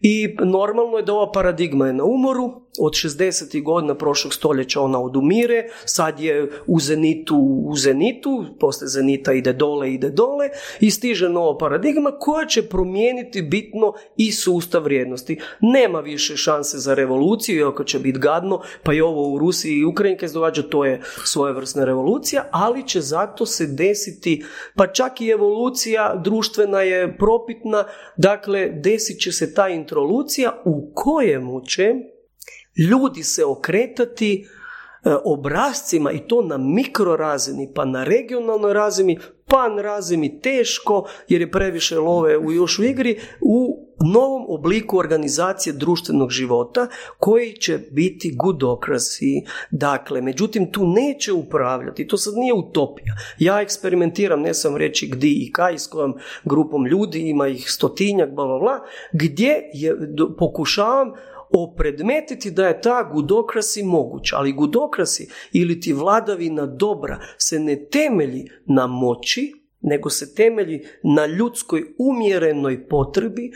I 0.00 0.36
normalno 0.44 0.96
je 0.96 1.02
da 1.02 1.12
ova 1.12 1.32
paradigma 1.32 1.86
je 1.86 1.92
na 1.92 2.04
umoru, 2.04 2.41
od 2.78 2.92
60. 2.92 3.62
godina 3.62 3.94
prošlog 3.94 4.34
stoljeća 4.34 4.80
ona 4.80 5.02
odumire, 5.02 5.64
sad 5.84 6.20
je 6.20 6.50
u 6.66 6.80
zenitu, 6.80 7.36
u 7.66 7.76
zenitu, 7.76 8.44
poslije 8.60 8.88
zenita 8.88 9.32
ide 9.32 9.52
dole, 9.52 9.92
ide 9.92 10.10
dole 10.10 10.48
i 10.80 10.90
stiže 10.90 11.28
nova 11.28 11.58
paradigma 11.58 12.10
koja 12.20 12.46
će 12.46 12.62
promijeniti 12.62 13.42
bitno 13.42 13.92
i 14.16 14.32
sustav 14.32 14.82
vrijednosti. 14.82 15.40
Nema 15.60 16.00
više 16.00 16.36
šanse 16.36 16.78
za 16.78 16.94
revoluciju, 16.94 17.56
iako 17.56 17.84
će 17.84 17.98
biti 17.98 18.18
gadno, 18.18 18.60
pa 18.82 18.94
i 18.94 19.00
ovo 19.00 19.32
u 19.32 19.38
Rusiji 19.38 19.72
i 19.72 19.84
Ukrajini 19.84 20.28
se 20.28 20.34
događa, 20.34 20.62
to 20.62 20.84
je 20.84 21.00
svojevrsna 21.24 21.84
revolucija, 21.84 22.48
ali 22.50 22.88
će 22.88 23.00
zato 23.00 23.46
se 23.46 23.66
desiti, 23.66 24.44
pa 24.76 24.86
čak 24.86 25.20
i 25.20 25.28
evolucija 25.28 26.20
društvena 26.24 26.80
je 26.80 27.16
propitna, 27.16 27.84
dakle 28.16 28.68
desit 28.68 29.20
će 29.20 29.32
se 29.32 29.54
ta 29.54 29.68
introlucija 29.68 30.62
u 30.64 30.92
kojemu 30.94 31.60
će 31.60 31.94
ljudi 32.76 33.22
se 33.22 33.44
okretati 33.44 34.46
e, 35.04 35.14
obrazcima 35.24 36.12
i 36.12 36.18
to 36.18 36.42
na 36.42 36.58
mikrorazini, 36.58 37.72
pa 37.74 37.84
na 37.84 38.04
regionalnoj 38.04 38.72
razini, 38.72 39.18
pa 39.48 39.68
na 39.68 39.82
razini 39.82 40.40
teško 40.40 41.08
jer 41.28 41.40
je 41.40 41.50
previše 41.50 41.98
love 41.98 42.38
u 42.38 42.52
još 42.52 42.78
u 42.78 42.84
igri 42.84 43.20
u 43.40 43.88
novom 44.04 44.44
obliku 44.48 44.98
organizacije 44.98 45.72
društvenog 45.72 46.30
života 46.30 46.88
koji 47.18 47.52
će 47.52 47.78
biti 47.90 48.34
gudokrasi. 48.36 49.42
Dakle, 49.70 50.20
međutim, 50.20 50.72
tu 50.72 50.86
neće 50.86 51.32
upravljati, 51.32 52.06
to 52.06 52.16
sad 52.16 52.34
nije 52.34 52.54
utopija. 52.54 53.14
Ja 53.38 53.60
eksperimentiram, 53.60 54.40
ne 54.40 54.54
sam 54.54 54.76
reći 54.76 55.06
gdje 55.06 55.30
i 55.30 55.52
kaj, 55.52 55.78
s 55.78 55.86
kojom 55.86 56.14
grupom 56.44 56.86
ljudi, 56.86 57.18
ima 57.18 57.48
ih 57.48 57.70
stotinjak, 57.70 58.30
bla, 58.30 58.80
gdje 59.12 59.70
je, 59.74 59.96
pokušavam 60.38 61.12
opredmetiti 61.52 62.50
da 62.50 62.68
je 62.68 62.80
ta 62.80 63.10
gudokrasi 63.14 63.82
moguća, 63.82 64.36
ali 64.36 64.52
gudokrasi 64.52 65.28
ili 65.52 65.80
ti 65.80 65.92
vladavina 65.92 66.66
dobra 66.66 67.20
se 67.38 67.58
ne 67.58 67.88
temelji 67.90 68.44
na 68.66 68.86
moći, 68.86 69.62
nego 69.82 70.10
se 70.10 70.34
temelji 70.34 70.84
na 71.02 71.26
ljudskoj 71.26 71.82
umjerenoj 71.98 72.88
potrebi, 72.88 73.50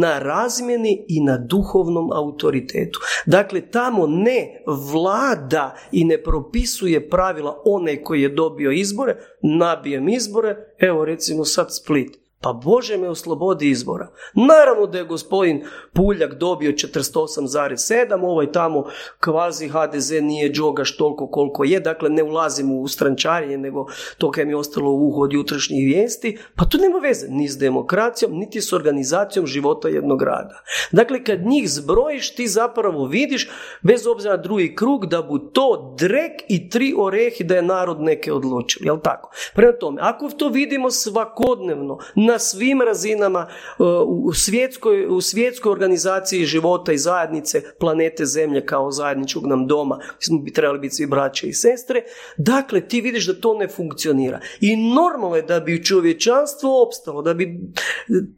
na 0.00 0.18
razmjeni 0.18 1.04
i 1.08 1.20
na 1.20 1.38
duhovnom 1.38 2.12
autoritetu. 2.12 3.00
Dakle, 3.26 3.60
tamo 3.60 4.06
ne 4.06 4.62
vlada 4.92 5.76
i 5.92 6.04
ne 6.04 6.22
propisuje 6.22 7.08
pravila 7.08 7.62
onaj 7.64 8.02
koji 8.02 8.22
je 8.22 8.28
dobio 8.28 8.70
izbore, 8.70 9.16
nabijem 9.42 10.08
izbore, 10.08 10.56
evo 10.78 11.04
recimo 11.04 11.44
sad 11.44 11.66
Split. 11.76 12.21
Pa 12.42 12.52
Bože 12.52 12.96
me 12.96 13.08
oslobodi 13.08 13.70
izbora. 13.70 14.08
Naravno 14.34 14.86
da 14.86 14.98
je 14.98 15.04
gospodin 15.04 15.64
Puljak 15.92 16.34
dobio 16.34 16.72
48,7, 16.72 18.24
ovaj 18.24 18.52
tamo 18.52 18.84
kvazi 19.20 19.68
HDZ 19.68 20.10
nije 20.10 20.52
džogaš 20.52 20.96
toliko 20.96 21.26
koliko 21.26 21.64
je, 21.64 21.80
dakle 21.80 22.10
ne 22.10 22.22
ulazim 22.22 22.72
u 22.72 22.88
strančarije, 22.88 23.58
nego 23.58 23.86
to 24.18 24.30
kaj 24.30 24.44
mi 24.44 24.52
je 24.52 24.56
ostalo 24.56 24.90
u 24.90 25.08
uho 25.08 25.20
od 25.20 25.32
jutrašnjih 25.32 25.86
vijesti, 25.86 26.38
pa 26.56 26.64
to 26.64 26.78
nema 26.78 26.98
veze 26.98 27.26
ni 27.28 27.48
s 27.48 27.58
demokracijom, 27.58 28.32
niti 28.32 28.60
s 28.60 28.72
organizacijom 28.72 29.46
života 29.46 29.88
jednog 29.88 30.18
grada. 30.18 30.62
Dakle, 30.92 31.24
kad 31.24 31.46
njih 31.46 31.70
zbrojiš, 31.70 32.34
ti 32.34 32.48
zapravo 32.48 33.06
vidiš, 33.06 33.50
bez 33.82 34.06
obzira 34.06 34.36
drugi 34.36 34.74
krug, 34.74 35.06
da 35.06 35.22
bu 35.22 35.38
to 35.38 35.94
drek 35.98 36.32
i 36.48 36.70
tri 36.70 36.94
orehi 36.98 37.44
da 37.44 37.56
je 37.56 37.62
narod 37.62 38.00
neke 38.00 38.32
odlučio, 38.32 38.84
jel 38.84 39.00
tako? 39.00 39.30
Prema 39.54 39.72
tome, 39.72 40.00
ako 40.04 40.30
to 40.30 40.48
vidimo 40.48 40.90
svakodnevno, 40.90 41.98
na 42.32 42.38
svim 42.38 42.80
razinama 42.80 43.48
e, 43.48 43.82
u 44.06 44.32
svjetskoj, 44.32 45.06
u 45.06 45.20
svjetskoj 45.20 45.72
organizaciji 45.72 46.44
života 46.44 46.92
i 46.92 46.98
zajednice 46.98 47.62
planete 47.80 48.24
Zemlje 48.26 48.66
kao 48.66 48.90
zajedničkog 48.90 49.46
nam 49.46 49.66
doma, 49.66 49.98
smo 50.18 50.38
bi 50.38 50.52
trebali 50.52 50.78
biti 50.78 50.94
svi 50.94 51.06
braće 51.06 51.48
i 51.48 51.52
sestre, 51.52 52.02
dakle 52.36 52.80
ti 52.80 53.00
vidiš 53.00 53.26
da 53.26 53.40
to 53.40 53.54
ne 53.54 53.68
funkcionira. 53.68 54.40
I 54.60 54.76
normalno 54.76 55.36
je 55.36 55.42
da 55.42 55.60
bi 55.60 55.84
čovječanstvo 55.84 56.82
opstalo, 56.82 57.22
da 57.22 57.34
bi 57.34 57.60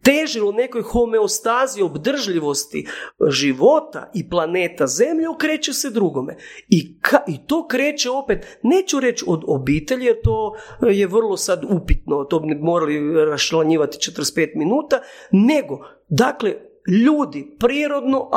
težilo 0.03 0.53
nekoj 0.53 0.83
homeostazi 0.83 1.83
obdržljivosti 1.83 2.87
života 3.29 4.11
i 4.15 4.29
planeta 4.29 4.87
Zemlje, 4.87 5.29
okreće 5.29 5.73
se 5.73 5.91
drugome. 5.91 6.37
I, 6.69 6.99
ka, 7.01 7.19
I 7.29 7.47
to 7.47 7.67
kreće 7.69 8.11
opet, 8.11 8.59
neću 8.63 9.01
reći 9.01 9.25
od 9.29 9.43
obitelji, 9.47 10.07
jer 10.07 10.17
to 10.23 10.55
je 10.91 11.07
vrlo 11.07 11.37
sad 11.37 11.65
upitno, 11.71 12.25
to 12.25 12.41
bi 12.41 12.55
morali 12.55 13.25
rašlanjivati 13.25 13.84
45 13.87 14.57
minuta, 14.57 15.01
nego, 15.31 15.79
dakle, 16.09 16.55
ljudi 16.89 17.57
prirodno, 17.59 18.31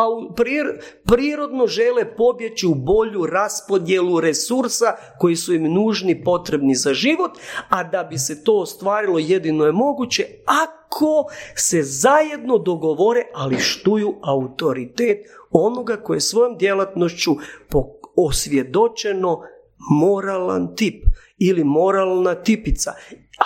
prirodno 1.05 1.67
žele 1.67 2.15
pobjeći 2.15 2.67
u 2.67 2.75
bolju 2.75 3.25
raspodjelu 3.25 4.19
resursa 4.19 4.95
koji 5.19 5.35
su 5.35 5.53
im 5.53 5.73
nužni, 5.73 6.23
potrebni 6.23 6.75
za 6.75 6.93
život, 6.93 7.31
a 7.69 7.83
da 7.83 8.03
bi 8.03 8.17
se 8.17 8.43
to 8.43 8.59
ostvarilo 8.59 9.19
jedino 9.19 9.65
je 9.65 9.71
moguće 9.71 10.25
ako 10.45 11.25
se 11.55 11.83
zajedno 11.83 12.57
dogovore, 12.57 13.21
ali 13.33 13.59
štuju 13.59 14.15
autoritet 14.21 15.17
onoga 15.51 15.97
koje 15.97 16.19
svojom 16.19 16.57
djelatnošću 16.57 17.31
osvjedočeno 18.15 19.41
moralan 19.89 20.75
tip 20.75 21.03
ili 21.37 21.63
moralna 21.63 22.35
tipica. 22.35 22.93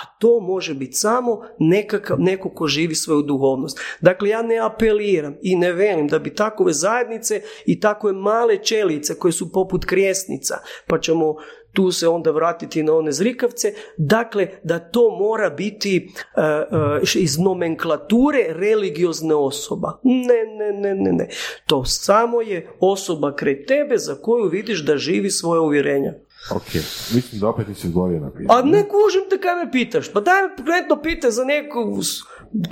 A 0.02 0.16
to 0.18 0.40
može 0.40 0.74
biti 0.74 0.92
samo 0.92 1.40
nekakav, 1.58 2.20
neko 2.20 2.50
ko 2.50 2.66
živi 2.66 2.94
svoju 2.94 3.22
duhovnost. 3.22 3.80
Dakle, 4.00 4.28
ja 4.28 4.42
ne 4.42 4.58
apeliram 4.58 5.34
i 5.42 5.56
ne 5.56 5.72
velim 5.72 6.08
da 6.08 6.18
bi 6.18 6.34
takove 6.34 6.72
zajednice 6.72 7.42
i 7.66 7.80
takove 7.80 8.12
male 8.12 8.56
čelice 8.62 9.14
koje 9.14 9.32
su 9.32 9.52
poput 9.52 9.84
krijesnica, 9.84 10.58
pa 10.86 10.98
ćemo 11.00 11.34
tu 11.72 11.90
se 11.90 12.08
onda 12.08 12.30
vratiti 12.30 12.82
na 12.82 12.94
one 12.94 13.12
zrikavce, 13.12 13.74
dakle 13.96 14.48
da 14.62 14.78
to 14.78 15.16
mora 15.20 15.50
biti 15.50 16.08
uh, 16.36 17.14
iz 17.14 17.38
nomenklature 17.38 18.46
religiozne 18.48 19.34
osoba. 19.34 20.00
Ne, 20.02 20.56
ne, 20.58 20.80
ne, 20.80 20.94
ne, 20.94 21.12
ne. 21.12 21.28
To 21.66 21.84
samo 21.84 22.40
je 22.40 22.68
osoba 22.80 23.36
kraj 23.36 23.64
tebe 23.66 23.98
za 23.98 24.14
koju 24.14 24.48
vidiš 24.48 24.84
da 24.84 24.96
živi 24.96 25.30
svoje 25.30 25.60
uvjerenja. 25.60 26.14
Ok, 26.50 26.74
mislim 27.14 27.40
da 27.40 27.48
opet 27.48 27.68
nisi 27.68 27.86
odgovorio 27.86 28.20
na 28.20 28.30
pitanje. 28.30 28.60
A 28.60 28.62
ne 28.62 28.82
kužim 28.82 29.22
te 29.30 29.38
kaj 29.38 29.64
me 29.64 29.70
pitaš, 29.72 30.12
pa 30.12 30.20
daj 30.20 30.42
me 30.42 30.56
konkretno 30.56 31.02
pite 31.02 31.30
za 31.30 31.44
neku, 31.44 31.78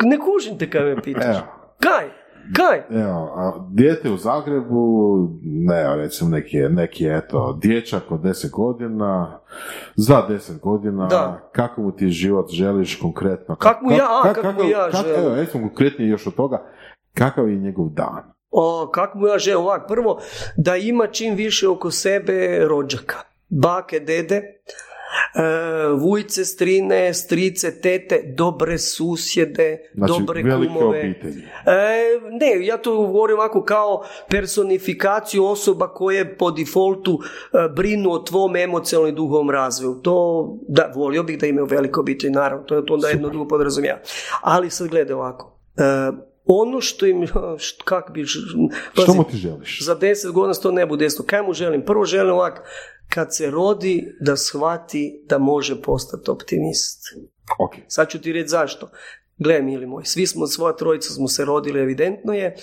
ne 0.02 0.18
kužim 0.18 0.59
te 0.59 0.70
kaj 0.70 0.82
me 0.82 1.02
pitaš. 1.02 1.36
Evo. 1.36 1.47
Kaj? 1.78 2.20
Kaj? 2.56 3.01
Evo, 3.02 3.32
a 3.36 3.66
dijete 3.70 4.10
u 4.10 4.16
Zagrebu, 4.16 5.28
ne, 5.42 5.97
recimo 5.97 6.30
neki, 6.30 6.59
neki 6.59 7.06
eto, 7.09 7.59
dječak 7.62 8.02
od 8.10 8.20
deset 8.20 8.51
godina, 8.51 9.40
za 9.97 10.26
deset 10.28 10.60
godina, 10.60 11.06
da. 11.06 11.51
kako 11.52 11.82
mu 11.82 11.92
ti 11.92 12.09
život 12.09 12.51
želiš 12.51 13.01
konkretno? 13.01 13.56
Kako 13.56 13.84
mu 13.84 13.92
ja, 13.92 14.06
a, 14.24 14.32
kako, 14.32 14.52
mu 14.52 14.70
ja 14.70 14.90
želim? 14.90 15.24
Evo, 15.24 15.34
recimo 15.34 15.68
konkretnije 15.68 16.10
još 16.10 16.26
od 16.26 16.34
toga, 16.34 16.64
kakav 17.14 17.48
je 17.48 17.56
njegov 17.56 17.88
dan? 17.88 18.32
O, 18.51 18.90
kako 18.92 19.18
mu 19.18 19.26
ja 19.26 19.38
želim 19.38 19.64
ovak, 19.64 19.88
prvo, 19.88 20.20
da 20.56 20.76
ima 20.76 21.06
čim 21.06 21.34
više 21.34 21.68
oko 21.68 21.90
sebe 21.90 22.59
rođaka, 22.68 23.30
bake, 23.51 24.01
dede, 24.01 24.43
E, 25.35 25.93
vujce, 25.94 26.44
strine, 26.44 27.14
strice, 27.14 27.81
tete, 27.81 28.22
dobre 28.36 28.78
susjede, 28.78 29.90
znači, 29.94 30.12
dobre 30.18 30.43
kumove. 30.43 31.01
Obitelji. 31.01 31.43
E, 31.66 32.20
ne, 32.31 32.66
ja 32.66 32.77
to 32.77 32.97
govorim 32.97 33.36
ovako 33.36 33.64
kao 33.64 34.05
personifikaciju 34.28 35.44
osoba 35.44 35.89
koje 35.89 36.36
po 36.36 36.51
defaultu 36.51 37.18
e, 37.22 37.68
brinu 37.77 38.10
o 38.12 38.18
tvom 38.18 38.56
emocionalnom 38.56 39.12
i 39.12 39.16
duhovnom 39.16 39.51
razvoju. 39.51 39.94
To, 40.02 40.59
da, 40.68 40.93
volio 40.94 41.22
bih 41.22 41.39
da 41.39 41.47
imaju 41.47 41.66
veliko 41.66 42.01
obitelj, 42.01 42.31
naravno, 42.31 42.64
to 42.64 42.77
je 42.77 42.86
to 42.86 42.94
onda 42.94 43.09
jedno 43.09 43.28
drugo 43.28 43.48
podrazumijeva. 43.48 43.98
Ali 44.40 44.70
sad 44.70 44.89
gledaj 44.89 45.14
ovako. 45.14 45.56
Ono 46.52 46.81
što 46.81 47.06
im, 47.06 47.27
kak 47.85 48.10
bi... 48.14 48.27
što 48.27 49.14
mu 49.14 49.24
ti 49.31 49.36
želiš? 49.36 49.85
Za 49.85 49.94
deset 49.94 50.32
godina 50.32 50.55
to 50.55 50.72
ne 50.72 50.86
bude 50.86 51.05
desno. 51.05 51.24
Kaj 51.28 51.43
mu 51.43 51.52
želim? 51.52 51.85
Prvo 51.85 52.05
želim 52.05 52.35
ovak, 52.35 52.62
kad 53.09 53.36
se 53.36 53.51
rodi 53.51 54.16
da 54.20 54.36
shvati 54.36 55.24
da 55.28 55.39
može 55.39 55.82
postati 55.82 56.31
optimist. 56.31 57.02
Okay. 57.59 57.81
Sad 57.89 58.09
ću 58.09 58.20
ti 58.20 58.32
reći 58.32 58.48
zašto. 58.48 58.90
Gle, 59.39 59.62
mili 59.62 59.86
moj, 59.86 60.05
svi 60.05 60.27
smo, 60.27 60.47
svoja 60.47 60.77
trojica 60.77 61.10
smo 61.10 61.28
se 61.28 61.44
rodili, 61.44 61.81
evidentno 61.81 62.32
je, 62.32 62.56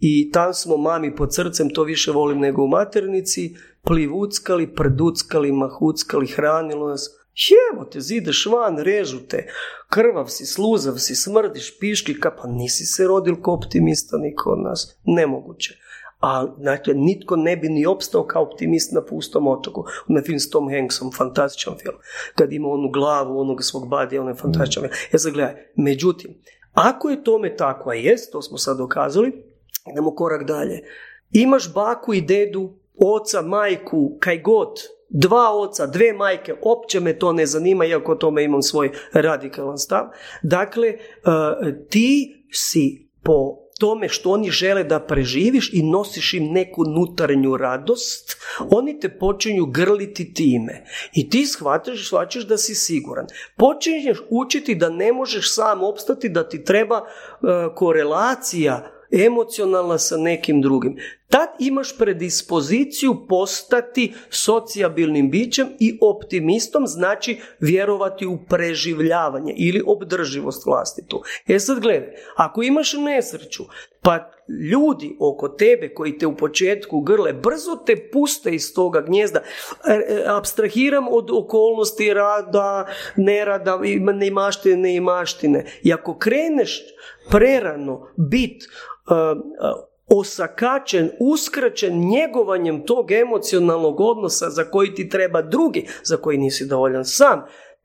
i 0.00 0.30
tam 0.30 0.54
smo 0.54 0.76
mami 0.76 1.16
pod 1.16 1.34
srcem, 1.34 1.70
to 1.70 1.82
više 1.82 2.10
volim 2.10 2.38
nego 2.38 2.62
u 2.62 2.68
maternici, 2.68 3.54
plivuckali, 3.82 4.74
prduckali, 4.74 5.52
mahuckali, 5.52 6.26
hranilo 6.26 6.88
nas. 6.88 7.21
Jevo 7.34 7.84
te, 7.84 8.00
zideš 8.00 8.46
van, 8.46 8.78
režu 8.78 9.18
te, 9.28 9.46
krvav 9.90 10.28
si, 10.28 10.46
sluzav 10.46 10.98
si, 10.98 11.14
smrdiš, 11.16 11.78
piški, 11.80 12.16
pa 12.20 12.48
nisi 12.48 12.84
se 12.86 13.06
rodil 13.06 13.40
ko 13.40 13.52
optimista 13.52 14.18
niko 14.18 14.50
od 14.50 14.62
nas. 14.62 14.98
Nemoguće 15.04 15.82
a 16.22 16.46
dakle, 16.58 16.94
nitko 16.94 17.36
ne 17.36 17.56
bi 17.56 17.68
ni 17.68 17.86
opstao 17.86 18.26
kao 18.26 18.42
optimist 18.42 18.92
na 18.92 19.04
pustom 19.04 19.46
otoku. 19.46 19.84
Na 20.08 20.22
film 20.22 20.38
s 20.38 20.50
Tom 20.50 20.70
Hanksom, 20.70 21.12
fantastičan 21.12 21.74
film. 21.82 21.94
Kad 22.34 22.52
ima 22.52 22.68
onu 22.68 22.90
glavu 22.90 23.40
onog 23.40 23.64
svog 23.64 23.88
badija, 23.88 24.22
on 24.22 24.28
je 24.28 24.34
fantastičan 24.34 24.82
film. 24.82 24.94
Ja 25.12 25.18
sad 25.18 25.32
gledaj, 25.32 25.54
međutim, 25.76 26.34
ako 26.72 27.10
je 27.10 27.24
tome 27.24 27.56
tako, 27.56 27.90
a 27.90 27.94
jest, 27.94 28.32
to 28.32 28.42
smo 28.42 28.58
sad 28.58 28.78
dokazali, 28.78 29.32
idemo 29.92 30.14
korak 30.14 30.44
dalje. 30.44 30.80
Imaš 31.30 31.74
baku 31.74 32.14
i 32.14 32.20
dedu, 32.20 32.72
oca, 32.96 33.42
majku, 33.42 34.16
kaj 34.20 34.40
god, 34.40 34.80
dva 35.12 35.56
oca, 35.56 35.86
dve 35.86 36.12
majke, 36.12 36.54
opće 36.62 37.00
me 37.00 37.18
to 37.18 37.32
ne 37.32 37.46
zanima, 37.46 37.84
iako 37.84 38.14
tome 38.14 38.44
imam 38.44 38.62
svoj 38.62 38.90
radikalan 39.12 39.78
stav. 39.78 40.04
Dakle, 40.42 40.88
eh, 40.88 40.98
ti 41.88 42.34
si 42.50 43.08
po 43.22 43.62
tome 43.80 44.08
što 44.08 44.30
oni 44.30 44.50
žele 44.50 44.84
da 44.84 45.00
preživiš 45.00 45.72
i 45.72 45.82
nosiš 45.82 46.34
im 46.34 46.52
neku 46.52 46.84
nutarnju 46.84 47.56
radost, 47.56 48.36
oni 48.70 49.00
te 49.00 49.18
počinju 49.18 49.66
grliti 49.66 50.34
time. 50.34 50.84
I 51.14 51.30
ti 51.30 51.46
shvatiš, 51.46 52.08
shvaćaš 52.08 52.46
da 52.46 52.58
si 52.58 52.74
siguran. 52.74 53.26
Počinješ 53.56 54.18
učiti 54.30 54.74
da 54.74 54.90
ne 54.90 55.12
možeš 55.12 55.54
sam 55.54 55.82
opstati, 55.82 56.28
da 56.28 56.48
ti 56.48 56.64
treba 56.64 56.96
e, 56.96 57.04
korelacija 57.74 58.90
emocionalna 59.12 59.98
sa 59.98 60.16
nekim 60.16 60.62
drugim. 60.62 60.96
Tad 61.32 61.48
imaš 61.58 61.98
predispoziciju 61.98 63.16
postati 63.28 64.14
socijabilnim 64.30 65.30
bićem 65.30 65.68
i 65.80 65.98
optimistom, 66.00 66.86
znači 66.86 67.40
vjerovati 67.60 68.26
u 68.26 68.38
preživljavanje 68.48 69.54
ili 69.56 69.82
obdrživost 69.86 70.66
vlastitu. 70.66 71.22
E 71.48 71.58
sad 71.58 71.80
gledaj, 71.80 72.14
ako 72.36 72.62
imaš 72.62 72.92
nesreću, 72.92 73.64
pa 74.02 74.30
ljudi 74.72 75.16
oko 75.20 75.48
tebe 75.48 75.94
koji 75.94 76.18
te 76.18 76.26
u 76.26 76.36
početku 76.36 77.00
grle, 77.00 77.32
brzo 77.32 77.76
te 77.86 78.08
puste 78.12 78.50
iz 78.50 78.74
toga 78.74 79.00
gnjezda. 79.00 79.38
E, 79.38 79.92
e, 79.92 80.24
abstrahiram 80.26 81.08
od 81.10 81.30
okolnosti 81.30 82.14
rada, 82.14 82.86
nerada, 83.16 83.80
neimaštine, 84.14 84.76
neimaštine. 84.76 85.64
I 85.82 85.92
ako 85.92 86.18
kreneš 86.18 86.82
prerano 87.30 88.08
bit 88.16 88.64
osakačen, 90.14 91.10
uskraćen 91.20 92.08
njegovanjem 92.08 92.86
tog 92.86 93.10
emocionalnog 93.12 94.00
odnosa 94.00 94.50
za 94.50 94.64
koji 94.64 94.94
ti 94.94 95.08
treba 95.08 95.42
drugi, 95.42 95.86
za 96.04 96.16
koji 96.16 96.38
nisi 96.38 96.66
dovoljan 96.66 97.04
sam, 97.04 97.42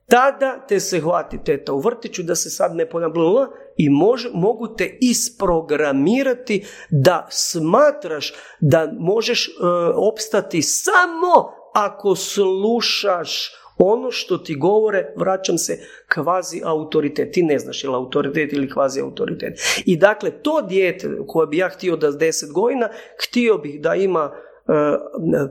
tada 0.10 0.66
te 0.68 0.80
se 0.80 1.00
hvati 1.00 1.44
teta 1.44 1.74
u 1.74 1.80
vrtiću 1.80 2.24
da 2.24 2.36
se 2.36 2.50
sad 2.50 2.76
ne 2.76 2.90
ponavljala 2.90 3.48
i 3.78 3.90
mogu 4.34 4.68
te 4.78 4.98
isprogramirati 5.02 6.66
da 6.90 7.28
smatraš 7.30 8.34
da 8.60 8.92
možeš 9.00 9.48
uh, 9.48 9.66
opstati 10.12 10.62
samo 10.62 11.52
ako 11.74 12.16
slušaš 12.16 13.52
ono 13.78 14.12
što 14.12 14.38
ti 14.38 14.56
govore, 14.56 15.14
vraćam 15.16 15.58
se, 15.58 15.80
kvazi 16.14 16.62
autoritet. 16.64 17.32
Ti 17.32 17.44
ne 17.44 17.60
znaš 17.60 17.84
je 17.84 17.90
autoritet 17.90 18.54
ili 18.54 18.70
kvazi 18.70 19.02
autoritet. 19.02 19.60
I 19.86 19.98
dakle, 19.98 20.32
to 20.32 20.62
dijete 20.62 21.10
koje 21.28 21.48
bi 21.48 21.58
ja 21.58 21.70
htio 21.70 21.96
da 21.96 22.12
deset 22.12 22.52
godina, 22.52 22.90
htio 23.24 23.58
bih 23.58 23.82
da 23.82 23.96
ima 23.96 24.32
e, 24.32 24.72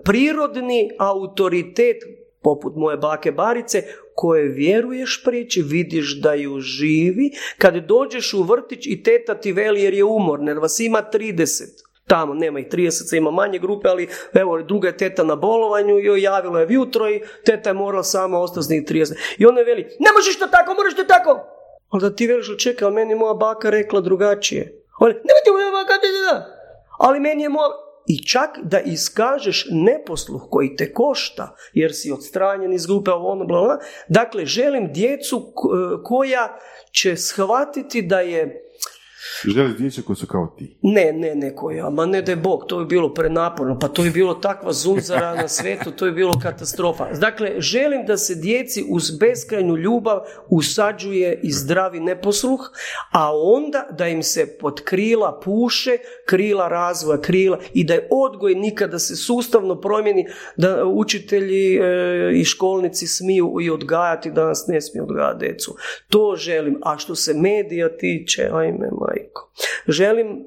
prirodni 0.05 0.91
autoritet 0.99 1.97
poput 2.43 2.73
moje 2.77 2.97
bake 2.97 3.33
Barice, 3.33 3.83
koje 4.15 4.49
vjeruješ 4.49 5.23
priči, 5.25 5.63
vidiš 5.63 6.21
da 6.21 6.35
ju 6.35 6.61
živi, 6.61 7.31
kad 7.59 7.77
dođeš 7.77 8.35
u 8.35 8.43
vrtić 8.43 8.87
i 8.87 9.03
teta 9.03 9.35
ti 9.35 9.53
veli 9.53 9.83
jer 9.83 9.95
je 9.95 10.05
umorna, 10.05 10.51
jer 10.51 10.59
vas 10.59 10.81
ima 10.81 11.03
30, 11.13 11.86
tamo 12.07 12.35
nema 12.35 12.61
ih 12.61 12.67
30, 12.69 13.17
ima 13.17 13.31
manje 13.31 13.59
grupe, 13.59 13.89
ali 13.89 14.09
evo, 14.35 14.63
druga 14.63 14.89
je 14.89 14.97
teta 14.97 15.25
na 15.25 15.37
bolovanju 15.37 15.99
i 15.99 16.05
joj 16.05 16.23
javila 16.23 16.61
je 16.61 16.67
jutro 16.71 17.11
i 17.11 17.21
teta 17.45 17.71
je 17.71 17.75
morala 17.75 18.03
sama 18.03 18.39
ostati 18.39 18.65
s 18.65 18.69
30. 18.69 19.15
I 19.39 19.47
ona 19.47 19.59
je 19.59 19.65
veli, 19.65 19.83
ne 19.83 20.11
možeš 20.17 20.39
to 20.39 20.47
tako, 20.47 20.75
moraš 20.75 20.97
to 20.97 21.05
tako. 21.05 21.57
Ali 21.89 22.01
da 22.01 22.17
ti 22.17 22.27
veliš, 22.27 22.59
čekaj, 22.59 22.87
ali 22.87 22.95
meni 22.95 23.13
je 23.13 23.17
moja 23.17 23.35
baka 23.35 23.71
rekla 23.71 24.01
drugačije. 24.01 24.83
Ali, 24.99 25.13
nemojte 25.13 25.51
moja 25.53 25.71
baka, 25.71 25.93
da, 26.31 26.47
Ali 26.99 27.21
meni 27.21 27.43
je 27.43 27.49
moja... 27.49 27.69
I 28.09 28.27
čak 28.27 28.51
da 28.63 28.81
iskažeš 28.81 29.67
neposluh 29.71 30.43
koji 30.51 30.77
te 30.77 30.93
košta, 30.93 31.57
jer 31.73 31.95
si 31.95 32.13
odstranjen 32.13 32.73
iz 32.73 32.87
grupe, 32.87 33.11
ono, 33.11 33.45
bla, 33.45 33.61
bla. 33.61 33.79
Dakle, 34.09 34.47
želim 34.47 34.93
djecu 34.93 35.53
koja 36.05 36.59
će 36.91 37.17
shvatiti 37.17 38.03
da 38.03 38.21
je 38.21 38.67
Želiš 39.45 39.77
djece 39.77 40.03
koji 40.03 40.17
su 40.17 40.27
kao 40.27 40.55
ti? 40.59 40.77
Ne, 40.83 41.13
ne, 41.13 41.35
ne 41.35 41.55
koja, 41.55 41.91
ma 41.91 42.07
ne 42.07 42.25
je 42.27 42.37
Bog, 42.37 42.65
to 42.69 42.79
bi 42.79 42.85
bilo 42.85 43.15
prenaporno, 43.15 43.79
pa 43.79 43.89
to 43.89 44.03
bi 44.03 44.11
bilo 44.11 44.35
takva 44.35 44.73
zunzara 44.73 45.35
na 45.35 45.49
svetu, 45.49 45.91
to 45.91 46.05
bi 46.05 46.13
bilo 46.13 46.33
katastrofa. 46.43 47.07
Dakle, 47.21 47.55
želim 47.59 48.07
da 48.07 48.17
se 48.17 48.35
djeci 48.35 48.85
uz 48.91 49.11
beskrajnu 49.11 49.77
ljubav 49.77 50.21
usađuje 50.49 51.41
i 51.43 51.53
zdravi 51.53 52.01
neposluh, 52.01 52.61
a 53.13 53.31
onda 53.35 53.87
da 53.99 54.09
im 54.09 54.23
se 54.23 54.59
pod 54.61 54.81
krila 54.85 55.41
puše, 55.45 55.99
krila 56.27 56.69
razvoja, 56.69 57.21
krila 57.21 57.59
i 57.75 57.85
da 57.85 57.95
je 57.95 58.09
odgoj 58.11 58.55
nikada 58.55 58.99
se 58.99 59.17
sustavno 59.17 59.81
promijeni, 59.81 60.27
da 60.57 60.85
učitelji 60.85 61.77
e, 61.77 62.33
i 62.35 62.45
školnici 62.45 63.07
smiju 63.07 63.57
i 63.63 63.71
odgajati, 63.71 64.31
danas 64.31 64.67
ne 64.69 64.81
smiju 64.81 65.05
odgajati 65.05 65.47
djecu. 65.47 65.77
To 66.09 66.37
želim, 66.37 66.79
a 66.83 66.99
što 66.99 67.15
se 67.15 67.35
medija 67.35 67.97
tiče, 67.97 68.49
ajme 68.53 68.89
majko. 69.17 69.53
Želim 69.89 70.47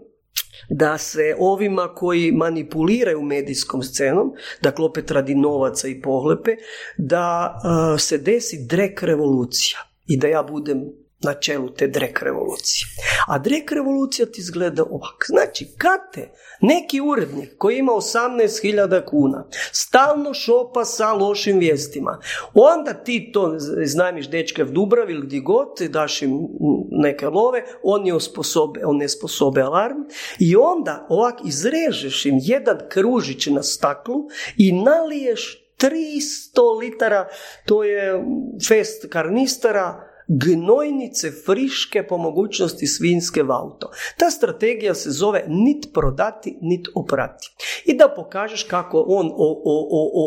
da 0.70 0.98
se 0.98 1.36
ovima 1.40 1.94
koji 1.96 2.32
manipuliraju 2.32 3.22
medijskom 3.22 3.84
scenom, 3.84 4.32
dakle 4.62 4.86
opet 4.86 5.12
radi 5.12 5.36
novaca 5.36 5.88
i 5.88 6.02
pohlepe, 6.02 6.52
da 6.98 7.56
uh, 7.56 8.00
se 8.00 8.18
desi 8.18 8.66
drek 8.70 9.04
revolucija 9.04 9.80
i 10.08 10.18
da 10.18 10.28
ja 10.28 10.44
budem 10.44 10.84
na 11.22 11.34
čelu 11.34 11.70
te 11.70 11.88
drek 11.88 12.22
revolucije. 12.22 12.88
A 13.28 13.40
drek 13.40 13.72
revolucija 13.72 14.26
ti 14.26 14.42
izgleda 14.42 14.84
ovak. 14.84 15.26
Znači, 15.28 15.68
kad 15.78 16.00
te 16.14 16.32
neki 16.62 17.02
urednik 17.02 17.58
koji 17.58 17.78
ima 17.78 17.92
18.000 17.92 19.06
kuna 19.06 19.48
stalno 19.72 20.34
šopa 20.34 20.86
sa 20.86 21.14
lošim 21.14 21.60
vijestima, 21.60 22.20
onda 22.54 22.94
ti 22.94 23.32
to 23.34 23.56
znajmiš 23.84 24.30
dečke 24.30 24.64
v 24.64 24.72
Dubravi 24.72 25.14
ili 25.14 25.26
gdje 25.26 25.40
god, 25.40 25.68
daš 25.90 26.22
im 26.22 26.48
neke 26.92 27.28
love, 27.28 27.64
on 27.84 28.08
je 28.08 28.16
osposobe, 28.16 28.86
on 28.86 28.98
ne 28.98 29.10
sposobe 29.10 29.62
alarm 29.62 29.98
i 30.40 30.56
onda 30.56 31.06
ovak 31.10 31.40
izrežeš 31.46 32.26
im 32.26 32.40
jedan 32.42 32.78
kružić 32.90 33.48
na 33.48 33.64
staklu 33.64 34.28
i 34.58 34.72
naliješ 34.72 35.66
300 35.78 36.80
litara, 36.80 37.28
to 37.66 37.84
je 37.84 38.24
fest 38.68 39.06
karnistara, 39.10 40.09
gnojnice 40.30 41.32
friške 41.46 42.04
po 42.08 42.18
mogućnosti 42.18 42.88
svinske 42.88 43.44
v 43.44 43.52
auto. 43.52 43.92
Ta 44.18 44.30
strategija 44.30 44.94
se 44.94 45.12
zove 45.12 45.44
nit 45.48 45.94
prodati, 45.94 46.58
nit 46.62 46.88
oprati. 46.96 47.52
I 47.86 47.98
da 47.98 48.14
pokažeš 48.16 48.64
kako 48.64 49.06
on 49.08 49.32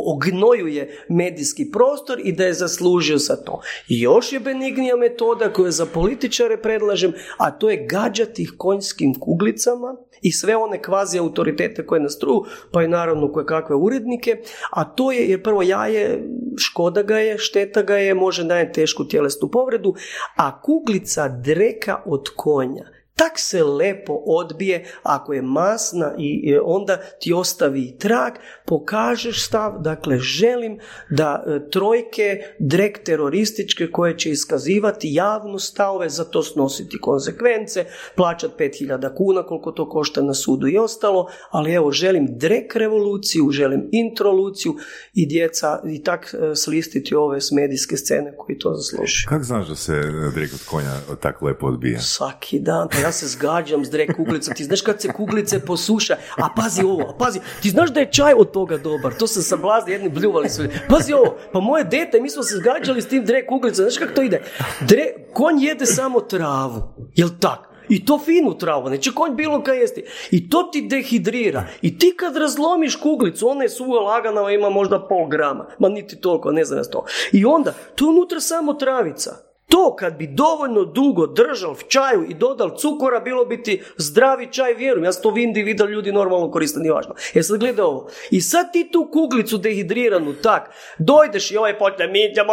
ognojuje 0.06 1.04
medijski 1.08 1.70
prostor 1.70 2.20
i 2.24 2.32
da 2.32 2.44
je 2.44 2.54
zaslužio 2.54 3.18
za 3.18 3.36
to. 3.36 3.60
još 3.88 4.32
je 4.32 4.40
benignija 4.40 4.96
metoda 4.96 5.52
koju 5.52 5.70
za 5.70 5.86
političare 5.86 6.62
predlažem, 6.62 7.12
a 7.38 7.50
to 7.50 7.70
je 7.70 7.86
gađati 7.86 8.42
ih 8.42 8.54
konjskim 8.58 9.14
kuglicama 9.20 9.96
i 10.22 10.32
sve 10.32 10.56
one 10.56 10.82
kvazi 10.82 11.18
autoritete 11.18 11.86
koje 11.86 12.00
nas 12.00 12.18
truju, 12.18 12.44
pa 12.72 12.82
i 12.82 12.88
naravno 12.88 13.32
koje 13.32 13.46
kakve 13.46 13.76
urednike, 13.76 14.40
a 14.70 14.84
to 14.84 15.12
je, 15.12 15.26
jer 15.26 15.42
prvo 15.42 15.62
jaje, 15.62 16.28
škoda 16.58 17.02
ga 17.02 17.18
je, 17.18 17.38
šteta 17.38 17.82
ga 17.82 17.96
je, 17.96 18.14
može 18.14 18.44
daje 18.44 18.72
tešku 18.72 19.04
tjelesnu 19.04 19.48
povredu, 19.48 19.94
a 20.36 20.60
kuglica 20.62 21.28
dreka 21.28 22.02
od 22.06 22.28
konja 22.36 23.01
tak 23.16 23.38
se 23.38 23.64
lepo 23.64 24.22
odbije 24.26 24.84
ako 25.02 25.32
je 25.32 25.42
masna 25.42 26.14
i 26.18 26.58
onda 26.64 26.98
ti 27.20 27.32
ostavi 27.32 27.96
trag, 27.98 28.32
pokažeš 28.66 29.46
stav, 29.46 29.72
dakle 29.80 30.18
želim 30.18 30.78
da 31.10 31.44
e, 31.46 31.70
trojke 31.70 32.42
drek 32.58 33.04
terorističke 33.04 33.90
koje 33.90 34.18
će 34.18 34.30
iskazivati 34.30 35.14
javno 35.14 35.58
stavove, 35.58 36.08
za 36.08 36.24
to 36.24 36.42
snositi 36.42 36.98
konsekvence, 37.00 37.84
plaćati 38.16 38.54
5000 38.58 39.14
kuna 39.16 39.42
koliko 39.42 39.72
to 39.72 39.88
košta 39.88 40.22
na 40.22 40.34
sudu 40.34 40.68
i 40.68 40.78
ostalo, 40.78 41.28
ali 41.50 41.72
evo 41.72 41.90
želim 41.92 42.26
drek 42.30 42.76
revoluciju, 42.76 43.50
želim 43.50 43.88
introluciju 43.92 44.74
i 45.14 45.26
djeca 45.26 45.80
i 45.86 46.02
tak 46.02 46.34
e, 46.34 46.54
slistiti 46.56 47.14
ove 47.14 47.40
s 47.40 47.52
medijske 47.52 47.96
scene 47.96 48.34
koji 48.38 48.58
to 48.58 48.74
zaslužuju. 48.74 49.26
Kako 49.28 49.44
znaš 49.44 49.68
da 49.68 49.74
se 49.74 49.92
drek 50.34 50.52
od 50.54 50.64
konja 50.70 50.92
tako 51.20 51.46
lepo 51.46 51.66
odbija? 51.66 52.00
Svaki 52.00 52.58
dan, 52.58 52.88
pa 52.88 52.98
ja 53.02 53.12
se 53.12 53.26
zgađam 53.26 53.84
s 53.84 53.90
drek 53.90 54.16
kuglicom, 54.16 54.54
ti 54.54 54.64
znaš 54.64 54.80
kad 54.80 55.00
se 55.00 55.12
kuglice 55.12 55.60
posuša, 55.60 56.16
a 56.36 56.48
pazi 56.56 56.82
ovo, 56.82 57.02
a 57.02 57.16
pazi, 57.18 57.40
ti 57.62 57.70
znaš 57.70 57.90
da 57.90 58.00
je 58.00 58.12
čaj 58.12 58.32
od 58.32 58.50
toga 58.50 58.78
dobar, 58.78 59.14
to 59.18 59.26
sam 59.26 59.42
sablazni, 59.42 59.92
jedni 59.92 60.08
bljuvali 60.08 60.48
su, 60.48 60.62
pazi 60.88 61.12
ovo, 61.12 61.36
pa 61.52 61.60
moje 61.60 61.84
dete, 61.84 62.20
mi 62.20 62.30
smo 62.30 62.42
se 62.42 62.56
zgađali 62.56 63.02
s 63.02 63.08
tim 63.08 63.24
drek 63.24 63.48
kuglicom, 63.48 63.84
znaš 63.84 63.98
kako 63.98 64.14
to 64.14 64.22
ide? 64.22 64.42
Dre, 64.80 65.04
konj 65.32 65.64
jede 65.64 65.86
samo 65.86 66.20
travu, 66.20 66.82
jel 67.14 67.28
tak? 67.40 67.72
I 67.88 68.04
to 68.04 68.18
finu 68.18 68.58
travu, 68.58 68.90
neće 68.90 69.10
konj 69.14 69.34
bilo 69.34 69.62
kaj 69.62 69.78
jesti. 69.78 70.04
I 70.30 70.50
to 70.50 70.62
ti 70.62 70.82
dehidrira. 70.82 71.64
I 71.82 71.98
ti 71.98 72.14
kad 72.16 72.36
razlomiš 72.36 72.96
kuglicu, 72.96 73.48
ona 73.48 73.62
je 73.62 73.68
suva 73.68 74.00
lagana, 74.00 74.50
ima 74.50 74.70
možda 74.70 75.06
pol 75.08 75.26
grama. 75.26 75.66
Ma 75.78 75.88
niti 75.88 76.20
toliko, 76.20 76.52
ne 76.52 76.64
znam 76.64 76.82
to. 76.92 77.04
I 77.32 77.44
onda, 77.44 77.74
to 77.94 78.06
unutra 78.06 78.40
samo 78.40 78.74
travica. 78.74 79.51
To 79.72 79.96
kad 79.96 80.16
bi 80.16 80.26
dovoljno 80.26 80.84
dugo 80.84 81.26
držal 81.26 81.72
v 81.72 81.82
čaju 81.88 82.24
i 82.28 82.34
dodal 82.34 82.76
cukora, 82.76 83.20
bilo 83.20 83.44
bi 83.44 83.62
ti 83.62 83.82
zdravi 83.96 84.52
čaj, 84.52 84.74
vjerujem. 84.74 85.04
Ja 85.04 85.12
sam 85.12 85.22
to 85.22 85.30
vindi 85.30 85.62
vidio, 85.62 85.86
ljudi 85.86 86.12
normalno 86.12 86.50
koriste, 86.50 86.80
nije 86.80 86.92
važno. 86.92 87.14
E 87.34 87.42
sad 87.42 87.60
gledaj 87.60 87.84
ovo. 87.84 88.08
I 88.30 88.40
sad 88.40 88.72
ti 88.72 88.88
tu 88.92 89.08
kuglicu 89.12 89.58
dehidriranu, 89.58 90.34
tak, 90.42 90.70
dojdeš 90.98 91.50
i 91.50 91.56
ovaj 91.56 91.78
počne, 91.78 92.06
mi 92.06 92.34
ćemo, 92.34 92.52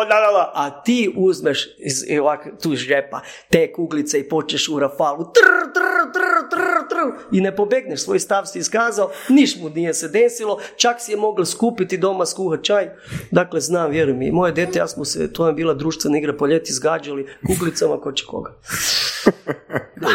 a 0.54 0.84
ti 0.84 1.14
uzmeš 1.18 1.68
iz 1.78 2.04
ovak, 2.22 2.48
tu 2.64 2.76
žepa 2.76 3.22
te 3.50 3.74
kuglice 3.74 4.20
i 4.20 4.30
počneš 4.30 4.70
u 4.70 4.80
rafalu, 4.80 5.24
tr, 5.24 5.74
tr, 5.74 6.12
tr, 6.14 6.50
tr, 6.50 6.88
tr, 6.90 7.36
i 7.36 7.42
ne 7.42 7.56
pobegneš, 7.56 8.04
svoj 8.04 8.20
stav 8.20 8.46
si 8.46 8.60
iskazao, 8.60 9.12
niš 9.30 9.58
mu 9.62 9.70
nije 9.70 9.94
se 9.94 10.08
desilo, 10.08 10.60
čak 10.76 11.02
si 11.02 11.12
je 11.12 11.18
mogla 11.18 11.46
skupiti 11.46 11.98
doma 11.98 12.26
skuha 12.26 12.58
čaj. 12.58 12.90
Dakle, 13.32 13.60
znam, 13.60 13.92
vjeruj 13.92 14.14
mi, 14.14 14.32
moje 14.32 14.52
dete, 14.52 14.80
ja 14.80 14.88
smo 14.88 15.06
se, 15.06 15.34
to 15.34 15.48
je 15.48 15.54
bila 15.54 15.74
društvena 15.74 16.18
igra 16.18 16.34
po 16.38 16.48
ljeti, 16.48 16.74
ili 17.10 17.28
kuglicama 17.48 18.02
ko 18.02 18.12
će 18.12 18.26
koga. 18.26 18.60
da. 20.02 20.08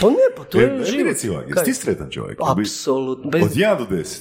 Pa 0.00 0.10
ne, 0.10 0.16
pa 0.36 0.44
to 0.44 0.60
je, 0.60 0.84
život. 0.84 1.06
Reci 1.06 1.28
jesi 1.28 1.64
ti 1.64 1.74
sretan 1.74 2.10
čovjek? 2.10 2.38
Apsolutno. 2.40 3.30
Bez... 3.30 3.42
Od 3.42 3.50
1 3.50 3.78
do 3.78 3.96
10? 3.96 4.18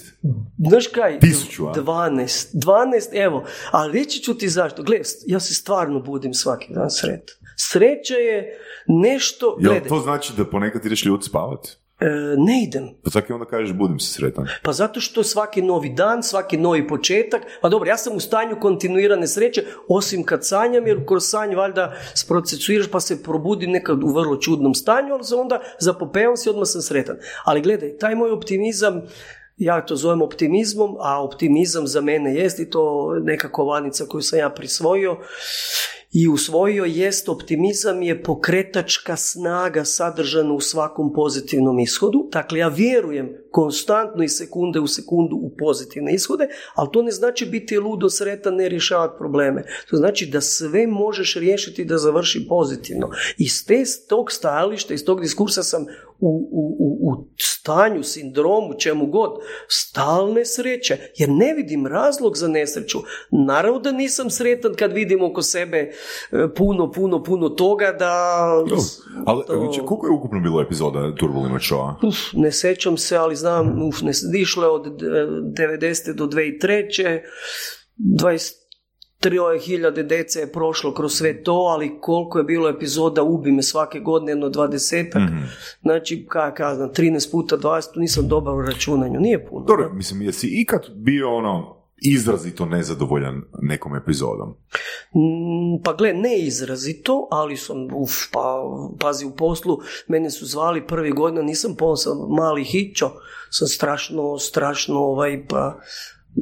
Znaš 0.70 0.88
kaj? 0.88 1.20
Tisuću, 1.20 1.68
a? 1.68 1.74
12. 1.74 2.54
12, 2.54 3.10
evo. 3.14 3.46
Ali 3.72 4.00
reći 4.00 4.20
ću 4.20 4.38
ti 4.38 4.50
zašto. 4.50 4.84
Gle, 4.84 5.00
ja 5.26 5.40
se 5.40 5.54
stvarno 5.54 6.00
budim 6.00 6.34
svaki 6.34 6.74
dan 6.74 6.90
sretan. 6.90 7.36
Sreća 7.58 8.14
je 8.14 8.60
nešto... 8.88 9.58
Jel 9.60 9.76
to 9.90 10.00
znači 10.00 10.34
da 10.38 10.46
ponekad 10.46 10.86
ideš 10.86 11.06
ljud 11.06 11.26
spavati? 11.26 11.78
E, 12.00 12.36
ne 12.38 12.64
idem. 12.64 12.90
Pa 13.04 13.10
svaki 13.10 13.34
onda 13.34 13.46
kažeš 13.46 13.74
budim 13.74 14.00
se 14.00 14.14
sretan. 14.14 14.48
Pa 14.64 14.74
zato 14.74 15.02
što 15.02 15.24
svaki 15.24 15.62
novi 15.62 15.90
dan, 15.90 16.24
svaki 16.24 16.58
novi 16.58 16.88
početak, 16.88 17.42
pa 17.62 17.70
dobro, 17.70 17.90
ja 17.90 17.98
sam 17.98 18.16
u 18.16 18.20
stanju 18.20 18.60
kontinuirane 18.62 19.28
sreće, 19.28 19.64
osim 19.90 20.24
kad 20.24 20.48
sanjam, 20.48 20.88
jer 20.88 21.06
kroz 21.08 21.24
sanj 21.30 21.56
valjda 21.56 21.96
sprocesuiraš 22.14 22.88
pa 22.92 23.00
se 23.00 23.24
probudim 23.24 23.72
nekad 23.72 24.04
u 24.04 24.08
vrlo 24.08 24.38
čudnom 24.38 24.74
stanju, 24.76 25.14
ali 25.14 25.42
onda 25.42 25.60
zapopevam 25.80 26.38
se 26.38 26.50
odmah 26.50 26.68
sam 26.68 26.82
sretan. 26.82 27.18
Ali 27.44 27.62
gledaj, 27.62 27.98
taj 27.98 28.16
moj 28.16 28.32
optimizam, 28.32 29.02
ja 29.58 29.86
to 29.86 29.96
zovem 29.96 30.22
optimizmom, 30.22 30.96
a 31.00 31.24
optimizam 31.24 31.88
za 31.88 32.02
mene 32.02 32.36
jest 32.36 32.60
i 32.60 32.70
to 32.70 33.14
neka 33.24 33.52
kovanica 33.52 34.06
koju 34.06 34.22
sam 34.22 34.40
ja 34.40 34.50
prisvojio, 34.50 35.18
i 36.12 36.28
usvojio 36.28 36.86
jest 36.86 37.30
optimizam 37.30 38.02
je 38.02 38.24
pokretačka 38.24 39.16
snaga 39.16 39.86
sadržana 39.86 40.54
u 40.54 40.60
svakom 40.60 41.14
pozitivnom 41.14 41.80
ishodu. 41.80 42.30
Dakle, 42.32 42.60
ja 42.60 42.68
vjerujem 42.68 43.30
konstantno 43.52 44.24
i 44.24 44.30
sekunde 44.30 44.80
u 44.80 44.88
sekundu 44.88 45.36
u 45.36 45.56
pozitivne 45.58 46.14
ishode, 46.14 46.48
ali 46.76 46.90
to 46.94 47.02
ne 47.02 47.12
znači 47.12 47.46
biti 47.46 47.78
ludo 47.78 48.10
sretan, 48.10 48.56
ne 48.56 48.70
rješavati 48.70 49.16
probleme. 49.18 49.64
To 49.90 49.98
znači 49.98 50.26
da 50.26 50.42
sve 50.42 50.88
možeš 50.88 51.36
riješiti 51.36 51.86
da 51.86 51.98
završi 51.98 52.46
pozitivno. 52.50 53.10
I 53.38 53.48
s 53.48 53.66
te, 53.66 53.84
tog 54.10 54.32
stajališta, 54.32 54.94
iz 54.94 55.06
tog 55.06 55.22
diskursa 55.22 55.64
sam 55.64 55.86
u, 56.20 56.50
u, 56.52 56.98
u 57.02 57.28
stanju, 57.38 58.04
sindromu, 58.04 58.74
čemu 58.80 59.08
god, 59.08 59.32
stalne 59.68 60.46
sreće, 60.46 60.98
jer 61.18 61.30
ne 61.30 61.54
vidim 61.54 61.88
razlog 61.88 62.38
za 62.38 62.48
nesreću. 62.48 63.00
Naravno 63.32 63.80
da 63.80 63.92
nisam 63.92 64.30
sretan 64.30 64.74
kad 64.74 64.94
vidim 64.94 65.24
oko 65.24 65.42
sebe 65.42 65.92
puno, 66.56 66.92
puno, 66.92 67.24
puno 67.24 67.50
toga 67.50 67.92
da... 68.00 68.46
ali 69.26 69.44
to... 69.48 69.86
koliko 69.86 70.08
je 70.08 70.12
ukupno 70.12 70.40
bilo 70.40 70.62
epizoda 70.62 71.16
Turbolima 71.16 71.60
Showa? 71.60 72.08
Uf, 72.08 72.18
ne 72.34 72.52
sećam 72.52 72.98
se, 72.98 73.18
ali 73.18 73.36
znam, 73.36 73.88
uf, 73.88 74.02
ne, 74.02 74.12
išle 74.40 74.68
od 74.68 75.02
90. 75.02 76.14
do 76.14 76.26
2003. 76.26 77.20
20 77.98 78.52
hiljade 79.66 80.04
dece 80.04 80.40
je 80.40 80.52
prošlo 80.52 80.94
kroz 80.94 81.14
sve 81.14 81.44
to, 81.44 81.54
ali 81.54 82.00
koliko 82.02 82.38
je 82.38 82.44
bilo 82.44 82.70
epizoda 82.70 83.24
ubi 83.24 83.52
me 83.52 83.64
svake 83.64 84.00
godine, 84.00 84.32
jedno 84.32 84.50
dvadesetak, 84.50 85.22
mm-hmm. 85.22 85.50
znači, 85.82 86.26
kako 86.30 86.64
ja 86.64 86.76
znam, 86.76 86.90
13 86.90 87.32
puta 87.32 87.58
20, 87.58 87.88
nisam 87.96 88.28
dobar 88.28 88.54
u 88.54 88.62
računanju, 88.62 89.20
nije 89.20 89.46
puno. 89.46 89.66
Dobro, 89.66 89.90
mislim, 89.94 90.22
jesi 90.22 90.48
ikad 90.62 90.82
bio 90.96 91.36
ono, 91.36 91.77
izrazito 92.02 92.66
nezadovoljan 92.66 93.42
nekom 93.62 93.96
epizodom? 93.96 94.50
Mm, 95.16 95.84
pa 95.84 95.94
gle, 95.94 96.14
ne 96.14 96.40
izrazito, 96.40 97.28
ali 97.32 97.58
sam, 97.58 97.88
uf, 97.94 98.12
pa, 98.32 98.64
pazi, 99.00 99.26
u 99.26 99.36
poslu, 99.36 99.80
mene 100.08 100.30
su 100.30 100.46
zvali 100.46 100.88
prvi 100.88 101.12
godina, 101.12 101.42
nisam 101.42 101.76
posao 101.76 102.28
mali 102.30 102.64
hićo, 102.64 103.12
sam 103.50 103.68
strašno, 103.68 104.38
strašno, 104.40 105.00
ovaj, 105.00 105.46
pa, 105.48 105.80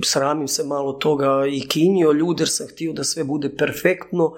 sramim 0.03 0.47
se 0.47 0.63
malo 0.63 0.93
toga 0.93 1.43
i 1.51 1.67
kinio 1.67 2.11
ljude 2.11 2.41
jer 2.41 2.49
sam 2.49 2.67
htio 2.67 2.93
da 2.93 3.03
sve 3.03 3.23
bude 3.23 3.55
perfektno, 3.55 4.33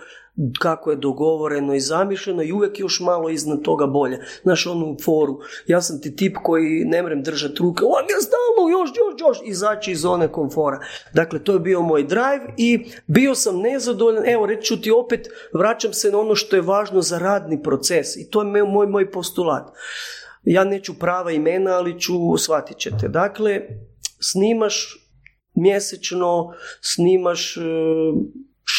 kako 0.60 0.92
je 0.92 0.98
dogovoreno 0.98 1.76
i 1.76 1.80
zamišljeno 1.80 2.44
i 2.44 2.52
uvijek 2.52 2.80
još 2.80 3.00
malo 3.00 3.30
iznad 3.30 3.62
toga 3.62 3.88
bolje. 3.88 4.20
Znaš, 4.44 4.68
onu 4.68 4.98
foru, 5.04 5.40
ja 5.68 5.82
sam 5.82 6.02
ti 6.02 6.16
tip 6.16 6.38
koji 6.44 6.86
ne 6.86 7.04
mrem 7.04 7.24
držati 7.24 7.56
ruke, 7.60 7.84
on 7.86 8.04
je 8.04 8.22
stalno 8.22 8.70
još, 8.70 8.90
još, 8.90 9.22
još, 9.22 9.48
izaći 9.50 9.92
iz 9.92 10.00
zone 10.02 10.32
komfora. 10.32 10.80
Dakle, 11.14 11.44
to 11.44 11.54
je 11.54 11.60
bio 11.60 11.82
moj 11.82 12.04
drive 12.04 12.54
i 12.58 12.86
bio 13.08 13.36
sam 13.36 13.60
nezadovoljan, 13.60 14.24
evo, 14.30 14.46
reći 14.46 14.68
ću 14.68 14.82
ti 14.82 14.92
opet, 14.92 15.28
vraćam 15.54 15.94
se 15.94 16.12
na 16.12 16.20
ono 16.20 16.36
što 16.36 16.56
je 16.56 16.62
važno 16.62 17.02
za 17.02 17.18
radni 17.18 17.64
proces 17.64 18.16
i 18.16 18.30
to 18.30 18.42
je 18.42 18.64
moj, 18.64 18.88
moj 18.88 19.12
postulat 19.12 19.68
ja 20.44 20.64
neću 20.64 21.00
prava 21.00 21.32
imena, 21.32 21.72
ali 21.72 22.00
ću, 22.00 22.14
shvatit 22.38 22.78
ćete. 22.78 23.08
Dakle, 23.08 23.62
snimaš 24.20 25.04
mjesečno, 25.56 26.54
snimaš 26.82 27.58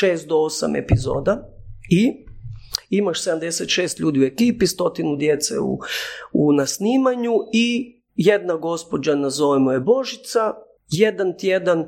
6 0.01 0.25
e, 0.25 0.27
do 0.27 0.35
8 0.35 0.79
epizoda 0.79 1.49
i 1.91 2.29
imaš 2.91 3.25
76 3.25 4.01
ljudi 4.01 4.21
u 4.21 4.25
ekipi, 4.25 4.67
stotinu 4.67 5.17
djece 5.17 5.59
u, 5.59 5.79
u 6.33 6.53
na 6.53 6.67
snimanju 6.67 7.33
i 7.53 7.99
jedna 8.17 8.57
gospođa, 8.57 9.15
nazovemo 9.15 9.73
je 9.73 9.81
Božica, 9.81 10.55
jedan 10.91 11.39
tjedan 11.39 11.87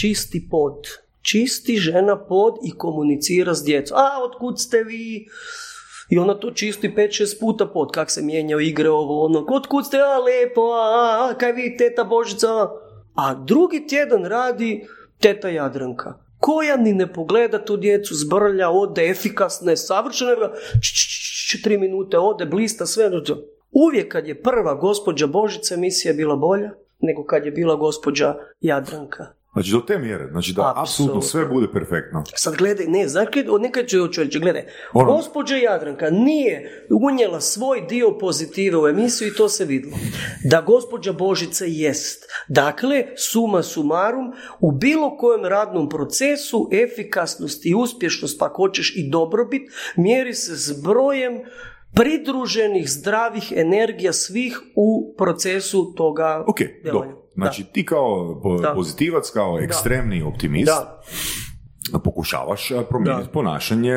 čisti 0.00 0.48
pod. 0.50 0.74
Čisti 1.22 1.76
žena 1.76 2.26
pod 2.26 2.54
i 2.64 2.78
komunicira 2.78 3.54
s 3.54 3.64
djecom. 3.64 3.96
A, 3.96 4.24
otkud 4.24 4.60
ste 4.60 4.84
vi? 4.84 5.26
I 6.10 6.18
ona 6.18 6.34
to 6.34 6.50
čisti 6.50 6.88
5-6 6.88 7.40
puta 7.40 7.66
pod, 7.66 7.90
kak 7.92 8.10
se 8.10 8.22
mijenjaju 8.22 8.60
igre, 8.60 8.90
ovo, 8.90 9.24
ono, 9.24 9.46
otkud 9.48 9.86
ste, 9.86 9.96
a, 9.96 10.18
lepo, 10.18 10.60
a, 10.60 11.28
a, 11.30 11.34
kaj 11.38 11.52
vi, 11.52 11.76
teta 11.76 12.04
Božica? 12.04 12.48
A 13.14 13.34
drugi 13.34 13.86
tjedan 13.86 14.24
radi 14.24 14.86
teta 15.20 15.48
Jadranka 15.48 16.21
koja 16.42 16.76
ni 16.76 16.92
ne 16.92 17.12
pogleda 17.12 17.64
tu 17.64 17.76
djecu, 17.76 18.14
zbrlja, 18.14 18.70
ode, 18.70 19.06
efikasne, 19.10 19.76
savršene, 19.76 20.34
tri 21.64 21.78
minute 21.78 22.18
ode, 22.18 22.46
blista, 22.46 22.86
sve. 22.86 23.10
Uvijek 23.70 24.12
kad 24.12 24.26
je 24.26 24.42
prva 24.42 24.74
gospođa 24.74 25.26
Božica 25.26 25.74
emisija 25.74 26.14
bila 26.14 26.36
bolja 26.36 26.70
nego 27.00 27.24
kad 27.24 27.46
je 27.46 27.50
bila 27.50 27.76
gospođa 27.76 28.34
Jadranka. 28.60 29.26
Znači 29.52 29.70
do 29.70 29.80
te 29.80 29.98
mjere, 29.98 30.28
znači 30.30 30.52
da 30.52 30.72
apsolutno 30.76 31.22
sve 31.22 31.46
bude 31.46 31.66
perfektno. 31.72 32.24
Sad 32.34 32.56
gledaj, 32.56 32.86
ne, 32.86 33.08
znaš 33.08 33.26
nekad 33.60 33.86
ću 33.86 34.22
reći, 34.22 34.38
gledaj, 34.38 34.66
ono... 34.92 35.12
gospođa 35.12 35.56
Jadranka 35.56 36.10
nije 36.10 36.86
unijela 36.90 37.40
svoj 37.40 37.80
dio 37.88 38.18
pozitive 38.18 38.78
u 38.78 38.88
emisiju 38.88 39.28
i 39.28 39.34
to 39.34 39.48
se 39.48 39.64
vidlo. 39.64 39.92
Da 40.44 40.60
gospođa 40.60 41.12
Božica 41.12 41.64
jest. 41.68 42.24
Dakle, 42.48 43.04
suma 43.16 43.62
sumarum, 43.62 44.32
u 44.60 44.72
bilo 44.72 45.16
kojem 45.16 45.44
radnom 45.44 45.88
procesu 45.88 46.68
efikasnost 46.72 47.66
i 47.66 47.74
uspješnost, 47.74 48.38
pa 48.38 48.48
hoćeš 48.56 48.96
i 48.96 49.10
dobrobit, 49.10 49.62
mjeri 49.96 50.34
se 50.34 50.56
s 50.56 50.82
brojem 50.82 51.40
pridruženih 51.94 52.90
zdravih 52.90 53.52
energija 53.56 54.12
svih 54.12 54.60
u 54.76 55.14
procesu 55.18 55.94
toga 55.96 56.44
Ok, 56.46 56.58
dobro. 56.84 57.21
Znači 57.34 57.64
ti 57.64 57.86
kao 57.86 58.40
pozitivac, 58.74 59.30
kao 59.30 59.58
ekstremni 59.60 60.22
optimist, 60.22 60.72
da. 61.92 61.98
pokušavaš 61.98 62.72
promijeniti 62.88 63.28
ponašanje 63.32 63.94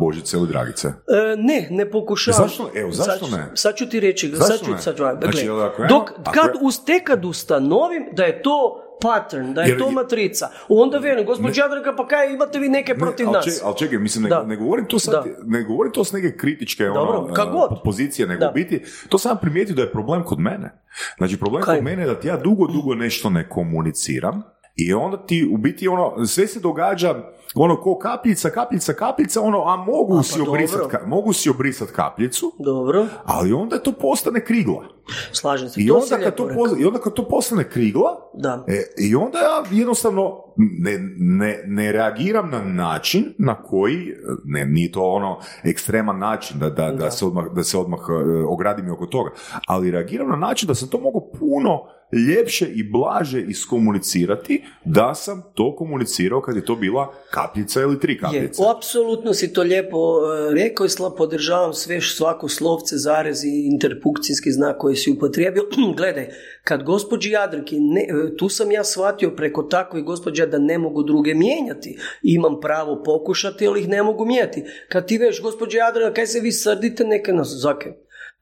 Božice 0.00 0.36
ili 0.36 0.48
Dragice? 0.48 0.88
E, 0.88 0.92
ne, 1.36 1.68
ne 1.70 1.90
pokušavaš. 1.90 2.38
Zašto, 2.38 2.70
evo, 2.74 2.92
zašto 2.92 3.26
ne? 3.26 3.50
Sad 3.54 3.76
ću 3.76 3.88
ti 3.88 4.00
reći. 4.00 4.28
Zašto 4.28 4.44
sad 4.44 4.64
ću, 4.64 4.70
ne? 4.70 4.78
Sad 4.78 4.96
ću, 4.96 5.02
znači, 5.20 5.46
dok, 5.88 6.10
kad, 6.34 6.50
uz, 6.60 6.78
kad 7.04 7.24
ustanovim 7.24 8.08
da 8.12 8.24
je 8.24 8.42
to 8.42 8.81
pattern, 9.02 9.54
da 9.54 9.62
je 9.62 9.78
to 9.78 9.90
matrica. 9.90 10.48
Onda 10.68 10.98
vjerujem, 10.98 11.26
gospođa 11.26 11.62
Jadranka, 11.62 11.96
pa 11.96 12.06
kaj 12.06 12.32
imate 12.32 12.58
vi 12.58 12.68
neke 12.68 12.94
protiv 12.94 13.26
ne, 13.26 13.32
nas? 13.32 13.60
Ali 13.64 13.76
čekaj, 13.78 13.98
mislim, 13.98 14.24
ne, 14.24 14.36
ne, 14.46 14.56
govorim 14.56 14.86
to 14.86 14.98
sad, 14.98 15.26
ne 15.44 15.62
govorim 15.62 15.92
to 15.92 16.04
s 16.04 16.12
neke 16.12 16.36
kritičke 16.36 16.90
ono, 16.90 17.80
pozicije, 17.84 18.28
nego 18.28 18.46
biti, 18.54 18.82
to 19.08 19.18
sam 19.18 19.38
primijetio 19.40 19.74
da 19.74 19.82
je 19.82 19.92
problem 19.92 20.24
kod 20.24 20.38
mene. 20.38 20.82
Znači, 21.18 21.38
problem 21.38 21.62
kod 21.62 21.82
mene 21.82 22.02
je 22.02 22.06
da 22.06 22.28
ja 22.28 22.36
dugo, 22.36 22.66
dugo 22.66 22.94
nešto 22.94 23.30
ne 23.30 23.48
komuniciram, 23.48 24.42
i 24.74 24.94
onda 24.94 25.26
ti 25.26 25.50
u 25.54 25.56
biti 25.56 25.88
ono, 25.88 26.26
sve 26.26 26.46
se 26.46 26.60
događa 26.60 27.14
ono 27.54 27.80
ko 27.80 27.98
kapljica, 27.98 28.50
kapljica, 28.50 28.92
kapljica, 28.92 29.40
ono, 29.40 29.62
a 29.66 29.76
mogu, 29.76 30.18
a, 30.18 30.22
si, 30.22 30.38
pa 30.44 30.50
obrisat, 30.50 30.80
mogu 31.06 31.32
si 31.32 31.50
obrisat 31.50 31.90
kapljicu, 31.90 32.52
dobro. 32.58 33.06
ali 33.24 33.52
onda 33.52 33.78
to 33.78 33.92
postane 33.92 34.44
krigla. 34.44 34.84
Slažem 35.32 35.68
se, 35.68 35.80
I 35.80 35.88
to 35.88 35.94
onda, 35.94 36.24
kad 36.24 36.36
to, 36.36 36.48
I 36.78 36.84
onda 36.84 36.98
kad 36.98 37.12
to 37.14 37.28
postane 37.28 37.68
krigla, 37.68 38.30
da. 38.34 38.64
E, 38.68 38.82
i 38.98 39.14
onda 39.14 39.38
ja 39.38 39.78
jednostavno 39.78 40.42
ne, 40.56 40.98
ne, 41.18 41.62
ne 41.66 41.92
reagiram 41.92 42.50
na 42.50 42.62
način 42.62 43.34
na 43.38 43.62
koji, 43.62 44.14
ne, 44.44 44.64
nije 44.66 44.92
to 44.92 45.02
ono 45.02 45.38
ekstreman 45.64 46.18
način 46.18 46.58
da, 46.58 46.70
da, 46.70 46.90
da. 46.90 47.10
se 47.10 47.26
odmah, 47.26 47.44
da 47.54 47.64
se 47.64 47.78
odmah 47.78 48.00
uh, 48.00 48.52
ogradim 48.52 48.92
oko 48.92 49.06
toga, 49.06 49.30
ali 49.66 49.90
reagiram 49.90 50.28
na 50.28 50.36
način 50.36 50.66
da 50.66 50.74
sam 50.74 50.88
to 50.88 51.00
mogu 51.00 51.32
puno 51.38 51.82
ljepše 52.12 52.66
i 52.74 52.82
blaže 52.82 53.40
iskomunicirati 53.40 54.64
da 54.84 55.14
sam 55.14 55.42
to 55.54 55.76
komunicirao 55.76 56.40
kad 56.40 56.56
je 56.56 56.64
to 56.64 56.76
bila 56.76 57.14
kapljica 57.30 57.80
ili 57.80 58.00
tri 58.00 58.18
kapljice. 58.18 58.62
Je, 58.62 58.70
apsolutno 58.76 59.34
si 59.34 59.52
to 59.52 59.62
lijepo 59.62 59.96
e, 59.96 60.54
rekao 60.54 60.86
i 60.86 60.88
sla 60.88 61.14
podržavam 61.14 61.72
sve 61.72 62.00
svako 62.00 62.48
slovce, 62.48 62.96
zarez 62.96 63.44
i 63.44 63.68
interpunkcijski 63.72 64.50
znak 64.50 64.78
koji 64.78 64.96
si 64.96 65.10
upotrijebio. 65.10 65.62
Gledaj, 65.96 66.28
kad 66.64 66.82
gospođi 66.82 67.30
Jadrki, 67.30 67.80
ne, 67.80 68.00
e, 68.00 68.36
tu 68.36 68.48
sam 68.48 68.72
ja 68.72 68.84
shvatio 68.84 69.30
preko 69.30 69.62
takvih 69.62 70.04
gospođa 70.04 70.46
da 70.46 70.58
ne 70.58 70.78
mogu 70.78 71.02
druge 71.02 71.34
mijenjati. 71.34 71.98
Imam 72.22 72.60
pravo 72.60 73.02
pokušati, 73.04 73.66
ali 73.66 73.80
ih 73.80 73.88
ne 73.88 74.02
mogu 74.02 74.24
mijenjati. 74.24 74.64
Kad 74.88 75.06
ti 75.06 75.18
veš, 75.18 75.42
gospođa 75.42 75.78
Jadranka, 75.78 76.14
kaj 76.14 76.26
se 76.26 76.40
vi 76.40 76.52
srdite, 76.52 77.04
neka 77.04 77.32
nas 77.32 77.48
zake. 77.62 77.92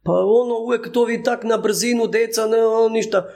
Pa 0.02 0.12
ono, 0.12 0.54
uvijek 0.58 0.92
to 0.92 1.04
vi 1.04 1.22
tak 1.22 1.44
na 1.44 1.56
brzinu, 1.56 2.06
deca, 2.06 2.46
ne, 2.46 2.58
ništa 2.90 3.28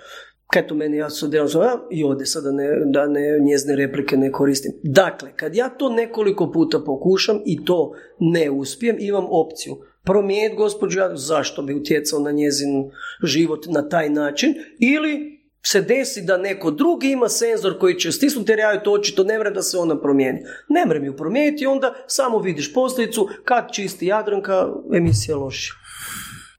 kaj 0.52 0.66
to 0.66 0.74
meni, 0.74 0.96
ja 0.96 1.10
studiram 1.10 1.48
i 1.90 2.04
ovdje 2.04 2.26
sada 2.26 2.52
ne, 2.52 2.68
da 2.84 3.06
ne, 3.06 3.38
njezne 3.40 3.76
replike 3.76 4.16
ne 4.16 4.32
koristim. 4.32 4.72
Dakle, 4.82 5.32
kad 5.36 5.54
ja 5.54 5.68
to 5.68 5.88
nekoliko 5.88 6.52
puta 6.52 6.80
pokušam 6.86 7.40
i 7.46 7.64
to 7.64 7.92
ne 8.20 8.50
uspijem, 8.50 8.96
imam 9.00 9.26
opciju 9.30 9.76
promijeniti 10.04 10.56
gospođu, 10.56 11.00
zašto 11.14 11.62
bi 11.62 11.74
utjecao 11.74 12.20
na 12.20 12.30
njezin 12.30 12.90
život 13.22 13.66
na 13.66 13.88
taj 13.88 14.10
način, 14.10 14.54
ili 14.78 15.34
se 15.66 15.82
desi 15.82 16.22
da 16.22 16.36
neko 16.36 16.70
drugi 16.70 17.10
ima 17.10 17.28
senzor 17.28 17.78
koji 17.78 17.94
će 17.94 18.12
stisnuti 18.12 18.52
jer 18.52 18.58
ja 18.58 18.82
to 18.82 18.92
očito 18.92 19.24
ne 19.24 19.38
mre 19.38 19.50
da 19.50 19.62
se 19.62 19.78
ona 19.78 20.00
promijeni. 20.00 20.40
Ne 20.68 20.86
mre 20.86 21.00
mi 21.00 21.06
ju 21.06 21.16
promijeniti 21.16 21.66
onda 21.66 21.94
samo 22.06 22.38
vidiš 22.38 22.74
posljedicu 22.74 23.28
kad 23.44 23.72
čisti 23.72 24.06
Jadranka, 24.06 24.68
emisija 24.94 25.36
loši. 25.36 25.72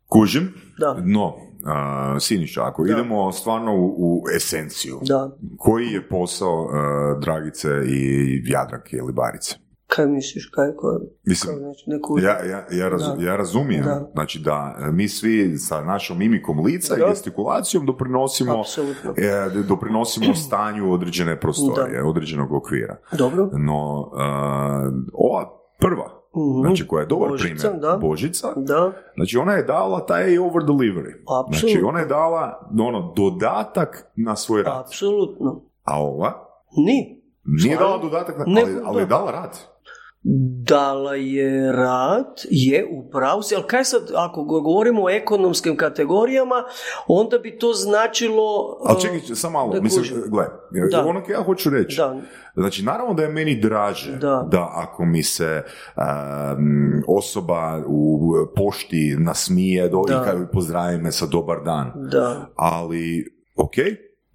Kužim, 0.07 0.53
da. 0.79 1.03
no 1.05 1.44
Uh, 1.65 1.71
Siniša, 2.21 2.63
ako 2.63 2.83
da. 2.83 2.91
idemo 2.91 3.31
stvarno 3.31 3.75
u, 3.75 3.95
u 3.97 4.23
esenciju, 4.35 4.99
da. 5.01 5.37
koji 5.57 5.87
je 5.87 6.09
posao 6.09 6.63
uh, 6.63 6.71
Dragice 7.21 7.69
i 7.87 8.41
Jadranke 8.45 8.97
ili 8.97 9.13
Barice? 9.13 9.55
Kaj 9.87 10.07
misliš, 10.07 10.49
kaj, 10.49 10.75
ko, 10.77 10.99
Mislim, 11.25 11.57
znači, 11.57 11.83
neku... 11.87 12.19
ja, 12.19 12.45
ja, 12.45 12.65
ja, 12.71 12.89
ja 13.19 13.35
razumijem, 13.35 13.83
da. 13.83 14.09
znači 14.13 14.39
da 14.39 14.75
e, 14.79 14.91
mi 14.91 15.07
svi 15.07 15.57
sa 15.57 15.83
našom 15.83 16.17
mimikom 16.17 16.59
lica 16.59 16.95
i 16.95 17.09
gestikulacijom 17.09 17.85
doprinosimo, 17.85 18.63
e, 19.17 19.49
doprinosimo 19.67 20.35
stanju 20.47 20.91
određene 20.91 21.39
prostorije, 21.39 22.03
određenog 22.03 22.53
okvira. 22.53 22.97
Dobro. 23.17 23.49
No, 23.53 23.99
uh, 23.99 24.17
ova 25.13 25.49
prva 25.79 26.24
mm 26.35 26.61
Znači, 26.61 26.87
koja 26.87 27.01
je 27.01 27.07
dobar 27.07 27.29
Božica, 27.29 27.69
primjer. 27.69 27.91
Da. 27.91 27.97
Božica. 27.97 28.53
Da. 28.55 28.91
Znači, 29.15 29.37
ona 29.37 29.53
je 29.53 29.63
dala 29.63 30.05
taj 30.05 30.37
over 30.37 30.63
delivery. 30.63 31.13
Apsolutno. 31.39 31.69
Znači, 31.69 31.81
ona 31.83 31.99
je 31.99 32.05
dala 32.05 32.69
ono, 32.79 33.13
dodatak 33.15 34.11
na 34.15 34.35
svoj 34.35 34.63
rad. 34.63 34.79
Apsolutno. 34.79 35.61
A 35.83 36.03
ova? 36.03 36.33
Ni. 36.77 37.21
Nije 37.63 37.77
dala 37.77 37.97
dodatak, 37.97 38.37
na, 38.37 38.45
ali, 38.47 38.75
ali 38.85 39.01
je 39.01 39.05
dala 39.05 39.31
rad 39.31 39.74
dala 40.63 41.15
je 41.15 41.71
rad, 41.71 42.41
je 42.49 42.87
u 42.91 43.09
pravu 43.09 43.41
ali 43.55 43.63
kaj 43.67 43.83
sad, 43.83 44.01
ako 44.15 44.43
govorimo 44.43 45.03
o 45.03 45.09
ekonomskim 45.09 45.77
kategorijama, 45.77 46.55
onda 47.07 47.37
bi 47.37 47.57
to 47.57 47.73
značilo... 47.73 48.77
Ali 48.85 49.01
čekaj, 49.01 49.19
samo 49.19 49.59
malo, 49.59 49.81
mislim, 49.81 50.05
gle, 50.27 50.45
ono 51.05 51.21
ja 51.29 51.43
hoću 51.43 51.69
reći, 51.69 51.97
da. 51.97 52.21
znači 52.55 52.83
naravno 52.83 53.13
da 53.13 53.23
je 53.23 53.29
meni 53.29 53.55
draže 53.61 54.11
da, 54.11 54.47
da 54.51 54.71
ako 54.73 55.05
mi 55.05 55.23
se 55.23 55.63
um, 55.97 57.03
osoba 57.07 57.83
u 57.87 58.31
pošti 58.55 59.15
nasmije 59.19 59.89
do, 59.89 60.01
da. 60.07 60.13
i 60.13 60.25
kad 60.25 60.51
pozdravi 60.51 60.97
me 60.97 61.11
sa 61.11 61.25
dobar 61.25 61.63
dan, 61.65 61.91
da. 62.11 62.47
ali 62.55 63.25
ok, 63.55 63.75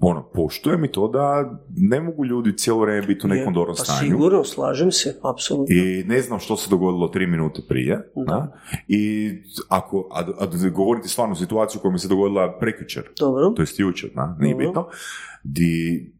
ono, 0.01 0.22
poštujem 0.35 0.85
i 0.85 0.93
to 0.93 1.09
da 1.09 1.59
ne 1.77 2.01
mogu 2.01 2.24
ljudi 2.24 2.56
cijelo 2.56 2.81
vrijeme 2.81 3.06
biti 3.06 3.27
u 3.27 3.28
nekom 3.28 3.55
dobrom 3.55 3.77
pa 3.77 3.85
stanju. 3.85 4.10
Sigurno, 4.10 4.44
slažem 4.44 4.93
se, 4.93 5.16
apsolutno. 5.22 5.77
I 5.77 6.05
ne 6.06 6.22
znam 6.22 6.39
što 6.39 6.56
se 6.56 6.70
dogodilo 6.70 7.09
tri 7.09 7.27
minute 7.27 7.62
prije. 7.68 8.12
Da. 8.27 8.52
I 8.89 9.31
ako, 9.68 10.09
a, 10.12 10.20
a, 10.39 10.68
govoriti 10.70 11.09
stvarno 11.09 11.35
situaciju 11.35 11.81
koja 11.81 11.93
mi 11.93 11.98
se 11.98 12.09
dogodila 12.09 12.59
prekjučer, 12.59 13.02
Dobro. 13.18 13.51
to 13.51 13.62
jest 13.62 13.81
jučer, 13.81 14.10
na, 14.14 14.36
nije 14.40 14.55
Dobro. 14.55 14.66
bitno, 14.66 14.89
di 15.44 16.12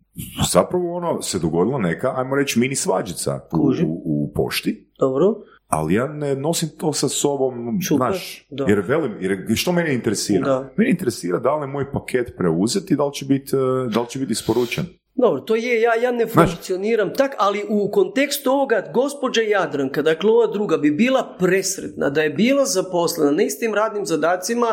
zapravo 0.53 0.97
ono 0.97 1.23
se 1.23 1.39
dogodila 1.39 1.79
neka, 1.79 2.13
ajmo 2.17 2.37
reći, 2.37 2.59
mini 2.59 2.75
svađica 2.75 3.41
u, 3.53 3.87
u, 3.87 4.03
u 4.05 4.33
pošti. 4.35 4.91
Dobro 4.99 5.35
ali 5.71 5.95
ja 5.95 6.09
ne 6.09 6.37
nosim 6.37 6.69
to 6.79 6.93
sa 6.93 7.09
sobom, 7.09 7.79
znaš, 7.97 8.47
jer 8.69 8.81
velim, 8.81 9.17
jer 9.21 9.57
što 9.57 9.73
mene 9.73 9.95
interesira? 9.95 10.47
Da. 10.47 10.73
Mene 10.77 10.91
interesira 10.91 11.39
da 11.39 11.57
li 11.57 11.63
je 11.63 11.67
moj 11.67 11.93
paket 11.93 12.35
preuzeti, 12.37 12.97
da 12.97 13.07
li 13.07 13.13
će 13.13 13.25
biti, 13.25 13.57
eh, 13.57 13.91
da 13.95 14.01
li 14.01 14.07
će 14.09 14.19
biti 14.19 14.33
isporučen. 14.33 14.85
Dobro, 15.21 15.41
to 15.41 15.57
je, 15.57 15.81
ja, 15.81 15.95
ja 15.95 16.13
ne 16.13 16.27
funkcioniram 16.27 17.15
tak, 17.15 17.35
ali 17.39 17.65
u 17.69 17.91
kontekstu 17.91 18.51
ovoga 18.51 18.91
gospođa 18.95 19.41
Jadranka, 19.41 20.03
dakle 20.03 20.31
ova 20.31 20.47
druga 20.47 20.77
bi 20.77 20.91
bila 20.91 21.37
presretna 21.39 22.11
da 22.11 22.23
je 22.23 22.31
bila 22.31 22.65
zaposlena 22.65 23.31
na 23.31 23.43
istim 23.43 23.75
radnim 23.75 24.07
zadacima 24.07 24.67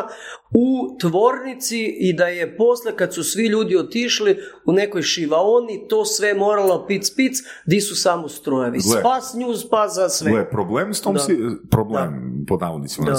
u 0.50 0.98
tvornici 1.00 1.96
i 2.00 2.12
da 2.12 2.26
je 2.26 2.56
posle 2.56 2.96
kad 2.96 3.14
su 3.14 3.24
svi 3.24 3.46
ljudi 3.46 3.76
otišli 3.76 4.36
u 4.66 4.72
nekoj 4.72 5.02
šivaoni 5.02 5.88
to 5.88 6.04
sve 6.04 6.34
moralo 6.34 6.86
pic 6.86 7.14
pic 7.16 7.32
di 7.66 7.80
su 7.80 7.96
samo 7.96 8.28
strojevi. 8.28 8.80
Spas 8.80 9.34
nju, 9.34 9.54
spas 9.54 9.94
za 9.94 10.08
sve. 10.08 10.30
Gle, 10.30 10.50
problem 10.50 10.94
s 10.94 11.00
tom 11.00 11.18
si, 11.18 11.38
problem 11.70 12.44
pod 12.48 12.60
navodnicima 12.60 13.14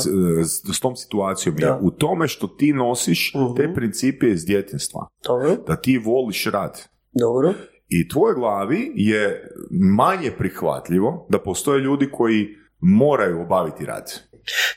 s, 0.74 0.80
tom 0.80 0.96
situacijom 0.96 1.60
je 1.60 1.74
u 1.82 1.92
tome 1.92 2.28
što 2.28 2.48
ti 2.48 2.74
nosiš 2.74 3.36
uh 3.36 3.58
te 3.58 3.74
principe 3.76 4.30
iz 4.30 4.46
djetinstva. 4.46 5.08
Dobro. 5.24 5.56
Da 5.68 5.76
ti 5.76 5.98
voliš 5.98 6.46
rad. 6.46 6.90
Dobro. 7.12 7.54
I 7.90 8.10
tvojoj 8.10 8.36
glavi 8.36 8.92
je 8.96 9.50
manje 9.98 10.32
prihvatljivo 10.38 11.28
da 11.30 11.40
postoje 11.40 11.80
ljudi 11.80 12.10
koji 12.12 12.48
moraju 12.80 13.42
obaviti 13.42 13.86
rad. 13.86 14.12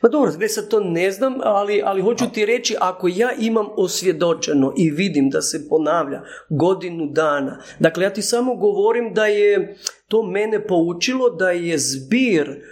Pa 0.01 0.09
dobro, 0.09 0.33
gdje 0.37 0.49
sad 0.49 0.69
to 0.69 0.81
ne 0.81 1.11
znam, 1.11 1.35
ali, 1.43 1.83
ali 1.85 2.03
hoću 2.03 2.25
ti 2.35 2.47
reći, 2.47 2.77
ako 2.81 3.09
ja 3.09 3.33
imam 3.41 3.67
osvjedočeno 3.77 4.73
i 4.77 4.91
vidim 4.91 5.31
da 5.31 5.43
se 5.43 5.69
ponavlja 5.69 6.23
godinu 6.51 7.07
dana, 7.07 7.63
dakle 7.79 8.05
ja 8.05 8.11
ti 8.11 8.23
samo 8.23 8.55
govorim 8.55 9.15
da 9.15 9.27
je 9.27 9.77
to 10.09 10.23
mene 10.23 10.67
poučilo 10.67 11.31
da 11.31 11.51
je 11.51 11.79
zbir 11.79 12.49
Uh, 12.51 12.72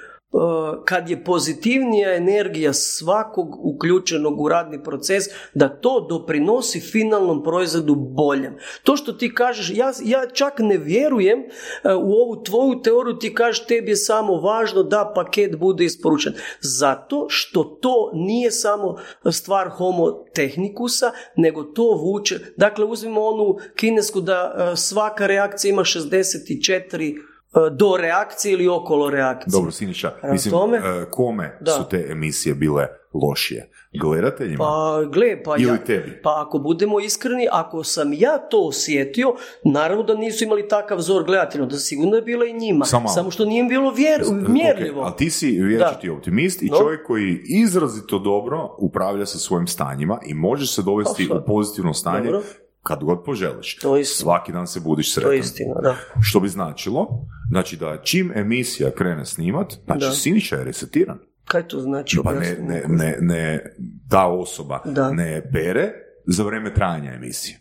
kad 0.85 1.11
je 1.11 1.24
pozitivnija 1.24 2.15
energija 2.15 2.73
svakog 2.73 3.66
uključenog 3.66 4.40
u 4.40 4.48
radni 4.48 4.82
proces, 4.82 5.24
da 5.55 5.69
to 5.69 6.07
doprinosi 6.09 6.81
finalnom 6.81 7.43
proizvodu 7.43 7.94
boljem. 7.94 8.57
To 8.82 8.97
što 8.97 9.12
ti 9.12 9.35
kažeš, 9.35 9.70
ja, 9.74 9.93
ja 10.05 10.27
čak 10.32 10.55
ne 10.59 10.78
vjerujem 10.78 11.39
uh, 11.39 12.02
u 12.02 12.12
ovu 12.12 12.43
tvoju 12.43 12.82
teoriju, 12.82 13.19
ti 13.19 13.35
kažeš 13.35 13.66
tebi 13.66 13.90
je 13.90 13.97
samo 13.97 14.40
važno 14.40 14.82
da 14.82 15.12
paket 15.15 15.59
bude 15.59 15.85
isporučen. 15.85 16.32
Zato 16.61 17.27
što 17.28 17.65
to 17.65 18.11
nije 18.15 18.51
samo 18.51 18.97
stvar 19.31 19.69
homo 19.69 20.24
tehnikusa, 20.35 21.12
nego 21.36 21.62
to 21.62 21.82
vuče. 21.82 22.39
Dakle, 22.57 22.85
uzmimo 22.85 23.20
onu 23.20 23.59
kinesku 23.77 24.20
da 24.20 24.55
uh, 24.55 24.78
svaka 24.78 25.27
reakcija 25.27 25.70
ima 25.70 25.82
64 25.82 27.30
E, 27.30 27.30
do 27.72 27.97
reakcije 27.97 28.52
ili 28.52 28.68
okolo 28.68 29.10
reakcije. 29.10 29.52
Dobro, 29.52 29.70
Siniša, 29.70 30.12
mislim, 30.32 30.52
tome, 30.52 30.77
e, 30.77 31.10
kome 31.10 31.59
da. 31.60 31.72
su 31.72 31.89
te 31.90 32.06
emisije 32.10 32.55
bile 32.55 32.86
lošije? 33.14 33.70
Gledateljima? 34.01 34.59
Pa, 34.59 35.02
gle, 35.12 35.43
pa 35.43 35.56
ili 35.56 35.68
ja, 35.68 35.85
tebi? 35.85 36.20
Pa 36.22 36.44
ako 36.47 36.59
budemo 36.59 37.01
iskreni, 37.01 37.48
ako 37.52 37.85
sam 37.85 38.12
ja 38.12 38.39
to 38.39 38.60
osjetio, 38.66 39.35
naravno 39.64 40.02
da 40.02 40.14
nisu 40.14 40.44
imali 40.44 40.68
takav 40.68 40.98
vzor 40.98 41.24
gledatelja, 41.24 41.66
da 41.66 41.77
sigurno 41.77 42.16
je 42.16 42.22
bilo 42.22 42.44
i 42.44 42.52
njima. 42.52 42.85
Samo, 42.85 43.09
Samo 43.09 43.31
što 43.31 43.44
nije 43.44 43.64
bilo 43.64 43.93
vjer, 43.93 44.22
mjerljivo. 44.48 45.02
Okay, 45.02 45.06
ali 45.06 45.16
ti 45.16 45.31
si 45.31 45.62
vječiti 45.62 46.10
optimist 46.10 46.62
i 46.62 46.68
čovjek 46.68 47.06
koji 47.06 47.40
izrazito 47.44 48.18
dobro 48.18 48.77
upravlja 48.78 49.27
sa 49.27 49.39
svojim 49.39 49.66
stanjima 49.66 50.18
i 50.27 50.35
može 50.35 50.66
se 50.66 50.82
dovesti 50.82 51.28
pa 51.28 51.35
u 51.35 51.44
pozitivno 51.47 51.94
stanje 51.94 52.31
dobro 52.31 52.43
kad 52.82 53.05
god 53.05 53.24
poželiš. 53.24 53.77
To 53.77 54.05
Svaki 54.05 54.52
dan 54.52 54.66
se 54.66 54.81
budiš 54.81 55.15
sretan. 55.15 55.31
To 55.31 55.35
istina, 55.35 55.74
da. 55.82 55.97
Što 56.23 56.40
bi 56.40 56.48
značilo, 56.48 57.09
znači 57.51 57.77
da 57.77 58.02
čim 58.02 58.32
emisija 58.35 58.90
krene 58.90 59.27
snimat, 59.27 59.73
znači 59.85 60.07
da. 60.07 60.12
Siniša 60.12 60.57
je 60.57 60.65
resetiran. 60.65 61.19
Kaj 61.44 61.69
to 61.69 61.81
znači? 61.81 62.19
Pa 62.24 62.32
ne, 62.32 62.57
ne, 62.61 62.85
ne, 62.89 63.16
ne, 63.20 63.74
ta 64.11 64.27
osoba 64.27 64.82
da. 64.85 65.11
ne 65.11 65.51
pere 65.52 65.93
za 66.27 66.44
vrijeme 66.44 66.74
trajanja 66.74 67.12
emisije. 67.12 67.61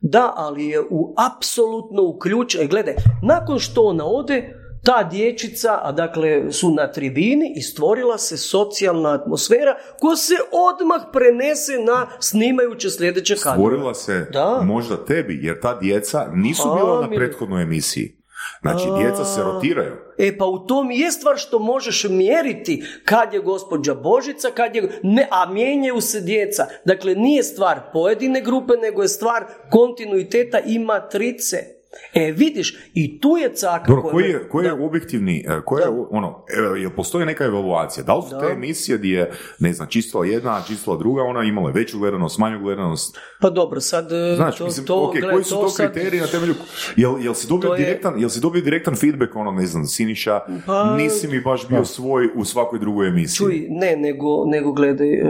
Da, 0.00 0.32
ali 0.36 0.66
je 0.66 0.80
u 0.90 1.14
apsolutno 1.36 2.02
uključen. 2.02 2.68
Gledaj, 2.68 2.94
nakon 3.22 3.58
što 3.58 3.82
ona 3.82 4.04
ode, 4.06 4.54
ta 4.84 5.08
dječica, 5.10 5.78
a 5.82 5.92
dakle 5.92 6.52
su 6.52 6.70
na 6.70 6.92
tribini 6.92 7.52
i 7.56 7.62
stvorila 7.62 8.18
se 8.18 8.36
socijalna 8.36 9.14
atmosfera 9.14 9.76
koja 10.00 10.16
se 10.16 10.34
odmah 10.70 11.00
prenese 11.12 11.72
na 11.72 12.06
snimajuće 12.20 12.90
sljedeće 12.90 13.34
kadre. 13.34 13.58
Stvorila 13.58 13.94
se 13.94 14.26
da. 14.32 14.60
možda 14.64 15.04
tebi, 15.04 15.38
jer 15.42 15.60
ta 15.60 15.78
djeca 15.80 16.28
nisu 16.34 16.74
bila 16.74 17.00
na 17.00 17.10
prethodnoj 17.10 17.62
emisiji. 17.62 18.18
Znači, 18.60 18.84
djeca 18.98 19.24
se 19.24 19.42
rotiraju. 19.42 19.92
E 20.18 20.38
pa 20.38 20.46
u 20.46 20.66
tom 20.66 20.90
je 20.90 21.12
stvar 21.12 21.36
što 21.36 21.58
možeš 21.58 22.06
mjeriti 22.10 22.84
kad 23.04 23.34
je 23.34 23.40
gospođa 23.40 23.94
Božica, 23.94 24.48
kad 24.54 24.76
je... 24.76 25.00
Ne, 25.02 25.28
a 25.30 25.52
mijenjaju 25.52 26.00
se 26.00 26.20
djeca. 26.20 26.66
Dakle, 26.84 27.14
nije 27.14 27.42
stvar 27.42 27.80
pojedine 27.92 28.40
grupe, 28.40 28.72
nego 28.82 29.02
je 29.02 29.08
stvar 29.08 29.44
kontinuiteta 29.70 30.58
i 30.66 30.78
matrice. 30.78 31.77
E, 32.14 32.32
vidiš, 32.32 32.76
i 32.94 33.20
tu 33.20 33.36
je 33.36 33.54
caka 33.54 33.86
Dobro, 33.88 34.02
koji 34.10 34.24
je, 34.24 34.48
koji 34.48 34.66
je 34.66 34.72
objektivni, 34.72 35.44
e, 35.48 35.60
koja 35.64 35.84
je, 35.84 35.90
ono, 36.10 36.44
jel 36.80 36.90
postoji 36.96 37.26
neka 37.26 37.44
evaluacija? 37.44 38.04
Da 38.04 38.14
li 38.14 38.22
su 38.22 38.30
te 38.40 38.52
emisije 38.52 38.98
gdje 38.98 39.18
je, 39.18 39.30
ne 39.58 39.72
znam, 39.72 39.88
čistila 39.88 40.26
jedna, 40.26 40.62
čistila 40.66 40.96
druga, 40.96 41.22
ona 41.22 41.44
imala 41.44 41.70
veću 41.70 41.98
gledanost, 41.98 42.38
manju 42.38 42.60
gledanost? 42.60 43.18
Pa 43.40 43.50
dobro, 43.50 43.80
sad... 43.80 44.12
E, 44.12 44.36
znači, 44.36 44.62
mislim, 44.62 44.86
to, 44.86 45.12
koji 45.32 45.44
su 45.44 45.54
to, 45.54 45.68
kriteriji 45.76 46.20
na 46.20 46.26
temelju... 46.26 46.54
Jel, 46.96 47.24
jel, 47.24 47.34
si 47.34 47.48
dobio 47.48 47.74
direktan, 47.74 48.20
jel 48.20 48.28
si 48.28 48.40
dobio 48.40 48.62
direktan 48.62 48.96
feedback, 48.96 49.36
ono, 49.36 49.50
ne 49.50 49.66
znam, 49.66 49.84
Siniša, 49.84 50.40
pa, 50.66 50.96
nisi 50.96 51.28
mi 51.28 51.40
baš 51.40 51.68
bio 51.68 51.84
svoj 51.84 52.28
u 52.36 52.44
svakoj 52.44 52.78
drugoj 52.78 53.08
emisiji? 53.08 53.36
Čuj, 53.36 53.66
ne, 53.70 53.96
nego, 53.96 54.44
nego 54.46 54.72
gledaj, 54.72 55.14
e, 55.14 55.24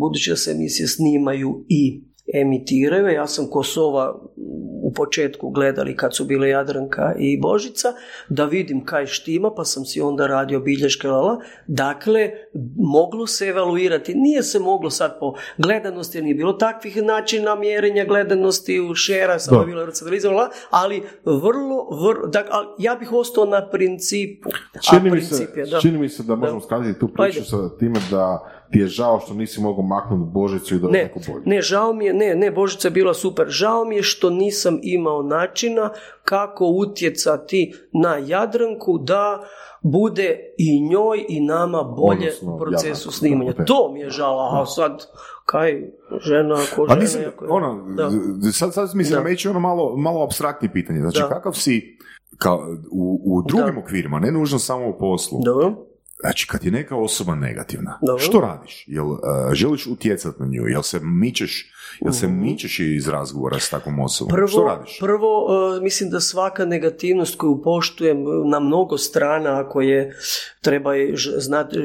budući 0.00 0.30
da 0.30 0.36
se 0.36 0.50
emisije 0.50 0.88
snimaju 0.88 1.64
i 1.68 2.04
emitiraju. 2.34 3.06
Ja 3.06 3.26
sam 3.26 3.46
Kosova 3.50 4.30
u 4.86 4.92
početku 4.92 5.50
gledali 5.50 5.96
kad 5.96 6.16
su 6.16 6.24
bile 6.24 6.48
Jadranka 6.48 7.14
i 7.18 7.40
Božica, 7.40 7.88
da 8.28 8.44
vidim 8.44 8.84
kaj 8.84 9.06
štima, 9.06 9.50
pa 9.56 9.64
sam 9.64 9.84
si 9.84 10.00
onda 10.00 10.26
radio 10.26 10.60
bilješke 10.60 11.08
lala. 11.08 11.40
Dakle, 11.66 12.30
moglo 12.76 13.26
se 13.26 13.46
evaluirati. 13.46 14.14
Nije 14.14 14.42
se 14.42 14.58
moglo 14.58 14.90
sad 14.90 15.18
po 15.20 15.34
gledanosti, 15.58 16.18
jer 16.18 16.24
nije 16.24 16.34
bilo 16.34 16.52
takvih 16.52 17.02
načina 17.02 17.54
mjerenja 17.54 18.04
gledanosti 18.04 18.80
u 18.80 18.94
šera, 18.94 19.38
samo 19.38 19.60
je 19.60 19.66
bilo 19.66 19.86
ali 20.70 21.02
vrlo, 21.24 21.88
vrlo, 21.90 22.26
dakle, 22.26 22.52
ja 22.78 22.94
bih 22.94 23.12
ostao 23.12 23.44
na 23.44 23.68
principu. 23.68 24.50
Čini, 24.90 25.10
mi, 25.10 25.20
se, 25.20 25.48
da. 25.70 25.80
čini 25.80 25.98
mi 25.98 26.08
se 26.08 26.22
da 26.22 26.34
možemo 26.34 26.60
skazati 26.60 26.98
tu 26.98 27.08
priču 27.08 27.44
sa 27.44 27.76
time 27.78 27.98
da 28.10 28.52
ti 28.70 28.78
je 28.78 28.86
žao 28.86 29.20
što 29.20 29.34
nisi 29.34 29.60
mogao 29.60 29.82
maknuti 29.82 30.30
Božicu 30.32 30.74
i 30.74 30.78
dobiti 30.78 31.02
neku 31.02 31.20
bolju. 31.26 31.42
Ne, 31.46 31.62
žao 31.62 31.92
mi 31.92 32.06
je, 32.06 32.14
ne, 32.14 32.34
ne, 32.34 32.50
Božica 32.50 32.88
je 32.88 32.92
bila 32.92 33.14
super. 33.14 33.46
Žao 33.48 33.84
mi 33.84 33.96
je 33.96 34.02
što 34.02 34.30
nisam 34.30 34.78
imao 34.82 35.22
načina 35.22 35.90
kako 36.24 36.66
utjecati 36.66 37.74
na 37.92 38.16
Jadranku 38.16 38.98
da 38.98 39.40
bude 39.82 40.54
i 40.58 40.88
njoj 40.88 41.24
i 41.28 41.40
nama 41.40 41.82
bolje 41.82 42.32
u 42.42 42.58
procesu 42.58 43.10
snimanja. 43.10 43.52
To 43.52 43.92
mi 43.92 44.00
je 44.00 44.10
žao, 44.10 44.38
a 44.52 44.66
sad 44.66 45.06
kaj 45.44 45.90
žena 46.20 46.56
ko 46.76 46.86
žena. 46.88 47.00
Mislim, 47.00 47.24
ono, 47.48 47.84
sad, 48.52 48.74
sad 48.74 48.90
mi 48.94 49.04
se 49.04 49.14
nameće 49.14 49.50
ono 49.50 49.60
malo, 49.60 49.96
malo 49.96 50.24
abstraktni 50.24 50.72
pitanje. 50.72 51.00
Znači, 51.00 51.20
kakav 51.28 51.52
si 51.52 51.98
kao, 52.38 52.60
u, 52.92 53.20
u 53.24 53.42
drugim 53.42 53.78
okvirima, 53.78 54.18
ne 54.18 54.32
nužno 54.32 54.58
samo 54.58 54.88
u 54.88 54.98
poslu. 54.98 55.40
Dobro 55.44 55.86
Znači, 56.20 56.46
kad 56.46 56.64
je 56.64 56.70
neka 56.70 56.96
osoba 56.96 57.34
negativna, 57.34 58.00
što 58.18 58.40
radiš? 58.40 58.84
Jel 58.86 59.10
uh, 59.10 59.18
želiš 59.52 59.86
utjecati 59.86 60.42
na 60.42 60.46
nju? 60.46 60.66
Jel 60.66 60.82
se 60.82 61.00
mičeš, 61.02 61.72
jel 62.00 62.12
se 62.12 62.26
mhm. 62.26 62.40
mičeš 62.40 62.78
iz 62.78 63.08
razgovora 63.08 63.58
s 63.58 63.70
takvom 63.70 64.00
osobom? 64.00 64.34
Prvo, 64.34 64.48
što 64.48 64.64
radiš? 64.64 64.98
Prvo, 65.00 65.44
uh, 65.44 65.82
mislim 65.82 66.10
da 66.10 66.20
svaka 66.20 66.64
negativnost 66.64 67.38
koju 67.38 67.62
poštujem 67.62 68.24
na 68.50 68.60
mnogo 68.60 68.98
strana, 68.98 69.60
ako 69.60 69.80
je 69.80 70.16
treba 70.60 70.90
znati 71.38 71.76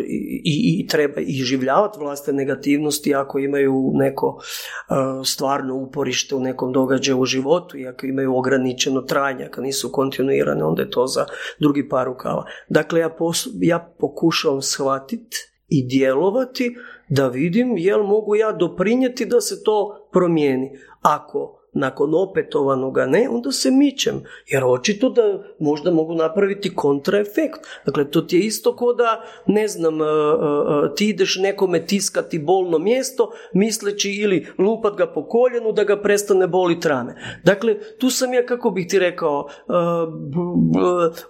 i, 0.43 0.79
i, 0.79 0.87
treba 0.87 1.21
i 1.21 1.33
življavati 1.33 1.99
vlastne 1.99 2.33
negativnosti 2.33 3.15
ako 3.15 3.39
imaju 3.39 3.91
neko 3.93 4.27
uh, 4.27 5.25
stvarno 5.25 5.75
uporište 5.75 6.35
u 6.35 6.39
nekom 6.39 6.71
događaju 6.73 7.19
u 7.19 7.25
životu 7.25 7.77
i 7.77 7.87
ako 7.87 8.05
imaju 8.05 8.37
ograničeno 8.37 9.01
trajanje, 9.01 9.45
ako 9.45 9.61
nisu 9.61 9.91
kontinuirane, 9.91 10.63
onda 10.63 10.81
je 10.81 10.89
to 10.89 11.07
za 11.07 11.25
drugi 11.59 11.89
par 11.89 12.05
rukava. 12.05 12.45
Dakle, 12.69 12.99
ja, 12.99 13.09
pos, 13.09 13.47
ja 13.61 13.93
pokušavam 14.21 14.61
shvatiti 14.61 15.37
i 15.67 15.87
djelovati 15.87 16.75
da 17.09 17.27
vidim 17.27 17.77
jel 17.77 18.03
mogu 18.03 18.35
ja 18.35 18.51
doprinijeti 18.51 19.25
da 19.25 19.41
se 19.41 19.63
to 19.63 20.07
promijeni. 20.11 20.71
Ako 21.01 21.57
nakon 21.73 22.11
opetovanog 22.15 22.97
ne, 23.07 23.27
onda 23.29 23.51
se 23.51 23.71
mičem. 23.71 24.23
Jer 24.47 24.63
očito 24.63 25.09
da 25.09 25.43
možda 25.59 25.91
mogu 25.91 26.15
napraviti 26.15 26.75
kontraefekt. 26.75 27.59
Dakle, 27.85 28.11
to 28.11 28.21
ti 28.21 28.37
je 28.37 28.45
isto 28.45 28.75
ko 28.75 28.93
da, 28.93 29.23
ne 29.47 29.67
znam, 29.67 30.01
e, 30.01 30.05
e, 30.05 30.07
e, 30.07 30.95
ti 30.95 31.09
ideš 31.09 31.37
nekome 31.37 31.85
tiskati 31.85 32.39
bolno 32.39 32.79
mjesto, 32.79 33.31
misleći 33.53 34.11
ili 34.11 34.47
lupat 34.57 34.95
ga 34.95 35.07
po 35.07 35.25
koljenu 35.27 35.71
da 35.71 35.83
ga 35.83 36.01
prestane 36.01 36.47
boli 36.47 36.79
trame. 36.79 37.15
Dakle, 37.43 37.79
tu 37.99 38.09
sam 38.09 38.33
ja, 38.33 38.45
kako 38.45 38.69
bih 38.69 38.87
ti 38.89 38.99
rekao, 38.99 39.47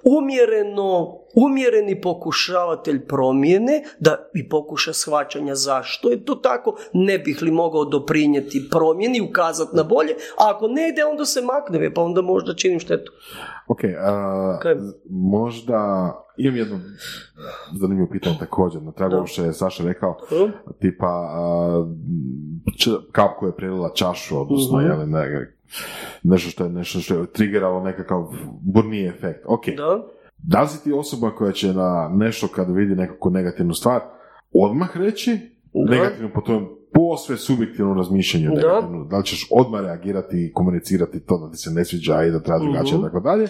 umjereno 0.03 1.20
umjereni 1.35 2.01
pokušavatelj 2.01 3.05
promjene 3.05 3.83
da 3.99 4.29
i 4.33 4.49
pokuša 4.49 4.93
shvaćanja 4.93 5.55
zašto 5.55 6.09
je 6.09 6.25
to 6.25 6.35
tako, 6.35 6.77
ne 6.93 7.17
bih 7.19 7.41
li 7.41 7.51
mogao 7.51 7.85
doprinijeti 7.85 8.67
promjeni, 8.71 9.21
ukazati 9.21 9.75
na 9.75 9.83
bolje, 9.83 10.13
a 10.13 10.55
ako 10.55 10.67
ne 10.67 10.89
ide, 10.89 11.05
onda 11.05 11.25
se 11.25 11.41
makne, 11.41 11.93
pa 11.93 12.01
onda 12.01 12.21
možda 12.21 12.55
činim 12.55 12.79
štetu. 12.79 13.11
Ok, 13.67 13.79
možda 15.09 16.11
imam 16.37 16.57
jedno 16.57 16.79
zanimljivo 17.79 18.09
pitanje 18.11 18.35
također, 18.39 18.81
na 18.81 18.91
tragu 18.91 19.25
što 19.25 19.43
je 19.43 19.53
Saša 19.53 19.83
rekao, 19.83 20.17
tipa 20.79 21.29
kap 23.11 23.31
koja 23.39 23.47
je 23.47 23.55
prelila 23.55 23.91
čašu, 23.95 24.41
odnosno, 24.41 24.77
uh 24.77 25.07
ne, 25.07 25.55
nešto 26.23 26.49
što 26.49 26.63
je 26.63 26.69
nešto 26.69 26.99
što 26.99 27.15
je 27.15 27.31
triggeralo 27.31 27.83
nekakav 27.83 28.27
burniji 28.61 29.07
efekt. 29.07 29.39
Ok, 29.45 29.65
da. 29.77 30.03
Da 30.43 30.61
li 30.61 30.67
si 30.67 30.83
ti 30.83 30.91
osoba 30.91 31.35
koja 31.35 31.51
će 31.51 31.73
na 31.73 32.11
nešto 32.13 32.47
kad 32.47 32.75
vidi 32.75 32.95
nekakvu 32.95 33.31
negativnu 33.31 33.73
stvar 33.73 34.01
odmah 34.53 34.97
reći 34.97 35.39
da. 35.73 35.95
negativno 35.95 36.29
po 36.33 36.41
tom 36.41 36.67
posve 36.93 37.37
subjektivnom 37.37 37.97
razmišljanju 37.97 38.51
da. 38.55 38.89
da 39.09 39.17
li 39.17 39.25
ćeš 39.25 39.47
odmah 39.51 39.81
reagirati 39.81 40.45
i 40.45 40.53
komunicirati 40.53 41.25
to 41.25 41.37
da 41.37 41.51
ti 41.51 41.57
se 41.57 41.71
ne 41.71 41.85
sviđa 41.85 42.23
i 42.23 42.31
da 42.31 42.39
treba 42.39 42.59
drugačije 42.59 42.99
i 42.99 43.01
tako 43.01 43.19
dalje 43.19 43.47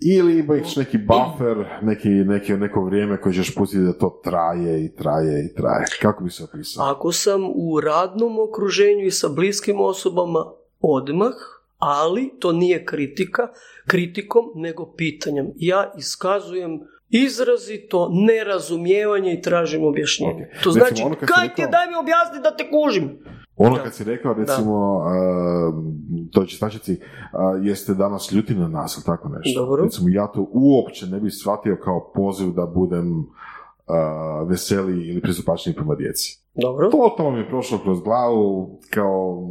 ili 0.00 0.38
imaš 0.38 0.76
neki 0.76 0.98
buffer, 0.98 1.66
neki, 1.82 2.08
neki, 2.08 2.52
neko 2.52 2.84
vrijeme 2.84 3.20
koje 3.20 3.34
ćeš 3.34 3.54
pustiti 3.54 3.82
da 3.82 3.92
to 3.92 4.20
traje 4.24 4.84
i 4.84 4.94
traje 4.94 5.46
i 5.46 5.54
traje. 5.54 5.84
Kako 6.02 6.24
bi 6.24 6.30
se 6.30 6.44
opisao? 6.44 6.86
Ako 6.86 7.12
sam 7.12 7.40
u 7.54 7.80
radnom 7.80 8.38
okruženju 8.48 9.04
i 9.04 9.10
sa 9.10 9.28
bliskim 9.28 9.80
osobama, 9.80 10.44
odmah, 10.80 11.34
ali 11.78 12.30
to 12.38 12.52
nije 12.52 12.84
kritika, 12.84 13.42
kritikom, 13.88 14.44
nego 14.54 14.92
pitanjem. 14.96 15.52
Ja 15.56 15.92
iskazujem 15.98 16.80
izrazito 17.08 18.08
nerazumijevanje 18.12 19.34
i 19.34 19.42
tražim 19.42 19.84
objašnjenje. 19.84 20.50
To 20.64 20.70
znači, 20.70 21.02
ono 21.02 21.14
kaj 21.14 21.54
ti 21.54 21.62
daj 21.70 21.86
mi 21.86 21.94
objasni 22.00 22.40
da 22.42 22.56
te 22.56 22.64
kužim. 22.70 23.18
Ono 23.56 23.76
kad 23.84 23.94
si 23.94 24.04
rekao, 24.04 24.34
recimo, 24.34 25.02
to 26.32 26.44
će 26.44 26.56
stačici, 26.56 26.92
uh, 26.92 27.66
jeste 27.66 27.94
danas 27.94 28.32
ljuti 28.32 28.54
na 28.54 28.68
nas 28.68 28.96
ili 28.96 29.04
tako 29.04 29.28
nešto. 29.28 29.60
Dobro. 29.60 29.84
Recimo, 29.84 30.08
ja 30.08 30.26
to 30.26 30.50
uopće 30.52 31.06
ne 31.06 31.20
bih 31.20 31.32
shvatio 31.34 31.78
kao 31.84 32.12
poziv 32.14 32.50
da 32.50 32.66
budem 32.66 33.18
uh, 33.18 34.48
veseli 34.48 35.08
ili 35.08 35.20
pristupačniji 35.20 35.74
prema 35.74 35.94
djeci. 35.94 36.42
Dobro. 36.54 36.90
To, 37.16 37.30
mi 37.30 37.38
je 37.38 37.48
prošlo 37.48 37.78
kroz 37.78 38.00
glavu 38.00 38.78
kao 38.90 39.48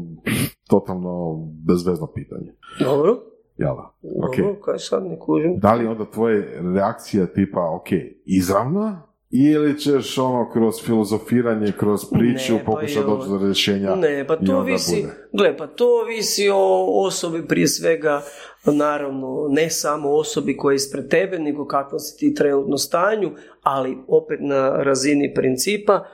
totalno 0.70 1.36
bezvezno 1.68 2.08
pitanje. 2.16 2.54
Dobro. 2.80 3.18
Jela, 3.58 3.94
ok. 4.04 4.64
kaj 4.66 4.80
sad 4.80 5.06
ne 5.06 5.20
kužim. 5.20 5.60
Da 5.60 5.74
li 5.74 5.88
onda 5.88 6.06
tvoje 6.06 6.62
reakcija 6.76 7.26
tipa, 7.26 7.76
ok, 7.76 7.88
izravna, 8.26 9.08
ili 9.30 9.80
ćeš 9.80 10.18
ono 10.18 10.50
kroz 10.52 10.76
filozofiranje, 10.86 11.72
kroz 11.80 12.02
priču 12.12 12.58
pa 12.66 12.72
pokušati 12.72 13.06
doći 13.06 13.30
do 13.30 13.38
rješenja 13.38 13.96
Ne, 13.96 14.28
pa 14.28 14.36
to 14.36 14.62
visi, 14.62 15.06
gle, 15.34 15.58
pa 15.58 15.68
to 15.68 16.04
visi 16.08 16.50
o 16.50 16.86
osobi 17.06 17.48
prije 17.48 17.68
svega, 17.68 18.22
naravno, 18.66 19.48
ne 19.50 19.70
samo 19.70 20.10
osobi 20.10 20.58
koja 20.58 20.74
je 20.74 20.76
ispred 20.76 21.08
tebe, 21.08 21.40
nego 21.40 21.66
kakvom 21.66 22.00
si 22.00 22.18
ti 22.18 22.34
trenutno 22.34 22.78
stanju, 22.78 23.32
ali 23.62 23.98
opet 24.08 24.40
na 24.42 24.84
razini 24.84 25.34
principa, 25.34 26.06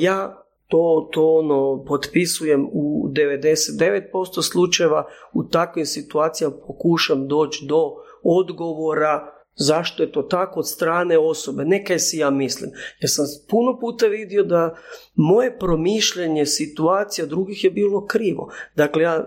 ja 0.00 0.41
to, 0.72 1.08
to 1.12 1.34
ono, 1.34 1.84
potpisujem 1.84 2.68
u 2.72 3.08
99% 3.08 4.42
slučajeva, 4.42 5.06
u 5.32 5.44
takvim 5.44 5.86
situacijama 5.86 6.54
pokušam 6.66 7.28
doći 7.28 7.66
do 7.66 7.94
odgovora 8.22 9.41
Zašto 9.54 10.02
je 10.02 10.12
to 10.12 10.22
tako 10.22 10.60
od 10.60 10.68
strane 10.68 11.18
osobe? 11.18 11.64
Nekaj 11.64 11.98
si 11.98 12.18
ja 12.18 12.30
mislim. 12.30 12.70
Jer 13.00 13.10
sam 13.10 13.26
puno 13.48 13.78
puta 13.80 14.06
vidio 14.06 14.42
da 14.42 14.76
moje 15.14 15.58
promišljanje 15.58 16.46
situacija 16.46 17.26
drugih 17.26 17.64
je 17.64 17.70
bilo 17.70 18.06
krivo. 18.06 18.52
Dakle, 18.76 19.02
ja 19.02 19.14
e, 19.14 19.24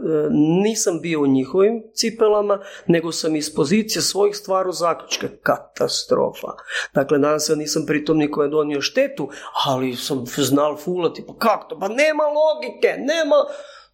nisam 0.64 1.00
bio 1.02 1.22
u 1.22 1.28
njihovim 1.28 1.84
cipelama, 1.94 2.60
nego 2.88 3.12
sam 3.12 3.36
iz 3.36 3.56
pozicije 3.56 4.02
svojih 4.02 4.36
stvaru 4.36 4.72
zaključka. 4.72 5.28
Katastrofa. 5.44 6.48
Dakle, 6.94 7.20
nadam 7.20 7.40
se 7.40 7.56
nisam 7.56 7.86
pritom 7.86 8.18
nikome 8.18 8.48
donio 8.48 8.82
štetu, 8.82 9.30
ali 9.66 9.96
sam 9.96 10.26
znal 10.38 10.78
fulati. 10.78 11.24
Pa 11.28 11.34
kako 11.38 11.68
to? 11.68 11.80
Pa 11.80 11.88
nema 11.88 12.24
logike, 12.24 12.88
nema... 12.98 13.36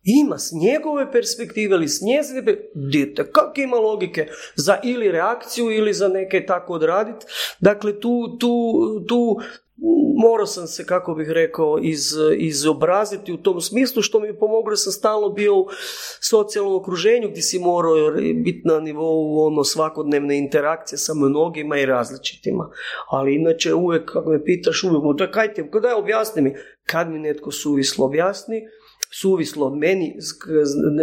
Ima 0.03 0.37
s 0.37 0.51
njegove 0.51 1.11
perspektive 1.11 1.75
ili 1.75 1.87
s 1.87 2.01
njezine 2.01 2.57
dite, 2.73 3.31
kak 3.31 3.57
ima 3.57 3.77
logike 3.77 4.27
za 4.55 4.77
ili 4.83 5.11
reakciju 5.11 5.71
ili 5.71 5.93
za 5.93 6.07
neke 6.07 6.45
tako 6.45 6.73
odraditi. 6.73 7.25
Dakle, 7.59 7.99
tu, 7.99 8.37
tu, 8.39 8.73
tu 9.07 9.37
morao 10.17 10.45
sam 10.45 10.67
se, 10.67 10.85
kako 10.85 11.13
bih 11.13 11.29
rekao, 11.29 11.79
iz, 11.81 12.13
izobraziti 12.37 13.33
u 13.33 13.37
tom 13.37 13.61
smislu, 13.61 14.01
što 14.01 14.19
mi 14.19 14.27
je 14.27 14.39
pomoglo 14.39 14.69
da 14.69 14.75
sam 14.75 14.91
stalno 14.91 15.29
bio 15.29 15.59
u 15.59 15.67
socijalnom 16.21 16.75
okruženju 16.75 17.29
gdje 17.29 17.41
si 17.41 17.59
morao 17.59 18.11
biti 18.43 18.61
na 18.65 18.79
nivou 18.79 19.39
ono, 19.39 19.63
svakodnevne 19.63 20.37
interakcije 20.37 20.97
sa 20.97 21.13
mnogima 21.13 21.77
i 21.77 21.85
različitima. 21.85 22.69
Ali 23.09 23.35
inače 23.35 23.73
uvijek, 23.73 24.05
kako 24.05 24.29
me 24.29 24.43
pitaš, 24.43 24.83
uvijek, 24.83 25.31
kaj 25.31 25.53
ti, 25.53 25.63
objasni 25.97 26.41
mi, 26.41 26.53
kad 26.83 27.09
mi 27.09 27.19
netko 27.19 27.51
suvislo 27.51 28.05
objasni, 28.05 28.61
suvislo 29.13 29.75
meni, 29.75 30.15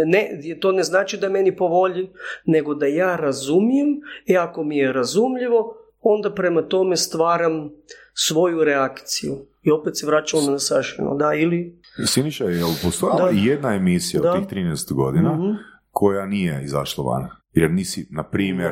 ne, 0.05 0.29
to 0.59 0.71
ne 0.71 0.83
znači 0.83 1.17
da 1.17 1.29
meni 1.29 1.55
povolji, 1.55 2.09
nego 2.45 2.75
da 2.75 2.85
ja 2.85 3.15
razumijem 3.15 4.01
i 4.25 4.37
ako 4.37 4.63
mi 4.63 4.77
je 4.77 4.93
razumljivo, 4.93 5.75
onda 6.01 6.33
prema 6.33 6.61
tome 6.61 6.97
stvaram 6.97 7.69
svoju 8.13 8.63
reakciju. 8.63 9.35
I 9.63 9.71
opet 9.71 9.97
se 9.97 10.05
vraćamo 10.05 10.51
na 10.51 10.59
Sašino, 10.59 11.15
da, 11.15 11.33
ili... 11.33 11.79
Siniša, 12.05 12.45
je 12.45 12.65
li 12.65 12.73
postojala 12.83 13.31
jedna 13.33 13.75
emisija 13.75 14.21
od 14.21 14.39
tih 14.39 14.57
13 14.57 14.93
godina 14.93 15.33
mhm. 15.33 15.51
Koja 15.99 16.25
nije 16.25 16.61
izašla 16.63 17.03
van? 17.03 17.29
jer 17.53 17.71
nisi, 17.71 18.07
na 18.11 18.23
primjer, 18.23 18.71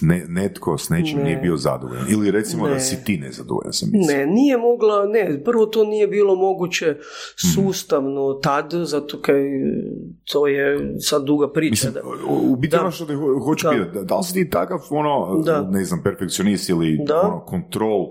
ne. 0.00 0.24
netko 0.28 0.78
s 0.78 0.88
nečim 0.88 1.22
nije 1.22 1.36
bio 1.36 1.56
zadovoljan. 1.56 2.04
Ili 2.10 2.30
recimo 2.30 2.68
da 2.68 2.80
si 2.80 3.04
ti 3.04 3.18
nezadovoljan 3.18 3.72
sam 3.72 3.88
Ne, 3.92 4.26
nije 4.26 4.56
mogla, 4.56 5.06
ne, 5.06 5.42
prvo 5.44 5.66
to 5.66 5.84
nije 5.84 6.06
bilo 6.06 6.34
moguće 6.34 6.86
mhm. 6.86 6.98
sustavno 7.54 8.32
tad, 8.42 8.70
zato 8.72 9.20
kaj 9.20 9.42
to 10.32 10.46
je 10.46 10.94
sad 11.00 11.24
duga 11.24 11.52
priča. 11.52 11.70
Mislim, 11.70 11.94
da. 11.94 12.00
U 12.28 12.56
biti 12.56 12.76
ono 12.76 12.90
što 12.90 13.06
te 13.06 13.14
hoću 13.44 13.66
pitati, 13.72 13.98
da, 13.98 14.02
da 14.02 14.16
li 14.16 14.24
si 14.24 14.32
ti 14.32 14.50
takav, 14.50 14.78
ono, 14.90 15.42
ne 15.70 15.84
znam, 15.84 16.02
perfekcionist 16.02 16.68
ili 16.68 16.98
ono, 17.24 17.44
kontrol, 17.44 18.06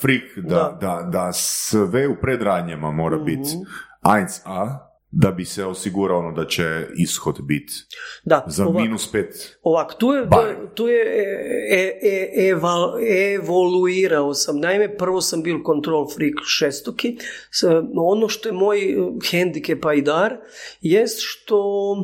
freak, 0.00 0.22
da, 0.36 0.78
da, 0.80 1.08
da, 1.12 1.32
sve 1.32 2.08
u 2.08 2.14
predranjama 2.22 2.90
mora 2.90 3.16
mm 3.16 3.24
biti 3.24 3.48
1A, 4.02 4.91
da 5.12 5.30
bi 5.30 5.44
se 5.44 5.64
osigurao 5.64 6.18
ono 6.18 6.32
da 6.32 6.46
će 6.46 6.86
ishod 6.96 7.36
biti 7.42 7.72
da, 8.24 8.44
za 8.48 8.66
ovak, 8.66 8.82
minus 8.82 9.12
pet. 9.12 9.58
Ovak, 9.62 9.98
tu 9.98 10.12
je, 10.12 10.28
tu 10.74 10.88
je 10.88 11.02
e, 11.70 12.00
e, 12.02 12.20
e, 12.36 13.34
evoluirao 13.34 14.34
sam. 14.34 14.60
Naime, 14.60 14.96
prvo 14.96 15.20
sam 15.20 15.42
bil 15.42 15.56
control 15.66 16.06
freak 16.14 16.34
šestoki. 16.44 17.16
Ono 17.96 18.28
što 18.28 18.48
je 18.48 18.52
moj 18.52 18.78
hendikep 19.30 19.84
i 19.96 20.02
dar 20.02 20.36
jest 20.80 21.18
što 21.20 21.94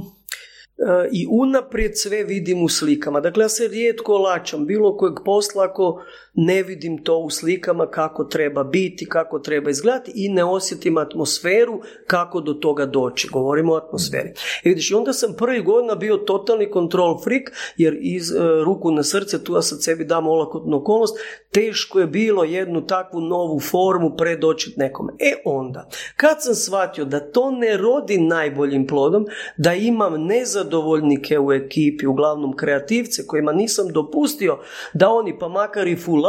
i 1.13 1.27
unaprijed 1.31 1.93
sve 1.95 2.25
vidim 2.25 2.63
u 2.63 2.69
slikama. 2.69 3.21
Dakle, 3.21 3.45
ja 3.45 3.49
se 3.49 3.69
rijetko 3.69 4.19
lačam 4.19 4.67
bilo 4.67 4.97
kojeg 4.97 5.15
posla 5.25 5.65
ako 5.65 6.03
ne 6.41 6.63
vidim 6.63 6.99
to 7.05 7.19
u 7.19 7.31
slikama 7.31 7.87
kako 7.87 8.25
treba 8.25 8.65
biti, 8.65 9.07
kako 9.09 9.39
treba 9.39 9.71
izgledati 9.71 10.13
i 10.15 10.29
ne 10.29 10.45
osjetim 10.45 10.99
atmosferu 10.99 11.81
kako 12.07 12.41
do 12.41 12.55
toga 12.55 12.87
doći. 12.87 13.29
Govorimo 13.33 13.73
o 13.73 13.77
atmosferi. 13.77 14.33
I 14.65 14.69
vidiš, 14.69 14.93
onda 14.93 15.13
sam 15.13 15.35
prvi 15.39 15.63
godina 15.63 15.95
bio 15.95 16.17
totalni 16.17 16.69
control 16.73 17.21
freak, 17.25 17.53
jer 17.77 17.99
iz 18.01 18.31
e, 18.31 18.35
ruku 18.65 18.91
na 18.91 19.03
srce, 19.03 19.45
tu 19.45 19.55
ja 19.55 19.63
sad 19.63 19.83
sebi 19.83 20.05
dam 20.05 20.27
olakotnu 20.27 20.77
okolnost, 20.77 21.19
teško 21.51 22.01
je 22.01 22.07
bilo 22.07 22.45
jednu 22.45 22.87
takvu 22.87 23.21
novu 23.21 23.61
formu 23.61 24.17
predočiti 24.17 24.81
nekome. 24.81 25.13
E 25.19 25.33
onda, 25.45 25.89
kad 26.17 26.37
sam 26.43 26.55
shvatio 26.55 27.05
da 27.05 27.33
to 27.33 27.51
ne 27.51 27.77
rodi 27.77 28.19
najboljim 28.19 28.87
plodom, 28.87 29.27
da 29.57 29.75
imam 29.75 30.27
nezadovoljnike 30.27 31.39
u 31.39 31.53
ekipi, 31.53 32.07
uglavnom 32.07 32.57
kreativce, 32.57 33.27
kojima 33.27 33.53
nisam 33.53 33.89
dopustio 33.89 34.59
da 34.95 35.11
oni 35.11 35.39
pa 35.39 35.49
makar 35.49 35.89
i 35.89 35.97
fulavajući 35.97 36.28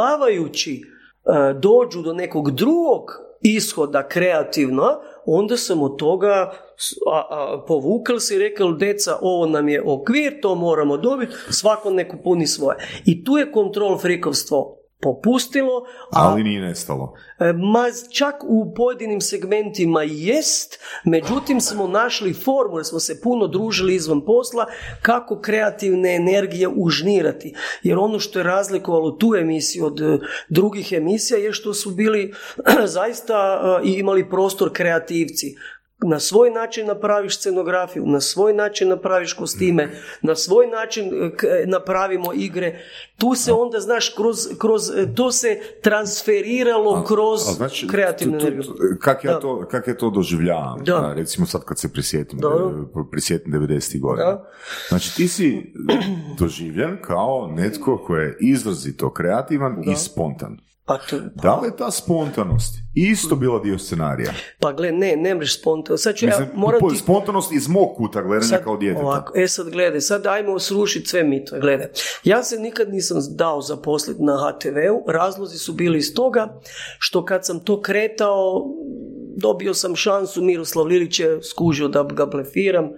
e, 0.76 1.54
dođu 1.54 2.02
do 2.02 2.12
nekog 2.12 2.50
drugog 2.50 3.10
ishoda 3.42 4.08
kreativno, 4.08 5.00
onda 5.26 5.56
sam 5.56 5.82
od 5.82 5.98
toga 5.98 6.52
povukal 7.66 8.18
si 8.18 8.34
i 8.34 8.38
rekao, 8.38 8.72
deca, 8.72 9.18
ovo 9.20 9.46
nam 9.46 9.68
je 9.68 9.82
okvir, 9.86 10.40
to 10.40 10.54
moramo 10.54 10.96
dobiti, 10.96 11.32
svako 11.50 11.90
neko 11.90 12.16
puni 12.24 12.46
svoje. 12.46 12.76
I 13.04 13.24
tu 13.24 13.38
je 13.38 13.52
kontrol 13.52 13.98
frikovstvo 13.98 14.79
popustilo. 15.00 15.86
Ali 16.10 16.42
nije 16.42 16.60
nestalo. 16.60 17.14
E, 17.38 17.52
ma 17.52 17.84
čak 18.10 18.34
u 18.44 18.74
pojedinim 18.74 19.20
segmentima 19.20 20.02
jest, 20.02 20.80
međutim 21.04 21.60
smo 21.60 21.86
našli 21.86 22.34
formu, 22.34 22.78
jer 22.78 22.86
smo 22.86 23.00
se 23.00 23.20
puno 23.20 23.46
družili 23.46 23.94
izvan 23.94 24.24
posla, 24.24 24.66
kako 25.02 25.40
kreativne 25.40 26.16
energije 26.16 26.68
užnirati. 26.68 27.54
Jer 27.82 27.98
ono 27.98 28.18
što 28.18 28.38
je 28.38 28.42
razlikovalo 28.42 29.10
tu 29.10 29.34
emisiju 29.38 29.86
od 29.86 30.00
e, 30.00 30.18
drugih 30.48 30.92
emisija 30.92 31.38
je 31.38 31.52
što 31.52 31.74
su 31.74 31.90
bili 31.90 32.32
zaista 32.96 33.60
e, 33.84 33.88
i 33.88 33.92
imali 33.92 34.30
prostor 34.30 34.72
kreativci 34.72 35.56
na 36.02 36.20
svoj 36.20 36.50
način 36.50 36.86
napraviš 36.86 37.38
scenografiju, 37.38 38.06
na 38.06 38.20
svoj 38.20 38.52
način 38.52 38.88
napraviš 38.88 39.32
kostime, 39.32 39.90
na 40.22 40.36
svoj 40.36 40.66
način 40.66 41.10
e, 41.14 41.66
napravimo 41.66 42.32
igre. 42.34 42.78
Tu 43.18 43.34
se 43.34 43.52
onda, 43.52 43.80
znaš, 43.80 44.14
kroz, 44.16 44.36
kroz 44.58 44.90
e, 44.90 45.14
to 45.14 45.32
se 45.32 45.60
transferiralo 45.82 47.04
kroz 47.04 47.48
a, 47.48 47.52
znači, 47.52 47.88
kreativnu 47.88 48.38
energiju. 48.38 48.62
Kak 49.00 49.24
ja, 49.24 49.40
to, 49.40 49.66
kak 49.70 49.88
ja 49.88 49.96
to 49.96 50.10
doživljavam? 50.10 50.84
Da. 50.84 51.12
recimo 51.16 51.46
sad 51.46 51.64
kad 51.64 51.78
se 51.78 51.92
prisjetim, 51.92 52.38
da. 52.38 52.48
prisjetim 53.10 53.52
90. 53.52 54.00
godina. 54.00 54.40
Znači 54.88 55.16
ti 55.16 55.28
si 55.28 55.72
doživljen 56.40 56.98
kao 57.02 57.52
netko 57.56 58.04
koji 58.06 58.24
je 58.24 58.36
izrazito 58.40 59.12
kreativan 59.12 59.82
i 59.92 59.96
spontan. 59.96 60.69
Pa 60.90 60.98
to, 60.98 61.16
pa... 61.36 61.42
Da 61.42 61.54
li 61.54 61.68
je 61.68 61.76
ta 61.76 61.90
spontanost 61.90 62.74
isto 62.94 63.36
bila 63.36 63.58
dio 63.58 63.78
scenarija? 63.78 64.32
Pa 64.60 64.72
gle, 64.72 64.92
ne, 64.92 65.16
ne 65.16 65.34
mreš 65.34 65.60
spontanost. 65.60 66.04
Sad 66.04 66.14
ću 66.14 66.26
Mislim, 66.26 66.48
ja 66.48 66.54
morati... 66.54 66.96
Spontanost 66.96 67.52
iz 67.52 67.68
mog 67.68 67.96
kuta 67.96 68.22
gledanja 68.22 68.48
sad, 68.48 68.64
kao 68.64 68.76
djeteta. 68.76 69.06
Ovako, 69.06 69.32
e 69.36 69.48
sad 69.48 69.68
gledaj, 69.70 70.00
sad 70.00 70.26
ajmo 70.26 70.58
srušiti 70.58 71.08
sve 71.08 71.24
mitove. 71.24 71.60
Gledaj, 71.60 71.86
ja 72.24 72.42
se 72.42 72.58
nikad 72.58 72.92
nisam 72.92 73.18
dao 73.36 73.60
zaposliti 73.60 74.22
na 74.22 74.36
HTV-u. 74.36 75.12
Razlozi 75.12 75.58
su 75.58 75.72
bili 75.72 75.98
iz 75.98 76.14
toga 76.14 76.60
što 76.98 77.24
kad 77.24 77.46
sam 77.46 77.60
to 77.60 77.80
kretao, 77.80 78.66
dobio 79.36 79.74
sam 79.74 79.96
šansu, 79.96 80.42
Miroslav 80.42 80.86
Lilić 80.86 81.20
je 81.20 81.42
skužio 81.42 81.88
da 81.88 82.02
ga 82.02 82.26
blefiram 82.26 82.90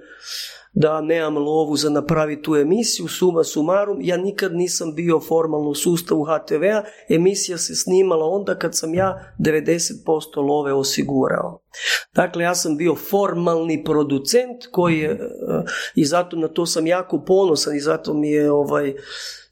da 0.73 1.01
nemam 1.01 1.37
lovu 1.37 1.77
za 1.77 1.91
napraviti 1.91 2.43
tu 2.43 2.57
emisiju, 2.57 3.09
suma 3.09 3.45
sumarum, 3.45 3.99
ja 4.01 4.17
nikad 4.17 4.55
nisam 4.55 4.95
bio 4.95 5.21
formalno 5.21 5.69
u 5.69 5.75
sustavu 5.75 6.25
HTV-a, 6.25 6.85
emisija 7.09 7.59
se 7.59 7.75
snimala 7.75 8.27
onda 8.27 8.55
kad 8.55 8.77
sam 8.77 8.95
ja 8.95 9.35
90% 9.39 10.49
love 10.49 10.73
osigurao. 10.73 11.63
Dakle, 12.15 12.45
ja 12.45 12.55
sam 12.55 12.77
bio 12.77 12.95
formalni 12.95 13.85
producent 13.85 14.67
koji 14.71 14.99
je, 14.99 15.11
eh, 15.11 15.19
i 15.95 16.05
zato 16.05 16.37
na 16.37 16.49
to 16.49 16.67
sam 16.67 16.87
jako 16.87 17.25
ponosan 17.27 17.77
i 17.77 17.81
zato 17.81 18.15
mi 18.15 18.31
je 18.31 18.53
ovaj, 18.53 18.95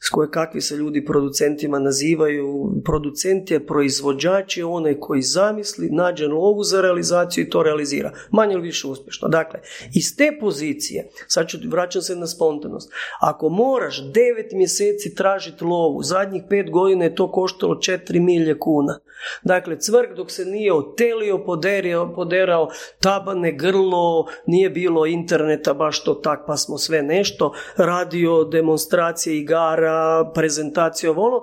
s 0.02 0.09
koje 0.10 0.31
kakvi 0.31 0.60
se 0.60 0.77
ljudi 0.77 1.05
producentima 1.05 1.78
nazivaju. 1.78 2.72
Producent 2.85 3.51
je 3.51 3.66
proizvođač 3.66 4.56
je 4.56 4.64
onaj 4.64 5.01
koji 5.01 5.22
zamisli, 5.22 5.90
nađe 5.90 6.27
lovu 6.27 6.62
za 6.64 6.81
realizaciju 6.81 7.44
i 7.44 7.51
to 7.51 7.62
realizira. 7.62 8.12
Manje 8.31 8.55
ili 8.55 8.62
više 8.62 8.86
uspješno. 8.86 9.28
Dakle, 9.28 9.60
iz 9.94 10.16
te 10.16 10.36
pozicije, 10.40 11.09
sad 11.27 11.48
ću 11.48 11.59
vraćam 11.68 12.02
se 12.02 12.16
na 12.16 12.27
spontanost, 12.27 12.93
ako 13.20 13.48
moraš 13.48 14.02
devet 14.12 14.52
mjeseci 14.52 15.14
tražiti 15.14 15.64
lovu, 15.64 16.02
zadnjih 16.02 16.43
pet 16.48 16.70
godina 16.70 17.05
je 17.05 17.14
to 17.14 17.32
koštalo 17.32 17.74
četiri 17.74 18.20
milje 18.20 18.59
kuna. 18.59 18.98
Dakle, 19.42 19.78
cvrk 19.78 20.16
dok 20.16 20.30
se 20.30 20.44
nije 20.44 20.74
otelio, 20.74 21.44
poderio, 21.44 22.12
poderao 22.14 22.68
tabane, 23.01 23.52
grlo, 23.52 24.26
nije 24.47 24.70
bilo 24.70 25.06
interneta 25.06 25.74
baš 25.74 26.05
to 26.05 26.14
tak, 26.14 26.40
pa 26.47 26.56
smo 26.56 26.78
sve 26.78 27.02
nešto, 27.02 27.52
radio, 27.76 28.44
demonstracije, 28.44 29.38
igara, 29.38 30.30
prezentacija, 30.34 31.12
ono, 31.12 31.42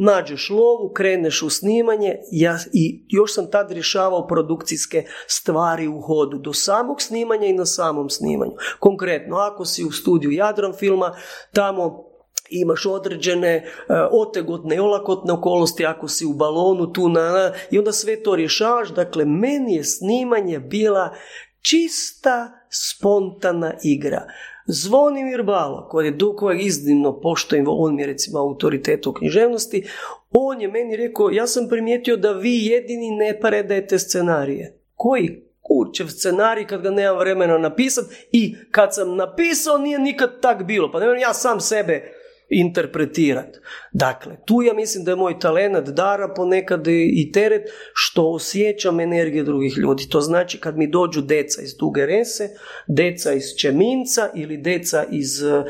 nađeš 0.00 0.50
lovu, 0.50 0.92
kreneš 0.94 1.42
u 1.42 1.50
snimanje 1.50 2.16
ja, 2.32 2.58
i 2.72 3.04
još 3.08 3.34
sam 3.34 3.50
tad 3.50 3.70
rješavao 3.70 4.26
produkcijske 4.26 5.04
stvari 5.26 5.88
u 5.88 6.00
hodu, 6.00 6.38
do 6.38 6.52
samog 6.52 7.02
snimanja 7.02 7.46
i 7.46 7.52
na 7.52 7.66
samom 7.66 8.10
snimanju. 8.10 8.52
Konkretno, 8.78 9.36
ako 9.36 9.64
si 9.64 9.84
u 9.84 9.90
studiju 9.90 10.30
Jadran 10.30 10.72
filma, 10.72 11.16
tamo 11.52 12.05
imaš 12.50 12.86
određene 12.86 13.64
uh, 13.64 13.96
otegotne 14.10 14.76
i 14.76 14.78
olakotne 14.78 15.32
okolnosti 15.32 15.86
ako 15.86 16.08
si 16.08 16.26
u 16.26 16.32
balonu 16.32 16.92
tu 16.92 17.08
na, 17.08 17.52
i 17.70 17.78
onda 17.78 17.92
sve 17.92 18.22
to 18.22 18.36
rješavaš 18.36 18.88
dakle 18.88 19.24
meni 19.24 19.74
je 19.74 19.84
snimanje 19.84 20.58
bila 20.58 21.14
čista 21.60 22.52
spontana 22.70 23.74
igra 23.82 24.26
Zvonimir 24.66 25.42
Balo, 25.42 25.88
koji 25.88 26.06
je 26.06 26.18
kojeg 26.36 26.60
iznimno 26.60 27.20
poštojem, 27.20 27.64
on 27.68 27.94
mi 27.94 28.02
je 28.02 28.06
recimo 28.06 28.38
autoritet 28.38 29.06
u 29.06 29.12
književnosti, 29.12 29.88
on 30.30 30.60
je 30.60 30.68
meni 30.68 30.96
rekao, 30.96 31.30
ja 31.30 31.46
sam 31.46 31.68
primijetio 31.68 32.16
da 32.16 32.32
vi 32.32 32.66
jedini 32.66 33.10
ne 33.10 33.40
predajete 33.40 33.98
scenarije. 33.98 34.78
Koji? 34.94 35.42
Kurčev 35.60 36.06
scenarij 36.06 36.66
kad 36.66 36.82
ga 36.82 36.90
nemam 36.90 37.18
vremena 37.18 37.58
napisati 37.58 38.28
i 38.32 38.54
kad 38.70 38.94
sam 38.94 39.16
napisao 39.16 39.78
nije 39.78 39.98
nikad 39.98 40.40
tak 40.40 40.64
bilo. 40.64 40.92
Pa 40.92 41.00
ne 41.00 41.20
ja 41.20 41.34
sam 41.34 41.60
sebe 41.60 42.12
interpretirati. 42.48 43.58
Dakle, 43.92 44.36
tu 44.44 44.62
ja 44.62 44.74
mislim 44.74 45.04
da 45.04 45.10
je 45.10 45.16
moj 45.16 45.38
talent 45.38 45.88
dara 45.88 46.34
ponekad 46.34 46.86
i 46.86 47.30
teret 47.32 47.62
što 47.92 48.30
osjećam 48.30 49.00
energije 49.00 49.44
drugih 49.44 49.78
ljudi. 49.78 50.08
To 50.08 50.20
znači 50.20 50.60
kad 50.60 50.78
mi 50.78 50.90
dođu 50.90 51.22
deca 51.22 51.62
iz 51.62 51.76
Duge 51.76 52.06
Rese, 52.06 52.48
deca 52.86 53.32
iz 53.32 53.44
Čeminca 53.58 54.30
ili 54.34 54.56
deca 54.56 55.04
iz 55.10 55.42
uh, 55.42 55.64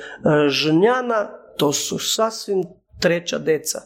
Žnjana, 0.48 1.30
to 1.56 1.72
su 1.72 1.98
sasvim 1.98 2.64
treća 3.00 3.38
deca. 3.38 3.80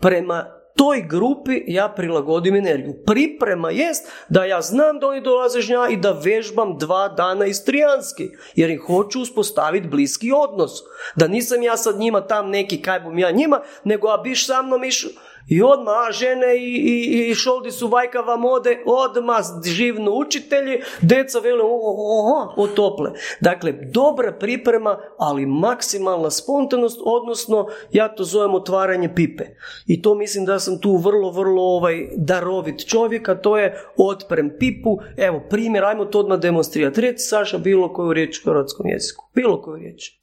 Prema 0.00 0.57
toj 0.78 1.02
grupi 1.08 1.62
ja 1.66 1.88
prilagodim 1.88 2.56
energiju. 2.56 2.94
Priprema 3.06 3.70
jest 3.70 4.12
da 4.28 4.44
ja 4.44 4.62
znam 4.62 4.98
da 4.98 5.06
oni 5.06 5.20
dolaze 5.20 5.60
žnja 5.60 5.88
i 5.90 5.96
da 5.96 6.12
vežbam 6.12 6.78
dva 6.78 7.08
dana 7.08 7.46
istrijanski, 7.46 8.30
jer 8.54 8.70
ih 8.70 8.80
hoću 8.86 9.20
uspostaviti 9.20 9.88
bliski 9.88 10.32
odnos. 10.32 10.72
Da 11.16 11.28
nisam 11.28 11.62
ja 11.62 11.76
sad 11.76 11.98
njima 11.98 12.20
tam 12.20 12.50
neki 12.50 12.82
kaj 12.82 13.00
bom 13.00 13.18
ja 13.18 13.30
njima, 13.30 13.60
nego 13.84 14.08
a 14.08 14.18
biš 14.18 14.46
sa 14.46 14.62
mnom 14.62 14.84
išao 14.84 15.10
i 15.48 15.62
odmah, 15.62 16.10
žene 16.10 16.56
i, 16.56 16.74
i, 16.76 17.30
i 17.30 17.34
šoldi 17.34 17.70
su 17.70 17.88
vajkava 17.88 18.36
mode, 18.36 18.82
odmah 18.86 19.44
živnu 19.64 20.12
učitelji, 20.12 20.80
deca 21.00 21.38
vele 21.38 21.62
oho, 21.64 22.54
otople. 22.56 23.12
Dakle, 23.40 23.72
dobra 23.72 24.32
priprema, 24.32 24.98
ali 25.18 25.46
maksimalna 25.46 26.30
spontanost, 26.30 27.00
odnosno 27.04 27.66
ja 27.92 28.08
to 28.14 28.24
zovem 28.24 28.54
otvaranje 28.54 29.14
pipe. 29.14 29.44
I 29.86 30.02
to 30.02 30.14
mislim 30.14 30.44
da 30.44 30.58
sam 30.58 30.80
tu 30.80 30.96
vrlo, 30.96 31.30
vrlo 31.30 31.62
ovaj 31.62 32.08
darovit 32.16 32.88
čovjek, 32.88 33.28
a 33.28 33.34
to 33.34 33.58
je 33.58 33.84
otprem 33.96 34.50
pipu. 34.58 34.98
Evo, 35.16 35.42
primjer, 35.50 35.84
ajmo 35.84 36.04
to 36.04 36.20
odmah 36.20 36.38
demonstrirati. 36.38 37.00
Reci 37.00 37.28
Saša 37.28 37.58
bilo 37.58 37.92
koju 37.92 38.12
riječ 38.12 38.38
u 38.38 38.50
hrvatskom 38.50 38.86
jeziku. 38.86 39.24
Bilo 39.34 39.62
koju 39.62 39.76
riječ. 39.76 40.18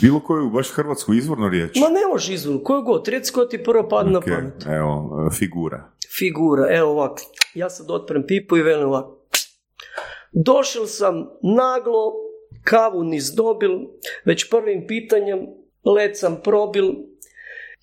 Bilo 0.00 0.20
koju 0.20 0.50
baš 0.50 0.70
hrvatsku 0.70 1.14
izvornu 1.14 1.48
riječ? 1.48 1.76
Ma 1.76 1.88
ne 1.88 2.06
može 2.12 2.34
izvornu, 2.34 2.64
koju 2.64 2.82
god, 2.82 3.08
reci 3.08 3.32
ko 3.32 3.44
ti 3.44 3.62
prvo 3.62 3.88
padne 3.88 4.12
na 4.12 4.20
pamet. 4.20 4.66
Evo, 4.66 5.30
figura. 5.38 5.90
Figura, 6.18 6.76
evo 6.76 6.90
ovako. 6.90 7.22
Ja 7.54 7.70
sad 7.70 7.90
otprem 7.90 8.24
pipu 8.26 8.56
i 8.56 8.62
velim 8.62 8.88
ovako. 8.88 9.20
Došel 10.32 10.86
sam 10.86 11.14
naglo, 11.42 12.12
kavu 12.64 13.04
niz 13.04 13.34
dobil, 13.34 13.70
već 14.24 14.50
prvim 14.50 14.86
pitanjem 14.86 15.38
led 15.96 16.18
sam 16.18 16.40
probil, 16.44 16.84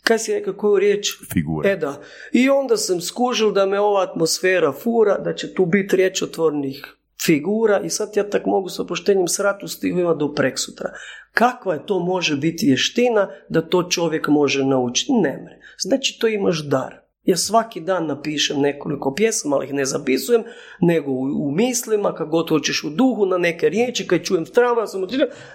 kaj 0.03 0.19
si 0.19 0.33
rekao 0.33 0.53
koju 0.53 0.79
riječ? 0.79 1.07
Figura. 1.33 1.69
E 1.69 1.75
da. 1.75 2.01
I 2.31 2.49
onda 2.49 2.77
sam 2.77 3.01
skužil 3.01 3.51
da 3.51 3.65
me 3.65 3.79
ova 3.79 4.03
atmosfera 4.03 4.71
fura, 4.71 5.17
da 5.17 5.35
će 5.35 5.53
tu 5.53 5.65
biti 5.65 5.95
riječ 5.95 6.21
otvornih 6.21 6.95
figura 7.25 7.79
i 7.79 7.89
sad 7.89 8.09
ja 8.15 8.29
tak 8.29 8.45
mogu 8.45 8.69
sa 8.69 8.81
opuštenjem 8.81 9.27
sratu 9.27 9.67
stihovima 9.67 10.13
do 10.13 10.33
preksutra. 10.33 10.93
Kakva 11.31 11.73
je 11.73 11.85
to 11.85 11.99
može 11.99 12.37
biti 12.37 12.65
vještina 12.65 13.27
da 13.49 13.61
to 13.61 13.83
čovjek 13.83 14.27
može 14.27 14.65
naučiti? 14.65 15.11
Ne 15.13 15.59
Znači 15.79 16.17
to 16.19 16.27
imaš 16.27 16.63
dar. 16.63 17.01
Ja 17.23 17.37
svaki 17.37 17.81
dan 17.81 18.07
napišem 18.07 18.61
nekoliko 18.61 19.13
pjesama, 19.13 19.55
ali 19.55 19.65
ih 19.65 19.73
ne 19.73 19.85
zapisujem, 19.85 20.43
nego 20.79 21.11
u, 21.11 21.51
mislima, 21.51 22.13
kako 22.15 22.29
god 22.29 22.49
hoćeš 22.49 22.83
u 22.83 22.89
duhu, 22.89 23.25
na 23.25 23.37
neke 23.37 23.69
riječi, 23.69 24.07
kad 24.07 24.23
čujem 24.23 24.45
strava, 24.45 24.87
sam 24.87 25.01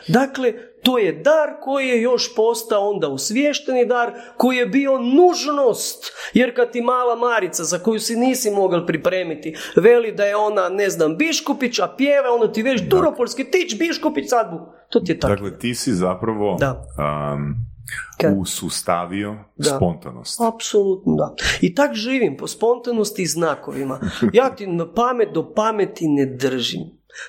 Dakle, 0.09 0.52
to 0.82 0.98
je 0.98 1.12
dar 1.12 1.48
koji 1.62 1.88
je 1.88 2.02
još 2.02 2.34
postao 2.34 2.90
onda 2.90 3.09
usvješteni 3.09 3.86
dar, 3.86 4.12
koji 4.36 4.56
je 4.56 4.66
bio 4.66 4.98
nužnost, 4.98 6.12
jer 6.34 6.56
kad 6.56 6.72
ti 6.72 6.80
mala 6.80 7.16
Marica, 7.16 7.64
za 7.64 7.78
koju 7.78 8.01
si 8.01 8.16
nisi 8.16 8.51
mogao 8.51 8.86
pripremiti, 8.86 9.56
veli 9.76 10.12
da 10.12 10.24
je 10.24 10.36
ona, 10.36 10.68
ne 10.68 10.90
znam, 10.90 11.16
Biškupić, 11.16 11.78
a 11.78 11.88
pjeva, 11.97 12.30
onda 12.34 12.52
ti 12.52 12.62
već 12.62 12.82
Turopolski, 12.90 13.44
tić 13.44 13.78
Biškupić, 13.78 14.28
sad 14.28 14.51
bu. 14.51 14.59
To 14.90 15.01
ti 15.01 15.12
je 15.12 15.20
tako. 15.20 15.34
Dakle, 15.34 15.59
ti 15.59 15.74
si 15.74 15.93
zapravo... 15.93 16.56
Da. 16.60 16.84
Um, 16.98 17.76
usustavio 18.36 19.36
spontanost. 19.76 20.40
Apsolutno, 20.40 21.14
da. 21.14 21.34
I 21.60 21.74
tak 21.74 21.94
živim, 21.94 22.36
po 22.36 22.46
spontanosti 22.46 23.22
i 23.22 23.26
znakovima. 23.26 24.00
Ja 24.32 24.54
ti 24.54 24.66
na 24.66 24.92
pamet 24.92 25.28
do 25.34 25.52
pameti 25.54 26.08
ne 26.08 26.26
držim. 26.26 26.80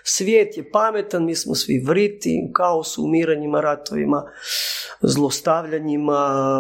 Svijet 0.03 0.57
je 0.57 0.71
pametan, 0.71 1.25
mi 1.25 1.35
smo 1.35 1.55
svi 1.55 1.84
vriti, 1.88 2.47
u 2.49 2.53
kaosu, 2.53 3.03
umiranjima, 3.03 3.61
ratovima, 3.61 4.23
zlostavljanjima, 5.01 6.19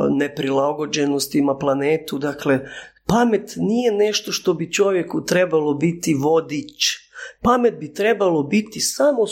neprilagođenostima 0.09 1.57
planetu. 1.57 2.17
Dakle, 2.17 2.59
pamet 3.05 3.53
nije 3.55 3.91
nešto 3.91 4.31
što 4.31 4.53
bi 4.53 4.71
čovjeku 4.71 5.25
trebalo 5.25 5.73
biti 5.73 6.13
vodič. 6.13 6.97
Pamet 7.41 7.79
bi 7.79 7.93
trebalo 7.93 8.43
biti 8.43 8.79
samo 8.79 9.25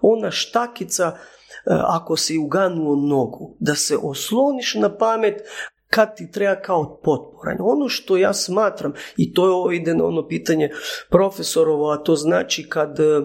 ona 0.00 0.30
štakica 0.30 1.18
ako 1.66 2.16
si 2.16 2.38
uganuo 2.38 2.96
nogu, 2.96 3.56
da 3.58 3.74
se 3.74 3.96
osloniš 4.02 4.74
na 4.74 4.96
pamet 4.96 5.42
kad 5.90 6.16
ti 6.16 6.30
treba 6.30 6.54
kao 6.54 7.00
potporan. 7.04 7.56
Ono 7.60 7.88
što 7.88 8.16
ja 8.16 8.34
smatram, 8.34 8.92
i 9.16 9.34
to 9.34 9.46
je 9.46 9.52
ovo 9.52 9.72
ide 9.72 9.94
na 9.94 10.04
ono 10.04 10.28
pitanje 10.28 10.70
profesorovo, 11.10 11.90
a 11.90 11.96
to 11.96 12.16
znači 12.16 12.68
kad, 12.68 13.00
e, 13.00 13.22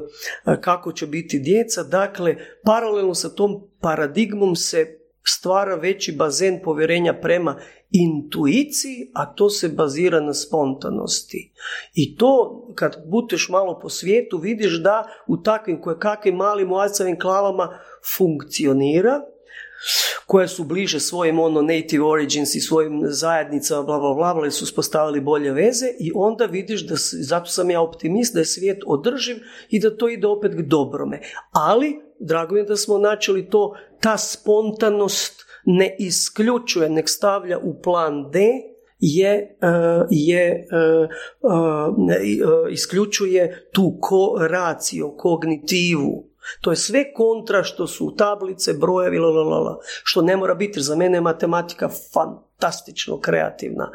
kako 0.61 0.91
će 0.91 1.07
biti 1.07 1.39
djeca, 1.39 1.83
dakle, 1.83 2.35
paralelno 2.65 3.15
sa 3.15 3.29
tom 3.29 3.67
paradigmom 3.81 4.55
se 4.55 5.02
stvara 5.27 5.75
veći 5.75 6.11
bazen 6.11 6.59
povjerenja 6.63 7.13
prema 7.21 7.59
intuiciji, 7.91 9.11
a 9.13 9.33
to 9.33 9.49
se 9.49 9.69
bazira 9.69 10.21
na 10.21 10.33
spontanosti. 10.33 11.51
I 11.93 12.15
to, 12.17 12.61
kad 12.75 12.95
budeš 13.05 13.49
malo 13.49 13.79
po 13.79 13.89
svijetu, 13.89 14.37
vidiš 14.37 14.81
da 14.81 15.07
u 15.27 15.37
takvim 15.37 15.81
koje 15.81 15.99
kakvim 15.99 16.35
malim 16.35 16.71
oacavim 16.71 17.19
klavama 17.19 17.79
funkcionira, 18.17 19.21
koje 20.25 20.47
su 20.47 20.63
bliže 20.63 20.99
svojim 20.99 21.39
ono 21.39 21.61
native 21.61 22.03
origins 22.03 22.55
i 22.55 22.61
svojim 22.61 23.01
zajednicama, 23.05 23.83
bla, 23.83 23.99
bla, 23.99 24.33
bla, 24.33 24.51
su 24.51 24.63
uspostavili 24.63 25.21
bolje 25.21 25.51
veze 25.51 25.85
i 25.99 26.11
onda 26.15 26.45
vidiš 26.45 26.87
da, 26.87 26.95
zato 26.97 27.45
sam 27.45 27.71
ja 27.71 27.81
optimist, 27.81 28.33
da 28.33 28.39
je 28.39 28.45
svijet 28.45 28.79
održiv 28.85 29.37
i 29.69 29.79
da 29.79 29.97
to 29.97 30.09
ide 30.09 30.27
opet 30.27 30.51
k 30.55 30.61
dobrome. 30.61 31.19
Ali, 31.51 31.99
drago 32.23 32.55
je 32.55 32.63
da 32.63 32.75
smo 32.75 32.97
načeli 32.97 33.49
to, 33.49 33.75
ta 34.01 34.17
spontanost 34.17 35.45
ne 35.65 35.95
isključuje, 35.99 36.89
nek 36.89 37.09
stavlja 37.09 37.59
u 37.59 37.81
plan 37.81 38.31
D, 38.31 38.39
je, 39.05 39.31
e, 39.31 39.47
je 40.09 40.41
e, 40.41 40.55
e, 40.59 40.67
isključuje 42.71 43.69
tu 43.73 43.97
ko, 44.01 44.35
raciju, 44.49 45.15
kognitivu. 45.17 46.29
To 46.61 46.71
je 46.71 46.75
sve 46.75 47.13
kontra 47.13 47.63
što 47.63 47.87
su 47.87 48.15
tablice, 48.17 48.73
brojevi, 48.73 49.17
lalala, 49.17 49.79
što 50.03 50.21
ne 50.21 50.37
mora 50.37 50.55
biti. 50.55 50.81
Za 50.81 50.95
mene 50.95 51.17
je 51.17 51.21
matematika 51.21 51.89
fantastično 52.13 53.19
kreativna 53.19 53.91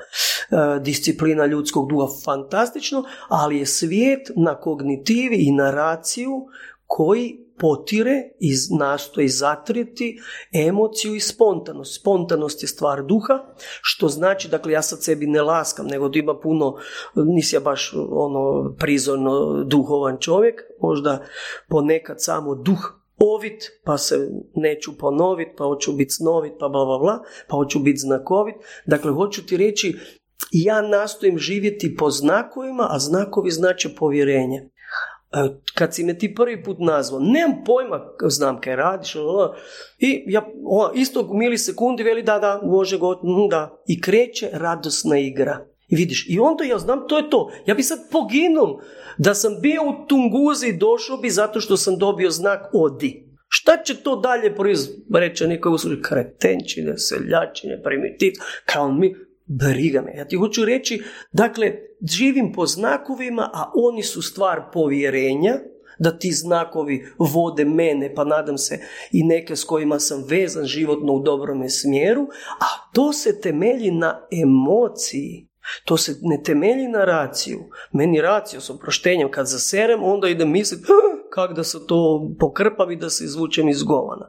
disciplina 0.80 1.46
ljudskog 1.46 1.90
duha, 1.90 2.06
fantastično, 2.24 3.04
ali 3.28 3.58
je 3.58 3.66
svijet 3.66 4.30
na 4.36 4.54
kognitivi 4.54 5.36
i 5.36 5.52
na 5.52 5.70
raciju 5.70 6.46
koji 6.86 7.47
potire 7.58 8.22
i 8.40 8.52
nastoji 8.78 9.28
zatriti 9.28 10.18
emociju 10.52 11.14
i 11.14 11.20
spontanost. 11.20 12.00
Spontanost 12.00 12.62
je 12.62 12.68
stvar 12.68 13.02
duha, 13.04 13.38
što 13.82 14.08
znači, 14.08 14.48
dakle, 14.48 14.72
ja 14.72 14.82
sad 14.82 15.02
sebi 15.02 15.26
ne 15.26 15.42
laskam, 15.42 15.86
nego 15.86 16.08
da 16.08 16.18
ima 16.18 16.40
puno, 16.40 16.76
nisi 17.14 17.56
ja 17.56 17.60
baš 17.60 17.94
ono 18.10 18.74
prizorno 18.78 19.64
duhovan 19.64 20.16
čovjek, 20.20 20.62
možda 20.80 21.24
ponekad 21.68 22.16
samo 22.18 22.54
duh 22.54 22.98
ovit, 23.18 23.64
pa 23.84 23.98
se 23.98 24.30
neću 24.54 24.98
ponovit, 24.98 25.48
pa 25.56 25.64
hoću 25.64 25.92
biti 25.92 26.10
snovit, 26.10 26.52
pa 26.60 26.68
bla 26.68 26.84
bla 26.84 26.98
bla, 26.98 27.22
pa 27.48 27.56
hoću 27.56 27.78
biti 27.78 27.98
znakovit. 27.98 28.54
Dakle, 28.86 29.12
hoću 29.12 29.46
ti 29.46 29.56
reći, 29.56 29.96
ja 30.52 30.82
nastojim 30.82 31.38
živjeti 31.38 31.96
po 31.96 32.10
znakovima, 32.10 32.86
a 32.90 32.98
znakovi 32.98 33.50
znači 33.50 33.94
povjerenje. 33.98 34.70
E, 35.32 35.48
kad 35.74 35.94
si 35.94 36.04
me 36.04 36.18
ti 36.18 36.34
prvi 36.34 36.62
put 36.62 36.76
nazvao, 36.78 37.20
nemam 37.20 37.64
pojma, 37.66 38.12
znam 38.28 38.60
kaj 38.60 38.76
radiš, 38.76 39.14
i 39.98 40.24
ja 40.26 40.46
istog 40.94 41.34
milisekundi 41.34 42.02
veli 42.02 42.22
da, 42.22 42.38
da, 42.38 42.60
može 42.64 42.98
go, 42.98 43.12
mm, 43.12 43.48
da, 43.50 43.82
i 43.86 44.00
kreće 44.00 44.50
radosna 44.52 45.18
igra. 45.18 45.66
I 45.88 45.96
vidiš, 45.96 46.26
i 46.28 46.38
onda 46.38 46.64
ja 46.64 46.78
znam, 46.78 47.08
to 47.08 47.18
je 47.18 47.30
to. 47.30 47.50
Ja 47.66 47.74
bi 47.74 47.82
sad 47.82 47.98
poginul 48.12 48.78
da 49.18 49.34
sam 49.34 49.52
bio 49.60 49.82
u 49.82 50.06
Tunguzi, 50.06 50.72
došao 50.72 51.16
bi 51.16 51.30
zato 51.30 51.60
što 51.60 51.76
sam 51.76 51.98
dobio 51.98 52.30
znak 52.30 52.70
odi. 52.72 53.28
Šta 53.48 53.82
će 53.84 53.94
to 54.02 54.16
dalje 54.16 54.54
proiz, 54.54 54.88
reče 55.14 55.46
neko 55.46 55.70
usluži, 55.70 56.02
kretenčine, 56.02 56.98
seljačine, 56.98 57.82
primitiv, 57.82 58.32
kao 58.64 58.92
mi, 58.92 59.14
briga 59.48 60.02
me. 60.02 60.12
Ja 60.16 60.24
ti 60.24 60.36
hoću 60.36 60.64
reći, 60.64 61.02
dakle, 61.32 61.74
živim 62.10 62.52
po 62.52 62.66
znakovima, 62.66 63.50
a 63.54 63.72
oni 63.74 64.02
su 64.02 64.22
stvar 64.22 64.62
povjerenja, 64.72 65.54
da 65.98 66.18
ti 66.18 66.32
znakovi 66.32 67.06
vode 67.18 67.64
mene, 67.64 68.14
pa 68.14 68.24
nadam 68.24 68.58
se 68.58 68.78
i 69.12 69.24
neke 69.24 69.56
s 69.56 69.64
kojima 69.64 69.98
sam 69.98 70.24
vezan 70.28 70.64
životno 70.64 71.12
u 71.12 71.22
dobrome 71.22 71.68
smjeru, 71.68 72.22
a 72.60 72.90
to 72.94 73.12
se 73.12 73.40
temelji 73.40 73.90
na 73.90 74.26
emociji. 74.42 75.48
To 75.84 75.96
se 75.96 76.16
ne 76.22 76.42
temelji 76.42 76.88
na 76.88 77.04
raciju. 77.04 77.58
Meni 77.92 78.20
racija 78.20 78.60
s 78.60 78.70
oproštenjem, 78.70 79.30
kad 79.30 79.46
zaserem, 79.46 80.02
onda 80.02 80.28
idem 80.28 80.50
misliti 80.50 80.84
kak 81.30 81.56
da 81.56 81.64
se 81.64 81.86
to 81.86 82.30
pokrpavi 82.40 82.96
da 82.96 83.10
se 83.10 83.24
izvučem 83.24 83.68
iz 83.68 83.82
govana. 83.82 84.28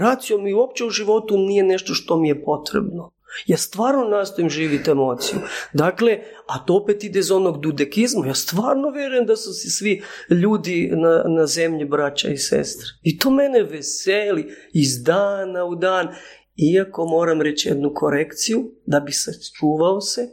Racio 0.00 0.38
mi 0.38 0.54
uopće 0.54 0.84
u 0.84 0.90
životu 0.90 1.38
nije 1.38 1.62
nešto 1.62 1.94
što 1.94 2.16
mi 2.16 2.28
je 2.28 2.44
potrebno. 2.44 3.12
Ja 3.46 3.56
stvarno 3.56 4.04
nastojim 4.04 4.50
živjeti 4.50 4.90
emociju. 4.90 5.38
Dakle, 5.72 6.18
a 6.46 6.64
to 6.64 6.74
opet 6.74 7.04
ide 7.04 7.18
iz 7.18 7.30
onog 7.30 7.60
dudekizma. 7.60 8.26
Ja 8.26 8.34
stvarno 8.34 8.90
vjerujem 8.90 9.26
da 9.26 9.36
su 9.36 9.52
si 9.52 9.70
svi 9.70 10.02
ljudi 10.30 10.90
na, 10.92 11.24
na 11.36 11.46
zemlji 11.46 11.84
braća 11.84 12.28
i 12.28 12.38
sestre. 12.38 12.86
I 13.02 13.18
to 13.18 13.30
mene 13.30 13.62
veseli 13.62 14.54
iz 14.72 15.02
dana 15.02 15.64
u 15.64 15.74
dan. 15.74 16.08
Iako 16.74 17.06
moram 17.06 17.42
reći 17.42 17.68
jednu 17.68 17.92
korekciju, 17.94 18.72
da 18.86 19.00
bi 19.00 19.12
se 19.12 19.32
čuvao 19.58 20.00
se 20.00 20.28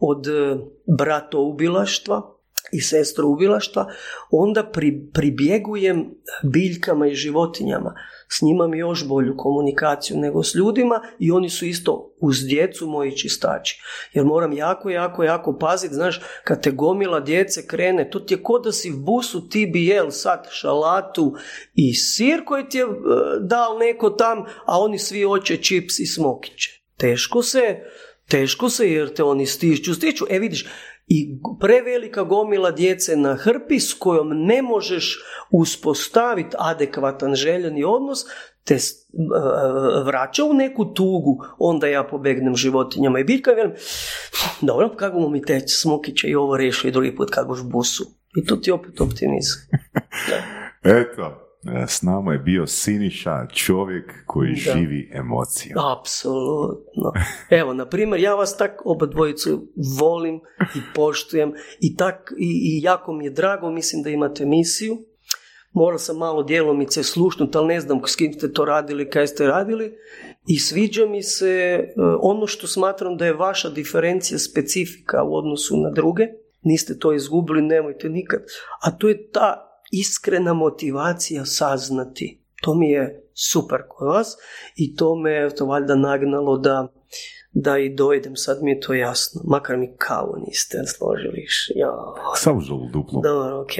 od 0.00 0.26
e, 0.26 0.56
bratoubilaštva 0.98 2.32
i 2.72 2.80
sestroubilaštva, 2.80 3.86
onda 4.30 4.70
pri, 4.70 5.08
pribjegujem 5.12 6.14
biljkama 6.42 7.06
i 7.06 7.14
životinjama 7.14 7.94
s 8.32 8.42
njima 8.42 8.66
mi 8.66 8.78
još 8.78 9.06
bolju 9.08 9.36
komunikaciju 9.36 10.16
nego 10.16 10.42
s 10.42 10.54
ljudima 10.54 11.00
i 11.18 11.30
oni 11.30 11.50
su 11.50 11.66
isto 11.66 12.14
uz 12.20 12.36
djecu 12.48 12.86
moji 12.86 13.16
čistači. 13.16 13.82
Jer 14.12 14.24
moram 14.24 14.52
jako, 14.52 14.90
jako, 14.90 15.24
jako 15.24 15.58
paziti, 15.58 15.94
znaš, 15.94 16.20
kad 16.44 16.62
te 16.62 16.70
gomila 16.70 17.20
djece 17.20 17.66
krene, 17.66 18.10
to 18.10 18.20
ti 18.20 18.34
je 18.34 18.42
ko 18.42 18.58
da 18.58 18.72
si 18.72 18.90
v 18.90 18.96
busu 18.96 19.48
TBL 19.48 20.10
sad 20.10 20.48
šalatu 20.50 21.34
i 21.74 21.94
sir 21.94 22.44
koji 22.44 22.68
ti 22.68 22.78
je 22.78 22.86
uh, 22.86 22.94
dal 23.40 23.78
neko 23.78 24.10
tam, 24.10 24.44
a 24.66 24.80
oni 24.80 24.98
svi 24.98 25.24
oče 25.24 25.56
čips 25.56 25.98
i 25.98 26.06
smokiće. 26.06 26.82
Teško 26.96 27.42
se, 27.42 27.78
teško 28.28 28.70
se 28.70 28.90
jer 28.92 29.14
te 29.14 29.24
oni 29.24 29.46
stišću, 29.46 29.94
stiču. 29.94 30.24
E 30.30 30.38
vidiš, 30.38 30.66
i 31.14 31.38
prevelika 31.60 32.22
gomila 32.22 32.70
djece 32.70 33.16
na 33.16 33.34
hrpi 33.34 33.80
s 33.80 33.94
kojom 33.94 34.28
ne 34.28 34.62
možeš 34.62 35.24
uspostaviti 35.50 36.56
adekvatan 36.58 37.34
željeni 37.34 37.84
odnos, 37.84 38.18
te 38.64 38.78
vraća 40.04 40.44
u 40.44 40.52
neku 40.52 40.84
tugu, 40.84 41.44
onda 41.58 41.86
ja 41.86 42.04
pobegnem 42.04 42.56
životinjama 42.56 43.18
i 43.18 43.24
biljka 43.24 43.52
i 43.52 43.54
velim, 43.54 43.72
dobro, 44.60 44.88
kako 44.96 45.20
mu 45.20 45.28
mi 45.28 45.42
teći 45.42 45.76
smokiće 45.76 46.28
i 46.28 46.34
ovo 46.34 46.56
reši 46.56 46.88
i 46.88 46.90
drugi 46.90 47.16
put 47.16 47.30
kako 47.30 47.56
busu. 47.64 48.04
I 48.36 48.44
to 48.44 48.56
ti 48.56 48.70
opet 48.70 49.00
optimizam. 49.00 49.58
Eto, 51.00 51.22
E, 51.22 51.41
s 51.86 52.02
nama 52.02 52.32
je 52.32 52.38
bio 52.38 52.66
Siniša, 52.66 53.46
čovjek 53.52 54.24
koji 54.26 54.54
živi 54.54 55.10
emocije. 55.14 55.74
Apsolutno. 55.98 57.12
Evo, 57.60 57.74
na 57.74 57.86
primjer, 57.86 58.20
ja 58.20 58.34
vas 58.34 58.56
tak 58.56 58.82
oba 58.84 59.06
dvojicu 59.06 59.68
volim 60.00 60.40
i 60.76 60.78
poštujem 60.94 61.52
i, 61.80 61.96
tak, 61.96 62.32
i, 62.38 62.78
i 62.78 62.82
jako 62.82 63.12
mi 63.12 63.24
je 63.24 63.30
drago, 63.30 63.70
mislim 63.70 64.02
da 64.02 64.10
imate 64.10 64.46
misiju. 64.46 64.96
Morao 65.72 65.98
sam 65.98 66.18
malo 66.18 66.42
djelomice 66.42 67.02
slušnuti, 67.02 67.58
ali 67.58 67.66
ne 67.66 67.80
znam 67.80 68.00
s 68.06 68.16
kim 68.16 68.32
ste 68.32 68.52
to 68.52 68.64
radili, 68.64 69.10
kaj 69.10 69.26
ste 69.26 69.46
radili. 69.46 69.92
I 70.46 70.58
sviđa 70.58 71.06
mi 71.06 71.22
se 71.22 71.48
e, 71.48 71.92
ono 72.20 72.46
što 72.46 72.66
smatram 72.66 73.16
da 73.16 73.26
je 73.26 73.32
vaša 73.32 73.70
diferencija 73.70 74.38
specifika 74.38 75.22
u 75.22 75.36
odnosu 75.36 75.76
na 75.76 75.90
druge. 75.90 76.26
Niste 76.62 76.98
to 76.98 77.12
izgubili, 77.12 77.62
nemojte 77.62 78.08
nikad. 78.08 78.40
A 78.80 78.90
to 78.90 79.08
je 79.08 79.30
ta 79.30 79.71
iskrena 79.92 80.54
motivacija 80.54 81.44
saznati. 81.44 82.44
To 82.62 82.74
mi 82.74 82.90
je 82.90 83.28
super 83.50 83.78
kod 83.88 84.08
vas 84.08 84.36
i 84.76 84.96
to 84.96 85.16
me 85.16 85.50
to 85.50 85.66
valjda 85.66 85.94
nagnalo 85.94 86.58
da, 86.58 86.92
da 87.52 87.78
i 87.78 87.94
dojdem, 87.94 88.36
sad 88.36 88.62
mi 88.62 88.70
je 88.70 88.80
to 88.80 88.94
jasno. 88.94 89.40
Makar 89.44 89.76
mi 89.76 89.96
kavu 89.98 90.34
niste 90.46 90.78
složili. 90.86 91.46
Ja. 91.74 91.92
Samo 92.36 92.60
želu 92.60 92.88
duplo. 92.92 93.20
Dobro, 93.22 93.60
ok. 93.60 93.72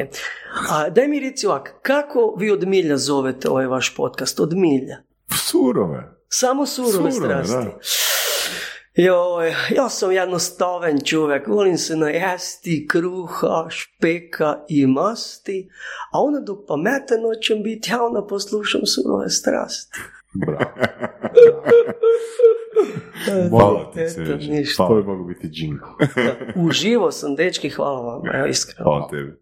A 0.70 0.90
daj 0.90 1.08
mi 1.08 1.20
reci 1.20 1.46
ovak, 1.46 1.74
kako 1.82 2.34
vi 2.38 2.50
od 2.50 2.68
milja 2.68 2.96
zovete 2.96 3.48
ovaj 3.48 3.66
vaš 3.66 3.96
podcast? 3.96 4.40
Od 4.40 4.56
milja? 4.56 4.96
Surove. 5.48 6.22
Samo 6.28 6.66
surove, 6.66 6.92
surove 6.92 7.12
strasti. 7.12 7.54
Da. 7.54 7.78
Joj, 8.94 9.54
ja 9.76 9.88
sam 9.88 10.12
jednostaven 10.12 11.00
čovjek, 11.04 11.46
volim 11.46 11.76
se 11.76 11.96
najesti 11.96 12.86
kruha, 12.90 13.66
špeka 13.68 14.64
i 14.68 14.86
masti, 14.86 15.68
a 16.12 16.20
onda 16.20 16.40
dok 16.40 16.58
pametan 16.68 17.22
hoćem 17.26 17.62
biti, 17.62 17.90
ja 17.90 18.04
onda 18.04 18.26
poslušam 18.26 18.80
surove 18.86 19.28
strasti. 19.28 19.98
Bravo. 20.34 20.64
Hvala 23.50 23.92
ti 23.92 24.08
se, 24.08 24.24
to 24.76 24.96
je 24.96 25.04
mogu 25.04 25.24
biti 25.24 25.48
džinko. 25.48 25.98
Uživo 26.56 27.10
sam, 27.10 27.36
dečki, 27.36 27.70
hvala 27.70 28.00
vam, 28.00 28.22
evo 28.34 28.46
iskreno. 28.46 28.84
Hvala 28.84 29.08
tebi. 29.08 29.41